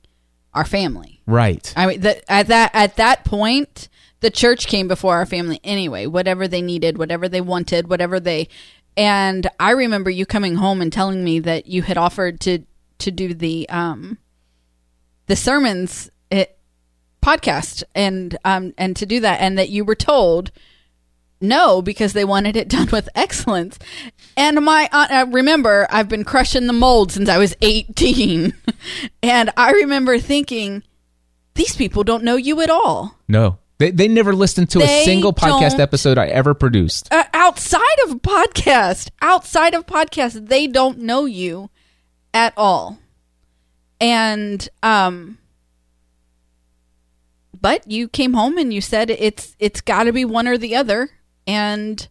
our 0.55 0.65
family. 0.65 1.21
right. 1.27 1.71
I 1.77 1.85
mean, 1.85 2.01
the, 2.01 2.31
at 2.31 2.47
that 2.47 2.71
at 2.73 2.95
that 2.95 3.23
point, 3.23 3.89
the 4.21 4.31
church 4.31 4.65
came 4.65 4.87
before 4.87 5.15
our 5.15 5.27
family 5.27 5.59
anyway. 5.63 6.07
Whatever 6.07 6.47
they 6.47 6.63
needed, 6.63 6.97
whatever 6.97 7.29
they 7.29 7.41
wanted, 7.41 7.87
whatever 7.87 8.19
they. 8.19 8.47
And 8.95 9.47
I 9.59 9.71
remember 9.71 10.09
you 10.09 10.25
coming 10.25 10.55
home 10.55 10.81
and 10.81 10.91
telling 10.91 11.23
me 11.23 11.39
that 11.41 11.67
you 11.67 11.83
had 11.83 11.97
offered 11.97 12.39
to 12.41 12.63
to 12.97 13.11
do 13.11 13.35
the 13.35 13.69
um 13.69 14.17
the 15.27 15.35
sermons 15.35 16.09
it, 16.31 16.57
podcast 17.21 17.83
and 17.95 18.37
um 18.43 18.73
and 18.77 18.95
to 18.95 19.05
do 19.05 19.19
that, 19.19 19.39
and 19.41 19.57
that 19.57 19.69
you 19.69 19.85
were 19.85 19.95
told 19.95 20.51
no 21.39 21.81
because 21.81 22.13
they 22.13 22.25
wanted 22.25 22.55
it 22.55 22.67
done 22.77 22.89
with 22.91 23.09
excellence. 23.15 23.77
And 24.35 24.63
my 24.63 24.89
uh, 24.91 25.07
I 25.09 25.21
remember 25.23 25.87
I've 25.89 26.09
been 26.09 26.23
crushing 26.23 26.67
the 26.67 26.73
mold 26.73 27.11
since 27.11 27.29
I 27.29 27.37
was 27.37 27.55
18. 27.61 28.53
and 29.23 29.51
I 29.55 29.71
remember 29.71 30.19
thinking 30.19 30.83
these 31.55 31.75
people 31.75 32.03
don't 32.03 32.23
know 32.23 32.35
you 32.35 32.61
at 32.61 32.69
all. 32.69 33.17
No. 33.27 33.59
They, 33.79 33.91
they 33.91 34.07
never 34.07 34.33
listened 34.33 34.71
to 34.71 34.79
They 34.79 35.01
a 35.01 35.05
single 35.05 35.33
podcast 35.33 35.77
episode 35.79 36.17
I 36.17 36.27
ever 36.27 36.55
produced. 36.55 37.13
Uh, 37.13 37.25
outside 37.33 37.81
of 38.05 38.15
podcast, 38.23 39.11
outside 39.21 39.75
of 39.75 39.85
podcast, 39.85 40.47
they 40.47 40.65
don't 40.65 40.99
know 40.99 41.25
you 41.25 41.69
at 42.33 42.53
all. 42.57 42.97
And 43.99 44.67
um 44.83 45.37
but 47.59 47.89
you 47.89 48.07
came 48.07 48.33
home 48.33 48.57
and 48.57 48.73
you 48.73 48.81
said 48.81 49.09
it's 49.09 49.55
it's 49.59 49.81
got 49.81 50.03
to 50.03 50.13
be 50.13 50.25
one 50.25 50.47
or 50.47 50.57
the 50.57 50.75
other. 50.75 51.09
And 51.45 52.07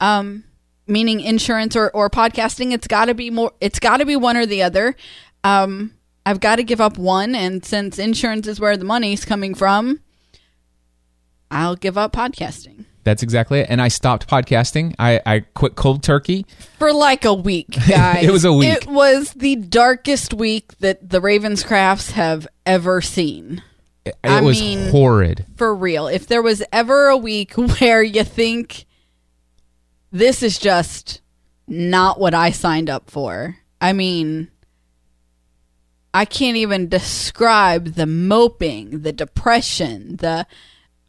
um 0.00 0.44
meaning 0.86 1.20
insurance 1.20 1.76
or 1.76 1.90
or 1.90 2.10
podcasting 2.10 2.72
it's 2.72 2.86
got 2.86 3.06
to 3.06 3.14
be 3.14 3.30
more 3.30 3.52
it's 3.60 3.78
got 3.78 3.98
to 3.98 4.04
be 4.04 4.16
one 4.16 4.36
or 4.36 4.46
the 4.46 4.62
other. 4.62 4.96
Um 5.44 5.94
i've 6.26 6.40
got 6.40 6.56
to 6.56 6.62
give 6.62 6.80
up 6.80 6.98
one. 6.98 7.34
And 7.34 7.64
since 7.64 7.98
insurance 7.98 8.46
is 8.46 8.60
where 8.60 8.76
the 8.76 8.84
money's 8.84 9.24
coming 9.24 9.54
from 9.54 10.00
i'll 11.50 11.76
give 11.76 11.98
up 11.98 12.12
podcasting 12.12 12.86
That's 13.04 13.22
exactly 13.22 13.60
it. 13.60 13.66
And 13.68 13.82
I 13.82 13.88
stopped 13.88 14.28
podcasting. 14.28 14.94
I, 14.98 15.20
I 15.26 15.40
quit 15.40 15.74
cold 15.74 16.02
turkey. 16.02 16.46
for 16.78 16.92
like 16.92 17.24
a 17.24 17.34
week 17.34 17.70
guys 17.88 18.24
It 18.24 18.30
was 18.30 18.44
a 18.44 18.52
week. 18.52 18.68
it 18.68 18.86
was 18.86 19.32
the 19.32 19.56
darkest 19.56 20.32
week 20.34 20.76
that 20.78 21.08
the 21.10 21.20
ravenscrafts 21.20 22.12
have 22.12 22.46
ever 22.64 23.00
seen 23.00 23.62
It 24.04 24.14
I 24.22 24.40
was 24.40 24.60
mean- 24.60 24.90
horrid. 24.90 25.46
for 25.56 25.74
real. 25.74 26.06
If 26.06 26.26
there 26.28 26.42
was 26.42 26.62
ever 26.72 27.08
a 27.08 27.16
week 27.16 27.54
where 27.80 28.02
you 28.02 28.22
think 28.24 28.84
this 30.12 30.42
is 30.42 30.58
just 30.58 31.20
not 31.66 32.20
what 32.20 32.34
I 32.34 32.50
signed 32.50 32.88
up 32.90 33.10
for, 33.10 33.56
I 33.80 33.92
mean, 33.92 34.48
I 36.14 36.24
can't 36.26 36.56
even 36.58 36.88
describe 36.88 37.94
the 37.94 38.06
moping, 38.06 39.00
the 39.02 39.12
depression, 39.12 40.16
the. 40.16 40.46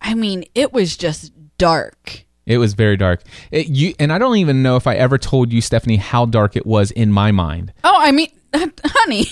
I 0.06 0.14
mean, 0.16 0.44
it 0.56 0.74
was 0.74 0.96
just 0.98 1.32
dark. 1.58 2.26
It 2.46 2.58
was 2.58 2.74
very 2.74 2.98
dark. 2.98 3.24
It, 3.52 3.68
you 3.68 3.94
and 4.00 4.12
I 4.12 4.18
don't 4.18 4.38
even 4.38 4.64
know 4.64 4.76
if 4.76 4.86
I 4.86 4.96
ever 4.96 5.18
told 5.18 5.54
you, 5.54 5.62
Stephanie, 5.62 5.98
how 5.98 6.26
dark 6.26 6.56
it 6.56 6.66
was 6.66 6.92
in 6.92 7.12
my 7.12 7.32
mind. 7.32 7.74
Oh, 7.84 7.96
I 7.98 8.12
mean, 8.12 8.30
honey, 8.54 9.26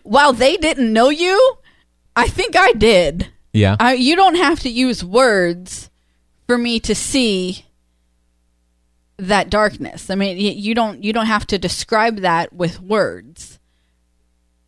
while 0.02 0.32
they 0.32 0.56
didn't 0.56 0.92
know 0.92 1.10
you, 1.10 1.58
I 2.14 2.28
think 2.28 2.56
I 2.56 2.72
did. 2.72 3.28
Yeah. 3.52 3.76
I, 3.80 3.94
you 3.94 4.14
don't 4.14 4.36
have 4.36 4.60
to 4.60 4.68
use 4.68 5.02
words 5.02 5.90
for 6.46 6.56
me 6.56 6.78
to 6.80 6.94
see 6.94 7.64
that 9.16 9.50
darkness. 9.50 10.10
I 10.10 10.14
mean, 10.14 10.36
you 10.38 10.74
don't 10.74 11.02
you 11.02 11.12
don't 11.12 11.26
have 11.26 11.46
to 11.48 11.58
describe 11.58 12.18
that 12.18 12.52
with 12.52 12.80
words. 12.80 13.58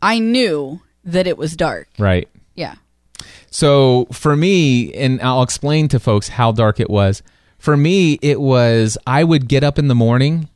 I 0.01 0.19
knew 0.19 0.81
that 1.05 1.27
it 1.27 1.37
was 1.37 1.55
dark. 1.55 1.87
right. 1.97 2.27
So 3.51 4.07
for 4.11 4.35
me, 4.35 4.93
and 4.93 5.21
I'll 5.21 5.43
explain 5.43 5.87
to 5.89 5.99
folks 5.99 6.29
how 6.29 6.51
dark 6.51 6.79
it 6.79 6.89
was. 6.89 7.21
For 7.59 7.77
me, 7.77 8.13
it 8.21 8.41
was 8.41 8.97
I 9.05 9.23
would 9.23 9.47
get 9.47 9.63
up 9.63 9.77
in 9.77 9.87
the 9.87 9.93
morning. 9.95 10.49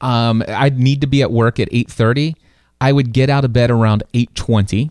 Um, 0.00 0.44
I'd 0.46 0.78
need 0.78 1.00
to 1.00 1.06
be 1.06 1.22
at 1.22 1.32
work 1.32 1.58
at 1.58 1.68
eight 1.72 1.90
thirty. 1.90 2.36
I 2.80 2.92
would 2.92 3.12
get 3.12 3.30
out 3.30 3.44
of 3.44 3.52
bed 3.52 3.70
around 3.70 4.02
eight 4.14 4.34
twenty 4.34 4.90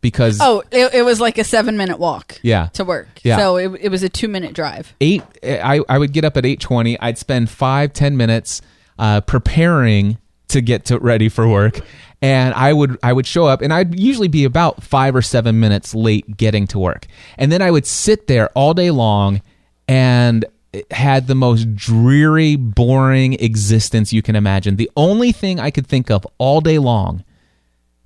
because 0.00 0.38
Oh, 0.40 0.62
it, 0.70 0.94
it 0.94 1.02
was 1.04 1.20
like 1.20 1.38
a 1.38 1.44
seven 1.44 1.76
minute 1.76 1.98
walk. 1.98 2.38
Yeah. 2.42 2.68
To 2.74 2.84
work. 2.84 3.08
Yeah. 3.22 3.36
So 3.38 3.56
it, 3.56 3.80
it 3.80 3.88
was 3.88 4.02
a 4.02 4.08
two 4.08 4.28
minute 4.28 4.52
drive. 4.52 4.94
eight 5.00 5.22
I, 5.42 5.80
I 5.88 5.98
would 5.98 6.12
get 6.12 6.24
up 6.24 6.36
at 6.36 6.44
8.20 6.44 6.96
i'd 7.00 7.18
spend 7.18 7.48
five 7.50 7.92
ten 7.92 8.16
minutes 8.16 8.60
uh, 8.98 9.20
preparing 9.22 10.18
to 10.48 10.60
get 10.60 10.84
to 10.86 10.98
ready 10.98 11.28
for 11.28 11.48
work 11.48 11.80
and 12.22 12.54
i 12.54 12.72
would 12.72 12.96
i 13.02 13.12
would 13.12 13.26
show 13.26 13.46
up 13.46 13.60
and 13.60 13.72
i'd 13.72 13.98
usually 13.98 14.28
be 14.28 14.44
about 14.44 14.82
five 14.82 15.14
or 15.14 15.20
seven 15.20 15.60
minutes 15.60 15.94
late 15.94 16.36
getting 16.36 16.66
to 16.68 16.78
work. 16.78 17.06
And 17.36 17.52
then 17.52 17.60
i 17.60 17.70
would 17.70 17.86
sit 17.86 18.28
there 18.28 18.48
all 18.54 18.72
day 18.72 18.90
long 18.90 19.42
and 19.88 20.44
had 20.90 21.26
the 21.26 21.34
most 21.34 21.74
dreary 21.74 22.56
boring 22.56 23.34
existence 23.34 24.10
you 24.10 24.22
can 24.22 24.36
imagine. 24.36 24.76
The 24.76 24.90
only 24.96 25.32
thing 25.32 25.60
i 25.60 25.70
could 25.70 25.86
think 25.86 26.10
of 26.10 26.26
all 26.38 26.60
day 26.60 26.78
long 26.78 27.24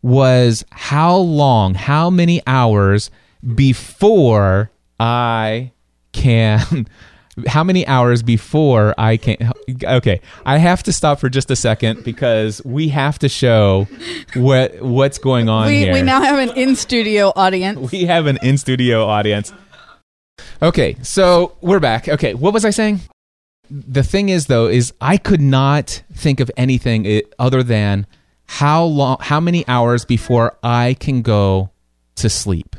was 0.02 0.64
how 0.70 1.16
long, 1.16 1.74
how 1.74 2.10
many 2.10 2.40
hours 2.46 3.10
before 3.54 4.70
I 4.98 5.72
can, 6.12 6.86
how 7.47 7.62
many 7.62 7.87
hours 7.87 8.22
before 8.22 8.95
I 8.97 9.16
can. 9.18 9.53
Okay, 9.84 10.20
I 10.47 10.59
have 10.59 10.82
to 10.84 10.93
stop 10.93 11.20
for 11.20 11.28
just 11.28 11.51
a 11.51 11.57
second 11.57 12.03
because 12.05 12.62
we 12.64 12.89
have 12.89 13.18
to 13.20 13.28
show 13.28 13.87
what 14.34 14.80
what's 14.80 15.18
going 15.18 15.49
on 15.49 15.66
We, 15.66 15.80
here. 15.80 15.93
we 15.93 16.03
now 16.03 16.22
have 16.22 16.39
an 16.39 16.57
in 16.57 16.76
studio 16.76 17.32
audience. 17.37 17.93
we 17.93 18.05
have 18.07 18.26
an 18.26 18.39
in 18.43 18.57
studio 18.59 19.05
audience. 19.05 19.53
Okay, 20.62 20.97
so 21.03 21.57
we're 21.61 21.80
back. 21.80 22.09
Okay, 22.09 22.34
what 22.34 22.55
was 22.55 22.64
I 22.64 22.70
saying? 22.70 23.01
The 23.70 24.03
thing 24.03 24.28
is, 24.28 24.47
though, 24.47 24.66
is 24.68 24.93
I 25.01 25.16
could 25.16 25.41
not 25.41 26.03
think 26.14 26.41
of 26.41 26.51
anything 26.57 27.20
other 27.39 27.62
than 27.62 28.07
how 28.47 28.84
long, 28.84 29.16
how 29.20 29.41
many 29.41 29.66
hours 29.66 30.05
before 30.05 30.56
I 30.62 30.94
can 31.01 31.20
go 31.23 31.70
to 32.16 32.31
sleep, 32.31 32.77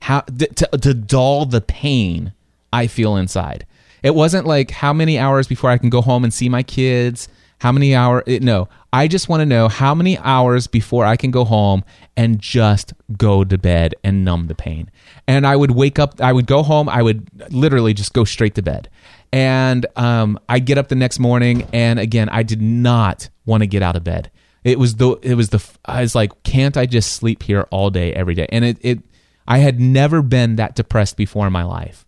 how 0.00 0.20
to, 0.20 0.46
to, 0.46 0.68
to 0.78 0.94
dull 0.94 1.44
the 1.46 1.60
pain 1.60 2.32
I 2.72 2.86
feel 2.86 3.16
inside. 3.16 3.66
It 4.02 4.14
wasn't 4.14 4.46
like 4.46 4.70
how 4.70 4.92
many 4.92 5.18
hours 5.18 5.46
before 5.46 5.70
I 5.70 5.78
can 5.78 5.90
go 5.90 6.00
home 6.00 6.24
and 6.24 6.32
see 6.32 6.48
my 6.48 6.62
kids. 6.62 7.28
How 7.60 7.70
many 7.70 7.94
hours? 7.94 8.24
No, 8.26 8.68
I 8.92 9.06
just 9.06 9.28
want 9.28 9.40
to 9.40 9.46
know 9.46 9.68
how 9.68 9.94
many 9.94 10.18
hours 10.18 10.66
before 10.66 11.04
I 11.04 11.16
can 11.16 11.30
go 11.30 11.44
home 11.44 11.84
and 12.16 12.40
just 12.40 12.92
go 13.16 13.44
to 13.44 13.56
bed 13.56 13.94
and 14.02 14.24
numb 14.24 14.48
the 14.48 14.56
pain. 14.56 14.90
And 15.28 15.46
I 15.46 15.54
would 15.54 15.70
wake 15.70 16.00
up, 16.00 16.20
I 16.20 16.32
would 16.32 16.46
go 16.46 16.64
home, 16.64 16.88
I 16.88 17.02
would 17.02 17.30
literally 17.52 17.94
just 17.94 18.12
go 18.12 18.24
straight 18.24 18.56
to 18.56 18.62
bed. 18.62 18.88
And 19.32 19.86
um, 19.94 20.40
I 20.48 20.58
get 20.58 20.76
up 20.76 20.88
the 20.88 20.96
next 20.96 21.20
morning, 21.20 21.68
and 21.72 22.00
again, 22.00 22.28
I 22.28 22.42
did 22.42 22.60
not 22.60 23.30
want 23.46 23.62
to 23.62 23.66
get 23.68 23.82
out 23.82 23.96
of 23.96 24.02
bed. 24.02 24.30
It 24.64 24.78
was 24.78 24.96
the, 24.96 25.12
it 25.22 25.34
was 25.34 25.50
the, 25.50 25.64
I 25.84 26.02
was 26.02 26.14
like, 26.14 26.42
can't 26.42 26.76
I 26.76 26.86
just 26.86 27.12
sleep 27.12 27.44
here 27.44 27.66
all 27.70 27.90
day, 27.90 28.12
every 28.12 28.34
day? 28.34 28.46
And 28.50 28.64
it, 28.64 28.78
it, 28.80 28.98
I 29.46 29.58
had 29.58 29.80
never 29.80 30.20
been 30.20 30.56
that 30.56 30.74
depressed 30.74 31.16
before 31.16 31.46
in 31.46 31.52
my 31.52 31.64
life. 31.64 32.04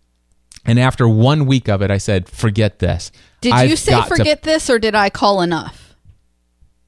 And 0.64 0.78
after 0.78 1.06
one 1.08 1.46
week 1.46 1.68
of 1.68 1.82
it, 1.82 1.90
I 1.90 1.98
said, 1.98 2.28
forget 2.28 2.78
this. 2.78 3.12
Did 3.40 3.52
I've 3.52 3.70
you 3.70 3.76
say 3.76 3.92
got 3.92 4.08
to- 4.08 4.16
forget 4.16 4.42
this 4.42 4.70
or 4.70 4.78
did 4.78 4.94
I 4.94 5.10
call 5.10 5.40
enough? 5.42 5.94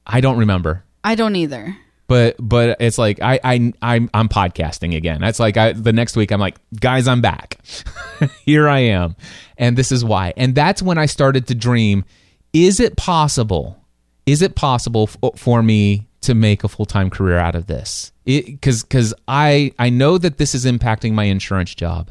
I 0.05 0.21
don't 0.21 0.37
remember. 0.37 0.83
I 1.03 1.15
don't 1.15 1.35
either. 1.35 1.77
but 2.07 2.35
but 2.39 2.77
it's 2.79 2.97
like 2.97 3.19
I 3.21 3.39
I 3.43 3.73
I'm 3.81 4.09
I'm 4.13 4.29
podcasting 4.29 4.95
again. 4.95 5.19
That's 5.21 5.39
like 5.39 5.57
I 5.57 5.73
the 5.73 5.93
next 5.93 6.15
week 6.15 6.31
I'm 6.31 6.39
like, 6.39 6.55
guys, 6.79 7.07
I'm 7.07 7.21
back. 7.21 7.59
Here 8.45 8.67
I 8.69 8.79
am, 8.79 9.15
and 9.57 9.77
this 9.77 9.91
is 9.91 10.03
why. 10.05 10.33
And 10.37 10.55
that's 10.55 10.81
when 10.81 10.97
I 10.97 11.05
started 11.05 11.47
to 11.47 11.55
dream: 11.55 12.03
Is 12.53 12.79
it 12.79 12.95
possible? 12.97 13.83
Is 14.25 14.41
it 14.41 14.55
possible 14.55 15.03
f- 15.03 15.17
uh, 15.21 15.31
for 15.35 15.61
me 15.61 16.07
to 16.21 16.33
make 16.33 16.63
a 16.63 16.67
full 16.69 16.85
time 16.85 17.09
career 17.09 17.37
out 17.37 17.55
of 17.55 17.67
this? 17.67 18.11
Because 18.25 18.83
because 18.83 19.13
I 19.27 19.71
I 19.77 19.89
know 19.89 20.17
that 20.17 20.37
this 20.37 20.55
is 20.55 20.65
impacting 20.65 21.11
my 21.13 21.25
insurance 21.25 21.75
job, 21.75 22.09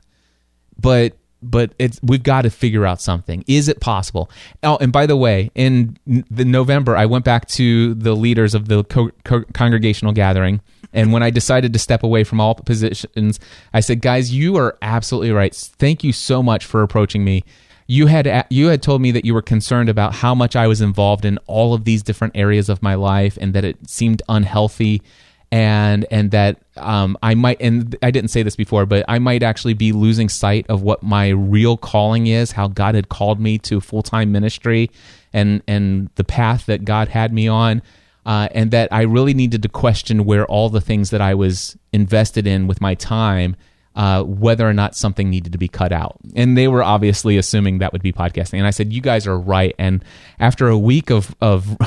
but 0.79 1.17
but 1.43 1.73
it's 1.79 2.01
we've 2.03 2.23
got 2.23 2.43
to 2.43 2.51
figure 2.51 2.87
out 2.87 3.01
something. 3.01 3.45
Is 3.47 3.69
it 3.69 3.81
possible? 3.81 4.31
Oh, 4.63 4.79
and 4.81 4.93
by 4.93 5.07
the 5.07 5.17
way, 5.17 5.51
in 5.55 5.97
the 6.07 6.45
November, 6.45 6.97
I 6.97 7.07
went 7.07 7.25
back 7.25 7.47
to 7.51 7.95
the 7.95 8.15
leaders 8.15 8.55
of 8.55 8.69
the 8.69 8.85
co- 8.85 9.11
co- 9.25 9.45
congregational 9.53 10.13
gathering, 10.13 10.61
and 10.93 11.13
when 11.13 11.23
I 11.23 11.31
decided 11.31 11.73
to 11.73 11.79
step 11.79 12.03
away 12.03 12.25
from 12.25 12.41
all 12.41 12.55
positions, 12.55 13.39
I 13.73 13.81
said, 13.81 14.01
"Guys, 14.01 14.33
you 14.33 14.57
are 14.57 14.77
absolutely 14.83 15.31
right. 15.33 15.55
Thank 15.55 16.03
you 16.03 16.13
so 16.13 16.43
much 16.43 16.65
for 16.65 16.83
approaching 16.83 17.25
me." 17.25 17.45
You 17.89 18.07
had 18.07 18.47
you 18.51 18.69
had 18.69 18.83
told 18.83 19.01
me 19.01 19.13
that 19.13 19.25
you 19.25 19.33
were 19.33 19.43
concerned 19.43 19.89
about 19.89 20.15
how 20.15 20.35
much 20.35 20.57
I 20.57 20.67
was 20.67 20.81
involved 20.81 21.25
in 21.25 21.39
all 21.47 21.73
of 21.73 21.85
these 21.85 22.03
different 22.03 22.37
areas 22.37 22.69
of 22.69 22.83
my 22.83 22.95
life, 22.95 23.39
and 23.41 23.55
that 23.55 23.65
it 23.65 23.89
seemed 23.89 24.23
unhealthy 24.29 25.03
and 25.53 26.07
and 26.11 26.31
that 26.33 26.61
um, 26.77 27.17
I 27.23 27.35
might 27.35 27.61
and 27.61 27.97
I 28.03 28.11
didn't 28.11 28.31
say 28.31 28.43
this 28.43 28.57
before, 28.57 28.87
but 28.87 29.05
I 29.09 29.19
might 29.19 29.43
actually 29.43 29.75
be 29.75 29.93
losing 29.93 30.29
sight 30.29 30.67
of 30.69 30.83
what 30.83 31.03
my 31.03 31.29
real 31.29 31.77
calling 31.77 32.27
is, 32.27 32.53
how 32.53 32.69
God 32.69 32.95
had 32.95 33.09
called 33.09 33.41
me 33.41 33.59
to 33.59 33.81
full 33.81 34.03
time 34.03 34.33
ministry, 34.33 34.91
and 35.33 35.63
and 35.69 36.11
the 36.17 36.25
path 36.25 36.67
that 36.67 36.85
God 36.85 37.09
had 37.09 37.33
me 37.33 37.47
on, 37.49 37.83
uh, 38.25 38.49
and 38.53 38.71
that 38.73 38.93
I 38.93 39.03
really 39.03 39.35
needed 39.35 39.63
to 39.63 39.69
question 39.69 40.25
where 40.25 40.47
all 40.47 40.69
the 40.69 40.81
things 40.81 41.11
that 41.11 41.21
I 41.21 41.35
was 41.35 41.77
invested 41.93 42.47
in 42.47 42.67
with 42.67 42.81
my 42.81 42.95
time. 42.95 43.57
Uh, 43.95 44.23
whether 44.23 44.69
or 44.69 44.75
not 44.75 44.95
something 44.95 45.31
needed 45.31 45.53
to 45.53 45.59
be 45.59 45.69
cut 45.69 45.91
out. 45.91 46.19
And 46.35 46.55
they 46.55 46.69
were 46.69 46.83
obviously 46.83 47.39
assuming 47.39 47.79
that 47.79 47.95
would 47.95 48.03
be 48.03 48.13
podcasting. 48.13 48.59
And 48.59 48.67
I 48.67 48.71
said, 48.71 48.93
You 48.93 49.01
guys 49.01 49.27
are 49.27 49.39
right. 49.39 49.75
And 49.79 50.05
after 50.39 50.69
a 50.69 50.77
week 50.77 51.09
of, 51.09 51.35
of, 51.41 51.79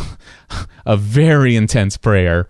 of 0.87 1.01
very 1.01 1.55
intense 1.55 1.97
prayer, 1.97 2.49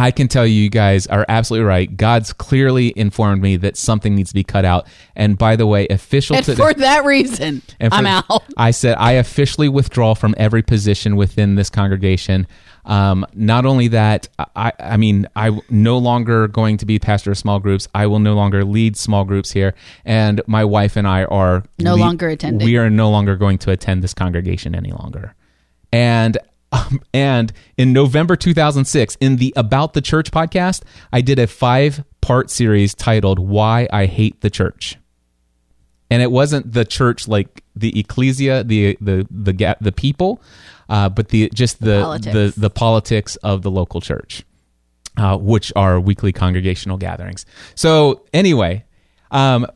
I 0.00 0.10
can 0.10 0.28
tell 0.28 0.46
you, 0.46 0.54
you 0.62 0.70
guys 0.70 1.06
are 1.06 1.24
absolutely 1.28 1.66
right. 1.66 1.96
God's 1.96 2.32
clearly 2.32 2.92
informed 2.96 3.42
me 3.42 3.56
that 3.56 3.76
something 3.76 4.14
needs 4.14 4.30
to 4.30 4.34
be 4.34 4.44
cut 4.44 4.64
out. 4.64 4.86
And 5.14 5.36
by 5.38 5.56
the 5.56 5.66
way, 5.66 5.86
official 5.88 6.36
And 6.36 6.44
to 6.46 6.56
for 6.56 6.72
that 6.74 7.04
reason, 7.04 7.62
and 7.78 7.92
for- 7.92 7.98
I'm 7.98 8.06
out. 8.06 8.44
I 8.56 8.70
said 8.70 8.96
I 8.98 9.12
officially 9.12 9.68
withdraw 9.68 10.14
from 10.14 10.34
every 10.38 10.62
position 10.62 11.16
within 11.16 11.54
this 11.54 11.70
congregation. 11.70 12.46
Um, 12.84 13.26
not 13.34 13.66
only 13.66 13.88
that, 13.88 14.28
I, 14.56 14.72
I 14.80 14.96
mean, 14.96 15.28
I 15.36 15.60
no 15.68 15.98
longer 15.98 16.48
going 16.48 16.78
to 16.78 16.86
be 16.86 16.98
pastor 16.98 17.32
of 17.32 17.38
small 17.38 17.60
groups. 17.60 17.86
I 17.94 18.06
will 18.06 18.20
no 18.20 18.34
longer 18.34 18.64
lead 18.64 18.96
small 18.96 19.24
groups 19.24 19.50
here, 19.50 19.74
and 20.04 20.40
my 20.46 20.64
wife 20.64 20.96
and 20.96 21.06
I 21.06 21.24
are 21.24 21.64
No 21.78 21.94
le- 21.94 22.00
longer 22.00 22.28
attending. 22.28 22.66
We 22.66 22.78
are 22.78 22.88
no 22.88 23.10
longer 23.10 23.36
going 23.36 23.58
to 23.58 23.70
attend 23.70 24.02
this 24.02 24.14
congregation 24.14 24.74
any 24.74 24.92
longer. 24.92 25.34
And 25.92 26.38
um, 26.72 27.00
and 27.12 27.52
in 27.76 27.92
November 27.92 28.36
2006, 28.36 29.16
in 29.20 29.36
the 29.36 29.52
About 29.56 29.92
the 29.92 30.00
Church 30.00 30.30
podcast, 30.30 30.82
I 31.12 31.20
did 31.20 31.38
a 31.38 31.46
five 31.46 32.04
part 32.20 32.50
series 32.50 32.94
titled 32.94 33.38
"Why 33.38 33.88
I 33.92 34.06
Hate 34.06 34.40
the 34.40 34.50
Church." 34.50 34.98
and 36.10 36.22
it 36.22 36.30
wasn't 36.30 36.72
the 36.72 36.84
church 36.84 37.28
like 37.28 37.62
the 37.76 37.98
ecclesia 37.98 38.64
the 38.64 38.98
the 39.00 39.26
the 39.30 39.76
the 39.80 39.92
people 39.92 40.42
uh, 40.88 41.08
but 41.08 41.28
the 41.28 41.48
just 41.54 41.80
the 41.80 42.02
politics. 42.02 42.34
the 42.34 42.60
the 42.60 42.70
politics 42.70 43.36
of 43.36 43.62
the 43.62 43.70
local 43.70 44.00
church 44.00 44.44
uh, 45.16 45.36
which 45.36 45.72
are 45.76 46.00
weekly 46.00 46.32
congregational 46.32 46.98
gatherings 46.98 47.46
so 47.74 48.24
anyway 48.34 48.84
um 49.30 49.66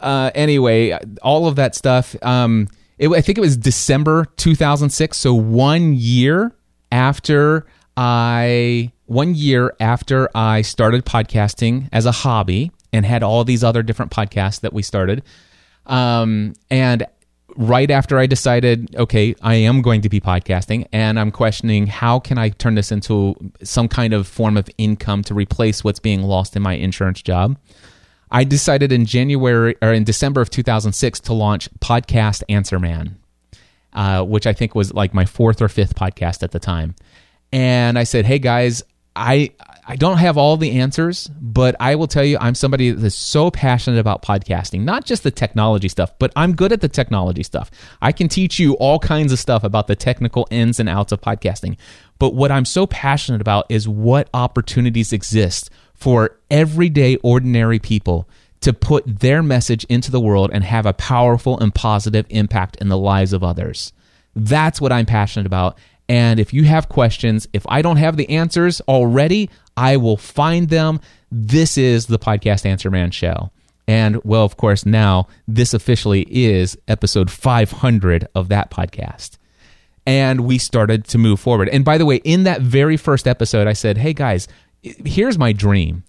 uh 0.00 0.30
anyway 0.34 0.98
all 1.22 1.46
of 1.46 1.56
that 1.56 1.74
stuff 1.74 2.16
um 2.22 2.66
it, 2.98 3.08
i 3.10 3.20
think 3.20 3.38
it 3.38 3.40
was 3.40 3.56
december 3.56 4.26
2006 4.36 5.16
so 5.16 5.34
one 5.34 5.94
year 5.94 6.54
after 6.92 7.66
i 7.96 8.90
one 9.06 9.34
year 9.34 9.74
after 9.80 10.28
i 10.34 10.62
started 10.62 11.04
podcasting 11.04 11.88
as 11.92 12.06
a 12.06 12.12
hobby 12.12 12.70
and 12.92 13.04
had 13.06 13.22
all 13.22 13.44
these 13.44 13.62
other 13.64 13.82
different 13.82 14.10
podcasts 14.10 14.60
that 14.60 14.72
we 14.72 14.82
started 14.82 15.22
um, 15.86 16.54
and 16.68 17.06
right 17.56 17.90
after 17.90 18.18
I 18.18 18.26
decided, 18.26 18.94
okay, 18.96 19.34
I 19.42 19.54
am 19.54 19.82
going 19.82 20.02
to 20.02 20.08
be 20.08 20.20
podcasting, 20.20 20.86
and 20.92 21.18
I'm 21.18 21.30
questioning 21.30 21.86
how 21.86 22.20
can 22.20 22.38
I 22.38 22.50
turn 22.50 22.74
this 22.74 22.92
into 22.92 23.34
some 23.62 23.88
kind 23.88 24.12
of 24.12 24.26
form 24.26 24.56
of 24.56 24.68
income 24.78 25.22
to 25.24 25.34
replace 25.34 25.82
what's 25.82 25.98
being 25.98 26.22
lost 26.22 26.56
in 26.56 26.62
my 26.62 26.74
insurance 26.74 27.22
job. 27.22 27.56
I 28.30 28.44
decided 28.44 28.92
in 28.92 29.06
January 29.06 29.76
or 29.80 29.92
in 29.92 30.04
December 30.04 30.40
of 30.40 30.50
2006 30.50 31.20
to 31.20 31.32
launch 31.32 31.70
Podcast 31.80 32.42
Answer 32.48 32.78
Man, 32.78 33.16
uh, 33.92 34.24
which 34.24 34.46
I 34.46 34.52
think 34.52 34.74
was 34.74 34.92
like 34.92 35.14
my 35.14 35.24
fourth 35.24 35.62
or 35.62 35.68
fifth 35.68 35.94
podcast 35.94 36.42
at 36.42 36.50
the 36.50 36.58
time. 36.58 36.94
And 37.52 37.98
I 37.98 38.04
said, 38.04 38.24
hey 38.24 38.38
guys, 38.38 38.82
I 39.14 39.52
I 39.88 39.94
don't 39.94 40.18
have 40.18 40.36
all 40.36 40.56
the 40.56 40.80
answers, 40.80 41.28
but 41.40 41.76
I 41.78 41.94
will 41.94 42.08
tell 42.08 42.24
you 42.24 42.38
I'm 42.40 42.56
somebody 42.56 42.90
that's 42.90 43.14
so 43.14 43.52
passionate 43.52 44.00
about 44.00 44.20
podcasting, 44.20 44.80
not 44.80 45.04
just 45.04 45.22
the 45.22 45.30
technology 45.30 45.88
stuff, 45.88 46.12
but 46.18 46.32
I'm 46.34 46.56
good 46.56 46.72
at 46.72 46.80
the 46.80 46.88
technology 46.88 47.44
stuff. 47.44 47.70
I 48.02 48.10
can 48.10 48.28
teach 48.28 48.58
you 48.58 48.74
all 48.74 48.98
kinds 48.98 49.32
of 49.32 49.38
stuff 49.38 49.62
about 49.62 49.86
the 49.86 49.94
technical 49.94 50.48
ins 50.50 50.80
and 50.80 50.88
outs 50.88 51.12
of 51.12 51.20
podcasting. 51.20 51.76
But 52.18 52.34
what 52.34 52.50
I'm 52.50 52.64
so 52.64 52.88
passionate 52.88 53.40
about 53.40 53.66
is 53.68 53.88
what 53.88 54.28
opportunities 54.34 55.12
exist 55.12 55.70
for 55.96 56.38
everyday 56.50 57.16
ordinary 57.16 57.78
people 57.78 58.28
to 58.60 58.72
put 58.72 59.20
their 59.20 59.42
message 59.42 59.84
into 59.84 60.10
the 60.10 60.20
world 60.20 60.50
and 60.52 60.64
have 60.64 60.86
a 60.86 60.92
powerful 60.92 61.58
and 61.58 61.74
positive 61.74 62.26
impact 62.30 62.76
in 62.76 62.88
the 62.88 62.98
lives 62.98 63.32
of 63.32 63.44
others. 63.44 63.92
That's 64.34 64.80
what 64.80 64.92
I'm 64.92 65.06
passionate 65.06 65.46
about. 65.46 65.78
And 66.08 66.38
if 66.38 66.52
you 66.52 66.64
have 66.64 66.88
questions, 66.88 67.48
if 67.52 67.64
I 67.68 67.82
don't 67.82 67.96
have 67.96 68.16
the 68.16 68.28
answers 68.30 68.80
already, 68.82 69.50
I 69.76 69.96
will 69.96 70.16
find 70.16 70.68
them. 70.68 71.00
This 71.30 71.76
is 71.76 72.06
the 72.06 72.18
Podcast 72.18 72.64
Answer 72.64 72.90
Man 72.90 73.10
show. 73.10 73.50
And 73.88 74.22
well, 74.24 74.44
of 74.44 74.56
course, 74.56 74.84
now 74.84 75.28
this 75.46 75.74
officially 75.74 76.26
is 76.28 76.76
episode 76.88 77.30
500 77.30 78.28
of 78.34 78.48
that 78.48 78.70
podcast. 78.70 79.38
And 80.04 80.40
we 80.42 80.58
started 80.58 81.04
to 81.08 81.18
move 81.18 81.40
forward. 81.40 81.68
And 81.68 81.84
by 81.84 81.98
the 81.98 82.06
way, 82.06 82.16
in 82.16 82.44
that 82.44 82.60
very 82.60 82.96
first 82.96 83.26
episode, 83.26 83.66
I 83.66 83.72
said, 83.72 83.98
hey 83.98 84.12
guys, 84.12 84.46
here's 85.04 85.38
my 85.38 85.52
dream. 85.52 86.04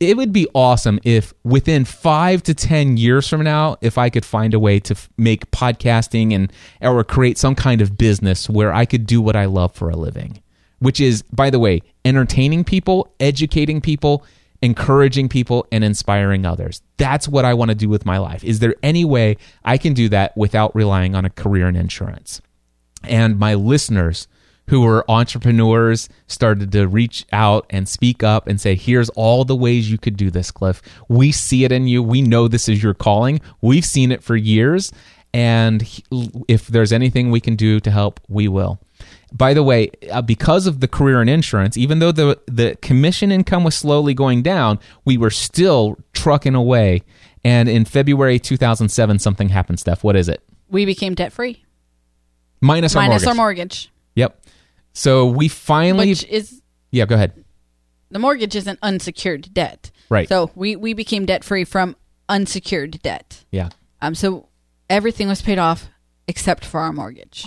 It 0.00 0.16
would 0.16 0.32
be 0.32 0.48
awesome 0.54 0.98
if 1.04 1.32
within 1.44 1.84
five 1.84 2.42
to 2.44 2.54
10 2.54 2.96
years 2.96 3.28
from 3.28 3.44
now, 3.44 3.76
if 3.80 3.96
I 3.96 4.10
could 4.10 4.24
find 4.24 4.52
a 4.52 4.58
way 4.58 4.80
to 4.80 4.94
f- 4.94 5.08
make 5.16 5.50
podcasting 5.52 6.34
and 6.34 6.52
or 6.80 7.04
create 7.04 7.38
some 7.38 7.54
kind 7.54 7.80
of 7.80 7.96
business 7.96 8.50
where 8.50 8.74
I 8.74 8.84
could 8.84 9.06
do 9.06 9.22
what 9.22 9.36
I 9.36 9.44
love 9.44 9.74
for 9.74 9.88
a 9.88 9.96
living, 9.96 10.42
which 10.80 11.00
is, 11.00 11.22
by 11.22 11.48
the 11.50 11.60
way, 11.60 11.82
entertaining 12.04 12.64
people, 12.64 13.14
educating 13.20 13.80
people, 13.80 14.24
encouraging 14.62 15.28
people, 15.28 15.64
and 15.70 15.84
inspiring 15.84 16.44
others. 16.44 16.82
That's 16.96 17.28
what 17.28 17.44
I 17.44 17.54
want 17.54 17.68
to 17.70 17.76
do 17.76 17.88
with 17.88 18.04
my 18.04 18.18
life. 18.18 18.42
Is 18.42 18.58
there 18.58 18.74
any 18.82 19.04
way 19.04 19.36
I 19.64 19.78
can 19.78 19.94
do 19.94 20.08
that 20.08 20.36
without 20.36 20.74
relying 20.74 21.14
on 21.14 21.24
a 21.24 21.30
career 21.30 21.68
in 21.68 21.76
insurance? 21.76 22.42
and 23.04 23.38
my 23.38 23.54
listeners 23.54 24.28
who 24.68 24.82
were 24.82 25.04
entrepreneurs 25.10 26.08
started 26.26 26.72
to 26.72 26.86
reach 26.86 27.26
out 27.32 27.66
and 27.70 27.88
speak 27.88 28.22
up 28.22 28.46
and 28.46 28.60
say, 28.60 28.74
here's 28.74 29.08
all 29.10 29.44
the 29.44 29.56
ways 29.56 29.90
you 29.90 29.98
could 29.98 30.16
do 30.16 30.30
this, 30.30 30.50
Cliff. 30.50 30.82
We 31.08 31.32
see 31.32 31.64
it 31.64 31.72
in 31.72 31.88
you. 31.88 32.02
We 32.02 32.22
know 32.22 32.48
this 32.48 32.68
is 32.68 32.82
your 32.82 32.94
calling. 32.94 33.40
We've 33.60 33.84
seen 33.84 34.12
it 34.12 34.22
for 34.22 34.36
years. 34.36 34.92
And 35.34 35.86
if 36.48 36.68
there's 36.68 36.92
anything 36.92 37.30
we 37.30 37.40
can 37.40 37.56
do 37.56 37.80
to 37.80 37.90
help, 37.90 38.20
we 38.28 38.48
will. 38.48 38.78
By 39.32 39.52
the 39.52 39.62
way, 39.62 39.90
uh, 40.10 40.22
because 40.22 40.66
of 40.66 40.80
the 40.80 40.88
career 40.88 41.20
in 41.20 41.28
insurance, 41.28 41.76
even 41.76 41.98
though 41.98 42.12
the, 42.12 42.38
the 42.46 42.76
commission 42.80 43.30
income 43.30 43.62
was 43.62 43.74
slowly 43.74 44.14
going 44.14 44.42
down, 44.42 44.78
we 45.04 45.18
were 45.18 45.30
still 45.30 45.98
trucking 46.14 46.54
away. 46.54 47.02
And 47.44 47.68
in 47.68 47.84
February 47.84 48.38
2007, 48.38 49.18
something 49.18 49.50
happened, 49.50 49.80
Steph. 49.80 50.02
What 50.02 50.16
is 50.16 50.28
it? 50.28 50.42
We 50.70 50.84
became 50.86 51.14
debt 51.14 51.32
free. 51.32 51.64
Minus 52.60 52.96
our 52.96 53.02
Minus 53.02 53.22
mortgage. 53.22 53.28
our 53.28 53.34
mortgage. 53.34 53.92
Yep. 54.14 54.42
So 54.92 55.26
we 55.26 55.48
finally. 55.48 56.08
Which 56.08 56.24
is 56.24 56.62
yeah, 56.90 57.06
go 57.06 57.14
ahead. 57.14 57.44
the 58.10 58.18
mortgage 58.18 58.56
is 58.56 58.66
an 58.66 58.78
unsecured 58.82 59.52
debt. 59.52 59.90
Right. 60.08 60.28
So 60.28 60.50
we, 60.54 60.76
we 60.76 60.94
became 60.94 61.26
debt 61.26 61.44
free 61.44 61.64
from 61.64 61.96
unsecured 62.28 63.00
debt. 63.02 63.44
Yeah. 63.50 63.70
Um 64.00 64.14
so 64.14 64.48
everything 64.88 65.28
was 65.28 65.42
paid 65.42 65.58
off 65.58 65.88
except 66.26 66.64
for 66.64 66.80
our 66.80 66.92
mortgage. 66.92 67.46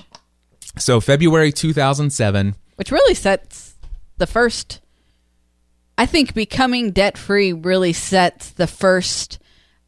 So 0.78 1.02
February 1.02 1.52
2007. 1.52 2.56
Which 2.76 2.92
really 2.92 3.14
sets 3.14 3.76
the 4.18 4.28
first 4.28 4.82
I 5.98 6.06
think 6.06 6.34
becoming 6.34 6.92
debt 6.92 7.18
free 7.18 7.54
really 7.54 7.94
sets 7.94 8.52
the 8.52 8.68
first 8.68 9.40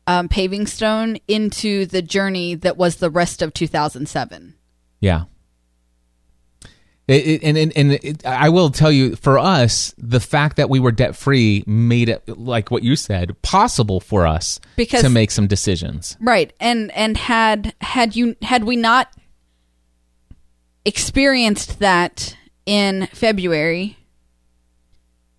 um, 0.05 0.27
paving 0.27 0.67
stone 0.67 1.17
into 1.27 1.85
the 1.85 2.01
journey 2.01 2.55
that 2.55 2.77
was 2.77 2.97
the 2.97 3.09
rest 3.09 3.41
of 3.41 3.53
2007. 3.53 4.53
Yeah. 4.99 5.23
It, 7.07 7.27
it, 7.27 7.43
and 7.43 7.57
and, 7.57 7.73
and 7.75 7.91
it, 7.93 8.25
I 8.25 8.49
will 8.49 8.69
tell 8.69 8.91
you, 8.91 9.15
for 9.17 9.37
us, 9.37 9.93
the 9.97 10.19
fact 10.21 10.55
that 10.57 10.69
we 10.69 10.79
were 10.79 10.91
debt 10.91 11.15
free 11.15 11.63
made 11.67 12.07
it, 12.07 12.27
like 12.27 12.71
what 12.71 12.83
you 12.83 12.95
said, 12.95 13.41
possible 13.41 13.99
for 13.99 14.25
us 14.25 14.59
Because- 14.77 15.01
to 15.01 15.09
make 15.09 15.31
some 15.31 15.47
decisions. 15.47 16.15
Right. 16.21 16.53
And 16.59 16.91
and 16.91 17.17
had 17.17 17.73
had 17.81 18.15
you 18.15 18.35
had 18.41 18.63
we 18.63 18.77
not 18.77 19.13
experienced 20.85 21.79
that 21.79 22.37
in 22.65 23.07
February, 23.07 23.97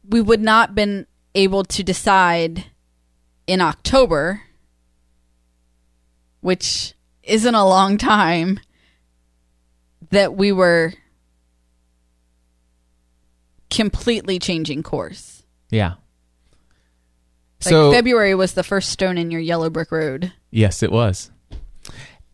we 0.07 0.21
would 0.21 0.43
not 0.43 0.75
been 0.75 1.07
able 1.35 1.65
to 1.65 1.83
decide 1.83 2.67
in 3.47 3.61
October 3.61 4.43
which 6.45 6.93
isn't 7.23 7.55
a 7.55 7.65
long 7.65 7.97
time, 7.97 8.61
that 10.11 10.35
we 10.37 10.53
were 10.53 10.93
completely 13.71 14.39
changing 14.39 14.83
course. 14.83 15.43
Yeah. 15.71 15.95
Like 17.65 17.71
so 17.71 17.93
February 17.93 18.35
was 18.35 18.55
the 18.55 18.63
first 18.63 18.91
stone 18.91 19.19
in 19.19 19.31
your 19.31 19.41
yellow 19.41 19.71
brick 19.71 19.91
road. 19.91 20.33
Yes, 20.51 20.83
it 20.83 20.93
was. 20.93 21.31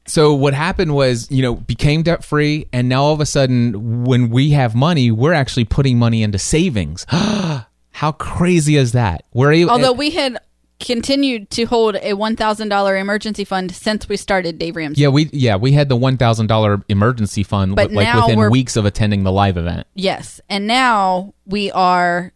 So 0.06 0.34
what 0.34 0.54
happened 0.54 0.94
was, 0.94 1.30
you 1.30 1.42
know, 1.42 1.54
became 1.54 2.02
debt 2.02 2.24
free, 2.24 2.66
and 2.72 2.88
now 2.88 3.04
all 3.04 3.12
of 3.12 3.20
a 3.20 3.26
sudden, 3.26 4.04
when 4.04 4.28
we 4.30 4.50
have 4.50 4.74
money, 4.74 5.12
we're 5.12 5.32
actually 5.32 5.66
putting 5.66 5.98
money 5.98 6.24
into 6.24 6.38
savings. 6.38 7.06
How 7.10 8.12
crazy 8.12 8.76
is 8.76 8.92
that? 8.92 9.24
We're 9.32 9.52
able, 9.52 9.70
Although 9.70 9.92
we 9.92 10.10
had 10.10 10.38
continued 10.80 11.50
to 11.50 11.64
hold 11.64 11.96
a 12.02 12.14
one 12.14 12.34
thousand 12.36 12.68
dollar 12.70 12.96
emergency 12.96 13.44
fund 13.44 13.70
since 13.72 14.08
we 14.08 14.16
started 14.16 14.58
Dave 14.58 14.74
Ramsey. 14.76 15.02
yeah, 15.02 15.08
we 15.08 15.28
yeah 15.32 15.56
we 15.56 15.72
had 15.72 15.88
the 15.88 15.96
one 15.96 16.16
thousand 16.16 16.46
dollar 16.48 16.82
emergency 16.88 17.42
fund, 17.42 17.76
But 17.76 17.92
like 17.92 18.04
now 18.06 18.26
within 18.26 18.50
weeks 18.50 18.76
of 18.76 18.84
attending 18.86 19.22
the 19.22 19.32
live 19.32 19.56
event. 19.56 19.86
Yes, 19.94 20.40
and 20.48 20.66
now 20.66 21.34
we 21.46 21.70
are 21.70 22.32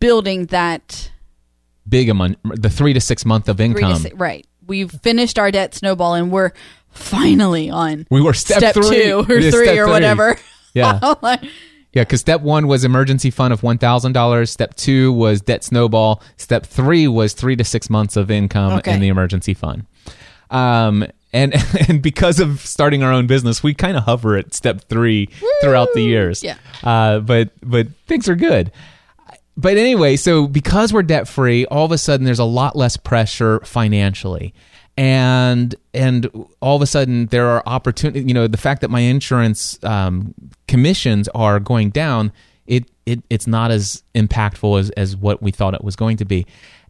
building 0.00 0.46
that 0.46 1.10
Big 1.88 2.08
amount, 2.08 2.38
the 2.42 2.68
three 2.68 2.92
to 2.94 3.00
six 3.00 3.24
month 3.24 3.48
of 3.48 3.60
income. 3.60 3.94
six, 3.96 4.14
right. 4.16 4.44
We've 4.66 4.90
finished 4.90 5.38
our 5.38 5.52
debt 5.52 5.72
snowball, 5.74 6.14
and 6.14 6.32
we're 6.32 6.50
finally 6.90 7.70
on 7.70 8.06
We 8.10 8.20
were 8.20 8.34
step, 8.34 8.74
three, 8.74 9.04
two 9.04 9.24
or 9.28 9.38
Yeah, 9.38 9.50
three 9.52 9.66
step 9.66 9.78
or 9.78 9.86
whatever. 9.86 10.36
Yeah. 10.74 11.14
Yeah, 11.96 12.02
because 12.04 12.20
step 12.20 12.42
one 12.42 12.66
was 12.68 12.84
emergency 12.84 13.30
fund 13.30 13.54
of 13.54 13.62
one 13.62 13.78
thousand 13.78 14.12
dollars. 14.12 14.50
Step 14.50 14.74
two 14.76 15.14
was 15.14 15.40
debt 15.40 15.64
snowball. 15.64 16.22
Step 16.36 16.66
three 16.66 17.08
was 17.08 17.32
three 17.32 17.56
to 17.56 17.64
six 17.64 17.88
months 17.88 18.16
of 18.16 18.30
income 18.30 18.74
Okay. 18.74 18.92
in 18.92 19.00
the 19.00 19.08
emergency 19.08 19.54
fund. 19.54 19.86
Um, 20.50 21.06
and 21.32 21.54
and 21.88 22.02
because 22.02 22.38
of 22.38 22.60
starting 22.60 23.02
our 23.02 23.10
own 23.10 23.26
business, 23.26 23.62
we 23.62 23.72
kind 23.72 23.96
of 23.96 24.02
hover 24.02 24.36
at 24.36 24.52
step 24.52 24.82
three 24.90 25.30
throughout 25.62 25.88
the 25.94 26.02
years. 26.02 26.42
Yeah. 26.42 26.58
Uh, 26.84 27.20
but 27.20 27.52
but 27.62 27.86
things 28.06 28.28
are 28.28 28.36
good. 28.36 28.70
But 29.56 29.78
anyway, 29.78 30.16
so 30.16 30.46
because 30.46 30.92
we're 30.92 31.02
debt 31.02 31.26
free, 31.26 31.64
all 31.64 31.86
of 31.86 31.92
a 31.92 31.96
sudden 31.96 32.26
there's 32.26 32.38
a 32.38 32.44
lot 32.44 32.76
less 32.76 32.98
pressure 32.98 33.60
financially. 33.60 34.52
And 34.96 35.74
and 35.92 36.30
all 36.60 36.76
of 36.76 36.82
a 36.82 36.86
sudden 36.86 37.26
there 37.26 37.48
are 37.48 37.62
opportunities. 37.66 38.24
You 38.26 38.34
know, 38.34 38.46
the 38.46 38.56
fact 38.56 38.80
that 38.80 38.90
my 38.90 39.00
insurance 39.00 39.78
um, 39.84 40.34
commissions 40.68 41.28
are 41.34 41.60
going 41.60 41.90
down, 41.90 42.32
it, 42.66 42.90
it 43.04 43.22
it's 43.28 43.46
not 43.46 43.70
as 43.70 44.02
impactful 44.14 44.80
as 44.80 44.90
as 44.90 45.16
what 45.16 45.42
we 45.42 45.50
thought 45.50 45.74
it 45.74 45.84
was 45.84 45.96
going 45.96 46.16
to 46.18 46.24
be. 46.24 46.46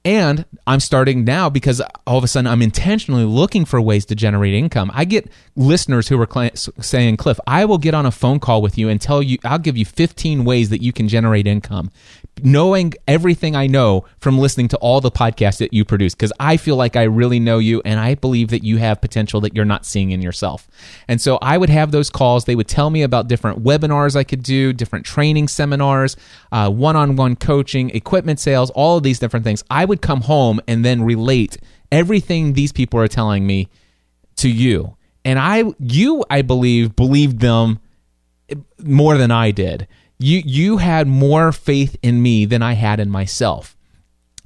And 0.06 0.44
I'm 0.68 0.78
starting 0.78 1.24
now 1.24 1.50
because 1.50 1.82
all 2.06 2.16
of 2.16 2.22
a 2.22 2.28
sudden 2.28 2.46
I'm 2.46 2.62
intentionally 2.62 3.24
looking 3.24 3.64
for 3.64 3.80
ways 3.80 4.06
to 4.06 4.14
generate 4.14 4.54
income. 4.54 4.92
I 4.94 5.04
get 5.04 5.28
listeners 5.56 6.06
who 6.06 6.20
are 6.20 6.28
cli- 6.28 6.52
saying, 6.54 7.16
Cliff, 7.16 7.40
I 7.44 7.64
will 7.64 7.78
get 7.78 7.92
on 7.92 8.06
a 8.06 8.12
phone 8.12 8.38
call 8.38 8.62
with 8.62 8.78
you 8.78 8.88
and 8.88 9.00
tell 9.00 9.20
you, 9.20 9.38
I'll 9.42 9.58
give 9.58 9.76
you 9.76 9.84
15 9.84 10.44
ways 10.44 10.68
that 10.70 10.80
you 10.80 10.92
can 10.92 11.08
generate 11.08 11.48
income. 11.48 11.90
Knowing 12.42 12.92
everything 13.08 13.56
I 13.56 13.66
know 13.66 14.04
from 14.18 14.38
listening 14.38 14.68
to 14.68 14.76
all 14.76 15.00
the 15.00 15.10
podcasts 15.10 15.56
that 15.56 15.72
you 15.72 15.86
produce, 15.86 16.14
because 16.14 16.34
I 16.38 16.58
feel 16.58 16.76
like 16.76 16.94
I 16.94 17.04
really 17.04 17.40
know 17.40 17.58
you 17.58 17.80
and 17.86 17.98
I 17.98 18.14
believe 18.14 18.48
that 18.48 18.62
you 18.62 18.76
have 18.76 19.00
potential 19.00 19.40
that 19.40 19.56
you're 19.56 19.64
not 19.64 19.86
seeing 19.86 20.10
in 20.10 20.20
yourself. 20.20 20.68
And 21.08 21.18
so 21.18 21.38
I 21.40 21.56
would 21.56 21.70
have 21.70 21.92
those 21.92 22.10
calls. 22.10 22.44
They 22.44 22.54
would 22.54 22.68
tell 22.68 22.90
me 22.90 23.02
about 23.02 23.26
different 23.28 23.64
webinars 23.64 24.16
I 24.16 24.24
could 24.24 24.42
do, 24.42 24.74
different 24.74 25.06
training 25.06 25.48
seminars, 25.48 26.14
one 26.50 26.94
on 26.94 27.16
one 27.16 27.36
coaching, 27.36 27.88
equipment 27.90 28.38
sales, 28.38 28.68
all 28.70 28.98
of 28.98 29.02
these 29.02 29.18
different 29.18 29.44
things. 29.44 29.64
I 29.70 29.86
would 29.86 30.02
come 30.02 30.20
home 30.20 30.60
and 30.68 30.84
then 30.84 31.02
relate 31.02 31.56
everything 31.90 32.52
these 32.52 32.70
people 32.70 33.00
are 33.00 33.08
telling 33.08 33.46
me 33.46 33.70
to 34.36 34.50
you. 34.50 34.94
And 35.24 35.38
I, 35.38 35.64
you, 35.78 36.22
I 36.28 36.42
believe, 36.42 36.94
believed 36.96 37.40
them 37.40 37.80
more 38.84 39.16
than 39.16 39.30
I 39.30 39.52
did. 39.52 39.88
You, 40.18 40.42
you 40.44 40.78
had 40.78 41.06
more 41.06 41.52
faith 41.52 41.96
in 42.02 42.22
me 42.22 42.44
than 42.46 42.62
I 42.62 42.72
had 42.72 43.00
in 43.00 43.10
myself. 43.10 43.76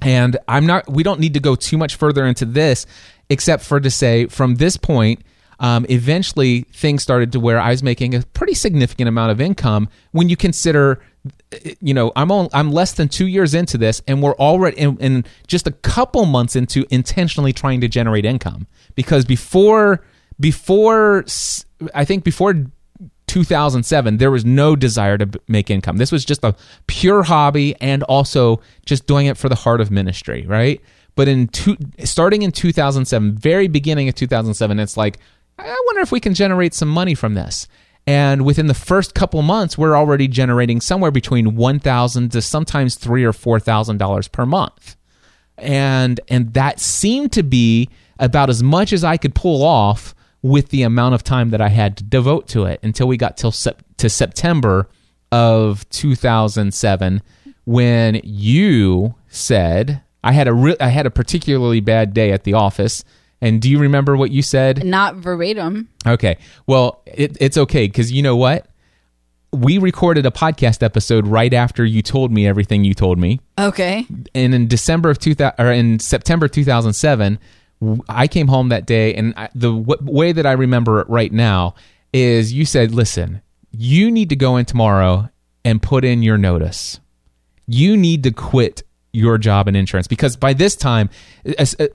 And 0.01 0.37
I'm 0.47 0.65
not, 0.65 0.89
we 0.89 1.03
don't 1.03 1.19
need 1.19 1.35
to 1.35 1.39
go 1.39 1.55
too 1.55 1.77
much 1.77 1.95
further 1.95 2.25
into 2.25 2.45
this, 2.45 2.85
except 3.29 3.63
for 3.63 3.79
to 3.79 3.89
say 3.89 4.25
from 4.25 4.55
this 4.55 4.75
point, 4.75 5.21
um, 5.59 5.85
eventually 5.89 6.61
things 6.73 7.03
started 7.03 7.31
to 7.33 7.39
where 7.39 7.59
I 7.59 7.69
was 7.69 7.83
making 7.83 8.15
a 8.15 8.23
pretty 8.33 8.55
significant 8.55 9.07
amount 9.07 9.31
of 9.31 9.39
income 9.39 9.89
when 10.11 10.27
you 10.27 10.35
consider, 10.35 10.99
you 11.79 11.93
know, 11.93 12.11
I'm 12.15 12.31
on, 12.31 12.49
I'm 12.51 12.71
less 12.71 12.93
than 12.93 13.09
two 13.09 13.27
years 13.27 13.53
into 13.53 13.77
this, 13.77 14.01
and 14.07 14.23
we're 14.23 14.35
already 14.37 14.77
in, 14.79 14.97
in 14.97 15.25
just 15.45 15.67
a 15.67 15.71
couple 15.71 16.25
months 16.25 16.55
into 16.55 16.83
intentionally 16.89 17.53
trying 17.53 17.79
to 17.81 17.87
generate 17.87 18.25
income 18.25 18.65
because 18.95 19.23
before 19.23 20.03
before 20.39 21.23
I 21.93 22.05
think 22.05 22.23
before 22.23 22.65
2007 23.31 24.17
there 24.17 24.29
was 24.29 24.43
no 24.43 24.75
desire 24.75 25.17
to 25.17 25.29
make 25.47 25.69
income. 25.69 25.95
This 25.95 26.11
was 26.11 26.25
just 26.25 26.43
a 26.43 26.53
pure 26.87 27.23
hobby 27.23 27.75
and 27.79 28.03
also 28.03 28.59
just 28.85 29.07
doing 29.07 29.27
it 29.27 29.37
for 29.37 29.47
the 29.47 29.55
heart 29.55 29.79
of 29.79 29.89
ministry, 29.89 30.45
right? 30.45 30.81
But 31.15 31.29
in 31.29 31.47
two, 31.47 31.77
starting 32.03 32.41
in 32.41 32.51
2007, 32.51 33.37
very 33.37 33.69
beginning 33.69 34.09
of 34.09 34.15
2007, 34.15 34.79
it's 34.79 34.97
like 34.97 35.17
I 35.57 35.83
wonder 35.85 36.01
if 36.01 36.11
we 36.11 36.19
can 36.19 36.33
generate 36.33 36.73
some 36.73 36.89
money 36.89 37.15
from 37.15 37.33
this. 37.35 37.67
And 38.05 38.43
within 38.43 38.67
the 38.67 38.73
first 38.73 39.13
couple 39.13 39.41
months, 39.43 39.77
we're 39.77 39.95
already 39.95 40.27
generating 40.27 40.81
somewhere 40.81 41.11
between 41.11 41.55
one 41.55 41.79
thousand 41.79 42.33
to 42.33 42.41
sometimes 42.41 42.95
three 42.95 43.23
or 43.23 43.31
four 43.31 43.59
thousand 43.59 43.97
dollars 43.97 44.27
per 44.27 44.45
month 44.45 44.97
and 45.57 46.19
and 46.27 46.53
that 46.53 46.79
seemed 46.79 47.31
to 47.31 47.43
be 47.43 47.87
about 48.19 48.49
as 48.49 48.61
much 48.63 48.91
as 48.91 49.03
I 49.03 49.17
could 49.17 49.35
pull 49.35 49.63
off 49.63 50.15
with 50.41 50.69
the 50.69 50.83
amount 50.83 51.13
of 51.15 51.23
time 51.23 51.49
that 51.51 51.61
I 51.61 51.69
had 51.69 51.97
to 51.97 52.03
devote 52.03 52.47
to 52.49 52.65
it 52.65 52.79
until 52.83 53.07
we 53.07 53.17
got 53.17 53.37
till 53.37 53.51
sep- 53.51 53.83
to 53.97 54.09
September 54.09 54.89
of 55.31 55.87
2007 55.89 57.21
when 57.65 58.19
you 58.23 59.15
said 59.27 60.01
I 60.23 60.31
had 60.33 60.47
a 60.47 60.53
re- 60.53 60.75
I 60.79 60.87
had 60.89 61.05
a 61.05 61.11
particularly 61.11 61.79
bad 61.79 62.13
day 62.13 62.31
at 62.31 62.43
the 62.43 62.53
office 62.53 63.03
and 63.39 63.61
do 63.61 63.69
you 63.69 63.79
remember 63.79 64.15
what 64.15 64.29
you 64.31 64.41
said? 64.43 64.83
Not 64.85 65.15
verbatim. 65.15 65.89
Okay. 66.05 66.37
Well, 66.67 67.01
it, 67.07 67.37
it's 67.39 67.57
okay 67.57 67.87
because 67.87 68.11
you 68.11 68.21
know 68.21 68.35
what? 68.35 68.67
We 69.53 69.79
recorded 69.79 70.25
a 70.27 70.31
podcast 70.31 70.83
episode 70.83 71.27
right 71.27 71.53
after 71.53 71.83
you 71.83 72.01
told 72.01 72.31
me 72.31 72.45
everything 72.47 72.83
you 72.83 72.93
told 72.93 73.17
me 73.19 73.39
Okay. 73.59 74.05
and 74.35 74.53
in 74.55 74.67
December 74.67 75.09
of 75.09 75.17
2000 75.19 75.53
or 75.59 75.71
in 75.71 75.99
September 75.99 76.47
2007 76.47 77.33
w- 77.33 77.49
I 78.07 78.27
came 78.27 78.47
home 78.47 78.69
that 78.69 78.85
day 78.85 79.13
and 79.15 79.33
I, 79.35 79.49
the 79.55 79.71
w- 79.73 80.11
way 80.11 80.31
that 80.31 80.45
I 80.45 80.51
remember 80.51 80.99
it 80.99 81.09
right 81.09 81.31
now 81.31 81.75
is 82.13 82.53
you 82.53 82.65
said 82.65 82.93
listen 82.93 83.41
you 83.71 84.11
need 84.11 84.29
to 84.29 84.35
go 84.35 84.57
in 84.57 84.65
tomorrow 84.65 85.29
and 85.63 85.81
put 85.81 86.03
in 86.03 86.21
your 86.23 86.37
notice. 86.37 86.99
You 87.67 87.95
need 87.95 88.23
to 88.23 88.31
quit 88.31 88.83
your 89.13 89.37
job 89.37 89.67
in 89.67 89.75
insurance. 89.75 90.07
Because 90.07 90.35
by 90.35 90.53
this 90.53 90.75
time 90.75 91.09
as- 91.57 91.75
uh, 91.79 91.87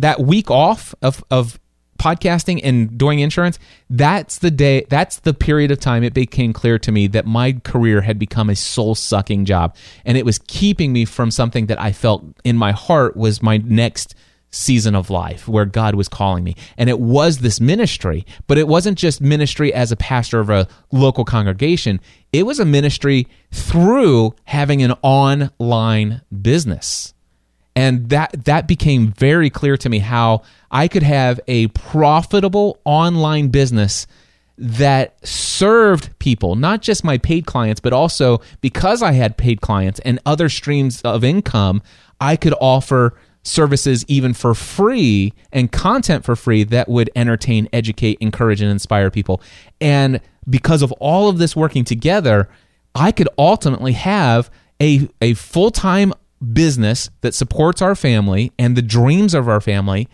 that 0.00 0.20
week 0.20 0.50
off 0.50 0.94
of 1.02 1.24
of 1.30 1.58
podcasting 1.98 2.60
and 2.62 2.96
doing 2.96 3.18
insurance 3.18 3.58
that's 3.90 4.38
the 4.38 4.52
day 4.52 4.86
that's 4.88 5.18
the 5.18 5.34
period 5.34 5.72
of 5.72 5.80
time 5.80 6.04
it 6.04 6.14
became 6.14 6.52
clear 6.52 6.78
to 6.78 6.92
me 6.92 7.08
that 7.08 7.26
my 7.26 7.50
career 7.64 8.02
had 8.02 8.20
become 8.20 8.48
a 8.48 8.54
soul 8.54 8.94
sucking 8.94 9.44
job. 9.44 9.74
And 10.04 10.16
it 10.16 10.24
was 10.24 10.38
keeping 10.46 10.92
me 10.92 11.04
from 11.04 11.30
something 11.30 11.66
that 11.66 11.80
I 11.80 11.92
felt 11.92 12.24
in 12.44 12.56
my 12.56 12.72
heart 12.72 13.16
was 13.16 13.42
my 13.42 13.56
next 13.58 14.14
season 14.50 14.94
of 14.94 15.10
life 15.10 15.46
where 15.46 15.64
God 15.64 15.94
was 15.94 16.08
calling 16.08 16.44
me. 16.44 16.56
And 16.76 16.88
it 16.88 17.00
was 17.00 17.38
this 17.38 17.60
ministry, 17.60 18.24
but 18.46 18.58
it 18.58 18.68
wasn't 18.68 18.98
just 18.98 19.20
ministry 19.20 19.72
as 19.72 19.92
a 19.92 19.96
pastor 19.96 20.40
of 20.40 20.50
a 20.50 20.66
local 20.90 21.24
congregation. 21.24 22.00
It 22.32 22.44
was 22.44 22.58
a 22.58 22.64
ministry 22.64 23.28
through 23.52 24.34
having 24.44 24.82
an 24.82 24.92
online 25.02 26.22
business. 26.42 27.14
And 27.76 28.08
that 28.08 28.44
that 28.46 28.66
became 28.66 29.12
very 29.12 29.50
clear 29.50 29.76
to 29.76 29.88
me 29.88 30.00
how 30.00 30.42
I 30.70 30.88
could 30.88 31.04
have 31.04 31.38
a 31.46 31.68
profitable 31.68 32.80
online 32.84 33.48
business 33.48 34.06
that 34.56 35.24
served 35.24 36.18
people, 36.18 36.56
not 36.56 36.82
just 36.82 37.04
my 37.04 37.18
paid 37.18 37.46
clients, 37.46 37.80
but 37.80 37.92
also 37.92 38.40
because 38.60 39.02
I 39.02 39.12
had 39.12 39.36
paid 39.36 39.60
clients 39.60 40.00
and 40.00 40.18
other 40.26 40.48
streams 40.48 41.00
of 41.02 41.22
income, 41.22 41.80
I 42.20 42.34
could 42.34 42.54
offer 42.60 43.14
services 43.42 44.04
even 44.08 44.34
for 44.34 44.54
free 44.54 45.32
and 45.52 45.72
content 45.72 46.24
for 46.24 46.36
free 46.36 46.64
that 46.64 46.88
would 46.88 47.10
entertain, 47.16 47.68
educate, 47.72 48.18
encourage, 48.20 48.60
and 48.60 48.70
inspire 48.70 49.10
people. 49.10 49.40
And 49.80 50.20
because 50.48 50.82
of 50.82 50.92
all 50.92 51.28
of 51.28 51.38
this 51.38 51.56
working 51.56 51.84
together, 51.84 52.48
I 52.94 53.12
could 53.12 53.28
ultimately 53.38 53.92
have 53.92 54.50
a, 54.80 55.08
a 55.20 55.34
full 55.34 55.70
time 55.70 56.12
business 56.52 57.10
that 57.20 57.34
supports 57.34 57.82
our 57.82 57.94
family 57.94 58.52
and 58.58 58.76
the 58.76 58.82
dreams 58.82 59.34
of 59.34 59.48
our 59.48 59.60
family 59.60 60.08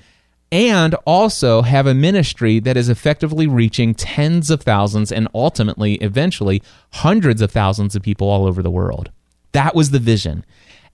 and 0.52 0.94
also 1.04 1.62
have 1.62 1.86
a 1.86 1.94
ministry 1.94 2.60
that 2.60 2.76
is 2.76 2.88
effectively 2.88 3.46
reaching 3.46 3.94
tens 3.94 4.50
of 4.50 4.62
thousands 4.62 5.10
and 5.10 5.26
ultimately, 5.34 5.94
eventually, 5.96 6.62
hundreds 6.92 7.42
of 7.42 7.50
thousands 7.50 7.96
of 7.96 8.02
people 8.02 8.28
all 8.28 8.46
over 8.46 8.62
the 8.62 8.70
world. 8.70 9.10
That 9.52 9.74
was 9.74 9.90
the 9.90 9.98
vision. 9.98 10.44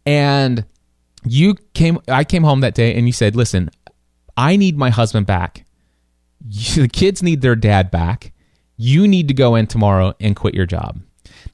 And 0.06 0.64
you 1.24 1.54
came, 1.74 1.98
I 2.08 2.24
came 2.24 2.42
home 2.42 2.60
that 2.60 2.74
day 2.74 2.94
and 2.94 3.06
you 3.06 3.12
said, 3.12 3.36
listen, 3.36 3.70
I 4.36 4.56
need 4.56 4.76
my 4.76 4.90
husband 4.90 5.26
back 5.26 5.64
the 6.74 6.88
kids 6.88 7.22
need 7.22 7.40
their 7.40 7.56
dad 7.56 7.90
back. 7.90 8.32
You 8.76 9.06
need 9.06 9.28
to 9.28 9.34
go 9.34 9.54
in 9.56 9.66
tomorrow 9.66 10.14
and 10.20 10.34
quit 10.34 10.54
your 10.54 10.66
job. 10.66 11.00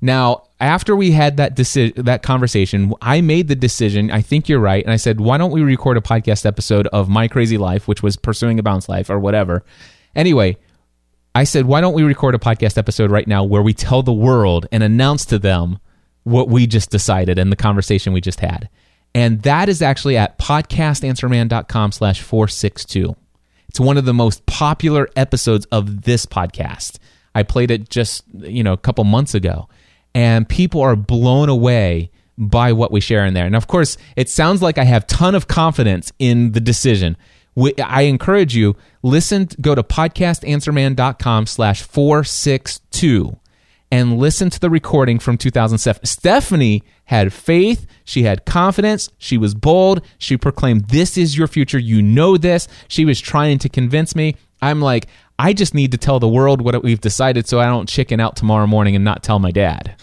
Now, 0.00 0.44
after 0.60 0.94
we 0.94 1.10
had 1.10 1.36
that 1.38 1.54
decision 1.54 2.04
that 2.04 2.22
conversation, 2.22 2.92
I 3.02 3.20
made 3.20 3.48
the 3.48 3.54
decision. 3.54 4.10
I 4.10 4.22
think 4.22 4.48
you're 4.48 4.60
right, 4.60 4.84
and 4.84 4.92
I 4.92 4.96
said, 4.96 5.20
"Why 5.20 5.38
don't 5.38 5.50
we 5.50 5.62
record 5.62 5.96
a 5.96 6.00
podcast 6.00 6.46
episode 6.46 6.86
of 6.88 7.08
My 7.08 7.28
Crazy 7.28 7.58
Life, 7.58 7.88
which 7.88 8.02
was 8.02 8.16
pursuing 8.16 8.58
a 8.58 8.62
bounce 8.62 8.88
life 8.88 9.10
or 9.10 9.18
whatever?" 9.18 9.64
Anyway, 10.14 10.56
I 11.34 11.44
said, 11.44 11.66
"Why 11.66 11.80
don't 11.80 11.94
we 11.94 12.02
record 12.02 12.34
a 12.34 12.38
podcast 12.38 12.78
episode 12.78 13.10
right 13.10 13.26
now 13.26 13.44
where 13.44 13.62
we 13.62 13.74
tell 13.74 14.02
the 14.02 14.12
world 14.12 14.66
and 14.70 14.82
announce 14.82 15.24
to 15.26 15.38
them 15.38 15.78
what 16.22 16.48
we 16.48 16.66
just 16.66 16.90
decided 16.90 17.38
and 17.38 17.50
the 17.50 17.56
conversation 17.56 18.12
we 18.12 18.20
just 18.20 18.40
had?" 18.40 18.68
And 19.14 19.42
that 19.42 19.68
is 19.68 19.80
actually 19.82 20.16
at 20.16 20.38
podcastanswerman.com 20.38 21.92
slash 21.92 22.20
462. 22.20 23.16
It's 23.68 23.80
one 23.80 23.96
of 23.96 24.04
the 24.04 24.14
most 24.14 24.44
popular 24.46 25.08
episodes 25.16 25.66
of 25.66 26.02
this 26.02 26.26
podcast. 26.26 26.98
I 27.34 27.42
played 27.42 27.70
it 27.70 27.90
just, 27.90 28.24
you 28.34 28.62
know, 28.62 28.72
a 28.72 28.78
couple 28.78 29.04
months 29.04 29.34
ago. 29.34 29.68
And 30.14 30.48
people 30.48 30.80
are 30.80 30.96
blown 30.96 31.48
away 31.48 32.10
by 32.38 32.72
what 32.72 32.92
we 32.92 33.00
share 33.00 33.24
in 33.26 33.34
there. 33.34 33.46
And 33.46 33.56
of 33.56 33.66
course, 33.66 33.96
it 34.16 34.28
sounds 34.28 34.62
like 34.62 34.78
I 34.78 34.84
have 34.84 35.06
ton 35.06 35.34
of 35.34 35.48
confidence 35.48 36.12
in 36.18 36.52
the 36.52 36.60
decision. 36.60 37.16
I 37.82 38.02
encourage 38.02 38.54
you, 38.54 38.76
listen, 39.02 39.48
go 39.60 39.74
to 39.74 39.82
podcastanswerman.com 39.82 41.46
slash 41.46 41.82
462 41.82 43.38
and 43.90 44.18
listen 44.18 44.50
to 44.50 44.58
the 44.58 44.70
recording 44.70 45.18
from 45.18 45.38
2007. 45.38 46.04
Stephanie 46.04 46.82
had 47.04 47.32
faith. 47.32 47.86
She 48.04 48.24
had 48.24 48.44
confidence. 48.44 49.10
She 49.18 49.38
was 49.38 49.54
bold. 49.54 50.02
She 50.18 50.36
proclaimed, 50.36 50.88
This 50.88 51.16
is 51.16 51.36
your 51.36 51.46
future. 51.46 51.78
You 51.78 52.02
know 52.02 52.36
this. 52.36 52.66
She 52.88 53.04
was 53.04 53.20
trying 53.20 53.58
to 53.58 53.68
convince 53.68 54.16
me. 54.16 54.36
I'm 54.60 54.80
like, 54.80 55.06
I 55.38 55.52
just 55.52 55.74
need 55.74 55.92
to 55.92 55.98
tell 55.98 56.18
the 56.18 56.28
world 56.28 56.62
what 56.62 56.82
we've 56.82 57.00
decided 57.00 57.46
so 57.46 57.60
I 57.60 57.66
don't 57.66 57.88
chicken 57.88 58.20
out 58.20 58.36
tomorrow 58.36 58.66
morning 58.66 58.96
and 58.96 59.04
not 59.04 59.22
tell 59.22 59.38
my 59.38 59.50
dad. 59.50 59.94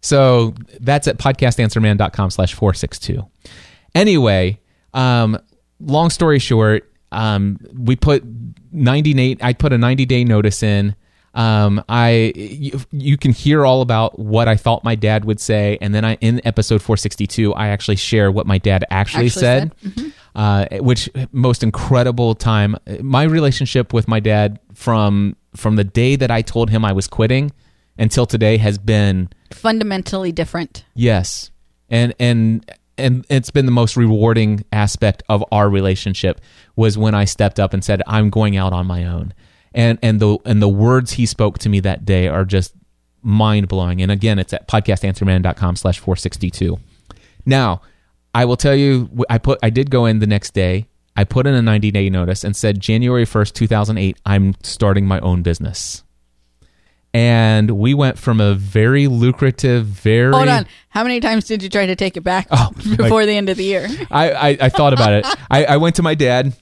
so 0.00 0.54
that's 0.80 1.06
at 1.06 1.16
podcastanswerman.com 1.18 2.30
slash 2.30 2.54
462. 2.54 3.24
Anyway, 3.94 4.60
um, 4.92 5.38
long 5.80 6.10
story 6.10 6.38
short, 6.38 6.90
um, 7.12 7.58
we 7.72 7.96
put 7.96 8.24
90 8.72 9.38
I 9.40 9.52
put 9.52 9.72
a 9.72 9.78
90 9.78 10.04
day 10.06 10.24
notice 10.24 10.62
in. 10.62 10.94
Um, 11.36 11.84
I 11.88 12.32
you, 12.34 12.80
you 12.90 13.16
can 13.18 13.30
hear 13.30 13.66
all 13.66 13.82
about 13.82 14.18
what 14.18 14.48
I 14.48 14.56
thought 14.56 14.82
my 14.84 14.94
dad 14.94 15.26
would 15.26 15.38
say, 15.38 15.76
and 15.82 15.94
then 15.94 16.02
I 16.04 16.14
in 16.22 16.40
episode 16.46 16.80
462 16.80 17.54
I 17.54 17.68
actually 17.68 17.96
share 17.96 18.32
what 18.32 18.46
my 18.46 18.56
dad 18.58 18.84
actually, 18.90 19.26
Actually 19.26 19.28
said, 19.28 19.72
said. 19.82 20.12
uh, 20.34 20.66
which 20.80 21.10
most 21.32 21.62
incredible 21.62 22.34
time. 22.34 22.76
My 23.02 23.24
relationship 23.24 23.92
with 23.92 24.08
my 24.08 24.18
dad 24.18 24.58
from 24.72 25.36
from 25.54 25.76
the 25.76 25.84
day 25.84 26.16
that 26.16 26.30
I 26.30 26.40
told 26.40 26.70
him 26.70 26.84
I 26.86 26.92
was 26.92 27.06
quitting 27.06 27.52
until 27.98 28.24
today 28.26 28.56
has 28.56 28.78
been 28.78 29.28
Fundamentally 29.52 30.32
different. 30.32 30.84
Yes. 30.94 31.50
And 31.90 32.14
and 32.18 32.64
and 32.98 33.26
it's 33.28 33.50
been 33.50 33.66
the 33.66 33.72
most 33.72 33.94
rewarding 33.96 34.64
aspect 34.72 35.22
of 35.28 35.44
our 35.52 35.68
relationship 35.68 36.40
was 36.76 36.96
when 36.96 37.14
I 37.14 37.26
stepped 37.26 37.60
up 37.60 37.74
and 37.74 37.84
said 37.84 38.02
I'm 38.06 38.30
going 38.30 38.56
out 38.56 38.72
on 38.72 38.86
my 38.86 39.04
own. 39.04 39.34
And 39.76 39.98
and 40.02 40.18
the 40.18 40.38
and 40.44 40.60
the 40.60 40.68
words 40.68 41.12
he 41.12 41.26
spoke 41.26 41.58
to 41.60 41.68
me 41.68 41.78
that 41.80 42.04
day 42.04 42.26
are 42.26 42.44
just 42.44 42.74
mind 43.22 43.68
blowing. 43.68 44.00
And 44.00 44.10
again, 44.10 44.38
it's 44.38 44.52
at 44.52 44.66
podcastanswerman.com 44.66 45.76
slash 45.76 45.98
462. 45.98 46.78
Now, 47.44 47.82
I 48.34 48.44
will 48.44 48.56
tell 48.56 48.74
you, 48.74 49.24
I 49.28 49.38
put, 49.38 49.58
I 49.62 49.70
did 49.70 49.90
go 49.90 50.06
in 50.06 50.20
the 50.20 50.26
next 50.26 50.54
day. 50.54 50.86
I 51.16 51.24
put 51.24 51.46
in 51.46 51.54
a 51.54 51.62
90 51.62 51.90
day 51.90 52.08
notice 52.10 52.44
and 52.44 52.54
said 52.54 52.80
January 52.80 53.24
1st, 53.24 53.52
2008, 53.52 54.18
I'm 54.26 54.54
starting 54.62 55.06
my 55.06 55.18
own 55.20 55.42
business. 55.42 56.02
And 57.14 57.70
we 57.70 57.94
went 57.94 58.18
from 58.18 58.40
a 58.40 58.54
very 58.54 59.06
lucrative, 59.08 59.86
very. 59.86 60.32
Hold 60.32 60.48
on. 60.48 60.66
How 60.90 61.02
many 61.02 61.20
times 61.20 61.46
did 61.46 61.62
you 61.62 61.70
try 61.70 61.86
to 61.86 61.96
take 61.96 62.16
it 62.16 62.20
back 62.20 62.46
Oh, 62.50 62.70
before 62.96 63.24
the 63.24 63.32
end 63.32 63.48
of 63.48 63.56
the 63.56 63.64
year? 63.64 63.88
I, 64.10 64.30
I, 64.32 64.48
I 64.60 64.68
thought 64.68 64.92
about 64.92 65.12
it. 65.14 65.26
I, 65.50 65.64
I 65.64 65.76
went 65.78 65.96
to 65.96 66.02
my 66.02 66.14
dad 66.14 66.54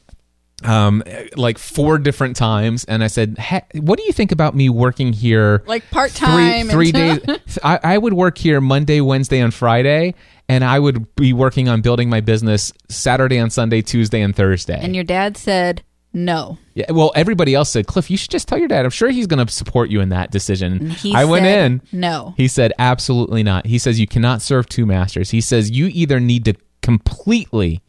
um 0.63 1.03
like 1.37 1.59
four 1.59 1.99
different 1.99 2.37
times 2.37 2.85
and 2.85 3.03
i 3.03 3.07
said 3.09 3.37
what 3.75 3.99
do 3.99 4.05
you 4.05 4.13
think 4.13 4.31
about 4.31 4.55
me 4.55 4.69
working 4.69 5.13
here 5.13 5.63
Like 5.67 5.91
part-time 5.91 6.69
three, 6.69 6.93
three 6.93 7.01
and- 7.01 7.23
days 7.27 7.59
I, 7.65 7.81
I 7.83 7.99
would 7.99 8.15
work 8.15 8.39
here 8.39 8.61
monday 8.61 9.01
wednesday 9.01 9.41
and 9.41 9.53
friday 9.53 10.15
and 10.49 10.63
i 10.65 10.79
would 10.79 11.13
be 11.17 11.33
working 11.33 11.69
on 11.69 11.81
building 11.81 12.09
my 12.09 12.21
business 12.21 12.73
saturday 12.89 13.37
and 13.37 13.53
sunday 13.53 13.83
tuesday 13.83 14.21
and 14.23 14.35
thursday 14.35 14.79
And 14.81 14.95
your 14.95 15.05
dad 15.05 15.37
said 15.37 15.83
no. 16.17 16.57
yeah, 16.75 16.93
well 16.93 17.11
everybody 17.17 17.57
else 17.57 17.71
said 17.71 17.89
cliff 17.89 18.09
you 18.09 18.17
should 18.17 18.31
just 18.31 18.47
tell 18.47 18.57
your 18.57 18.69
dad 18.69 18.85
i'm 18.85 18.91
sure 18.93 19.11
he's 19.11 19.27
going 19.27 19.45
to 19.45 19.53
support 19.53 19.91
you 19.91 20.01
in 20.01 20.11
that 20.11 20.31
decision 20.31 20.91
He 20.91 21.13
i 21.13 21.25
went 21.25 21.45
in 21.47 21.83
no. 21.91 22.35
he 22.37 22.47
said, 22.47 22.73
absolutely 22.79 23.43
not. 23.43 23.67
He 23.67 23.79
says, 23.79 23.99
you 23.99 24.07
cannot 24.07 24.41
serve 24.41 24.69
two 24.69 24.87
masters. 24.87 25.31
He 25.31 25.41
says, 25.41 25.73
you 25.73 25.87
either 25.93 26.21
need 26.21 26.45
to 26.45 26.55
completely 26.83 27.83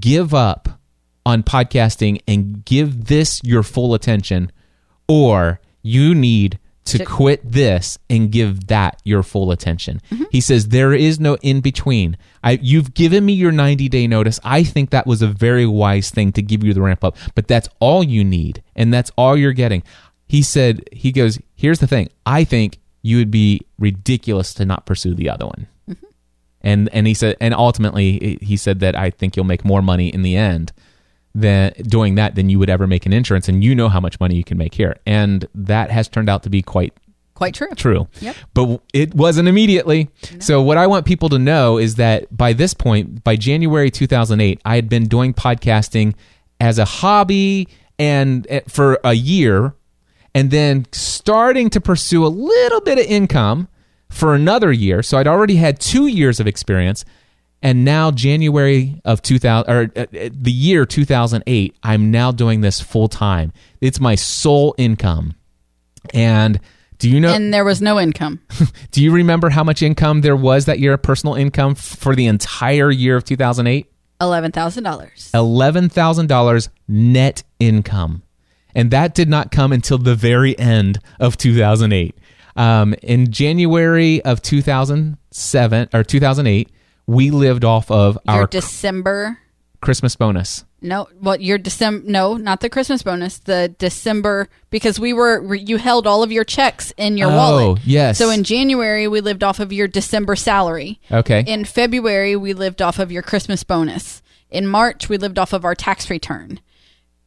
give 0.00 0.34
up 0.34 0.80
on 1.24 1.42
podcasting 1.42 2.20
and 2.26 2.64
give 2.64 3.06
this 3.06 3.40
your 3.44 3.62
full 3.62 3.94
attention, 3.94 4.50
or 5.08 5.60
you 5.82 6.14
need 6.14 6.58
to 6.84 7.04
quit 7.04 7.40
this 7.48 7.96
and 8.10 8.32
give 8.32 8.66
that 8.66 9.00
your 9.04 9.22
full 9.22 9.52
attention. 9.52 10.00
Mm-hmm. 10.10 10.24
He 10.32 10.40
says, 10.40 10.68
there 10.68 10.92
is 10.92 11.20
no 11.20 11.36
in 11.36 11.60
between. 11.60 12.16
I, 12.42 12.58
you've 12.60 12.92
given 12.94 13.24
me 13.24 13.32
your 13.34 13.52
90 13.52 13.88
day 13.88 14.06
notice. 14.06 14.40
I 14.42 14.64
think 14.64 14.90
that 14.90 15.06
was 15.06 15.22
a 15.22 15.28
very 15.28 15.66
wise 15.66 16.10
thing 16.10 16.32
to 16.32 16.42
give 16.42 16.64
you 16.64 16.74
the 16.74 16.82
ramp 16.82 17.04
up, 17.04 17.16
but 17.34 17.46
that's 17.46 17.68
all 17.78 18.02
you 18.02 18.24
need, 18.24 18.62
and 18.74 18.92
that's 18.92 19.12
all 19.16 19.36
you're 19.36 19.52
getting. 19.52 19.82
He 20.26 20.42
said, 20.42 20.88
he 20.92 21.12
goes, 21.12 21.38
here's 21.54 21.78
the 21.78 21.86
thing. 21.86 22.08
I 22.26 22.44
think 22.44 22.78
you 23.02 23.18
would 23.18 23.30
be 23.30 23.60
ridiculous 23.78 24.54
to 24.54 24.64
not 24.64 24.86
pursue 24.86 25.14
the 25.14 25.28
other 25.28 25.46
one. 25.46 25.68
Mm-hmm. 25.88 26.06
And 26.62 26.88
and 26.92 27.06
he 27.06 27.14
said, 27.14 27.36
and 27.40 27.54
ultimately 27.54 28.38
he 28.40 28.56
said 28.56 28.80
that 28.80 28.96
I 28.96 29.10
think 29.10 29.36
you'll 29.36 29.44
make 29.44 29.64
more 29.64 29.82
money 29.82 30.08
in 30.08 30.22
the 30.22 30.36
end 30.36 30.72
than 31.34 31.72
doing 31.82 32.14
that 32.16 32.34
than 32.34 32.48
you 32.50 32.58
would 32.58 32.68
ever 32.70 32.86
make 32.86 33.06
in 33.06 33.12
insurance, 33.12 33.48
and 33.48 33.62
you 33.64 33.74
know 33.74 33.88
how 33.88 34.00
much 34.00 34.20
money 34.20 34.36
you 34.36 34.44
can 34.44 34.58
make 34.58 34.74
here, 34.74 34.96
and 35.06 35.46
that 35.54 35.90
has 35.90 36.08
turned 36.08 36.28
out 36.28 36.42
to 36.42 36.50
be 36.50 36.62
quite 36.62 36.92
Quite 37.34 37.54
true. 37.54 37.68
true. 37.74 38.08
Yep. 38.20 38.36
But 38.54 38.80
it 38.92 39.14
wasn't 39.14 39.48
immediately. 39.48 40.10
So 40.38 40.62
what 40.62 40.76
I 40.76 40.86
want 40.86 41.06
people 41.06 41.28
to 41.30 41.38
know 41.38 41.78
is 41.78 41.94
that 41.96 42.34
by 42.36 42.52
this 42.52 42.72
point, 42.74 43.24
by 43.24 43.34
January 43.36 43.90
2008, 43.90 44.60
I 44.64 44.76
had 44.76 44.88
been 44.88 45.08
doing 45.08 45.32
podcasting 45.34 46.14
as 46.60 46.78
a 46.78 46.84
hobby 46.84 47.68
and 47.98 48.46
eh, 48.50 48.60
for 48.68 49.00
a 49.02 49.14
year 49.14 49.74
and 50.34 50.50
then 50.50 50.86
starting 50.92 51.68
to 51.70 51.80
pursue 51.80 52.24
a 52.24 52.28
little 52.28 52.82
bit 52.82 52.98
of 52.98 53.06
income 53.06 53.66
for 54.10 54.34
another 54.34 54.70
year. 54.70 55.02
So 55.02 55.16
I'd 55.18 55.26
already 55.26 55.56
had 55.56 55.80
2 55.80 56.06
years 56.06 56.38
of 56.38 56.46
experience 56.46 57.04
and 57.62 57.84
now 57.84 58.10
January 58.10 59.00
of 59.04 59.22
2000 59.22 59.72
or 59.72 59.90
uh, 59.94 60.00
uh, 60.00 60.28
the 60.32 60.50
year 60.50 60.84
2008, 60.84 61.76
I'm 61.82 62.10
now 62.10 62.32
doing 62.32 62.60
this 62.60 62.80
full 62.80 63.08
time. 63.08 63.52
It's 63.80 64.00
my 64.00 64.16
sole 64.16 64.74
income. 64.76 65.34
And 66.12 66.58
do 66.98 67.08
you 67.08 67.20
know 67.20 67.32
And 67.32 67.54
there 67.54 67.64
was 67.64 67.80
no 67.80 68.00
income. 68.00 68.40
do 68.90 69.02
you 69.02 69.12
remember 69.12 69.50
how 69.50 69.62
much 69.62 69.82
income 69.82 70.22
there 70.22 70.36
was 70.36 70.64
that 70.66 70.80
year, 70.80 70.96
personal 70.96 71.34
income 71.34 71.72
f- 71.72 71.78
for 71.78 72.16
the 72.16 72.26
entire 72.26 72.90
year 72.90 73.16
of 73.16 73.24
2008? 73.24 73.86
$11,000. 74.20 75.30
$11,000 75.32 76.68
net 76.88 77.42
income. 77.58 78.22
And 78.74 78.90
that 78.90 79.14
did 79.14 79.28
not 79.28 79.50
come 79.50 79.72
until 79.72 79.98
the 79.98 80.14
very 80.14 80.58
end 80.58 80.98
of 81.20 81.36
2008. 81.36 82.16
Um, 82.54 82.94
in 83.02 83.30
January 83.30 84.22
of 84.24 84.42
2007 84.42 85.88
or 85.92 86.04
2008, 86.04 86.70
we 87.06 87.30
lived 87.30 87.64
off 87.64 87.90
of 87.90 88.18
Your 88.26 88.34
our 88.36 88.46
December. 88.46 89.38
Christmas 89.80 90.14
bonus. 90.16 90.64
No, 90.80 91.08
well, 91.20 91.40
your 91.40 91.58
December. 91.58 92.08
No, 92.08 92.36
not 92.36 92.60
the 92.60 92.68
Christmas 92.68 93.02
bonus. 93.02 93.38
The 93.38 93.74
December 93.78 94.48
because 94.70 94.98
we 94.98 95.12
were 95.12 95.54
you 95.54 95.76
held 95.76 96.06
all 96.08 96.22
of 96.24 96.32
your 96.32 96.44
checks 96.44 96.92
in 96.96 97.16
your 97.16 97.28
wallet. 97.28 97.62
Oh, 97.62 97.66
wallet. 97.68 97.84
yes. 97.84 98.18
So 98.18 98.30
in 98.30 98.42
January 98.42 99.06
we 99.06 99.20
lived 99.20 99.44
off 99.44 99.60
of 99.60 99.72
your 99.72 99.86
December 99.86 100.34
salary. 100.34 101.00
Okay. 101.10 101.44
In 101.46 101.64
February 101.64 102.34
we 102.34 102.52
lived 102.52 102.82
off 102.82 102.98
of 102.98 103.12
your 103.12 103.22
Christmas 103.22 103.62
bonus. 103.62 104.22
In 104.50 104.66
March 104.66 105.08
we 105.08 105.18
lived 105.18 105.38
off 105.38 105.52
of 105.52 105.64
our 105.64 105.76
tax 105.76 106.10
return. 106.10 106.60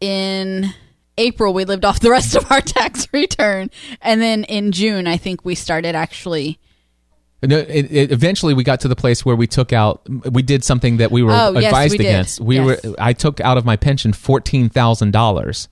In 0.01 0.73
April 1.17 1.53
we 1.53 1.63
lived 1.63 1.85
off 1.85 2.01
the 2.01 2.11
rest 2.11 2.35
of 2.35 2.51
our 2.51 2.61
tax 2.61 3.07
return, 3.13 3.71
and 4.01 4.21
then 4.21 4.43
in 4.45 4.73
June 4.73 5.07
I 5.07 5.15
think 5.17 5.45
we 5.45 5.55
started 5.55 5.95
actually. 5.95 6.59
No, 7.45 7.57
it, 7.57 7.91
it, 7.91 8.11
eventually 8.11 8.53
we 8.53 8.63
got 8.63 8.79
to 8.81 8.87
the 8.87 8.95
place 8.95 9.25
where 9.25 9.35
we 9.35 9.47
took 9.47 9.71
out. 9.73 10.01
We 10.31 10.41
did 10.41 10.63
something 10.63 10.97
that 10.97 11.11
we 11.11 11.23
were 11.23 11.31
Oh, 11.33 11.53
yes, 11.53 11.65
advised 11.65 11.91
we 11.93 11.97
did. 11.99 12.07
against. 12.07 12.39
We 12.41 12.55
Yes. 12.59 12.83
were. 12.83 12.95
I 12.99 13.13
took 13.13 13.39
out 13.41 13.57
of 13.57 13.65
my 13.65 13.75
pension 13.75 14.13
fourteen 14.13 14.69
thousand 14.69 15.11
dollars, 15.11 15.67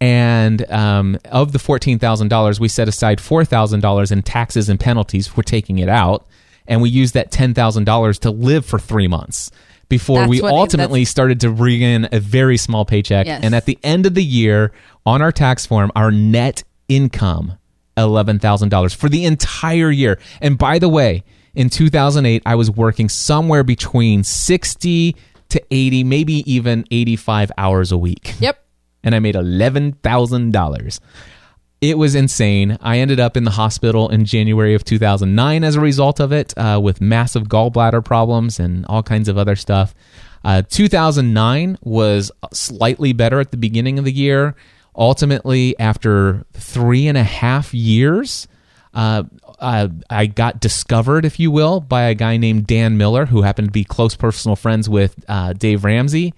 and 0.00 0.70
um, 0.70 1.18
of 1.26 1.52
the 1.52 1.58
fourteen 1.58 1.98
thousand 1.98 2.28
dollars, 2.28 2.58
we 2.60 2.68
set 2.68 2.88
aside 2.88 3.20
four 3.20 3.44
thousand 3.44 3.80
dollars 3.80 4.10
in 4.10 4.22
taxes 4.22 4.68
and 4.68 4.78
penalties 4.80 5.26
for 5.26 5.42
taking 5.42 5.78
it 5.78 5.88
out, 5.88 6.26
and 6.66 6.80
we 6.80 6.88
used 6.88 7.14
that 7.14 7.30
ten 7.30 7.54
thousand 7.54 7.84
dollars 7.84 8.18
to 8.20 8.30
live 8.30 8.64
for 8.64 8.78
three 8.78 9.08
months. 9.08 9.50
before 9.88 10.20
That's 10.20 10.30
we 10.30 10.40
what- 10.40 10.52
ultimately 10.52 11.04
started 11.04 11.40
to 11.40 11.50
bring 11.50 11.80
in 11.82 12.08
a 12.12 12.20
very 12.20 12.56
small 12.56 12.84
paycheck. 12.84 13.26
Yes. 13.26 13.40
And 13.42 13.56
at 13.56 13.66
the 13.66 13.76
end 13.82 14.06
of 14.06 14.14
the 14.14 14.22
year, 14.22 14.70
on 15.04 15.20
our 15.20 15.32
tax 15.32 15.66
form, 15.66 15.90
our 15.96 16.12
net 16.12 16.62
income 16.88 17.54
$11,000 17.96 18.94
for 18.94 19.08
the 19.08 19.24
entire 19.24 19.90
year. 19.90 20.18
And 20.40 20.56
by 20.58 20.78
the 20.78 20.88
way, 20.88 21.24
in 21.54 21.68
2008, 21.68 22.42
I 22.46 22.54
was 22.54 22.70
working 22.70 23.08
somewhere 23.08 23.64
between 23.64 24.24
60 24.24 25.16
to 25.50 25.62
80, 25.70 26.04
maybe 26.04 26.52
even 26.52 26.84
85 26.90 27.52
hours 27.58 27.92
a 27.92 27.98
week. 27.98 28.34
Yep. 28.40 28.62
And 29.02 29.14
I 29.14 29.18
made 29.18 29.34
$11,000. 29.34 31.00
It 31.80 31.96
was 31.96 32.14
insane. 32.14 32.76
I 32.82 32.98
ended 32.98 33.18
up 33.18 33.36
in 33.36 33.44
the 33.44 33.52
hospital 33.52 34.10
in 34.10 34.26
January 34.26 34.74
of 34.74 34.84
2009 34.84 35.64
as 35.64 35.76
a 35.76 35.80
result 35.80 36.20
of 36.20 36.30
it, 36.30 36.52
uh, 36.58 36.78
with 36.82 37.00
massive 37.00 37.44
gallbladder 37.44 38.04
problems 38.04 38.60
and 38.60 38.84
all 38.86 39.02
kinds 39.02 39.28
of 39.28 39.38
other 39.38 39.56
stuff. 39.56 39.94
Uh, 40.44 40.62
2009 40.68 41.78
was 41.82 42.30
slightly 42.52 43.12
better 43.12 43.40
at 43.40 43.50
the 43.50 43.56
beginning 43.56 43.98
of 43.98 44.04
the 44.04 44.12
year. 44.12 44.54
Ultimately, 44.96 45.78
after 45.78 46.44
three 46.52 47.06
and 47.06 47.16
a 47.16 47.24
half 47.24 47.72
years, 47.72 48.48
uh, 48.92 49.24
uh, 49.58 49.88
I 50.08 50.26
got 50.26 50.60
discovered, 50.60 51.24
if 51.24 51.38
you 51.38 51.50
will, 51.50 51.80
by 51.80 52.02
a 52.02 52.14
guy 52.14 52.36
named 52.36 52.66
Dan 52.66 52.96
Miller, 52.98 53.26
who 53.26 53.42
happened 53.42 53.68
to 53.68 53.72
be 53.72 53.84
close 53.84 54.16
personal 54.16 54.56
friends 54.56 54.88
with 54.88 55.14
uh, 55.28 55.52
Dave 55.52 55.84
Ramsey. 55.84 56.34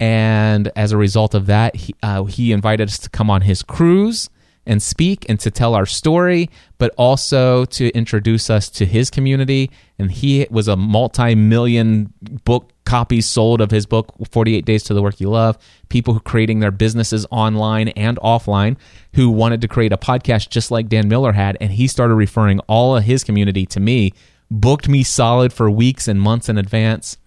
And 0.00 0.72
as 0.74 0.90
a 0.90 0.96
result 0.96 1.34
of 1.34 1.46
that, 1.46 1.76
he, 1.76 1.94
uh, 2.02 2.24
he 2.24 2.50
invited 2.50 2.88
us 2.88 2.98
to 2.98 3.10
come 3.10 3.30
on 3.30 3.42
his 3.42 3.62
cruise 3.62 4.28
and 4.66 4.82
speak 4.82 5.26
and 5.28 5.40
to 5.40 5.50
tell 5.50 5.74
our 5.74 5.86
story, 5.86 6.48
but 6.78 6.94
also 6.96 7.64
to 7.66 7.90
introduce 7.90 8.48
us 8.50 8.68
to 8.70 8.86
his 8.86 9.10
community. 9.10 9.70
And 9.98 10.10
he 10.10 10.46
was 10.50 10.68
a 10.68 10.76
multi 10.76 11.34
million 11.34 12.12
book 12.44 12.70
copies 12.84 13.26
sold 13.26 13.60
of 13.60 13.70
his 13.70 13.86
book, 13.86 14.12
48 14.30 14.64
Days 14.64 14.82
to 14.84 14.94
the 14.94 15.02
Work 15.02 15.20
You 15.20 15.30
Love. 15.30 15.58
People 15.88 16.14
who 16.14 16.20
creating 16.20 16.60
their 16.60 16.70
businesses 16.70 17.26
online 17.30 17.88
and 17.88 18.18
offline 18.18 18.76
who 19.14 19.30
wanted 19.30 19.60
to 19.60 19.68
create 19.68 19.92
a 19.92 19.98
podcast 19.98 20.48
just 20.48 20.70
like 20.70 20.88
Dan 20.88 21.08
Miller 21.08 21.32
had. 21.32 21.56
And 21.60 21.72
he 21.72 21.86
started 21.86 22.14
referring 22.14 22.60
all 22.60 22.96
of 22.96 23.04
his 23.04 23.24
community 23.24 23.66
to 23.66 23.80
me, 23.80 24.12
booked 24.50 24.88
me 24.88 25.02
solid 25.02 25.52
for 25.52 25.70
weeks 25.70 26.08
and 26.08 26.20
months 26.20 26.48
in 26.48 26.58
advance. 26.58 27.18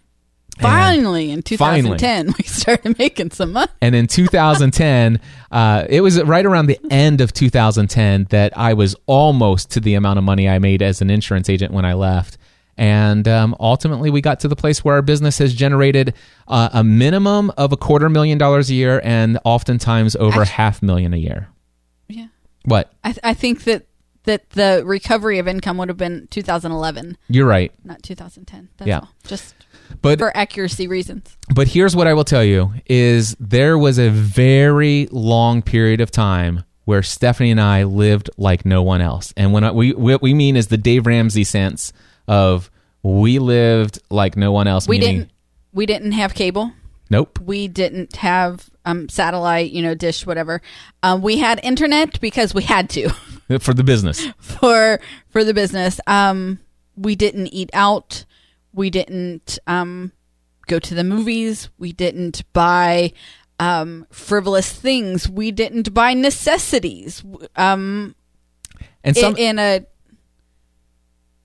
Finally, 0.59 1.31
in 1.31 1.41
Finally. 1.41 1.97
2010, 1.97 2.27
we 2.37 2.43
started 2.45 2.97
making 2.97 3.31
some 3.31 3.51
money. 3.53 3.71
And 3.81 3.93
in 3.95 4.07
2010, 4.07 5.19
uh, 5.51 5.85
it 5.89 6.01
was 6.01 6.21
right 6.23 6.45
around 6.45 6.67
the 6.67 6.79
end 6.89 7.21
of 7.21 7.33
2010 7.33 8.27
that 8.29 8.57
I 8.57 8.73
was 8.73 8.95
almost 9.05 9.71
to 9.71 9.79
the 9.79 9.95
amount 9.95 10.17
of 10.17 10.23
money 10.23 10.47
I 10.47 10.59
made 10.59 10.81
as 10.81 11.01
an 11.01 11.09
insurance 11.09 11.49
agent 11.49 11.73
when 11.73 11.85
I 11.85 11.93
left. 11.93 12.37
And 12.77 13.25
um, 13.27 13.55
ultimately, 13.59 14.09
we 14.09 14.19
got 14.19 14.41
to 14.41 14.47
the 14.49 14.55
place 14.55 14.83
where 14.83 14.95
our 14.95 15.01
business 15.01 15.37
has 15.37 15.53
generated 15.53 16.13
uh, 16.47 16.69
a 16.73 16.83
minimum 16.83 17.49
of 17.57 17.71
a 17.71 17.77
quarter 17.77 18.09
million 18.09 18.37
dollars 18.37 18.69
a 18.69 18.73
year 18.73 18.99
and 19.03 19.39
oftentimes 19.45 20.15
over 20.17 20.43
half 20.43 20.81
million 20.83 21.13
a 21.13 21.17
year. 21.17 21.47
Yeah. 22.09 22.27
What? 22.65 22.91
I, 23.03 23.11
th- 23.13 23.19
I 23.23 23.33
think 23.33 23.63
that 23.63 23.85
that 24.23 24.49
the 24.49 24.81
recovery 24.85 25.37
of 25.39 25.47
income 25.47 25.77
would 25.77 25.87
have 25.87 25.97
been 25.97 26.27
2011, 26.31 27.15
You're 27.29 27.45
right. 27.45 27.71
not 27.83 28.01
2010. 28.03 28.69
That's 28.77 28.87
Yeah. 28.87 28.99
all. 29.01 29.09
Just 29.25 29.53
But 30.01 30.19
for 30.19 30.35
accuracy 30.35 30.87
reasons. 30.87 31.37
But 31.53 31.67
here's 31.67 31.95
what 31.95 32.07
I 32.07 32.13
will 32.13 32.23
tell 32.23 32.43
you 32.43 32.73
is 32.85 33.35
there 33.39 33.77
was 33.77 33.97
a 33.97 34.09
very 34.09 35.07
long 35.11 35.61
period 35.61 36.01
of 36.01 36.11
time 36.11 36.63
where 36.85 37.01
Stephanie 37.01 37.51
and 37.51 37.59
I 37.61 37.83
lived 37.83 38.29
like 38.37 38.65
no 38.65 38.83
one 38.83 39.01
else. 39.01 39.33
And 39.35 39.53
when 39.53 39.63
I, 39.63 39.71
we 39.71 39.93
what 39.93 40.21
we 40.21 40.33
mean 40.33 40.55
is 40.55 40.67
the 40.67 40.77
Dave 40.77 41.05
Ramsey 41.07 41.43
sense 41.43 41.91
of 42.27 42.69
we 43.03 43.39
lived 43.39 43.99
like 44.09 44.35
no 44.37 44.51
one 44.51 44.67
else 44.67 44.87
We 44.87 44.99
didn't 44.99 45.31
we 45.73 45.85
didn't 45.85 46.13
have 46.13 46.33
cable. 46.33 46.71
nope. 47.09 47.39
We 47.39 47.67
didn't 47.67 48.15
have 48.17 48.69
um, 48.85 49.09
satellite, 49.09 49.71
you 49.71 49.81
know, 49.81 49.95
dish, 49.95 50.25
whatever. 50.25 50.61
Um, 51.03 51.21
we 51.23 51.37
had 51.39 51.59
internet 51.63 52.19
because 52.21 52.53
we 52.53 52.63
had 52.63 52.89
to 52.91 53.09
For 53.59 53.73
the 53.73 53.83
business. 53.83 54.25
for 54.39 54.99
for 55.29 55.43
the 55.43 55.53
business. 55.53 55.99
Um, 56.07 56.59
we 56.95 57.15
didn't 57.15 57.47
eat 57.47 57.69
out. 57.73 58.25
We 58.75 58.89
didn't 58.89 59.57
um, 59.67 60.11
go 60.67 60.79
to 60.79 60.93
the 60.93 61.03
movies. 61.03 61.69
We 61.77 61.93
didn't 61.93 62.43
buy 62.51 63.13
um, 63.57 64.05
frivolous 64.11 64.71
things. 64.71 65.29
We 65.29 65.51
didn't 65.51 65.93
buy 65.93 66.13
necessities. 66.13 67.23
Um, 67.55 68.15
And 69.03 69.15
some 69.15 69.37
in, 69.37 69.57
in 69.57 69.59
a 69.59 69.85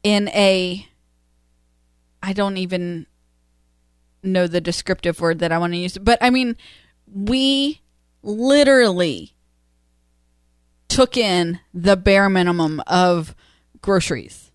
in 0.03 0.29
a 0.31 0.87
I 2.23 2.33
don't 2.33 2.57
even 2.57 3.07
know 4.23 4.47
the 4.47 4.61
descriptive 4.61 5.21
word 5.21 5.39
that 5.39 5.53
I 5.53 5.59
want 5.59 5.73
to 5.73 5.79
use, 5.79 5.97
but 5.99 6.19
I 6.21 6.31
mean, 6.31 6.57
we 7.07 7.81
literally 8.23 9.35
took 10.89 11.17
in 11.17 11.61
the 11.73 11.97
bare 11.97 12.29
minimum 12.29 12.83
of 12.87 13.35
groceries, 13.81 14.51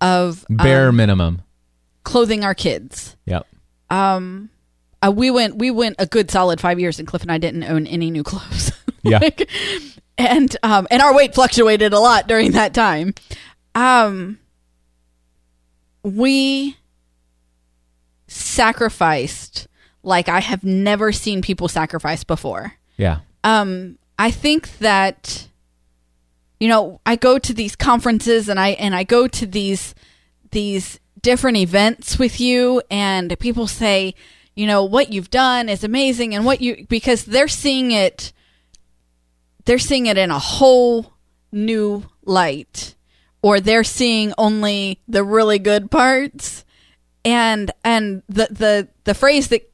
of 0.00 0.44
bare 0.48 0.88
um, 0.88 0.96
minimum. 0.96 1.42
Clothing 2.06 2.44
our 2.44 2.54
kids. 2.54 3.16
Yep. 3.26 3.46
Um, 3.90 4.48
uh, 5.02 5.12
we 5.14 5.30
went 5.30 5.56
we 5.56 5.70
went 5.70 5.96
a 5.98 6.06
good 6.06 6.30
solid 6.30 6.60
five 6.60 6.80
years, 6.80 6.98
and 6.98 7.06
Cliff 7.06 7.20
and 7.20 7.30
I 7.30 7.36
didn't 7.36 7.64
own 7.64 7.86
any 7.86 8.10
new 8.10 8.22
clothes. 8.22 8.72
Yeah. 9.02 9.18
Like, 9.18 9.48
and 10.18 10.56
um, 10.64 10.88
and 10.90 11.00
our 11.00 11.14
weight 11.14 11.32
fluctuated 11.32 11.92
a 11.92 12.00
lot 12.00 12.26
during 12.26 12.50
that 12.52 12.74
time. 12.74 13.14
Um, 13.76 14.40
we 16.02 16.76
sacrificed 18.26 19.68
like 20.02 20.28
I 20.28 20.40
have 20.40 20.64
never 20.64 21.12
seen 21.12 21.40
people 21.40 21.68
sacrifice 21.68 22.24
before. 22.24 22.72
Yeah. 22.96 23.20
Um, 23.44 23.96
I 24.18 24.32
think 24.32 24.76
that 24.78 25.46
you 26.58 26.66
know 26.66 27.00
I 27.06 27.14
go 27.14 27.38
to 27.38 27.54
these 27.54 27.76
conferences 27.76 28.48
and 28.48 28.58
I 28.58 28.70
and 28.70 28.92
I 28.92 29.04
go 29.04 29.28
to 29.28 29.46
these 29.46 29.94
these 30.50 30.98
different 31.26 31.56
events 31.56 32.20
with 32.20 32.40
you, 32.40 32.80
and 32.88 33.36
people 33.40 33.66
say, 33.66 34.14
you 34.54 34.64
know, 34.64 34.84
what 34.84 35.12
you've 35.12 35.28
done 35.28 35.68
is 35.68 35.82
amazing, 35.82 36.36
and 36.36 36.44
what 36.44 36.60
you 36.60 36.86
because 36.88 37.24
they're 37.24 37.48
seeing 37.48 37.90
it, 37.90 38.32
they're 39.64 39.80
seeing 39.80 40.06
it 40.06 40.16
in 40.16 40.30
a 40.30 40.38
whole 40.38 41.14
new 41.50 42.04
light, 42.24 42.94
or 43.42 43.58
they're 43.58 43.82
seeing 43.82 44.34
only 44.38 45.00
the 45.08 45.24
really 45.24 45.58
good 45.58 45.90
parts, 45.90 46.64
and 47.24 47.72
and 47.82 48.22
the 48.28 48.46
the 48.52 48.88
the 49.02 49.14
phrase 49.14 49.48
that 49.48 49.68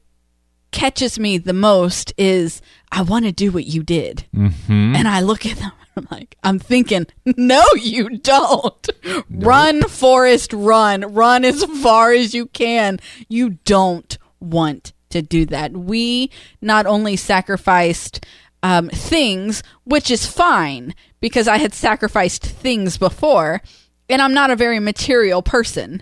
catches 0.71 1.19
me 1.19 1.37
the 1.37 1.53
most 1.53 2.13
is 2.17 2.63
I 2.91 3.03
want 3.03 3.25
to 3.25 3.31
do 3.31 3.51
what 3.51 3.67
you 3.67 3.83
did. 3.83 4.25
Mm-hmm. 4.35 4.95
And 4.95 5.07
I 5.07 5.21
look 5.21 5.45
at 5.45 5.57
them 5.57 5.71
I'm 5.95 6.07
like, 6.11 6.35
I'm 6.43 6.59
thinking, 6.59 7.07
no, 7.25 7.63
you 7.75 8.17
don't. 8.17 8.89
Run, 9.29 9.83
Forrest, 9.83 10.53
run. 10.53 11.13
Run 11.13 11.45
as 11.45 11.63
far 11.81 12.11
as 12.11 12.33
you 12.33 12.47
can. 12.47 12.99
You 13.27 13.51
don't 13.65 14.17
want 14.39 14.93
to 15.09 15.21
do 15.21 15.45
that. 15.47 15.73
We 15.73 16.31
not 16.61 16.85
only 16.85 17.15
sacrificed 17.15 18.25
um, 18.63 18.89
things, 18.89 19.61
which 19.83 20.09
is 20.09 20.25
fine 20.25 20.95
because 21.19 21.47
I 21.47 21.57
had 21.57 21.73
sacrificed 21.73 22.43
things 22.45 22.97
before, 22.97 23.61
and 24.09 24.21
I'm 24.21 24.33
not 24.33 24.51
a 24.51 24.55
very 24.55 24.79
material 24.79 25.41
person. 25.41 26.01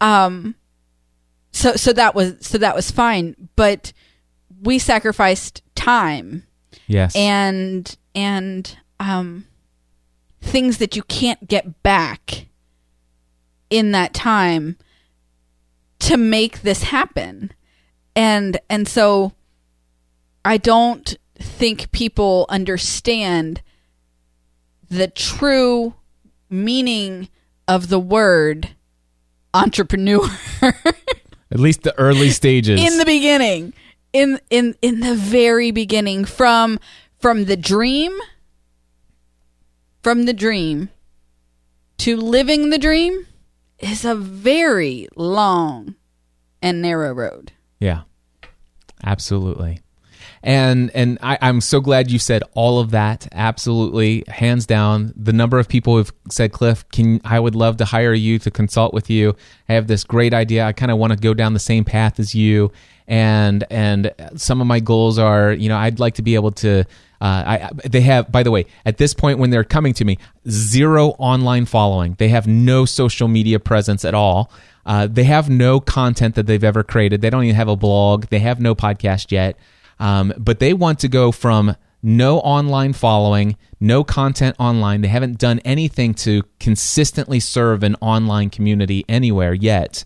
Um, 0.00 0.54
so 1.52 1.74
so 1.74 1.92
that 1.92 2.14
was 2.14 2.34
so 2.40 2.58
that 2.58 2.76
was 2.76 2.90
fine, 2.90 3.34
but 3.56 3.92
we 4.62 4.78
sacrificed 4.78 5.62
time 5.74 6.44
Yes. 6.86 7.14
and 7.16 7.96
and 8.14 8.76
um 9.00 9.46
things 10.40 10.78
that 10.78 10.94
you 10.94 11.02
can't 11.02 11.48
get 11.48 11.82
back 11.82 12.46
in 13.68 13.92
that 13.92 14.14
time 14.14 14.76
to 15.98 16.16
make 16.16 16.62
this 16.62 16.84
happen. 16.84 17.52
And 18.16 18.58
and 18.68 18.86
so 18.86 19.32
i 20.44 20.56
don't 20.56 21.16
think 21.36 21.90
people 21.92 22.46
understand 22.48 23.62
the 24.90 25.06
true 25.08 25.94
meaning 26.48 27.28
of 27.68 27.88
the 27.88 27.98
word 27.98 28.70
entrepreneur. 29.54 30.28
At 30.62 31.60
least 31.60 31.82
the 31.82 31.96
early 31.98 32.30
stages. 32.40 32.80
in 32.80 32.98
the 32.98 33.04
beginning. 33.04 33.72
In 34.12 34.40
in 34.50 34.74
in 34.82 35.00
the 35.00 35.14
very 35.14 35.70
beginning. 35.70 36.24
From 36.24 36.78
from 37.18 37.44
the 37.44 37.56
dream 37.56 38.18
from 40.02 40.24
the 40.24 40.32
dream 40.32 40.88
to 41.98 42.16
living 42.16 42.70
the 42.70 42.78
dream 42.78 43.26
is 43.78 44.04
a 44.04 44.14
very 44.14 45.08
long 45.16 45.94
and 46.62 46.82
narrow 46.82 47.12
road 47.12 47.52
Yeah, 47.78 48.02
absolutely. 49.02 49.80
And 50.42 50.90
and 50.94 51.18
I, 51.22 51.38
I'm 51.42 51.60
so 51.60 51.80
glad 51.80 52.10
you 52.10 52.18
said 52.18 52.42
all 52.54 52.78
of 52.78 52.92
that. 52.92 53.28
Absolutely, 53.32 54.24
hands 54.28 54.64
down. 54.64 55.12
The 55.14 55.34
number 55.34 55.58
of 55.58 55.68
people 55.68 55.96
who've 55.96 56.12
said, 56.30 56.52
Cliff, 56.52 56.88
can 56.90 57.20
I 57.24 57.38
would 57.38 57.54
love 57.54 57.76
to 57.78 57.84
hire 57.84 58.14
you 58.14 58.38
to 58.40 58.50
consult 58.50 58.94
with 58.94 59.10
you. 59.10 59.36
I 59.68 59.74
have 59.74 59.86
this 59.86 60.02
great 60.02 60.32
idea. 60.32 60.64
I 60.64 60.72
kind 60.72 60.90
of 60.90 60.96
want 60.98 61.12
to 61.12 61.18
go 61.18 61.34
down 61.34 61.52
the 61.52 61.58
same 61.58 61.84
path 61.84 62.18
as 62.18 62.34
you. 62.34 62.72
And 63.06 63.64
and 63.70 64.12
some 64.36 64.62
of 64.62 64.66
my 64.66 64.80
goals 64.80 65.18
are, 65.18 65.52
you 65.52 65.68
know, 65.68 65.76
I'd 65.76 66.00
like 66.00 66.14
to 66.14 66.22
be 66.22 66.34
able 66.34 66.52
to. 66.52 66.84
Uh, 67.20 67.24
I, 67.24 67.70
they 67.86 68.00
have, 68.00 68.32
by 68.32 68.42
the 68.42 68.50
way, 68.50 68.66
at 68.86 68.96
this 68.96 69.12
point 69.12 69.38
when 69.38 69.50
they're 69.50 69.64
coming 69.64 69.92
to 69.94 70.04
me, 70.04 70.18
zero 70.48 71.08
online 71.18 71.66
following. 71.66 72.14
They 72.18 72.28
have 72.28 72.46
no 72.46 72.86
social 72.86 73.28
media 73.28 73.60
presence 73.60 74.04
at 74.04 74.14
all. 74.14 74.50
Uh, 74.86 75.06
they 75.06 75.24
have 75.24 75.50
no 75.50 75.80
content 75.80 76.34
that 76.36 76.46
they've 76.46 76.64
ever 76.64 76.82
created. 76.82 77.20
They 77.20 77.28
don't 77.28 77.44
even 77.44 77.56
have 77.56 77.68
a 77.68 77.76
blog. 77.76 78.26
They 78.26 78.38
have 78.38 78.60
no 78.60 78.74
podcast 78.74 79.30
yet. 79.30 79.58
Um, 79.98 80.32
but 80.38 80.60
they 80.60 80.72
want 80.72 80.98
to 81.00 81.08
go 81.08 81.30
from 81.30 81.76
no 82.02 82.38
online 82.38 82.94
following, 82.94 83.56
no 83.78 84.02
content 84.02 84.56
online. 84.58 85.02
They 85.02 85.08
haven't 85.08 85.38
done 85.38 85.58
anything 85.60 86.14
to 86.14 86.42
consistently 86.58 87.40
serve 87.40 87.82
an 87.82 87.96
online 88.00 88.48
community 88.48 89.04
anywhere 89.08 89.52
yet, 89.52 90.04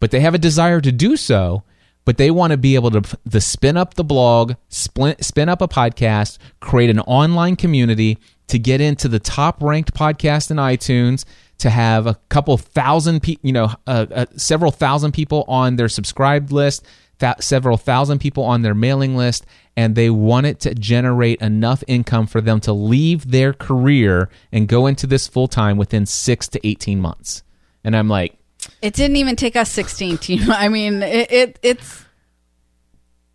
but 0.00 0.10
they 0.10 0.20
have 0.20 0.34
a 0.34 0.38
desire 0.38 0.80
to 0.80 0.90
do 0.90 1.16
so. 1.16 1.62
But 2.04 2.18
they 2.18 2.30
want 2.30 2.50
to 2.50 2.56
be 2.56 2.74
able 2.74 2.90
to, 2.90 3.40
spin 3.40 3.76
up 3.76 3.94
the 3.94 4.04
blog, 4.04 4.54
spin, 4.68 5.16
spin 5.20 5.48
up 5.48 5.62
a 5.62 5.68
podcast, 5.68 6.38
create 6.60 6.90
an 6.90 7.00
online 7.00 7.56
community 7.56 8.18
to 8.48 8.58
get 8.58 8.80
into 8.80 9.08
the 9.08 9.18
top 9.18 9.62
ranked 9.62 9.94
podcast 9.94 10.50
in 10.50 10.58
iTunes, 10.58 11.24
to 11.58 11.70
have 11.70 12.06
a 12.06 12.18
couple 12.28 12.56
thousand, 12.58 13.22
pe- 13.22 13.36
you 13.42 13.52
know, 13.52 13.72
uh, 13.86 14.06
uh, 14.14 14.26
several 14.36 14.70
thousand 14.70 15.12
people 15.12 15.44
on 15.48 15.76
their 15.76 15.88
subscribed 15.88 16.52
list, 16.52 16.84
th- 17.20 17.36
several 17.40 17.76
thousand 17.76 18.18
people 18.18 18.44
on 18.44 18.62
their 18.62 18.74
mailing 18.74 19.16
list, 19.16 19.46
and 19.76 19.94
they 19.94 20.10
want 20.10 20.46
it 20.46 20.60
to 20.60 20.74
generate 20.74 21.40
enough 21.40 21.82
income 21.86 22.26
for 22.26 22.40
them 22.40 22.60
to 22.60 22.72
leave 22.72 23.30
their 23.30 23.52
career 23.52 24.28
and 24.52 24.68
go 24.68 24.86
into 24.86 25.06
this 25.06 25.26
full 25.26 25.48
time 25.48 25.76
within 25.76 26.04
six 26.06 26.48
to 26.48 26.66
18 26.66 27.00
months. 27.00 27.42
And 27.82 27.96
I'm 27.96 28.08
like, 28.08 28.36
It 28.82 28.94
didn't 28.94 29.16
even 29.16 29.36
take 29.36 29.56
us 29.56 29.70
16 29.72 30.18
to, 30.18 30.38
I 30.50 30.68
mean, 30.68 31.02
it, 31.02 31.32
it 31.32 31.58
it's 31.62 32.04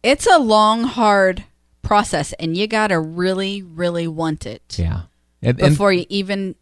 it's 0.03 0.27
a 0.27 0.39
long 0.39 0.83
hard 0.83 1.43
process 1.81 2.33
and 2.33 2.55
you 2.55 2.67
got 2.67 2.87
to 2.87 2.99
really 2.99 3.61
really 3.61 4.07
want 4.07 4.45
it 4.45 4.77
yeah. 4.77 5.03
And, 5.41 5.59
and- 5.59 5.69
before 5.71 5.91
you 5.91 6.05
even 6.09 6.55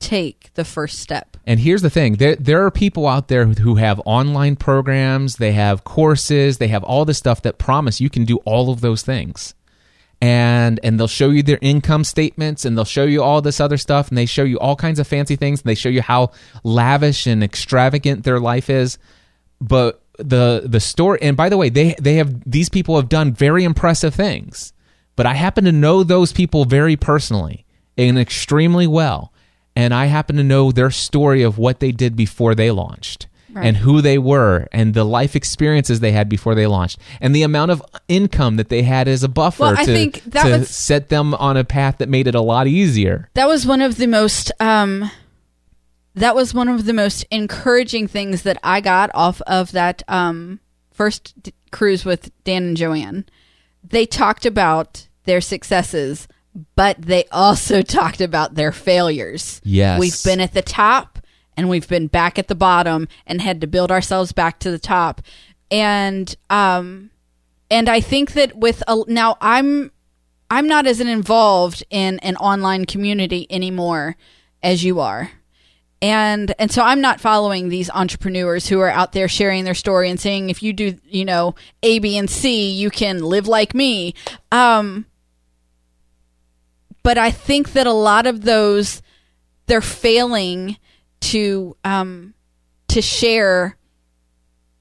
take 0.00 0.50
the 0.54 0.64
first 0.64 0.98
step. 0.98 1.36
And 1.46 1.60
here's 1.60 1.82
the 1.82 1.90
thing: 1.90 2.14
there 2.14 2.36
there 2.36 2.64
are 2.64 2.70
people 2.70 3.06
out 3.06 3.28
there 3.28 3.46
who 3.46 3.76
have 3.76 4.00
online 4.04 4.56
programs, 4.56 5.36
they 5.36 5.52
have 5.52 5.84
courses, 5.84 6.58
they 6.58 6.68
have 6.68 6.84
all 6.84 7.04
this 7.04 7.18
stuff 7.18 7.42
that 7.42 7.58
promise 7.58 8.00
you 8.00 8.10
can 8.10 8.24
do 8.24 8.38
all 8.38 8.70
of 8.70 8.80
those 8.80 9.02
things. 9.02 9.54
And 10.20 10.80
and 10.82 10.98
they'll 10.98 11.08
show 11.08 11.30
you 11.30 11.42
their 11.42 11.58
income 11.60 12.04
statements 12.04 12.64
and 12.64 12.76
they'll 12.76 12.84
show 12.84 13.04
you 13.04 13.22
all 13.22 13.42
this 13.42 13.60
other 13.60 13.76
stuff 13.76 14.08
and 14.08 14.16
they 14.16 14.26
show 14.26 14.44
you 14.44 14.58
all 14.58 14.76
kinds 14.76 14.98
of 14.98 15.06
fancy 15.06 15.36
things 15.36 15.60
and 15.60 15.68
they 15.68 15.74
show 15.74 15.88
you 15.88 16.02
how 16.02 16.30
lavish 16.62 17.26
and 17.26 17.44
extravagant 17.44 18.24
their 18.24 18.40
life 18.40 18.70
is. 18.70 18.98
But 19.60 20.02
the 20.18 20.62
the 20.64 20.80
story 20.80 21.18
and 21.20 21.36
by 21.36 21.48
the 21.48 21.56
way, 21.56 21.68
they 21.68 21.94
they 22.00 22.14
have 22.14 22.48
these 22.50 22.68
people 22.68 22.96
have 22.96 23.08
done 23.08 23.32
very 23.32 23.64
impressive 23.64 24.14
things. 24.14 24.72
But 25.16 25.26
I 25.26 25.34
happen 25.34 25.64
to 25.64 25.72
know 25.72 26.02
those 26.02 26.32
people 26.32 26.64
very 26.64 26.96
personally 26.96 27.66
and 27.96 28.18
extremely 28.18 28.86
well 28.86 29.32
and 29.76 29.92
I 29.92 30.06
happen 30.06 30.36
to 30.36 30.44
know 30.44 30.70
their 30.70 30.90
story 30.90 31.42
of 31.42 31.58
what 31.58 31.80
they 31.80 31.92
did 31.92 32.16
before 32.16 32.54
they 32.54 32.70
launched. 32.70 33.26
Right. 33.54 33.66
And 33.66 33.76
who 33.76 34.00
they 34.00 34.18
were, 34.18 34.66
and 34.72 34.94
the 34.94 35.04
life 35.04 35.36
experiences 35.36 36.00
they 36.00 36.10
had 36.10 36.28
before 36.28 36.56
they 36.56 36.66
launched, 36.66 36.98
and 37.20 37.34
the 37.34 37.44
amount 37.44 37.70
of 37.70 37.80
income 38.08 38.56
that 38.56 38.68
they 38.68 38.82
had 38.82 39.06
as 39.06 39.22
a 39.22 39.28
buffer 39.28 39.62
Well, 39.62 39.76
I 39.78 39.84
to, 39.84 39.92
think 39.92 40.24
that 40.24 40.42
to 40.42 40.58
was- 40.58 40.70
set 40.70 41.08
them 41.08 41.34
on 41.34 41.56
a 41.56 41.62
path 41.62 41.98
that 41.98 42.08
made 42.08 42.26
it 42.26 42.34
a 42.34 42.40
lot 42.40 42.66
easier. 42.66 43.30
That 43.34 43.46
was 43.46 43.64
one 43.64 43.80
of 43.80 43.96
the 43.96 44.08
most 44.08 44.50
um 44.58 45.08
that 46.16 46.34
was 46.34 46.52
one 46.54 46.68
of 46.68 46.84
the 46.84 46.92
most 46.92 47.24
encouraging 47.30 48.08
things 48.08 48.42
that 48.42 48.58
I 48.62 48.80
got 48.80 49.10
off 49.14 49.40
of 49.42 49.72
that 49.72 50.02
um 50.08 50.60
first 50.92 51.34
d- 51.42 51.52
cruise 51.70 52.04
with 52.04 52.30
Dan 52.44 52.64
and 52.64 52.76
Joanne. 52.76 53.24
They 53.82 54.06
talked 54.06 54.46
about 54.46 55.08
their 55.24 55.40
successes, 55.40 56.26
but 56.76 57.00
they 57.00 57.24
also 57.32 57.82
talked 58.00 58.20
about 58.20 58.54
their 58.54 58.72
failures. 58.72 59.60
Yes. 59.64 59.98
We've 60.00 60.22
been 60.24 60.40
at 60.40 60.54
the 60.54 60.62
top 60.62 61.13
and 61.56 61.68
we've 61.68 61.88
been 61.88 62.06
back 62.06 62.38
at 62.38 62.48
the 62.48 62.54
bottom 62.54 63.08
and 63.26 63.40
had 63.40 63.60
to 63.60 63.66
build 63.66 63.90
ourselves 63.90 64.32
back 64.32 64.58
to 64.60 64.70
the 64.70 64.78
top. 64.78 65.22
And 65.70 66.34
um 66.50 67.10
and 67.70 67.88
I 67.88 68.00
think 68.00 68.32
that 68.32 68.56
with 68.56 68.82
a, 68.86 69.02
now 69.08 69.36
I'm 69.40 69.90
I'm 70.50 70.66
not 70.68 70.86
as 70.86 71.00
involved 71.00 71.82
in 71.90 72.18
an 72.20 72.36
online 72.36 72.84
community 72.84 73.46
anymore 73.50 74.16
as 74.62 74.84
you 74.84 75.00
are. 75.00 75.30
And 76.02 76.54
and 76.58 76.70
so 76.70 76.82
I'm 76.82 77.00
not 77.00 77.20
following 77.20 77.68
these 77.68 77.90
entrepreneurs 77.90 78.68
who 78.68 78.80
are 78.80 78.90
out 78.90 79.12
there 79.12 79.28
sharing 79.28 79.64
their 79.64 79.74
story 79.74 80.10
and 80.10 80.20
saying 80.20 80.50
if 80.50 80.62
you 80.62 80.72
do, 80.72 80.98
you 81.08 81.24
know, 81.24 81.54
A, 81.82 81.98
B, 81.98 82.18
and 82.18 82.28
C, 82.28 82.70
you 82.70 82.90
can 82.90 83.22
live 83.22 83.48
like 83.48 83.74
me. 83.74 84.14
Um 84.52 85.06
but 87.02 87.18
I 87.18 87.30
think 87.30 87.72
that 87.72 87.86
a 87.86 87.92
lot 87.92 88.26
of 88.26 88.42
those 88.42 89.02
they're 89.66 89.80
failing 89.80 90.76
to 91.30 91.76
um 91.84 92.34
to 92.88 93.02
share 93.02 93.76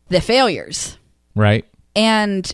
the 0.09 0.21
failures. 0.21 0.97
Right? 1.35 1.65
and 1.95 2.53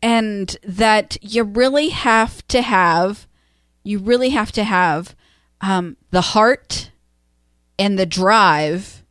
and 0.00 0.56
that 0.62 1.16
you 1.22 1.42
really 1.42 1.88
have 1.88 2.46
to 2.48 2.62
have 2.62 3.26
you 3.82 3.98
really 3.98 4.30
have 4.30 4.52
to 4.52 4.64
have 4.64 5.16
um, 5.60 5.96
the 6.10 6.20
heart 6.20 6.90
and 7.78 7.98
the 7.98 8.06
drive 8.06 9.02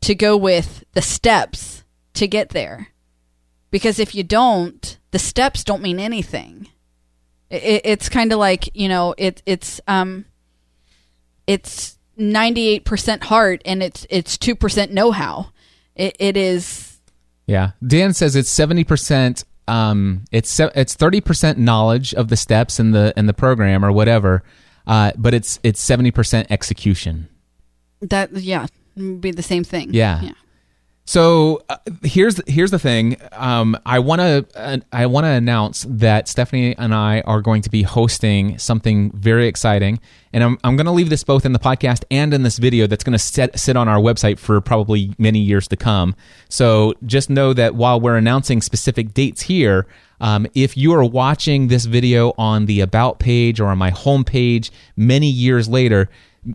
to 0.00 0.14
go 0.14 0.36
with 0.36 0.82
the 0.92 1.02
steps 1.02 1.84
to 2.14 2.26
get 2.26 2.48
there. 2.48 2.88
Because 3.70 3.98
if 3.98 4.14
you 4.14 4.24
don't 4.24 4.98
the 5.10 5.18
steps 5.18 5.62
don't 5.62 5.82
mean 5.82 6.00
anything. 6.00 6.68
It, 7.50 7.82
it's 7.84 8.08
kind 8.08 8.32
of 8.32 8.38
like 8.38 8.74
you 8.74 8.88
know 8.88 9.14
it, 9.18 9.42
it's 9.46 9.80
um 9.86 10.24
it's 11.46 11.98
98% 12.18 13.24
heart 13.24 13.62
and 13.64 13.82
it's 13.82 14.06
it's 14.10 14.36
2% 14.36 14.90
know-how 14.90 15.48
it, 15.96 16.16
it 16.18 16.36
is 16.36 16.98
Yeah. 17.46 17.72
Dan 17.86 18.12
says 18.14 18.34
it's 18.36 18.50
seventy 18.50 18.84
percent. 18.84 19.44
Um, 19.68 20.24
it's 20.32 20.58
it's 20.60 20.94
thirty 20.94 21.20
percent 21.20 21.58
knowledge 21.58 22.14
of 22.14 22.28
the 22.28 22.36
steps 22.36 22.80
in 22.80 22.92
the 22.92 23.12
in 23.16 23.26
the 23.26 23.34
program 23.34 23.84
or 23.84 23.92
whatever, 23.92 24.42
uh, 24.86 25.12
but 25.16 25.34
it's 25.34 25.58
it's 25.62 25.82
seventy 25.82 26.10
percent 26.10 26.50
execution. 26.50 27.28
that 28.00 28.32
yeah 28.32 28.66
would 28.96 29.20
be 29.20 29.30
the 29.30 29.42
same 29.42 29.64
thing 29.64 29.92
Yeah. 29.92 30.20
Yeah. 30.22 30.32
So 31.04 31.62
uh, 31.68 31.78
here's 32.04 32.40
here's 32.46 32.70
the 32.70 32.78
thing. 32.78 33.16
Um, 33.32 33.76
I 33.84 33.98
want 33.98 34.20
to 34.20 34.46
uh, 34.54 34.78
I 34.92 35.06
want 35.06 35.24
to 35.24 35.30
announce 35.30 35.84
that 35.88 36.28
Stephanie 36.28 36.76
and 36.78 36.94
I 36.94 37.22
are 37.22 37.42
going 37.42 37.62
to 37.62 37.70
be 37.70 37.82
hosting 37.82 38.56
something 38.58 39.10
very 39.10 39.48
exciting, 39.48 39.98
and 40.32 40.44
I'm 40.44 40.58
I'm 40.62 40.76
going 40.76 40.86
to 40.86 40.92
leave 40.92 41.10
this 41.10 41.24
both 41.24 41.44
in 41.44 41.52
the 41.52 41.58
podcast 41.58 42.04
and 42.10 42.32
in 42.32 42.44
this 42.44 42.58
video 42.58 42.86
that's 42.86 43.02
going 43.02 43.18
to 43.18 43.18
sit 43.58 43.76
on 43.76 43.88
our 43.88 43.98
website 43.98 44.38
for 44.38 44.60
probably 44.60 45.12
many 45.18 45.40
years 45.40 45.66
to 45.68 45.76
come. 45.76 46.14
So 46.48 46.94
just 47.04 47.28
know 47.28 47.52
that 47.52 47.74
while 47.74 48.00
we're 48.00 48.16
announcing 48.16 48.60
specific 48.60 49.12
dates 49.12 49.42
here. 49.42 49.86
Um, 50.20 50.46
if 50.54 50.76
you 50.76 50.94
are 50.94 51.04
watching 51.04 51.66
this 51.66 51.84
video 51.84 52.32
on 52.38 52.66
the 52.66 52.80
about 52.80 53.18
page 53.18 53.58
or 53.58 53.66
on 53.66 53.78
my 53.78 53.90
homepage 53.90 54.70
many 54.94 55.28
years 55.28 55.68
later, 55.68 56.08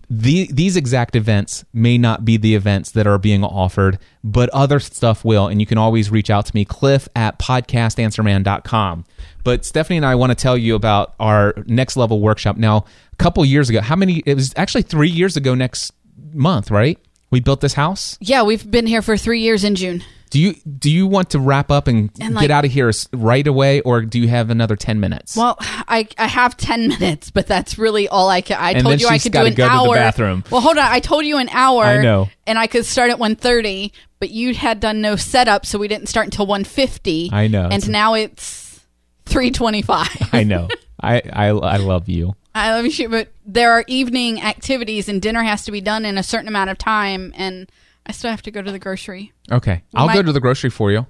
the, 0.10 0.50
these 0.52 0.76
exact 0.76 1.16
events 1.16 1.64
may 1.74 1.98
not 1.98 2.26
be 2.26 2.38
the 2.38 2.56
events 2.56 2.92
that 2.92 3.08
are 3.08 3.18
being 3.18 3.44
offered, 3.44 4.00
but 4.24 4.50
other 4.50 4.80
stuff 4.80 5.24
will. 5.24 5.48
And 5.48 5.62
you 5.62 5.66
can 5.66 5.78
always 5.78 6.12
reach 6.12 6.30
out 6.30 6.46
to 6.48 6.56
me, 6.56 6.66
cliff 6.66 7.08
at 7.16 7.40
podcastanswerman.com. 7.40 9.06
But 9.44 9.64
Stephanie 9.64 9.98
and 9.98 10.06
I 10.06 10.16
want 10.16 10.32
to 10.32 10.36
tell 10.36 10.58
you 10.58 10.76
about 10.76 11.16
our 11.20 11.54
next 11.68 11.96
level 11.96 12.20
workshop. 12.20 12.58
Now, 12.58 12.86
a 13.14 13.16
couple 13.16 13.46
years 13.46 13.70
ago, 13.70 13.80
how 13.82 13.96
many? 13.96 14.22
It 14.26 14.34
was 14.36 14.54
actually 14.58 14.82
three 14.82 15.10
years 15.10 15.38
ago 15.38 15.56
next 15.56 15.94
month, 16.34 16.70
right? 16.70 17.00
We 17.30 17.40
built 17.42 17.60
this 17.62 17.74
house. 17.74 18.18
yeah 18.22 18.44
we've 18.44 18.70
been 18.72 18.88
here 18.88 19.02
for 19.02 19.18
three 19.18 19.42
years 19.42 19.66
in 19.66 19.76
june 19.76 20.02
Do 20.30 20.40
you 20.40 20.54
do 20.80 20.92
you 20.92 21.08
want 21.08 21.30
to 21.32 21.40
wrap 21.40 21.72
up 21.72 21.88
and, 21.88 22.10
And, 22.20 22.38
get 22.38 22.52
out 22.52 22.66
of 22.66 22.72
here 22.72 22.92
right 23.14 23.46
away, 23.48 23.82
or 23.82 24.02
do 24.02 24.20
you 24.20 24.28
have 24.28 24.50
another 24.50 24.76
ten 24.76 25.00
minutes? 25.00 25.36
well 25.38 25.58
i 25.90 26.08
i 26.18 26.28
have 26.28 26.58
10 26.58 26.88
minutes 27.00 27.32
but 27.32 27.48
that's 27.48 27.78
really 27.78 28.08
all 28.10 28.30
i 28.30 28.42
can 28.42 28.58
i 28.60 28.72
And 28.72 28.84
told 28.84 29.00
you 29.02 29.08
i 29.08 29.18
could 29.20 29.32
do 29.32 29.40
an 29.40 29.46
go 29.46 29.50
to 29.50 29.56
the 29.56 29.64
hour 29.70 29.96
bathroom. 29.96 30.44
well 30.52 30.62
hold 30.62 30.78
on 30.78 30.86
i 30.86 31.00
told 31.00 31.26
you 31.26 31.38
an 31.38 31.50
hour 31.50 31.84
I 31.84 32.02
know. 32.02 32.30
and 32.46 32.58
i 32.60 32.68
could 32.68 32.86
start 32.86 33.10
at 33.12 33.18
1.30 33.20 33.92
but 34.20 34.30
you 34.30 34.54
had 34.54 34.80
done 34.80 35.00
no 35.02 35.16
setup 35.16 35.66
so 35.66 35.78
we 35.80 35.88
didn't 35.88 36.08
start 36.08 36.26
until 36.28 36.46
1.50 36.48 37.32
I 37.32 37.48
know. 37.48 37.70
and 37.72 37.88
now 37.90 38.14
it's 38.16 38.82
3.25 39.28 40.30
I 40.34 40.44
know. 40.44 40.68
I, 41.02 41.22
I 41.32 41.48
I 41.50 41.78
love 41.78 42.10
you. 42.10 42.36
I 42.56 42.74
love 42.74 42.88
you, 42.88 43.08
but 43.10 43.32
there 43.46 43.72
are 43.74 43.84
evening 43.88 44.42
activities, 44.42 45.08
and 45.08 45.22
dinner 45.22 45.44
has 45.44 45.64
to 45.66 45.72
be 45.72 45.80
done 45.80 46.06
in 46.06 46.18
a 46.18 46.24
certain 46.24 46.48
amount 46.48 46.72
of 46.72 46.78
time, 46.80 47.32
and 47.38 47.70
I 48.08 48.12
still 48.14 48.32
have 48.32 48.42
to 48.44 48.52
go 48.52 48.62
to 48.62 48.72
the 48.72 48.80
grocery. 48.80 49.34
Okay, 49.52 49.84
We 49.94 50.00
I'll 50.00 50.14
go 50.14 50.22
to 50.24 50.32
the 50.32 50.40
grocery 50.40 50.70
for 50.70 50.92
you. 50.92 51.06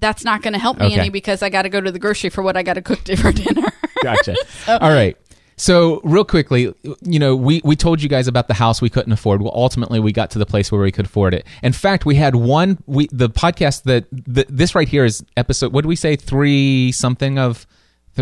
that's 0.00 0.24
not 0.24 0.42
going 0.42 0.52
to 0.52 0.58
help 0.58 0.78
me 0.78 0.86
Okay. 0.86 0.98
any 1.00 1.08
because 1.10 1.42
I 1.42 1.48
got 1.48 1.62
to 1.62 1.68
go 1.68 1.80
to 1.80 1.90
the 1.92 1.98
grocery 1.98 2.30
for 2.30 2.42
what 2.42 2.56
I 2.56 2.62
got 2.62 2.74
to 2.74 2.82
cook 2.82 2.98
for 3.16 3.32
dinner. 3.32 3.68
Gotcha. 4.02 4.36
All 4.68 4.90
right. 4.90 5.16
So 5.56 6.00
real 6.04 6.24
quickly, 6.24 6.72
you 7.02 7.18
know, 7.18 7.34
we, 7.34 7.60
we 7.64 7.74
told 7.74 8.00
you 8.00 8.08
guys 8.08 8.28
about 8.28 8.46
the 8.46 8.54
house 8.54 8.80
we 8.80 8.90
couldn't 8.90 9.10
afford. 9.12 9.42
Well, 9.42 9.50
ultimately, 9.52 9.98
we 9.98 10.12
got 10.12 10.30
to 10.32 10.38
the 10.38 10.46
place 10.46 10.70
where 10.70 10.80
we 10.80 10.92
could 10.92 11.06
afford 11.06 11.34
it. 11.34 11.44
In 11.64 11.72
fact, 11.72 12.06
we 12.06 12.14
had 12.14 12.36
one. 12.36 12.78
We 12.86 13.08
the 13.10 13.28
podcast 13.28 13.82
that 13.84 14.04
the, 14.12 14.46
this 14.48 14.76
right 14.76 14.88
here 14.88 15.04
is 15.04 15.24
episode. 15.36 15.72
What 15.72 15.82
did 15.82 15.88
we 15.88 15.96
say? 15.96 16.14
Three 16.14 16.92
something 16.92 17.40
of 17.40 17.66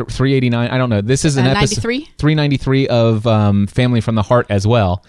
three 0.09 0.33
eighty 0.33 0.49
nine. 0.49 0.71
I 0.71 0.79
don't 0.79 0.89
know. 0.89 1.03
This 1.03 1.27
is 1.27 1.37
an 1.37 1.47
Uh, 1.47 1.51
episode 1.51 1.77
93? 1.85 2.09
three 2.17 2.35
ninety 2.35 2.57
three 2.57 2.89
of 2.89 3.27
um, 3.27 3.67
Family 3.67 4.01
from 4.01 4.15
the 4.15 4.23
Heart 4.23 4.47
as 4.49 4.67
well. 4.67 5.05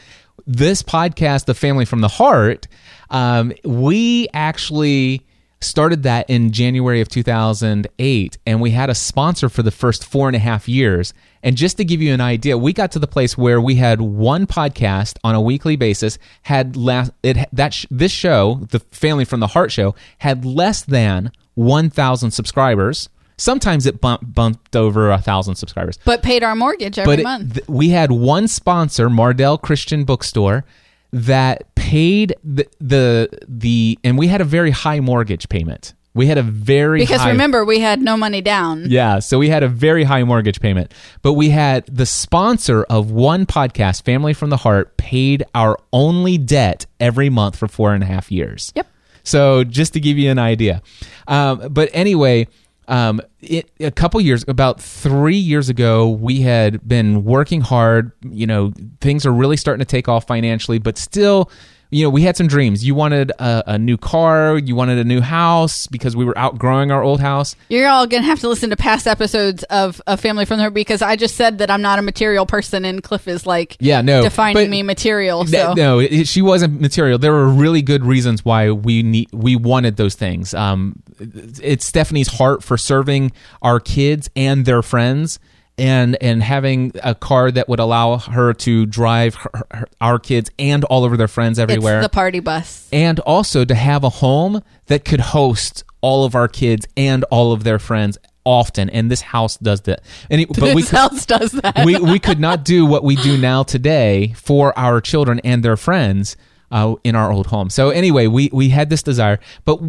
This 0.46 0.84
podcast, 0.84 1.46
the 1.46 1.54
Family 1.54 1.86
from 1.86 2.02
the 2.02 2.08
Heart, 2.08 2.68
um, 3.10 3.54
we 3.64 4.28
actually 4.34 5.26
started 5.60 6.04
that 6.04 6.30
in 6.30 6.52
January 6.52 7.02
of 7.02 7.10
2008, 7.10 8.38
and 8.46 8.62
we 8.62 8.72
had 8.72 8.90
a 8.90 8.96
sponsor 8.96 9.50
for 9.50 9.64
the 9.64 9.72
first 9.72 10.06
four 10.06 10.28
and 10.30 10.36
a 10.36 10.40
half 10.40 10.70
years. 10.70 11.14
And 11.42 11.56
just 11.56 11.78
to 11.78 11.86
give 11.86 12.02
you 12.02 12.14
an 12.14 12.22
idea, 12.22 12.58
we 12.58 12.74
got 12.74 12.92
to 12.92 13.00
the 13.00 13.08
place 13.08 13.38
where 13.38 13.60
we 13.60 13.76
had 13.76 14.02
one 14.02 14.46
podcast 14.46 15.18
on 15.24 15.36
a 15.36 15.42
weekly 15.42 15.76
basis. 15.76 16.18
Had 16.44 16.76
last 16.78 17.12
it 17.24 17.38
that 17.52 17.74
sh- 17.74 17.86
this 17.90 18.12
show, 18.12 18.66
the 18.70 18.80
Family 18.92 19.26
from 19.26 19.40
the 19.40 19.48
Heart 19.48 19.72
show, 19.72 19.96
had 20.20 20.46
less 20.46 20.84
than 20.84 21.32
1,000 21.56 22.32
subscribers. 22.32 23.10
Sometimes 23.38 23.86
it 23.86 24.02
bumped, 24.02 24.34
bumped 24.34 24.76
over 24.76 25.12
a 25.12 25.20
thousand 25.20 25.56
subscribers 25.56 26.00
but 26.06 26.24
paid 26.24 26.44
our 26.44 26.56
mortgage 26.56 26.98
every 26.98 27.14
but 27.18 27.20
it- 27.20 27.24
month. 27.24 27.54
th- 27.56 27.68
we 27.68 27.90
had 27.90 28.12
one 28.12 28.48
sponsor, 28.48 29.10
Mardel 29.10 29.62
Christian 29.62 30.04
Bookstore, 30.06 30.66
that 31.14 31.74
paid 31.76 32.36
the, 32.44 32.68
the 32.80 33.30
the 33.48 33.98
and 34.04 34.18
we 34.18 34.28
had 34.28 34.42
a 34.42 34.46
very 34.46 34.72
high 34.72 35.00
mortgage 35.00 35.48
payment. 35.50 35.94
We 36.14 36.26
had 36.26 36.40
a 36.40 36.44
very 36.44 37.00
because 37.02 37.22
high, 37.22 37.30
remember, 37.30 37.64
we 37.64 37.80
had 37.80 38.02
no 38.02 38.18
money 38.18 38.42
down. 38.42 38.90
yeah, 38.90 39.20
so 39.20 39.38
we 39.38 39.50
had 39.50 39.62
a 39.62 39.68
very 39.68 40.04
high 40.04 40.24
mortgage 40.24 40.60
payment. 40.60 40.92
But 41.22 41.34
we 41.34 41.50
had 41.52 41.86
the 41.86 42.08
sponsor 42.08 42.84
of 42.86 43.12
one 43.12 43.46
podcast, 43.46 44.02
Family 44.04 44.34
from 44.34 44.50
the 44.50 44.58
Heart, 44.58 44.98
paid 44.98 45.44
our 45.54 45.78
only 45.94 46.40
debt 46.40 46.88
every 47.00 47.30
month 47.30 47.56
for 47.56 47.68
four 47.68 47.94
and 47.94 48.02
a 48.02 48.08
half 48.08 48.32
years. 48.32 48.74
Yep. 48.76 48.88
So 49.24 49.64
just 49.64 49.94
to 49.94 50.00
give 50.00 50.18
you 50.18 50.32
an 50.32 50.40
idea. 50.40 50.82
Um, 51.28 51.68
but 51.72 51.90
anyway, 51.94 52.48
um, 52.88 53.22
it, 53.42 53.70
a 53.80 53.92
couple 53.92 54.20
years, 54.22 54.46
about 54.48 54.82
three 54.82 55.38
years 55.38 55.70
ago, 55.70 56.10
we 56.10 56.42
had 56.42 56.88
been 56.88 57.24
working 57.24 57.62
hard. 57.62 58.12
You 58.22 58.48
know, 58.48 58.74
things 59.02 59.26
are 59.26 59.34
really 59.34 59.58
starting 59.58 59.80
to 59.80 59.90
take 59.90 60.08
off 60.08 60.26
financially, 60.26 60.80
but 60.80 60.98
still, 60.98 61.52
you 61.90 62.04
know, 62.04 62.10
we 62.10 62.24
had 62.24 62.36
some 62.36 62.48
dreams. 62.48 62.86
You 62.86 62.96
wanted 62.96 63.32
a, 63.40 63.64
a 63.68 63.78
new 63.78 63.98
car, 63.98 64.58
you 64.58 64.76
wanted 64.76 64.98
a 64.98 65.04
new 65.04 65.22
house 65.22 65.88
because 65.88 66.16
we 66.16 66.26
were 66.26 66.38
outgrowing 66.38 66.92
our 66.92 67.02
old 67.02 67.20
house. 67.20 67.56
You're 67.70 67.88
all 67.88 68.08
going 68.08 68.24
to 68.24 68.28
have 68.28 68.40
to 68.42 68.50
listen 68.50 68.70
to 68.72 68.76
past 68.76 69.08
episodes 69.08 69.64
of, 69.64 70.02
of 70.06 70.20
Family 70.20 70.46
from 70.46 70.60
Her 70.60 70.70
because 70.70 71.02
I 71.02 71.16
just 71.16 71.36
said 71.36 71.60
that 71.60 71.72
I'm 71.72 71.82
not 71.82 72.00
a 72.00 72.02
material 72.02 72.46
person 72.46 72.84
and 72.84 73.02
Cliff 73.02 73.28
is 73.28 73.46
like 73.46 73.78
Yeah, 73.80 74.02
no, 74.02 74.22
defining 74.22 74.70
me 74.70 74.84
material. 74.84 75.46
Th- 75.46 75.76
no, 75.76 76.00
it, 76.00 76.28
she 76.28 76.42
wasn't 76.42 76.82
material. 76.82 77.18
There 77.18 77.32
were 77.34 77.48
really 77.48 77.82
good 77.82 78.04
reasons 78.04 78.44
why 78.44 78.72
we 78.72 79.04
need 79.04 79.30
we 79.32 79.56
wanted 79.56 79.96
those 79.98 80.16
things. 80.16 80.54
Um, 80.54 81.02
it's 81.20 81.86
Stephanie's 81.86 82.28
heart 82.28 82.64
for 82.64 82.78
serving 82.78 83.32
our 83.62 83.80
kids 83.80 84.30
and 84.36 84.66
their 84.66 84.82
friends, 84.82 85.40
and 85.78 86.18
and 86.22 86.42
having 86.42 86.92
a 87.04 87.14
car 87.16 87.52
that 87.52 87.70
would 87.70 87.80
allow 87.80 88.18
her 88.18 88.54
to 88.54 88.86
drive 88.86 89.36
her, 89.36 89.52
her- 89.72 89.88
our 90.02 90.20
kids 90.20 90.50
and 90.58 90.84
all 90.86 91.04
over 91.04 91.18
their 91.18 91.28
friends 91.28 91.60
everywhere, 91.60 92.00
it's 92.00 92.06
the 92.06 92.10
party 92.10 92.40
bus. 92.40 92.88
and 92.92 93.20
also 93.22 93.64
to 93.66 93.76
have 93.76 94.04
a 94.04 94.10
home 94.10 94.64
that 94.88 95.06
could 95.06 95.20
host 95.20 95.84
all 96.02 96.26
of 96.26 96.36
our 96.36 96.48
kids 96.48 96.88
and 96.96 97.24
all 97.26 97.52
of 97.52 97.64
their 97.64 97.80
friends 97.80 98.18
often. 98.46 98.90
And 98.90 99.12
this 99.12 99.22
house 99.22 99.58
does 99.58 99.82
that. 99.82 100.02
And 100.30 100.42
it, 100.42 100.48
but 100.50 100.74
we 100.74 100.82
this 100.82 100.90
could- 100.90 101.00
house 101.00 101.26
does 101.26 101.52
that. 101.52 101.86
we 101.86 101.98
we 101.98 102.18
could 102.20 102.40
not 102.40 102.64
do 102.64 102.86
what 102.86 103.04
we 103.04 103.16
do 103.18 103.38
now 103.38 103.64
today 103.64 104.34
for 104.38 104.78
our 104.80 105.02
children 105.02 105.40
and 105.44 105.64
their 105.64 105.78
friends 105.78 106.38
uh, 106.72 106.96
in 107.04 107.16
our 107.16 107.32
old 107.32 107.48
home. 107.48 107.70
So 107.70 107.90
anyway, 107.90 108.28
we 108.28 108.50
we 108.52 108.70
had 108.70 108.90
this 108.90 109.02
desire, 109.04 109.40
but 109.66 109.80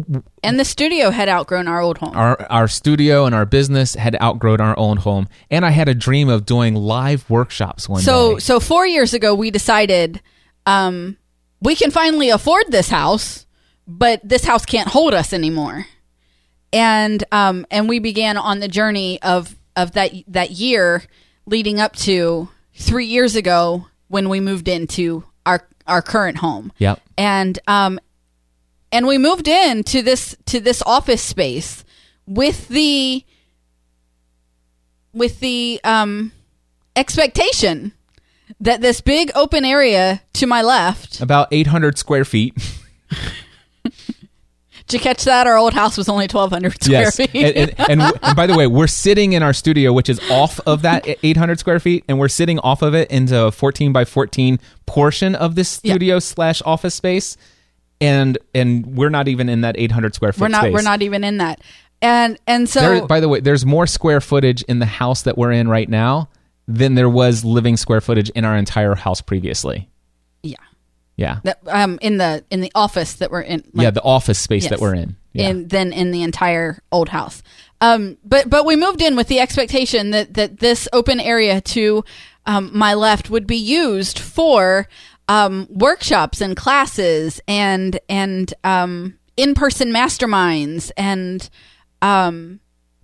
and 0.43 0.59
the 0.59 0.65
studio 0.65 1.09
had 1.09 1.27
outgrown 1.27 1.67
our 1.67 1.81
old 1.81 1.97
home. 1.97 2.15
our 2.15 2.41
our 2.49 2.67
studio 2.67 3.25
and 3.25 3.35
our 3.35 3.45
business 3.45 3.95
had 3.95 4.15
outgrown 4.21 4.61
our 4.61 4.77
own 4.77 4.97
home, 4.97 5.27
and 5.51 5.65
I 5.65 5.71
had 5.71 5.89
a 5.89 5.95
dream 5.95 6.29
of 6.29 6.45
doing 6.45 6.75
live 6.75 7.29
workshops 7.29 7.89
one 7.89 8.01
so 8.01 8.35
day. 8.35 8.39
so 8.39 8.59
four 8.59 8.87
years 8.87 9.13
ago 9.13 9.35
we 9.35 9.51
decided 9.51 10.21
um, 10.65 11.17
we 11.61 11.75
can 11.75 11.91
finally 11.91 12.29
afford 12.29 12.65
this 12.69 12.89
house, 12.89 13.45
but 13.87 14.21
this 14.23 14.45
house 14.45 14.65
can't 14.65 14.87
hold 14.87 15.13
us 15.13 15.33
anymore. 15.33 15.85
And 16.71 17.23
um, 17.31 17.65
and 17.71 17.89
we 17.89 17.99
began 17.99 18.37
on 18.37 18.59
the 18.59 18.67
journey 18.67 19.21
of 19.21 19.55
of 19.75 19.93
that 19.93 20.11
that 20.27 20.51
year 20.51 21.03
leading 21.45 21.79
up 21.79 21.95
to 21.95 22.47
three 22.75 23.05
years 23.05 23.35
ago 23.35 23.87
when 24.07 24.29
we 24.29 24.39
moved 24.39 24.67
into 24.67 25.23
our 25.49 25.67
our 25.87 26.01
current 26.01 26.37
home. 26.37 26.71
Yep. 26.77 27.01
And 27.17 27.59
um 27.67 27.99
and 28.91 29.07
we 29.07 29.17
moved 29.17 29.47
in 29.47 29.83
to 29.85 30.01
this 30.01 30.35
to 30.45 30.59
this 30.59 30.81
office 30.85 31.21
space 31.21 31.83
with 32.27 32.67
the 32.67 33.25
with 35.13 35.39
the 35.39 35.81
um 35.83 36.31
expectation 36.95 37.93
that 38.59 38.81
this 38.81 39.01
big 39.01 39.31
open 39.35 39.65
area 39.65 40.21
to 40.33 40.45
my 40.45 40.61
left 40.61 41.21
About 41.21 41.47
800 41.51 41.97
square 41.97 42.25
feet. 42.25 42.53
did 44.89 44.97
you 44.97 45.03
catch 45.03 45.23
that 45.25 45.45
our 45.47 45.55
old 45.55 45.73
house 45.73 45.97
was 45.97 46.09
only 46.09 46.23
1200 46.25 46.83
square 46.83 47.01
yes. 47.03 47.15
feet 47.15 47.29
And, 47.35 47.55
and, 47.79 48.01
and, 48.01 48.01
and 48.23 48.35
by 48.35 48.47
the 48.47 48.55
way, 48.57 48.65
we're 48.67 48.87
sitting 48.87 49.33
in 49.33 49.43
our 49.43 49.53
studio, 49.53 49.93
which 49.93 50.09
is 50.09 50.19
off 50.31 50.59
of 50.65 50.81
that 50.81 51.07
800 51.23 51.59
square 51.59 51.79
feet, 51.79 52.03
and 52.09 52.17
we're 52.19 52.27
sitting 52.27 52.57
off 52.59 52.81
of 52.81 52.95
it 52.95 53.09
into 53.11 53.39
a 53.45 53.51
14 53.51 53.93
by 53.93 54.03
14 54.03 54.59
portion 54.87 55.35
of 55.35 55.53
this 55.55 55.79
Yeah. 55.83 55.93
studio 55.93 56.19
slash 56.19 56.61
office 56.65 56.95
space. 56.95 57.37
And 58.01 58.37
and 58.55 58.85
we're 58.97 59.09
not 59.09 59.27
even 59.27 59.47
in 59.47 59.61
that 59.61 59.75
800 59.77 60.15
square 60.15 60.33
foot 60.33 60.41
we're 60.41 60.47
not 60.47 60.61
space. 60.63 60.73
we're 60.73 60.81
not 60.81 61.01
even 61.01 61.23
in 61.23 61.37
that 61.37 61.61
and 62.01 62.39
and 62.47 62.67
so 62.69 62.79
There, 62.79 63.05
by 63.07 63.19
the 63.19 63.27
way, 63.27 63.41
there's 63.41 63.65
more 63.65 63.85
square 63.85 64.21
footage 64.21 64.61
in 64.63 64.79
the 64.79 64.85
house 64.85 65.23
that 65.23 65.37
we're 65.37 65.51
in 65.51 65.67
right 65.67 65.89
now 65.89 66.29
than 66.67 66.95
there 66.95 67.09
was 67.09 67.43
living 67.43 67.75
square 67.77 67.99
footage 68.01 68.29
in 68.31 68.45
our 68.45 68.55
entire 68.55 68.95
house 68.95 69.21
previously. 69.21 69.89
yeah 70.43 70.55
Yeah. 71.19 71.39
that, 71.43 71.59
um 71.67 71.99
in 72.01 72.17
the 72.17 72.43
in 72.49 72.61
the 72.61 72.71
office 72.73 73.13
that 73.15 73.29
we're 73.31 73.41
in 73.41 73.63
like, 73.73 73.83
yeah, 73.83 73.91
the 73.91 74.01
office 74.03 74.39
space 74.39 74.63
Yes. 74.63 74.69
that 74.71 74.79
we're 74.79 74.95
in. 74.95 75.15
Yeah. 75.33 75.49
in 75.49 75.67
than 75.67 75.93
in 75.93 76.11
the 76.11 76.23
entire 76.23 76.81
old 76.91 77.09
house. 77.09 77.43
Um, 77.81 78.17
but 78.25 78.49
but 78.49 78.65
we 78.65 78.75
moved 78.75 79.01
in 79.01 79.15
with 79.15 79.27
the 79.27 79.39
expectation 79.39 80.11
that 80.11 80.33
that 80.33 80.59
this 80.59 80.87
open 80.91 81.19
area 81.19 81.61
to 81.61 82.03
um, 82.45 82.71
my 82.73 82.93
left 82.95 83.29
would 83.29 83.45
be 83.45 83.57
used 83.57 84.17
for 84.19 84.87
um, 85.27 85.67
workshops 85.69 86.41
and 86.41 86.57
classes 86.57 87.39
and 87.47 87.99
and 88.09 88.53
um, 88.63 89.19
in 89.37 89.53
person 89.53 89.91
masterminds 89.91 90.91
and 90.97 91.49
um, 92.01 92.59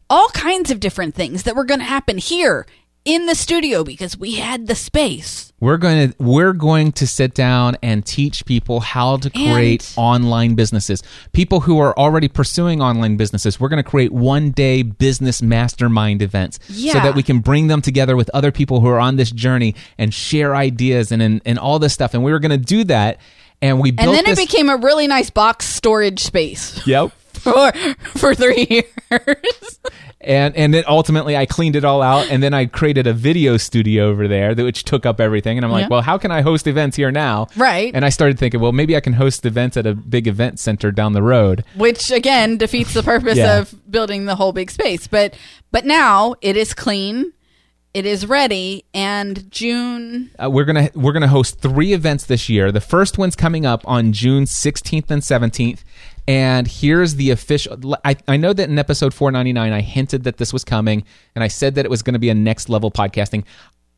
all 0.10 0.30
kinds 0.30 0.72
of 0.72 0.80
different 0.80 1.14
things 1.16 1.44
that 1.44 1.56
were 1.56 1.66
going 1.66 1.80
to 1.80 1.86
happen 1.86 2.18
here 2.18 2.66
in 3.06 3.28
the 3.28 3.36
studio 3.36 3.84
because 3.84 4.18
we 4.18 4.34
had 4.36 4.66
the 4.68 4.76
space. 4.76 5.54
we're 5.60 5.78
going 5.78 6.10
to 6.12 6.16
we're 6.22 6.54
going 6.54 6.92
to 6.92 7.06
sit 7.08 7.34
down 7.36 7.78
and 7.84 8.06
teach 8.06 8.46
people 8.46 8.80
how 8.80 9.18
to 9.18 9.30
create 9.30 9.88
And- 9.90 9.94
online 9.98 10.56
businesses. 10.56 11.04
People 11.32 11.62
who 11.62 11.80
are 11.80 11.98
already 11.98 12.28
pursuing 12.28 12.82
online 12.82 13.16
businesses, 13.16 13.60
we're 13.60 13.70
going 13.70 13.84
to 13.84 13.90
create 13.90 14.12
one 14.12 14.52
day 14.52 14.82
business 14.82 15.42
mastermind 15.42 16.22
events 16.22 16.60
so 16.68 16.94
that 17.00 17.16
we 17.16 17.24
can 17.24 17.40
bring 17.40 17.68
them 17.68 17.82
together 17.82 18.16
with 18.16 18.30
other 18.34 18.52
people 18.52 18.82
who 18.82 18.88
are 18.88 19.00
on 19.00 19.16
this 19.18 19.32
journey 19.32 19.76
and 19.98 20.14
share 20.14 20.56
ideas 20.56 21.12
and 21.12 21.22
and, 21.22 21.42
and 21.46 21.60
all 21.60 21.78
this 21.80 21.94
stuff. 21.94 22.14
And 22.16 22.24
we 22.24 22.32
were 22.32 22.40
going 22.40 22.52
to 22.60 22.66
do 22.66 22.84
that. 22.86 23.20
And 23.62 23.80
we 23.80 23.92
built 23.92 24.10
And 24.10 24.18
then 24.18 24.26
this, 24.26 24.38
it 24.38 24.50
became 24.52 24.70
a 24.70 24.76
really 24.76 25.08
nice 25.08 25.30
box 25.30 25.66
storage 25.66 26.20
space 26.22 26.86
Yep. 26.86 27.12
For 27.40 27.72
for 28.18 28.34
three 28.36 28.68
years. 28.70 29.80
and 30.22 30.56
and 30.56 30.74
then 30.74 30.84
ultimately 30.88 31.38
I 31.38 31.46
cleaned 31.46 31.76
it 31.76 31.84
all 31.86 32.02
out, 32.02 32.30
and 32.32 32.42
then 32.42 32.54
I 32.54 32.66
created 32.66 33.08
a 33.08 33.14
video 33.14 33.58
studio 33.58 34.06
over 34.08 34.28
there, 34.28 34.56
that, 34.56 34.64
which 34.64 34.84
took 34.84 35.06
up 35.06 35.20
everything. 35.20 35.58
And 35.58 35.66
I'm 35.66 35.72
like, 35.72 35.84
Yeah. 35.84 35.88
well, 35.90 36.02
how 36.02 36.18
can 36.18 36.32
I 36.32 36.42
host 36.42 36.68
events 36.68 36.98
here 36.98 37.12
now? 37.12 37.48
Right. 37.56 37.92
And 37.94 38.04
I 38.06 38.10
started 38.10 38.40
thinking, 38.40 38.60
well, 38.60 38.72
maybe 38.72 38.96
I 38.96 39.00
can 39.00 39.14
host 39.14 39.46
events 39.46 39.78
at 39.78 39.86
a 39.86 39.94
big 39.94 40.28
event 40.28 40.60
center 40.60 40.92
down 40.92 41.14
the 41.14 41.24
road. 41.24 41.64
which 41.76 42.12
again 42.12 42.58
defeats 42.58 42.94
the 42.94 43.04
purpose 43.04 43.38
Yeah. 43.38 43.60
of 43.60 43.74
building 43.92 44.26
the 44.26 44.36
whole 44.36 44.54
big 44.54 44.72
space. 44.72 45.08
But 45.08 45.36
but 45.72 45.86
now 45.86 46.36
it 46.42 46.56
is 46.58 46.74
clean, 46.74 47.34
it 47.94 48.06
is 48.06 48.26
ready, 48.28 48.84
and 48.94 49.50
June. 49.52 50.32
Uh, 50.42 50.50
we're 50.50 50.66
gonna 50.66 50.90
we're 50.96 51.14
gonna 51.14 51.28
host 51.28 51.60
three 51.60 51.94
events 51.94 52.26
this 52.26 52.50
year. 52.50 52.72
The 52.72 52.82
first 52.82 53.18
one's 53.18 53.36
coming 53.36 53.66
up 53.66 53.82
on 53.86 54.12
June 54.14 54.44
16th 54.46 55.10
and 55.12 55.22
17th. 55.22 55.80
And 56.28 56.68
here's 56.68 57.16
the 57.16 57.30
official. 57.32 57.96
I, 58.04 58.16
I 58.28 58.38
know 58.38 58.52
that 58.52 58.68
in 58.70 58.80
episode 58.80 59.14
499, 59.14 59.72
I 59.72 59.82
hinted 59.82 60.24
that 60.24 60.38
this 60.38 60.52
was 60.52 60.64
coming, 60.64 61.04
and 61.36 61.44
I 61.44 61.48
said 61.48 61.76
that 61.76 61.86
it 61.86 61.92
was 61.92 62.02
going 62.02 62.14
to 62.14 62.20
be 62.20 62.30
a 62.30 62.36
next 62.36 62.68
level 62.68 62.90
podcasting. 62.90 63.44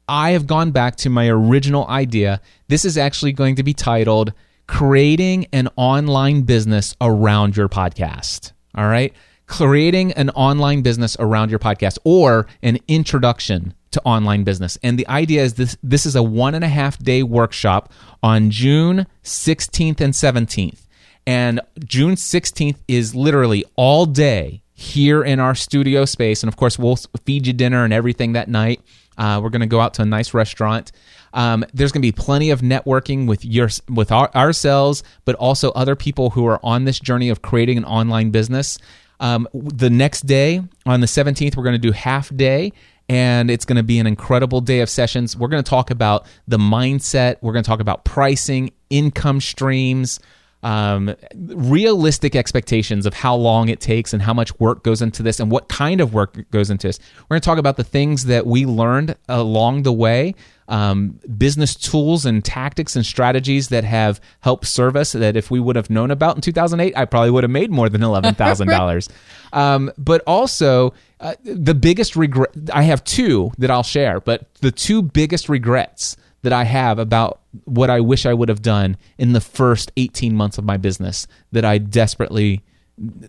I 0.10 0.32
have 0.32 0.46
gone 0.48 0.72
back 0.72 0.96
to 0.98 1.10
my 1.10 1.28
original 1.30 1.88
idea. 1.88 2.42
This 2.68 2.84
is 2.86 2.98
actually 2.98 3.32
going 3.34 3.56
to 3.56 3.64
be 3.64 3.74
titled 3.74 4.34
Creating 4.68 5.48
an 5.54 5.70
Online 5.78 6.42
Business 6.42 6.96
Around 7.00 7.56
Your 7.56 7.70
Podcast. 7.70 8.52
All 8.76 8.88
right. 8.88 9.14
creating 9.48 10.12
an 10.14 10.30
online 10.32 10.82
business 10.82 11.16
around 11.20 11.50
your 11.50 11.60
podcast 11.60 11.98
or 12.04 12.48
an 12.62 12.78
introduction 12.90 13.74
to 13.92 14.02
online 14.04 14.44
business. 14.44 14.78
And 14.84 15.00
the 15.00 15.08
idea 15.08 15.42
is 15.42 15.54
this 15.54 15.78
this 15.82 16.06
is 16.06 16.16
a 16.16 16.22
one 16.24 16.54
and 16.54 16.64
a 16.64 16.68
half 16.68 17.00
day 17.00 17.24
workshop 17.24 17.92
on 18.22 18.52
June 18.52 19.08
16th 19.24 20.02
and 20.02 20.14
17th. 20.14 20.87
And 21.28 21.60
June 21.84 22.16
16th 22.16 22.78
is 22.88 23.14
literally 23.14 23.66
all 23.76 24.06
day 24.06 24.64
here 24.74 25.22
in 25.22 25.42
our 25.42 25.56
studio 25.56 26.06
space. 26.06 26.42
And 26.42 26.48
of 26.48 26.56
course, 26.56 26.80
we'll 26.80 26.96
feed 27.26 27.46
you 27.46 27.52
dinner 27.52 27.84
and 27.84 27.92
everything 27.92 28.32
that 28.34 28.48
night. 28.48 28.82
Uh, 29.18 29.42
we're 29.44 29.50
going 29.50 29.62
to 29.62 29.68
go 29.68 29.82
out 29.82 29.94
to 29.96 30.04
a 30.04 30.06
nice 30.06 30.34
restaurant. 30.34 30.94
Um, 31.34 31.66
there's 31.74 31.92
going 31.92 32.02
to 32.02 32.08
be 32.08 32.14
plenty 32.14 32.50
of 32.52 32.62
networking 32.62 33.28
with 33.28 33.44
your 33.44 33.70
with 33.90 34.12
our, 34.12 34.34
ourselves, 34.36 35.04
but 35.26 35.36
also 35.36 35.72
other 35.72 35.98
people 35.98 36.30
who 36.30 36.46
are 36.46 36.62
on 36.64 36.86
this 36.86 37.00
journey 37.00 37.30
of 37.30 37.42
creating 37.42 37.78
an 37.78 37.86
online 37.86 38.32
business. 38.32 38.78
Um, 39.20 39.50
the 39.54 39.90
next 39.90 40.28
day, 40.28 40.62
on 40.86 41.02
the 41.02 41.08
17th, 41.08 41.58
we're 41.58 41.64
going 41.64 41.74
to 41.74 41.80
do 41.80 41.92
half 41.92 42.34
day, 42.36 42.72
and 43.10 43.52
it's 43.52 43.66
going 43.66 43.78
to 43.78 43.84
be 43.84 44.00
an 44.00 44.08
incredible 44.08 44.62
day 44.62 44.80
of 44.80 44.90
sessions. 44.90 45.36
We're 45.36 45.50
going 45.50 45.64
to 45.64 45.70
talk 45.70 45.92
about 45.92 46.26
the 46.48 46.58
mindset. 46.58 47.38
We're 47.42 47.54
going 47.54 47.64
to 47.64 47.68
talk 47.70 47.82
about 47.82 48.06
pricing, 48.06 48.72
income 48.92 49.42
streams, 49.42 50.20
um, 50.64 51.16
realistic 51.36 52.36
expectations 52.36 53.06
of 53.06 53.14
how 53.14 53.36
long 53.36 53.70
it 53.70 53.80
takes 53.80 54.14
and 54.14 54.22
how 54.22 54.34
much 54.34 54.58
work 54.60 54.84
goes 54.84 55.02
into 55.02 55.22
this 55.22 55.40
and 55.40 55.52
what 55.52 55.70
kind 55.70 56.02
of 56.02 56.14
work 56.14 56.50
goes 56.52 56.70
into 56.70 56.88
this. 56.88 57.00
We're 57.22 57.36
going 57.36 57.42
to 57.42 57.46
talk 57.46 57.58
about 57.58 57.78
the 57.78 57.84
things 57.84 58.26
that 58.26 58.46
we 58.46 58.66
learned 58.66 59.16
along 59.30 59.84
the 59.84 59.94
way, 59.94 60.34
um, 60.68 61.20
business 61.38 61.76
tools 61.76 62.26
and 62.26 62.44
tactics 62.44 62.96
and 62.96 63.06
strategies 63.06 63.70
that 63.70 63.84
have 63.84 64.20
helped 64.42 64.66
serve 64.66 64.96
us 64.96 65.12
that 65.12 65.38
if 65.38 65.52
we 65.52 65.60
would 65.60 65.76
have 65.76 65.90
known 65.90 66.12
about 66.12 66.36
in 66.36 66.42
2008, 66.42 66.98
I 66.98 67.06
probably 67.06 67.32
would 67.32 67.44
have 67.44 67.52
made 67.52 67.72
more 67.72 67.88
than 67.88 68.02
$11,000. 68.02 69.10
um, 69.54 69.92
but 69.98 70.22
also, 70.26 70.94
uh, 71.20 71.36
the 71.44 71.76
biggest 71.76 72.16
regret, 72.16 72.50
I 72.74 72.84
have 72.84 73.04
two 73.04 73.52
that 73.60 73.72
I'll 73.72 73.84
share, 73.84 74.20
but 74.20 74.54
the 74.56 74.72
two 74.72 75.02
biggest 75.02 75.50
regrets 75.50 76.18
that 76.48 76.54
I 76.54 76.64
have 76.64 76.98
about 76.98 77.42
what 77.66 77.90
I 77.90 78.00
wish 78.00 78.26
I 78.26 78.34
would 78.34 78.48
have 78.48 78.62
done 78.62 78.96
in 79.18 79.34
the 79.34 79.42
first 79.42 79.92
18 79.98 80.34
months 80.34 80.58
of 80.58 80.64
my 80.64 80.78
business 80.78 81.28
that 81.52 81.66
I 81.66 81.78
desperately, 81.78 82.64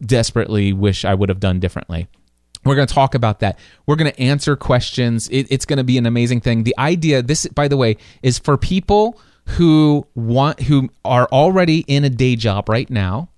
desperately 0.00 0.72
wish 0.72 1.04
I 1.04 1.14
would 1.14 1.28
have 1.28 1.40
done 1.40 1.58
differently. 1.58 2.06
We're 2.64 2.76
going 2.76 2.86
to 2.86 2.94
talk 2.94 3.16
about 3.16 3.40
that. 3.40 3.58
We're 3.86 3.96
going 3.96 4.12
to 4.12 4.20
answer 4.20 4.54
questions. 4.54 5.26
It, 5.30 5.48
it's 5.50 5.64
going 5.64 5.78
to 5.78 5.84
be 5.84 5.98
an 5.98 6.06
amazing 6.06 6.42
thing. 6.42 6.62
The 6.62 6.76
idea, 6.78 7.20
this, 7.20 7.44
by 7.48 7.66
the 7.66 7.76
way, 7.76 7.96
is 8.22 8.38
for 8.38 8.56
people 8.56 9.20
who 9.46 10.06
want, 10.14 10.60
who 10.60 10.88
are 11.04 11.26
already 11.32 11.80
in 11.88 12.04
a 12.04 12.10
day 12.10 12.36
job 12.36 12.68
right 12.68 12.88
now, 12.88 13.30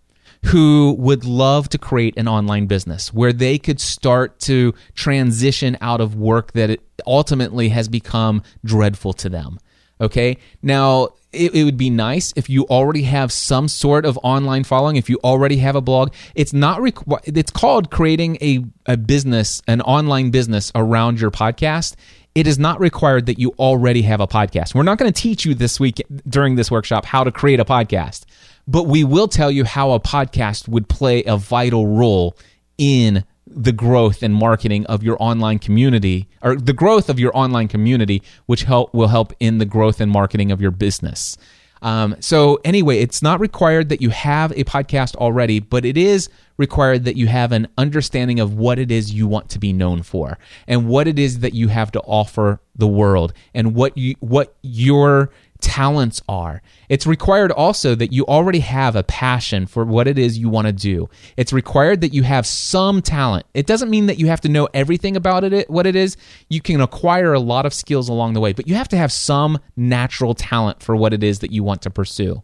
who 0.47 0.95
would 0.99 1.25
love 1.25 1.71
to 1.71 1.79
create 1.79 2.19
an 2.19 2.29
online 2.29 2.67
business 2.67 3.15
where 3.15 3.33
they 3.33 3.57
could 3.57 3.81
start 3.81 4.39
to 4.41 4.75
transition 4.95 5.79
out 5.81 6.03
of 6.03 6.17
work 6.17 6.53
that 6.53 6.81
ultimately 7.07 7.71
has 7.71 7.89
become 7.89 8.43
dreadful 8.63 9.15
to 9.15 9.31
them. 9.31 9.59
Okay. 10.01 10.39
Now, 10.63 11.11
it, 11.33 11.55
it, 11.55 11.65
would 11.65 11.77
be 11.77 11.91
nice 11.91 12.33
if 12.35 12.51
you 12.51 12.65
already 12.67 13.03
have 13.03 13.31
some 13.31 13.69
sort 13.69 14.05
of 14.05 14.19
online 14.23 14.65
following, 14.65 14.97
if 14.97 15.09
you 15.09 15.19
already 15.23 15.59
have 15.59 15.77
a 15.77 15.81
blog. 15.81 16.13
It's 16.35 16.53
not 16.53 16.81
requ- 16.81 17.21
it's 17.25 17.51
called 17.51 17.91
creating 17.91 18.39
a, 18.41 18.65
a 18.87 18.97
business, 18.97 19.63
an 19.69 19.81
online 19.83 20.31
business 20.31 20.73
around 20.75 21.21
your 21.21 21.31
podcast. 21.31 21.95
It 22.35 22.47
is 22.47 22.59
not 22.59 22.81
required 22.81 23.27
that 23.27 23.39
you 23.39 23.55
already 23.59 24.03
have 24.03 24.21
a 24.21 24.27
podcast. 24.27 24.75
We're 24.75 24.83
not 24.83 24.99
going 24.99 25.13
to 25.13 25.21
teach 25.21 25.45
you 25.45 25.55
this 25.55 25.79
week 25.79 26.01
during 26.29 26.55
this 26.55 26.71
workshop 26.71 27.05
how 27.05 27.25
to 27.25 27.33
create 27.33 27.61
a 27.61 27.65
podcast, 27.65 28.25
but 28.67 28.87
we 28.87 29.05
will 29.05 29.29
tell 29.29 29.51
you 29.51 29.65
how 29.65 29.93
a 29.93 30.01
podcast 30.01 30.69
would 30.69 30.89
play 30.89 31.25
a 31.25 31.37
vital 31.37 31.87
role 31.87 32.37
in 32.79 33.25
the 33.51 33.73
growth 33.73 34.23
and 34.23 34.35
marketing 34.35 34.87
of 34.87 35.03
your 35.03 35.17
online 35.21 35.59
community 35.59 36.29
or 36.43 36.57
the 36.57 36.73
growth 36.73 37.09
of 37.09 37.19
your 37.19 37.37
online 37.37 37.69
community 37.69 38.23
which 38.47 38.63
help 38.63 38.95
will 38.95 39.09
help 39.09 39.33
in 39.41 39.59
the 39.59 39.65
growth 39.65 40.01
and 40.01 40.11
marketing 40.11 40.53
of 40.53 40.61
your 40.61 40.71
business. 40.71 41.37
Um, 41.83 42.17
so 42.21 42.61
anyway 42.65 42.99
it's 42.99 43.23
not 43.23 43.41
required 43.41 43.89
that 43.89 44.01
you 44.01 44.11
have 44.11 44.53
a 44.53 44.65
podcast 44.65 45.17
already 45.17 45.61
but 45.61 45.85
it 45.85 45.97
is 45.97 46.29
required 46.59 47.05
that 47.07 47.17
you 47.17 47.27
have 47.27 47.53
an 47.53 47.69
understanding 47.79 48.39
of 48.39 48.55
what 48.55 48.79
it 48.79 48.91
is 48.91 49.13
you 49.13 49.27
want 49.27 49.49
to 49.49 49.59
be 49.59 49.73
known 49.73 50.03
for 50.03 50.39
and 50.69 50.87
what 50.87 51.09
it 51.09 51.19
is 51.19 51.41
that 51.41 51.55
you 51.55 51.69
have 51.69 51.91
to 51.93 52.01
offer 52.01 52.61
the 52.77 52.87
world 52.87 53.33
and 53.55 53.75
what 53.75 53.97
you 53.97 54.15
what 54.21 54.55
your 54.63 55.31
talents 55.61 56.23
are. 56.29 56.63
It's 56.89 57.07
required 57.07 57.53
also 57.53 57.95
that 57.95 58.13
you 58.13 58.25
already 58.27 58.61
have 58.61 58.97
a 58.97 59.03
passion 59.03 59.67
for 59.67 59.85
what 59.85 60.09
it 60.09 60.19
is 60.19 60.39
you 60.39 60.49
want 60.49 60.67
to 60.67 60.73
do. 60.73 61.09
It's 61.37 61.53
required 61.53 62.01
that 62.01 62.15
you 62.15 62.23
have 62.23 62.47
some 62.47 63.03
talent. 63.03 63.47
It 63.55 63.67
doesn't 63.67 63.91
mean 63.91 64.07
that 64.07 64.19
you 64.19 64.27
have 64.27 64.41
to 64.43 64.49
know 64.49 64.69
everything 64.75 65.17
about 65.17 65.45
it, 65.45 65.71
what 65.71 65.87
it 65.87 65.97
is. 65.97 66.17
You 66.49 66.61
can 66.61 66.81
acquire 66.81 67.33
a 67.33 67.41
lot 67.41 67.67
of 67.67 67.75
skills 67.75 68.09
along 68.09 68.35
the 68.35 68.41
way, 68.41 68.53
but 68.53 68.67
you 68.67 68.75
have 68.75 68.89
to 68.89 68.97
have 68.97 69.13
some 69.13 69.59
natural 69.77 70.35
talent 70.35 70.83
for 70.83 70.97
what 70.97 71.13
it 71.13 71.23
is 71.23 71.41
that 71.41 71.53
you 71.53 71.63
want 71.63 71.83
to 71.83 71.91
pursue. 71.91 72.43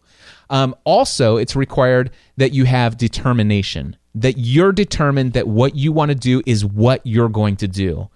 Um, 0.50 0.74
also, 0.84 1.36
it's 1.36 1.56
required 1.56 2.10
that 2.36 2.52
you 2.52 2.64
have 2.64 2.96
determination, 2.96 3.96
that 4.14 4.38
you're 4.38 4.72
determined 4.72 5.32
that 5.32 5.48
what 5.48 5.74
you 5.74 5.92
want 5.92 6.10
to 6.10 6.14
do 6.14 6.42
is 6.46 6.64
what 6.64 7.00
you're 7.04 7.28
going 7.28 7.56
to 7.56 7.68
do. 7.68 8.08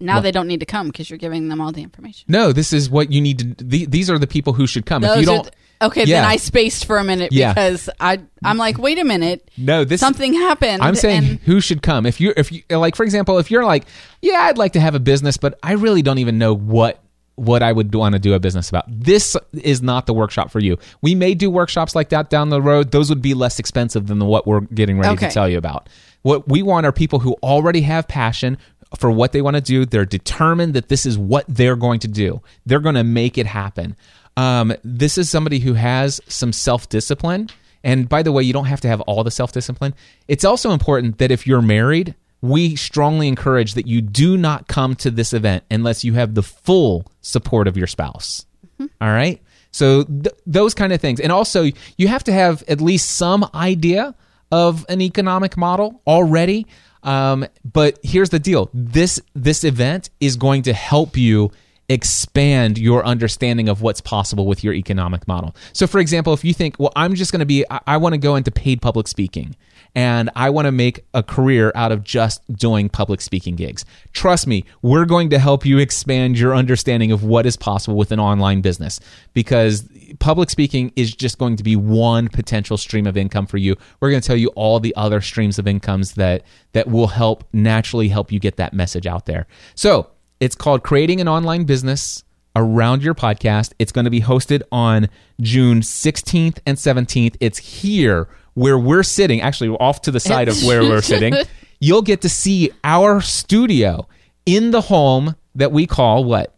Now 0.00 0.14
well, 0.14 0.22
they 0.22 0.30
don't 0.32 0.48
need 0.48 0.60
to 0.60 0.66
come 0.66 0.88
because 0.88 1.10
you're 1.10 1.18
giving 1.18 1.48
them 1.48 1.60
all 1.60 1.72
the 1.72 1.82
information. 1.82 2.24
No, 2.28 2.52
this 2.52 2.72
is 2.72 2.88
what 2.88 3.12
you 3.12 3.20
need 3.20 3.38
to. 3.58 3.64
The, 3.64 3.86
these 3.86 4.10
are 4.10 4.18
the 4.18 4.26
people 4.26 4.54
who 4.54 4.66
should 4.66 4.86
come. 4.86 5.02
Those 5.02 5.16
if 5.16 5.20
you 5.20 5.26
don't, 5.26 5.50
okay, 5.82 6.04
yeah. 6.04 6.22
then 6.22 6.30
I 6.30 6.36
spaced 6.36 6.86
for 6.86 6.98
a 6.98 7.04
minute 7.04 7.32
yeah. 7.32 7.52
because 7.52 7.90
I 8.00 8.20
I'm 8.42 8.56
like, 8.56 8.78
wait 8.78 8.98
a 8.98 9.04
minute. 9.04 9.50
No, 9.58 9.84
this 9.84 10.00
something 10.00 10.32
happened. 10.32 10.82
I'm 10.82 10.94
saying 10.94 11.24
and, 11.24 11.40
who 11.40 11.60
should 11.60 11.82
come. 11.82 12.06
If 12.06 12.20
you 12.20 12.32
if 12.36 12.50
you 12.50 12.62
like, 12.70 12.96
for 12.96 13.04
example, 13.04 13.38
if 13.38 13.50
you're 13.50 13.64
like, 13.64 13.84
yeah, 14.22 14.40
I'd 14.40 14.58
like 14.58 14.72
to 14.72 14.80
have 14.80 14.94
a 14.94 15.00
business, 15.00 15.36
but 15.36 15.58
I 15.62 15.72
really 15.72 16.02
don't 16.02 16.18
even 16.18 16.38
know 16.38 16.54
what 16.54 17.02
what 17.40 17.62
I 17.62 17.72
would 17.72 17.94
want 17.94 18.12
to 18.14 18.18
do 18.18 18.34
a 18.34 18.38
business 18.38 18.68
about. 18.68 18.84
This 18.86 19.34
is 19.54 19.80
not 19.80 20.04
the 20.04 20.12
workshop 20.12 20.50
for 20.50 20.60
you. 20.60 20.76
We 21.00 21.14
may 21.14 21.34
do 21.34 21.50
workshops 21.50 21.94
like 21.94 22.10
that 22.10 22.28
down 22.28 22.50
the 22.50 22.60
road. 22.60 22.90
Those 22.90 23.08
would 23.08 23.22
be 23.22 23.32
less 23.32 23.58
expensive 23.58 24.08
than 24.08 24.18
the, 24.18 24.26
what 24.26 24.46
we're 24.46 24.60
getting 24.60 24.98
ready 24.98 25.14
okay. 25.14 25.28
to 25.28 25.32
tell 25.32 25.48
you 25.48 25.56
about. 25.56 25.88
What 26.20 26.48
we 26.48 26.62
want 26.62 26.84
are 26.84 26.92
people 26.92 27.18
who 27.18 27.34
already 27.42 27.80
have 27.80 28.06
passion, 28.06 28.58
for 28.98 29.10
what 29.10 29.32
they 29.32 29.42
want 29.42 29.56
to 29.56 29.62
do. 29.62 29.84
They're 29.84 30.04
determined 30.04 30.74
that 30.74 30.88
this 30.88 31.06
is 31.06 31.16
what 31.16 31.44
they're 31.48 31.76
going 31.76 32.00
to 32.00 32.08
do. 32.08 32.42
They're 32.66 32.80
going 32.80 32.94
to 32.96 33.04
make 33.04 33.38
it 33.38 33.46
happen. 33.46 33.96
Um, 34.36 34.72
this 34.82 35.18
is 35.18 35.30
somebody 35.30 35.58
who 35.58 35.74
has 35.74 36.20
some 36.28 36.52
self 36.52 36.88
discipline. 36.88 37.50
And 37.82 38.08
by 38.08 38.22
the 38.22 38.32
way, 38.32 38.42
you 38.42 38.52
don't 38.52 38.66
have 38.66 38.80
to 38.82 38.88
have 38.88 39.00
all 39.02 39.24
the 39.24 39.30
self 39.30 39.52
discipline. 39.52 39.94
It's 40.28 40.44
also 40.44 40.70
important 40.70 41.18
that 41.18 41.30
if 41.30 41.46
you're 41.46 41.62
married, 41.62 42.14
we 42.42 42.76
strongly 42.76 43.28
encourage 43.28 43.74
that 43.74 43.86
you 43.86 44.00
do 44.00 44.36
not 44.36 44.66
come 44.66 44.94
to 44.96 45.10
this 45.10 45.32
event 45.32 45.64
unless 45.70 46.04
you 46.04 46.14
have 46.14 46.34
the 46.34 46.42
full 46.42 47.10
support 47.20 47.68
of 47.68 47.76
your 47.76 47.86
spouse. 47.86 48.46
Mm-hmm. 48.80 48.86
All 49.00 49.12
right? 49.12 49.42
So, 49.72 50.04
th- 50.04 50.34
those 50.46 50.74
kind 50.74 50.92
of 50.92 51.00
things. 51.00 51.20
And 51.20 51.30
also, 51.30 51.66
you 51.96 52.08
have 52.08 52.24
to 52.24 52.32
have 52.32 52.64
at 52.66 52.80
least 52.80 53.10
some 53.16 53.48
idea 53.54 54.14
of 54.50 54.84
an 54.88 55.00
economic 55.00 55.56
model 55.56 56.02
already. 56.06 56.66
Um, 57.02 57.46
but 57.64 57.98
here's 58.02 58.30
the 58.30 58.38
deal: 58.38 58.70
this 58.74 59.20
this 59.34 59.64
event 59.64 60.10
is 60.20 60.36
going 60.36 60.62
to 60.62 60.72
help 60.72 61.16
you 61.16 61.50
expand 61.90 62.78
your 62.78 63.04
understanding 63.04 63.68
of 63.68 63.82
what's 63.82 64.00
possible 64.00 64.46
with 64.46 64.62
your 64.62 64.72
economic 64.72 65.26
model. 65.26 65.56
So, 65.72 65.88
for 65.88 65.98
example, 65.98 66.32
if 66.32 66.44
you 66.44 66.54
think, 66.54 66.76
well, 66.78 66.92
I'm 66.94 67.16
just 67.16 67.32
going 67.32 67.40
to 67.40 67.46
be, 67.46 67.64
I, 67.68 67.80
I 67.88 67.96
want 67.96 68.12
to 68.12 68.18
go 68.18 68.36
into 68.36 68.52
paid 68.52 68.80
public 68.80 69.08
speaking 69.08 69.56
and 69.96 70.30
I 70.36 70.50
want 70.50 70.66
to 70.66 70.72
make 70.72 71.04
a 71.14 71.22
career 71.24 71.72
out 71.74 71.90
of 71.90 72.04
just 72.04 72.40
doing 72.54 72.88
public 72.88 73.20
speaking 73.20 73.56
gigs. 73.56 73.84
Trust 74.12 74.46
me, 74.46 74.64
we're 74.82 75.04
going 75.04 75.30
to 75.30 75.40
help 75.40 75.66
you 75.66 75.78
expand 75.78 76.38
your 76.38 76.54
understanding 76.54 77.10
of 77.10 77.24
what 77.24 77.44
is 77.44 77.56
possible 77.56 77.96
with 77.96 78.12
an 78.12 78.20
online 78.20 78.60
business 78.60 79.00
because 79.34 79.88
public 80.18 80.50
speaking 80.50 80.92
is 80.96 81.14
just 81.14 81.38
going 81.38 81.56
to 81.56 81.62
be 81.62 81.76
one 81.76 82.28
potential 82.28 82.76
stream 82.76 83.06
of 83.06 83.16
income 83.16 83.46
for 83.46 83.56
you. 83.56 83.76
We're 84.00 84.10
going 84.10 84.20
to 84.20 84.26
tell 84.26 84.36
you 84.36 84.48
all 84.48 84.80
the 84.80 84.94
other 84.96 85.20
streams 85.20 85.58
of 85.58 85.66
incomes 85.66 86.14
that 86.14 86.42
that 86.72 86.88
will 86.88 87.08
help 87.08 87.44
naturally 87.52 88.08
help 88.08 88.32
you 88.32 88.40
get 88.40 88.56
that 88.56 88.72
message 88.72 89.06
out 89.06 89.26
there. 89.26 89.46
So, 89.74 90.10
it's 90.40 90.54
called 90.54 90.82
Creating 90.82 91.20
an 91.20 91.28
Online 91.28 91.64
Business 91.64 92.24
around 92.56 93.02
your 93.02 93.14
podcast. 93.14 93.72
It's 93.78 93.92
going 93.92 94.06
to 94.06 94.10
be 94.10 94.22
hosted 94.22 94.62
on 94.72 95.08
June 95.40 95.80
16th 95.80 96.58
and 96.66 96.78
17th. 96.78 97.36
It's 97.40 97.58
here 97.58 98.28
where 98.54 98.78
we're 98.78 99.02
sitting, 99.02 99.40
actually 99.40 99.70
off 99.76 100.02
to 100.02 100.10
the 100.10 100.20
side 100.20 100.48
of 100.48 100.62
where 100.64 100.82
we're 100.82 101.02
sitting. 101.02 101.34
You'll 101.78 102.02
get 102.02 102.22
to 102.22 102.28
see 102.28 102.70
our 102.84 103.20
studio 103.20 104.08
in 104.46 104.70
the 104.70 104.80
home 104.80 105.36
that 105.54 105.72
we 105.72 105.86
call 105.86 106.24
what? 106.24 106.54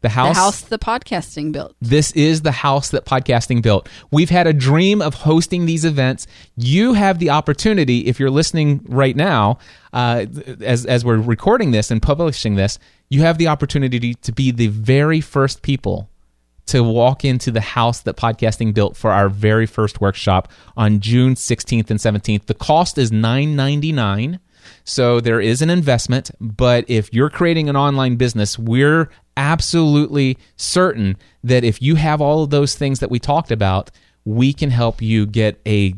The 0.00 0.08
house, 0.10 0.36
the 0.36 0.40
house 0.40 0.60
the 0.62 0.78
podcasting 0.78 1.50
built. 1.50 1.74
This 1.80 2.12
is 2.12 2.42
the 2.42 2.52
house 2.52 2.90
that 2.90 3.04
podcasting 3.04 3.62
built. 3.62 3.88
We've 4.12 4.30
had 4.30 4.46
a 4.46 4.52
dream 4.52 5.02
of 5.02 5.14
hosting 5.14 5.66
these 5.66 5.84
events. 5.84 6.28
You 6.56 6.92
have 6.92 7.18
the 7.18 7.30
opportunity, 7.30 8.06
if 8.06 8.20
you're 8.20 8.30
listening 8.30 8.84
right 8.88 9.16
now, 9.16 9.58
uh, 9.92 10.26
as 10.60 10.86
as 10.86 11.04
we're 11.04 11.16
recording 11.16 11.72
this 11.72 11.90
and 11.90 12.00
publishing 12.00 12.54
this, 12.54 12.78
you 13.08 13.22
have 13.22 13.38
the 13.38 13.48
opportunity 13.48 14.14
to 14.14 14.32
be 14.32 14.52
the 14.52 14.68
very 14.68 15.20
first 15.20 15.62
people 15.62 16.08
to 16.66 16.84
walk 16.84 17.24
into 17.24 17.50
the 17.50 17.62
house 17.62 18.00
that 18.02 18.16
podcasting 18.16 18.74
built 18.74 18.96
for 18.96 19.10
our 19.10 19.28
very 19.28 19.66
first 19.66 20.00
workshop 20.00 20.52
on 20.76 21.00
June 21.00 21.34
16th 21.34 21.90
and 21.90 21.98
17th. 21.98 22.44
The 22.44 22.54
cost 22.54 22.98
is 22.98 23.10
$9.99. 23.10 24.38
So 24.84 25.20
there 25.20 25.40
is 25.40 25.62
an 25.62 25.70
investment, 25.70 26.30
but 26.40 26.84
if 26.88 27.12
you're 27.12 27.30
creating 27.30 27.68
an 27.68 27.76
online 27.76 28.16
business, 28.16 28.58
we're 28.58 29.10
absolutely 29.36 30.36
certain 30.56 31.16
that 31.44 31.64
if 31.64 31.80
you 31.80 31.94
have 31.94 32.20
all 32.20 32.42
of 32.42 32.50
those 32.50 32.74
things 32.74 33.00
that 33.00 33.10
we 33.10 33.18
talked 33.18 33.50
about, 33.50 33.90
we 34.24 34.52
can 34.52 34.70
help 34.70 35.00
you 35.00 35.24
get 35.24 35.58
a 35.64 35.92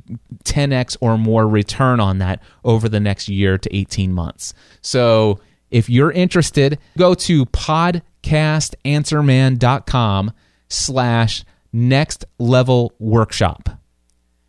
10x 0.45 0.97
or 1.01 1.19
more 1.19 1.49
return 1.49 1.99
on 2.01 2.19
that 2.19 2.41
over 2.65 2.89
the 2.89 3.01
next 3.01 3.29
year 3.29 3.59
to 3.59 3.77
18 3.77 4.13
months. 4.13 4.55
So 4.83 5.41
if 5.71 5.91
you're 5.91 6.13
interested, 6.13 6.79
go 6.97 7.15
to 7.15 7.45
podcastanswerman.com 7.47 10.33
slash 10.69 11.45
next 11.73 12.25
level 12.39 12.93
workshop. 12.99 13.71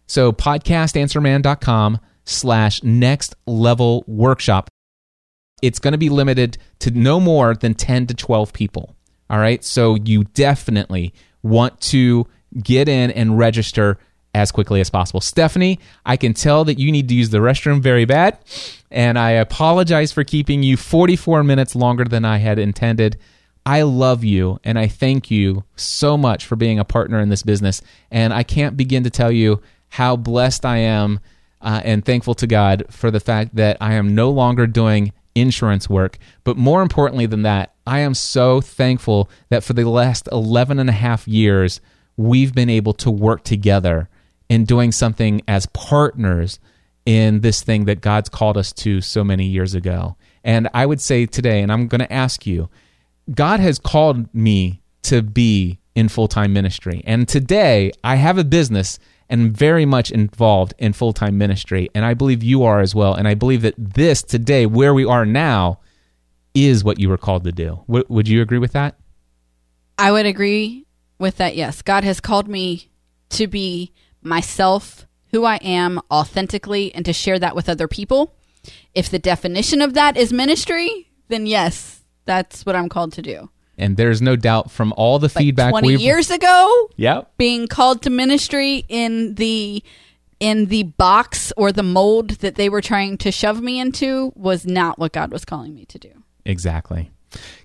So 0.08 0.32
podcastanswerman.com 0.32 2.00
slash 2.26 2.84
next 2.84 3.36
level 3.46 4.04
workshop. 4.08 4.70
It's 5.62 5.80
going 5.80 5.92
to 5.92 5.98
be 5.98 6.10
limited 6.10 6.58
to 6.80 6.92
no 6.92 7.20
more 7.20 7.56
than 7.56 7.74
10 7.74 8.08
to 8.08 8.14
12 8.14 8.54
people. 8.54 8.96
All 9.30 9.40
right. 9.40 9.64
So 9.64 9.96
you 9.96 10.24
definitely 10.26 11.14
want 11.44 11.80
to 11.82 12.28
get 12.62 12.90
in 12.90 13.12
and 13.12 13.38
register 13.38 13.98
as 14.34 14.52
quickly 14.52 14.80
as 14.80 14.90
possible. 14.90 15.22
Stephanie, 15.22 15.80
I 16.06 16.18
can 16.18 16.34
tell 16.34 16.64
that 16.66 16.80
you 16.80 16.92
need 16.92 17.08
to 17.10 17.16
use 17.16 17.30
the 17.30 17.40
restroom 17.40 17.82
very 17.82 18.06
bad, 18.06 18.38
and 18.90 19.20
I 19.20 19.32
apologize 19.32 20.12
for 20.12 20.24
keeping 20.24 20.64
you 20.64 20.78
44 20.78 21.44
minutes 21.44 21.76
longer 21.76 22.06
than 22.06 22.24
I 22.24 22.38
had 22.38 22.58
intended. 22.58 23.18
I 23.66 23.84
love 23.84 24.24
you 24.24 24.60
and 24.64 24.80
I 24.80 24.88
thank 24.88 25.30
you 25.30 25.64
so 25.76 26.18
much 26.18 26.46
for 26.46 26.56
being 26.56 26.80
a 26.80 26.86
partner 26.86 27.20
in 27.20 27.30
this 27.30 27.44
business. 27.44 27.82
And 28.10 28.34
I 28.34 28.42
can't 28.44 28.76
begin 28.76 29.04
to 29.04 29.12
tell 29.12 29.32
you 29.32 29.62
how 29.90 30.16
blessed 30.16 30.66
I 30.66 30.78
am 30.78 31.20
uh, 31.62 31.82
and 31.84 32.04
thankful 32.04 32.34
to 32.36 32.48
God 32.48 32.86
for 32.90 33.12
the 33.12 33.20
fact 33.20 33.56
that 33.56 33.78
I 33.80 33.94
am 33.94 34.16
no 34.16 34.30
longer 34.30 34.68
doing 34.68 35.14
insurance 35.36 35.90
work. 35.90 36.18
But 36.44 36.58
more 36.58 36.82
importantly 36.82 37.26
than 37.26 37.44
that, 37.44 37.74
I 37.86 38.00
am 38.00 38.14
so 38.14 38.62
thankful 38.62 39.30
that 39.50 39.64
for 39.64 39.74
the 39.74 39.90
last 39.90 40.28
11 40.32 40.80
and 40.80 40.90
a 40.90 40.94
half 40.94 41.28
years, 41.28 41.82
we've 42.18 42.54
been 42.54 42.70
able 42.70 42.94
to 42.94 43.12
work 43.12 43.44
together 43.44 44.10
in 44.50 44.66
doing 44.66 44.92
something 44.92 45.42
as 45.48 45.66
partners 45.68 46.60
in 47.06 47.42
this 47.42 47.62
thing 47.62 47.86
that 47.86 48.02
God's 48.02 48.30
called 48.30 48.58
us 48.58 48.74
to 48.74 49.02
so 49.02 49.24
many 49.24 49.46
years 49.46 49.74
ago. 49.74 50.18
And 50.44 50.70
I 50.74 50.86
would 50.86 51.02
say 51.02 51.26
today, 51.26 51.62
and 51.62 51.72
I'm 51.72 51.88
going 51.88 52.02
to 52.02 52.14
ask 52.14 52.46
you, 52.46 52.70
God 53.34 53.60
has 53.60 53.80
called 53.80 54.34
me 54.34 54.82
to 55.04 55.22
be 55.22 55.80
in 55.96 56.10
full 56.10 56.28
time 56.28 56.54
ministry. 56.54 57.02
And 57.06 57.28
today 57.28 57.92
I 58.04 58.16
have 58.16 58.38
a 58.38 58.44
business 58.44 59.00
and 59.32 59.56
very 59.56 59.86
much 59.86 60.12
involved 60.12 60.74
in 60.78 60.94
full 60.94 61.14
time 61.14 61.38
ministry. 61.38 61.90
And 61.96 62.06
I 62.06 62.14
believe 62.14 62.44
you 62.44 62.64
are 62.64 62.82
as 62.82 62.94
well. 62.94 63.16
And 63.16 63.28
I 63.28 63.34
believe 63.34 63.64
that 63.64 63.74
this 63.78 64.22
today, 64.22 64.66
where 64.66 64.94
we 64.94 65.06
are 65.06 65.26
now, 65.26 65.80
is 66.54 66.84
what 66.84 67.00
you 67.00 67.10
were 67.10 67.18
called 67.18 67.46
to 67.46 67.52
do. 67.52 67.82
W- 67.88 68.06
would 68.10 68.28
you 68.28 68.42
agree 68.42 68.60
with 68.60 68.74
that? 68.74 68.98
I 69.98 70.12
would 70.12 70.26
agree 70.26 70.86
with 71.18 71.38
that, 71.38 71.56
yes. 71.56 71.82
God 71.82 72.04
has 72.04 72.20
called 72.20 72.48
me 72.48 72.90
to 73.30 73.48
be 73.48 73.94
myself, 74.22 75.08
who 75.32 75.46
I 75.46 75.56
am 75.58 76.02
authentically, 76.12 76.94
and 76.94 77.06
to 77.06 77.14
share 77.14 77.40
that 77.40 77.56
with 77.56 77.70
other 77.70 77.88
people. 77.88 78.36
If 78.94 79.10
the 79.10 79.20
definition 79.20 79.82
of 79.82 79.94
that 79.94 80.18
is 80.18 80.34
ministry, 80.34 81.10
then 81.30 81.46
yes, 81.46 82.04
that's 82.26 82.66
what 82.66 82.76
I'm 82.76 82.90
called 82.90 83.14
to 83.14 83.22
do. 83.22 83.50
And 83.82 83.98
there's 83.98 84.22
no 84.22 84.36
doubt 84.36 84.72
from 84.72 84.94
all 84.96 85.20
the 85.20 85.26
Like 85.28 85.44
feedback 85.44 85.72
20 85.72 85.88
we've 85.88 86.00
years 86.00 86.30
ago, 86.30 86.90
Yep. 86.98 87.32
being 87.38 87.68
called 87.68 88.04
to 88.04 88.10
ministry 88.10 88.86
in 88.88 89.36
the 89.36 89.84
in 90.40 90.68
the 90.68 90.84
box 90.84 91.52
or 91.58 91.72
the 91.72 91.84
mold 91.84 92.32
that 92.42 92.56
they 92.56 92.68
were 92.70 92.82
trying 92.82 93.18
to 93.20 93.32
shove 93.32 93.62
me 93.62 93.80
into 93.80 94.32
was 94.36 94.66
not 94.66 94.98
what 94.98 95.12
God 95.14 95.32
was 95.32 95.46
calling 95.46 95.76
me 95.76 95.86
to 95.86 96.00
do. 96.00 96.10
Exactly. 96.46 97.12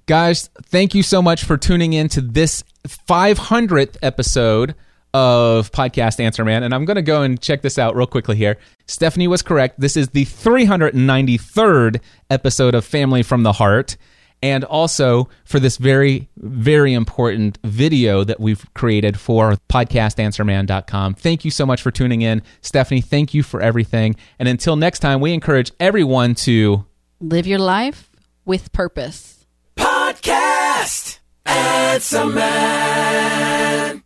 Guys, 0.06 0.50
thank 0.64 0.94
you 0.94 1.02
so 1.02 1.20
much 1.22 1.42
for 1.44 1.56
tuning 1.56 1.94
in 1.94 2.08
to 2.10 2.20
this 2.20 2.62
500th 2.86 3.96
episode 4.02 4.74
of 5.14 5.72
Podcast 5.72 6.20
Answer 6.20 6.44
Man. 6.44 6.62
And 6.62 6.74
I'm 6.74 6.84
going 6.84 6.96
to 6.96 7.02
go 7.02 7.22
and 7.22 7.40
check 7.40 7.62
this 7.62 7.78
out 7.78 7.96
real 7.96 8.06
quickly 8.06 8.36
here. 8.36 8.58
Stephanie 8.86 9.26
was 9.26 9.40
correct. 9.40 9.80
This 9.80 9.96
is 9.96 10.10
the 10.10 10.26
393rd 10.26 12.00
episode 12.30 12.74
of 12.74 12.84
Family 12.84 13.22
from 13.22 13.42
the 13.42 13.52
Heart. 13.52 13.96
And 14.42 14.64
also 14.64 15.28
for 15.44 15.58
this 15.58 15.76
very, 15.76 16.28
very 16.36 16.92
important 16.92 17.58
video 17.64 18.22
that 18.22 18.38
we've 18.38 18.64
created 18.74 19.18
for 19.18 19.56
podcastanswerman.com. 19.68 21.14
Thank 21.14 21.44
you 21.44 21.50
so 21.50 21.66
much 21.66 21.82
for 21.82 21.90
tuning 21.90 22.22
in. 22.22 22.42
Stephanie, 22.60 23.00
thank 23.00 23.34
you 23.34 23.42
for 23.42 23.60
everything. 23.60 24.14
And 24.38 24.48
until 24.48 24.76
next 24.76 25.00
time, 25.00 25.20
we 25.20 25.32
encourage 25.32 25.72
everyone 25.80 26.34
to 26.36 26.84
Live 27.20 27.46
your 27.46 27.58
life 27.58 28.10
with 28.44 28.72
purpose. 28.72 29.46
Podcast 29.76 31.18
Answer 31.46 32.26
Man. 32.26 34.02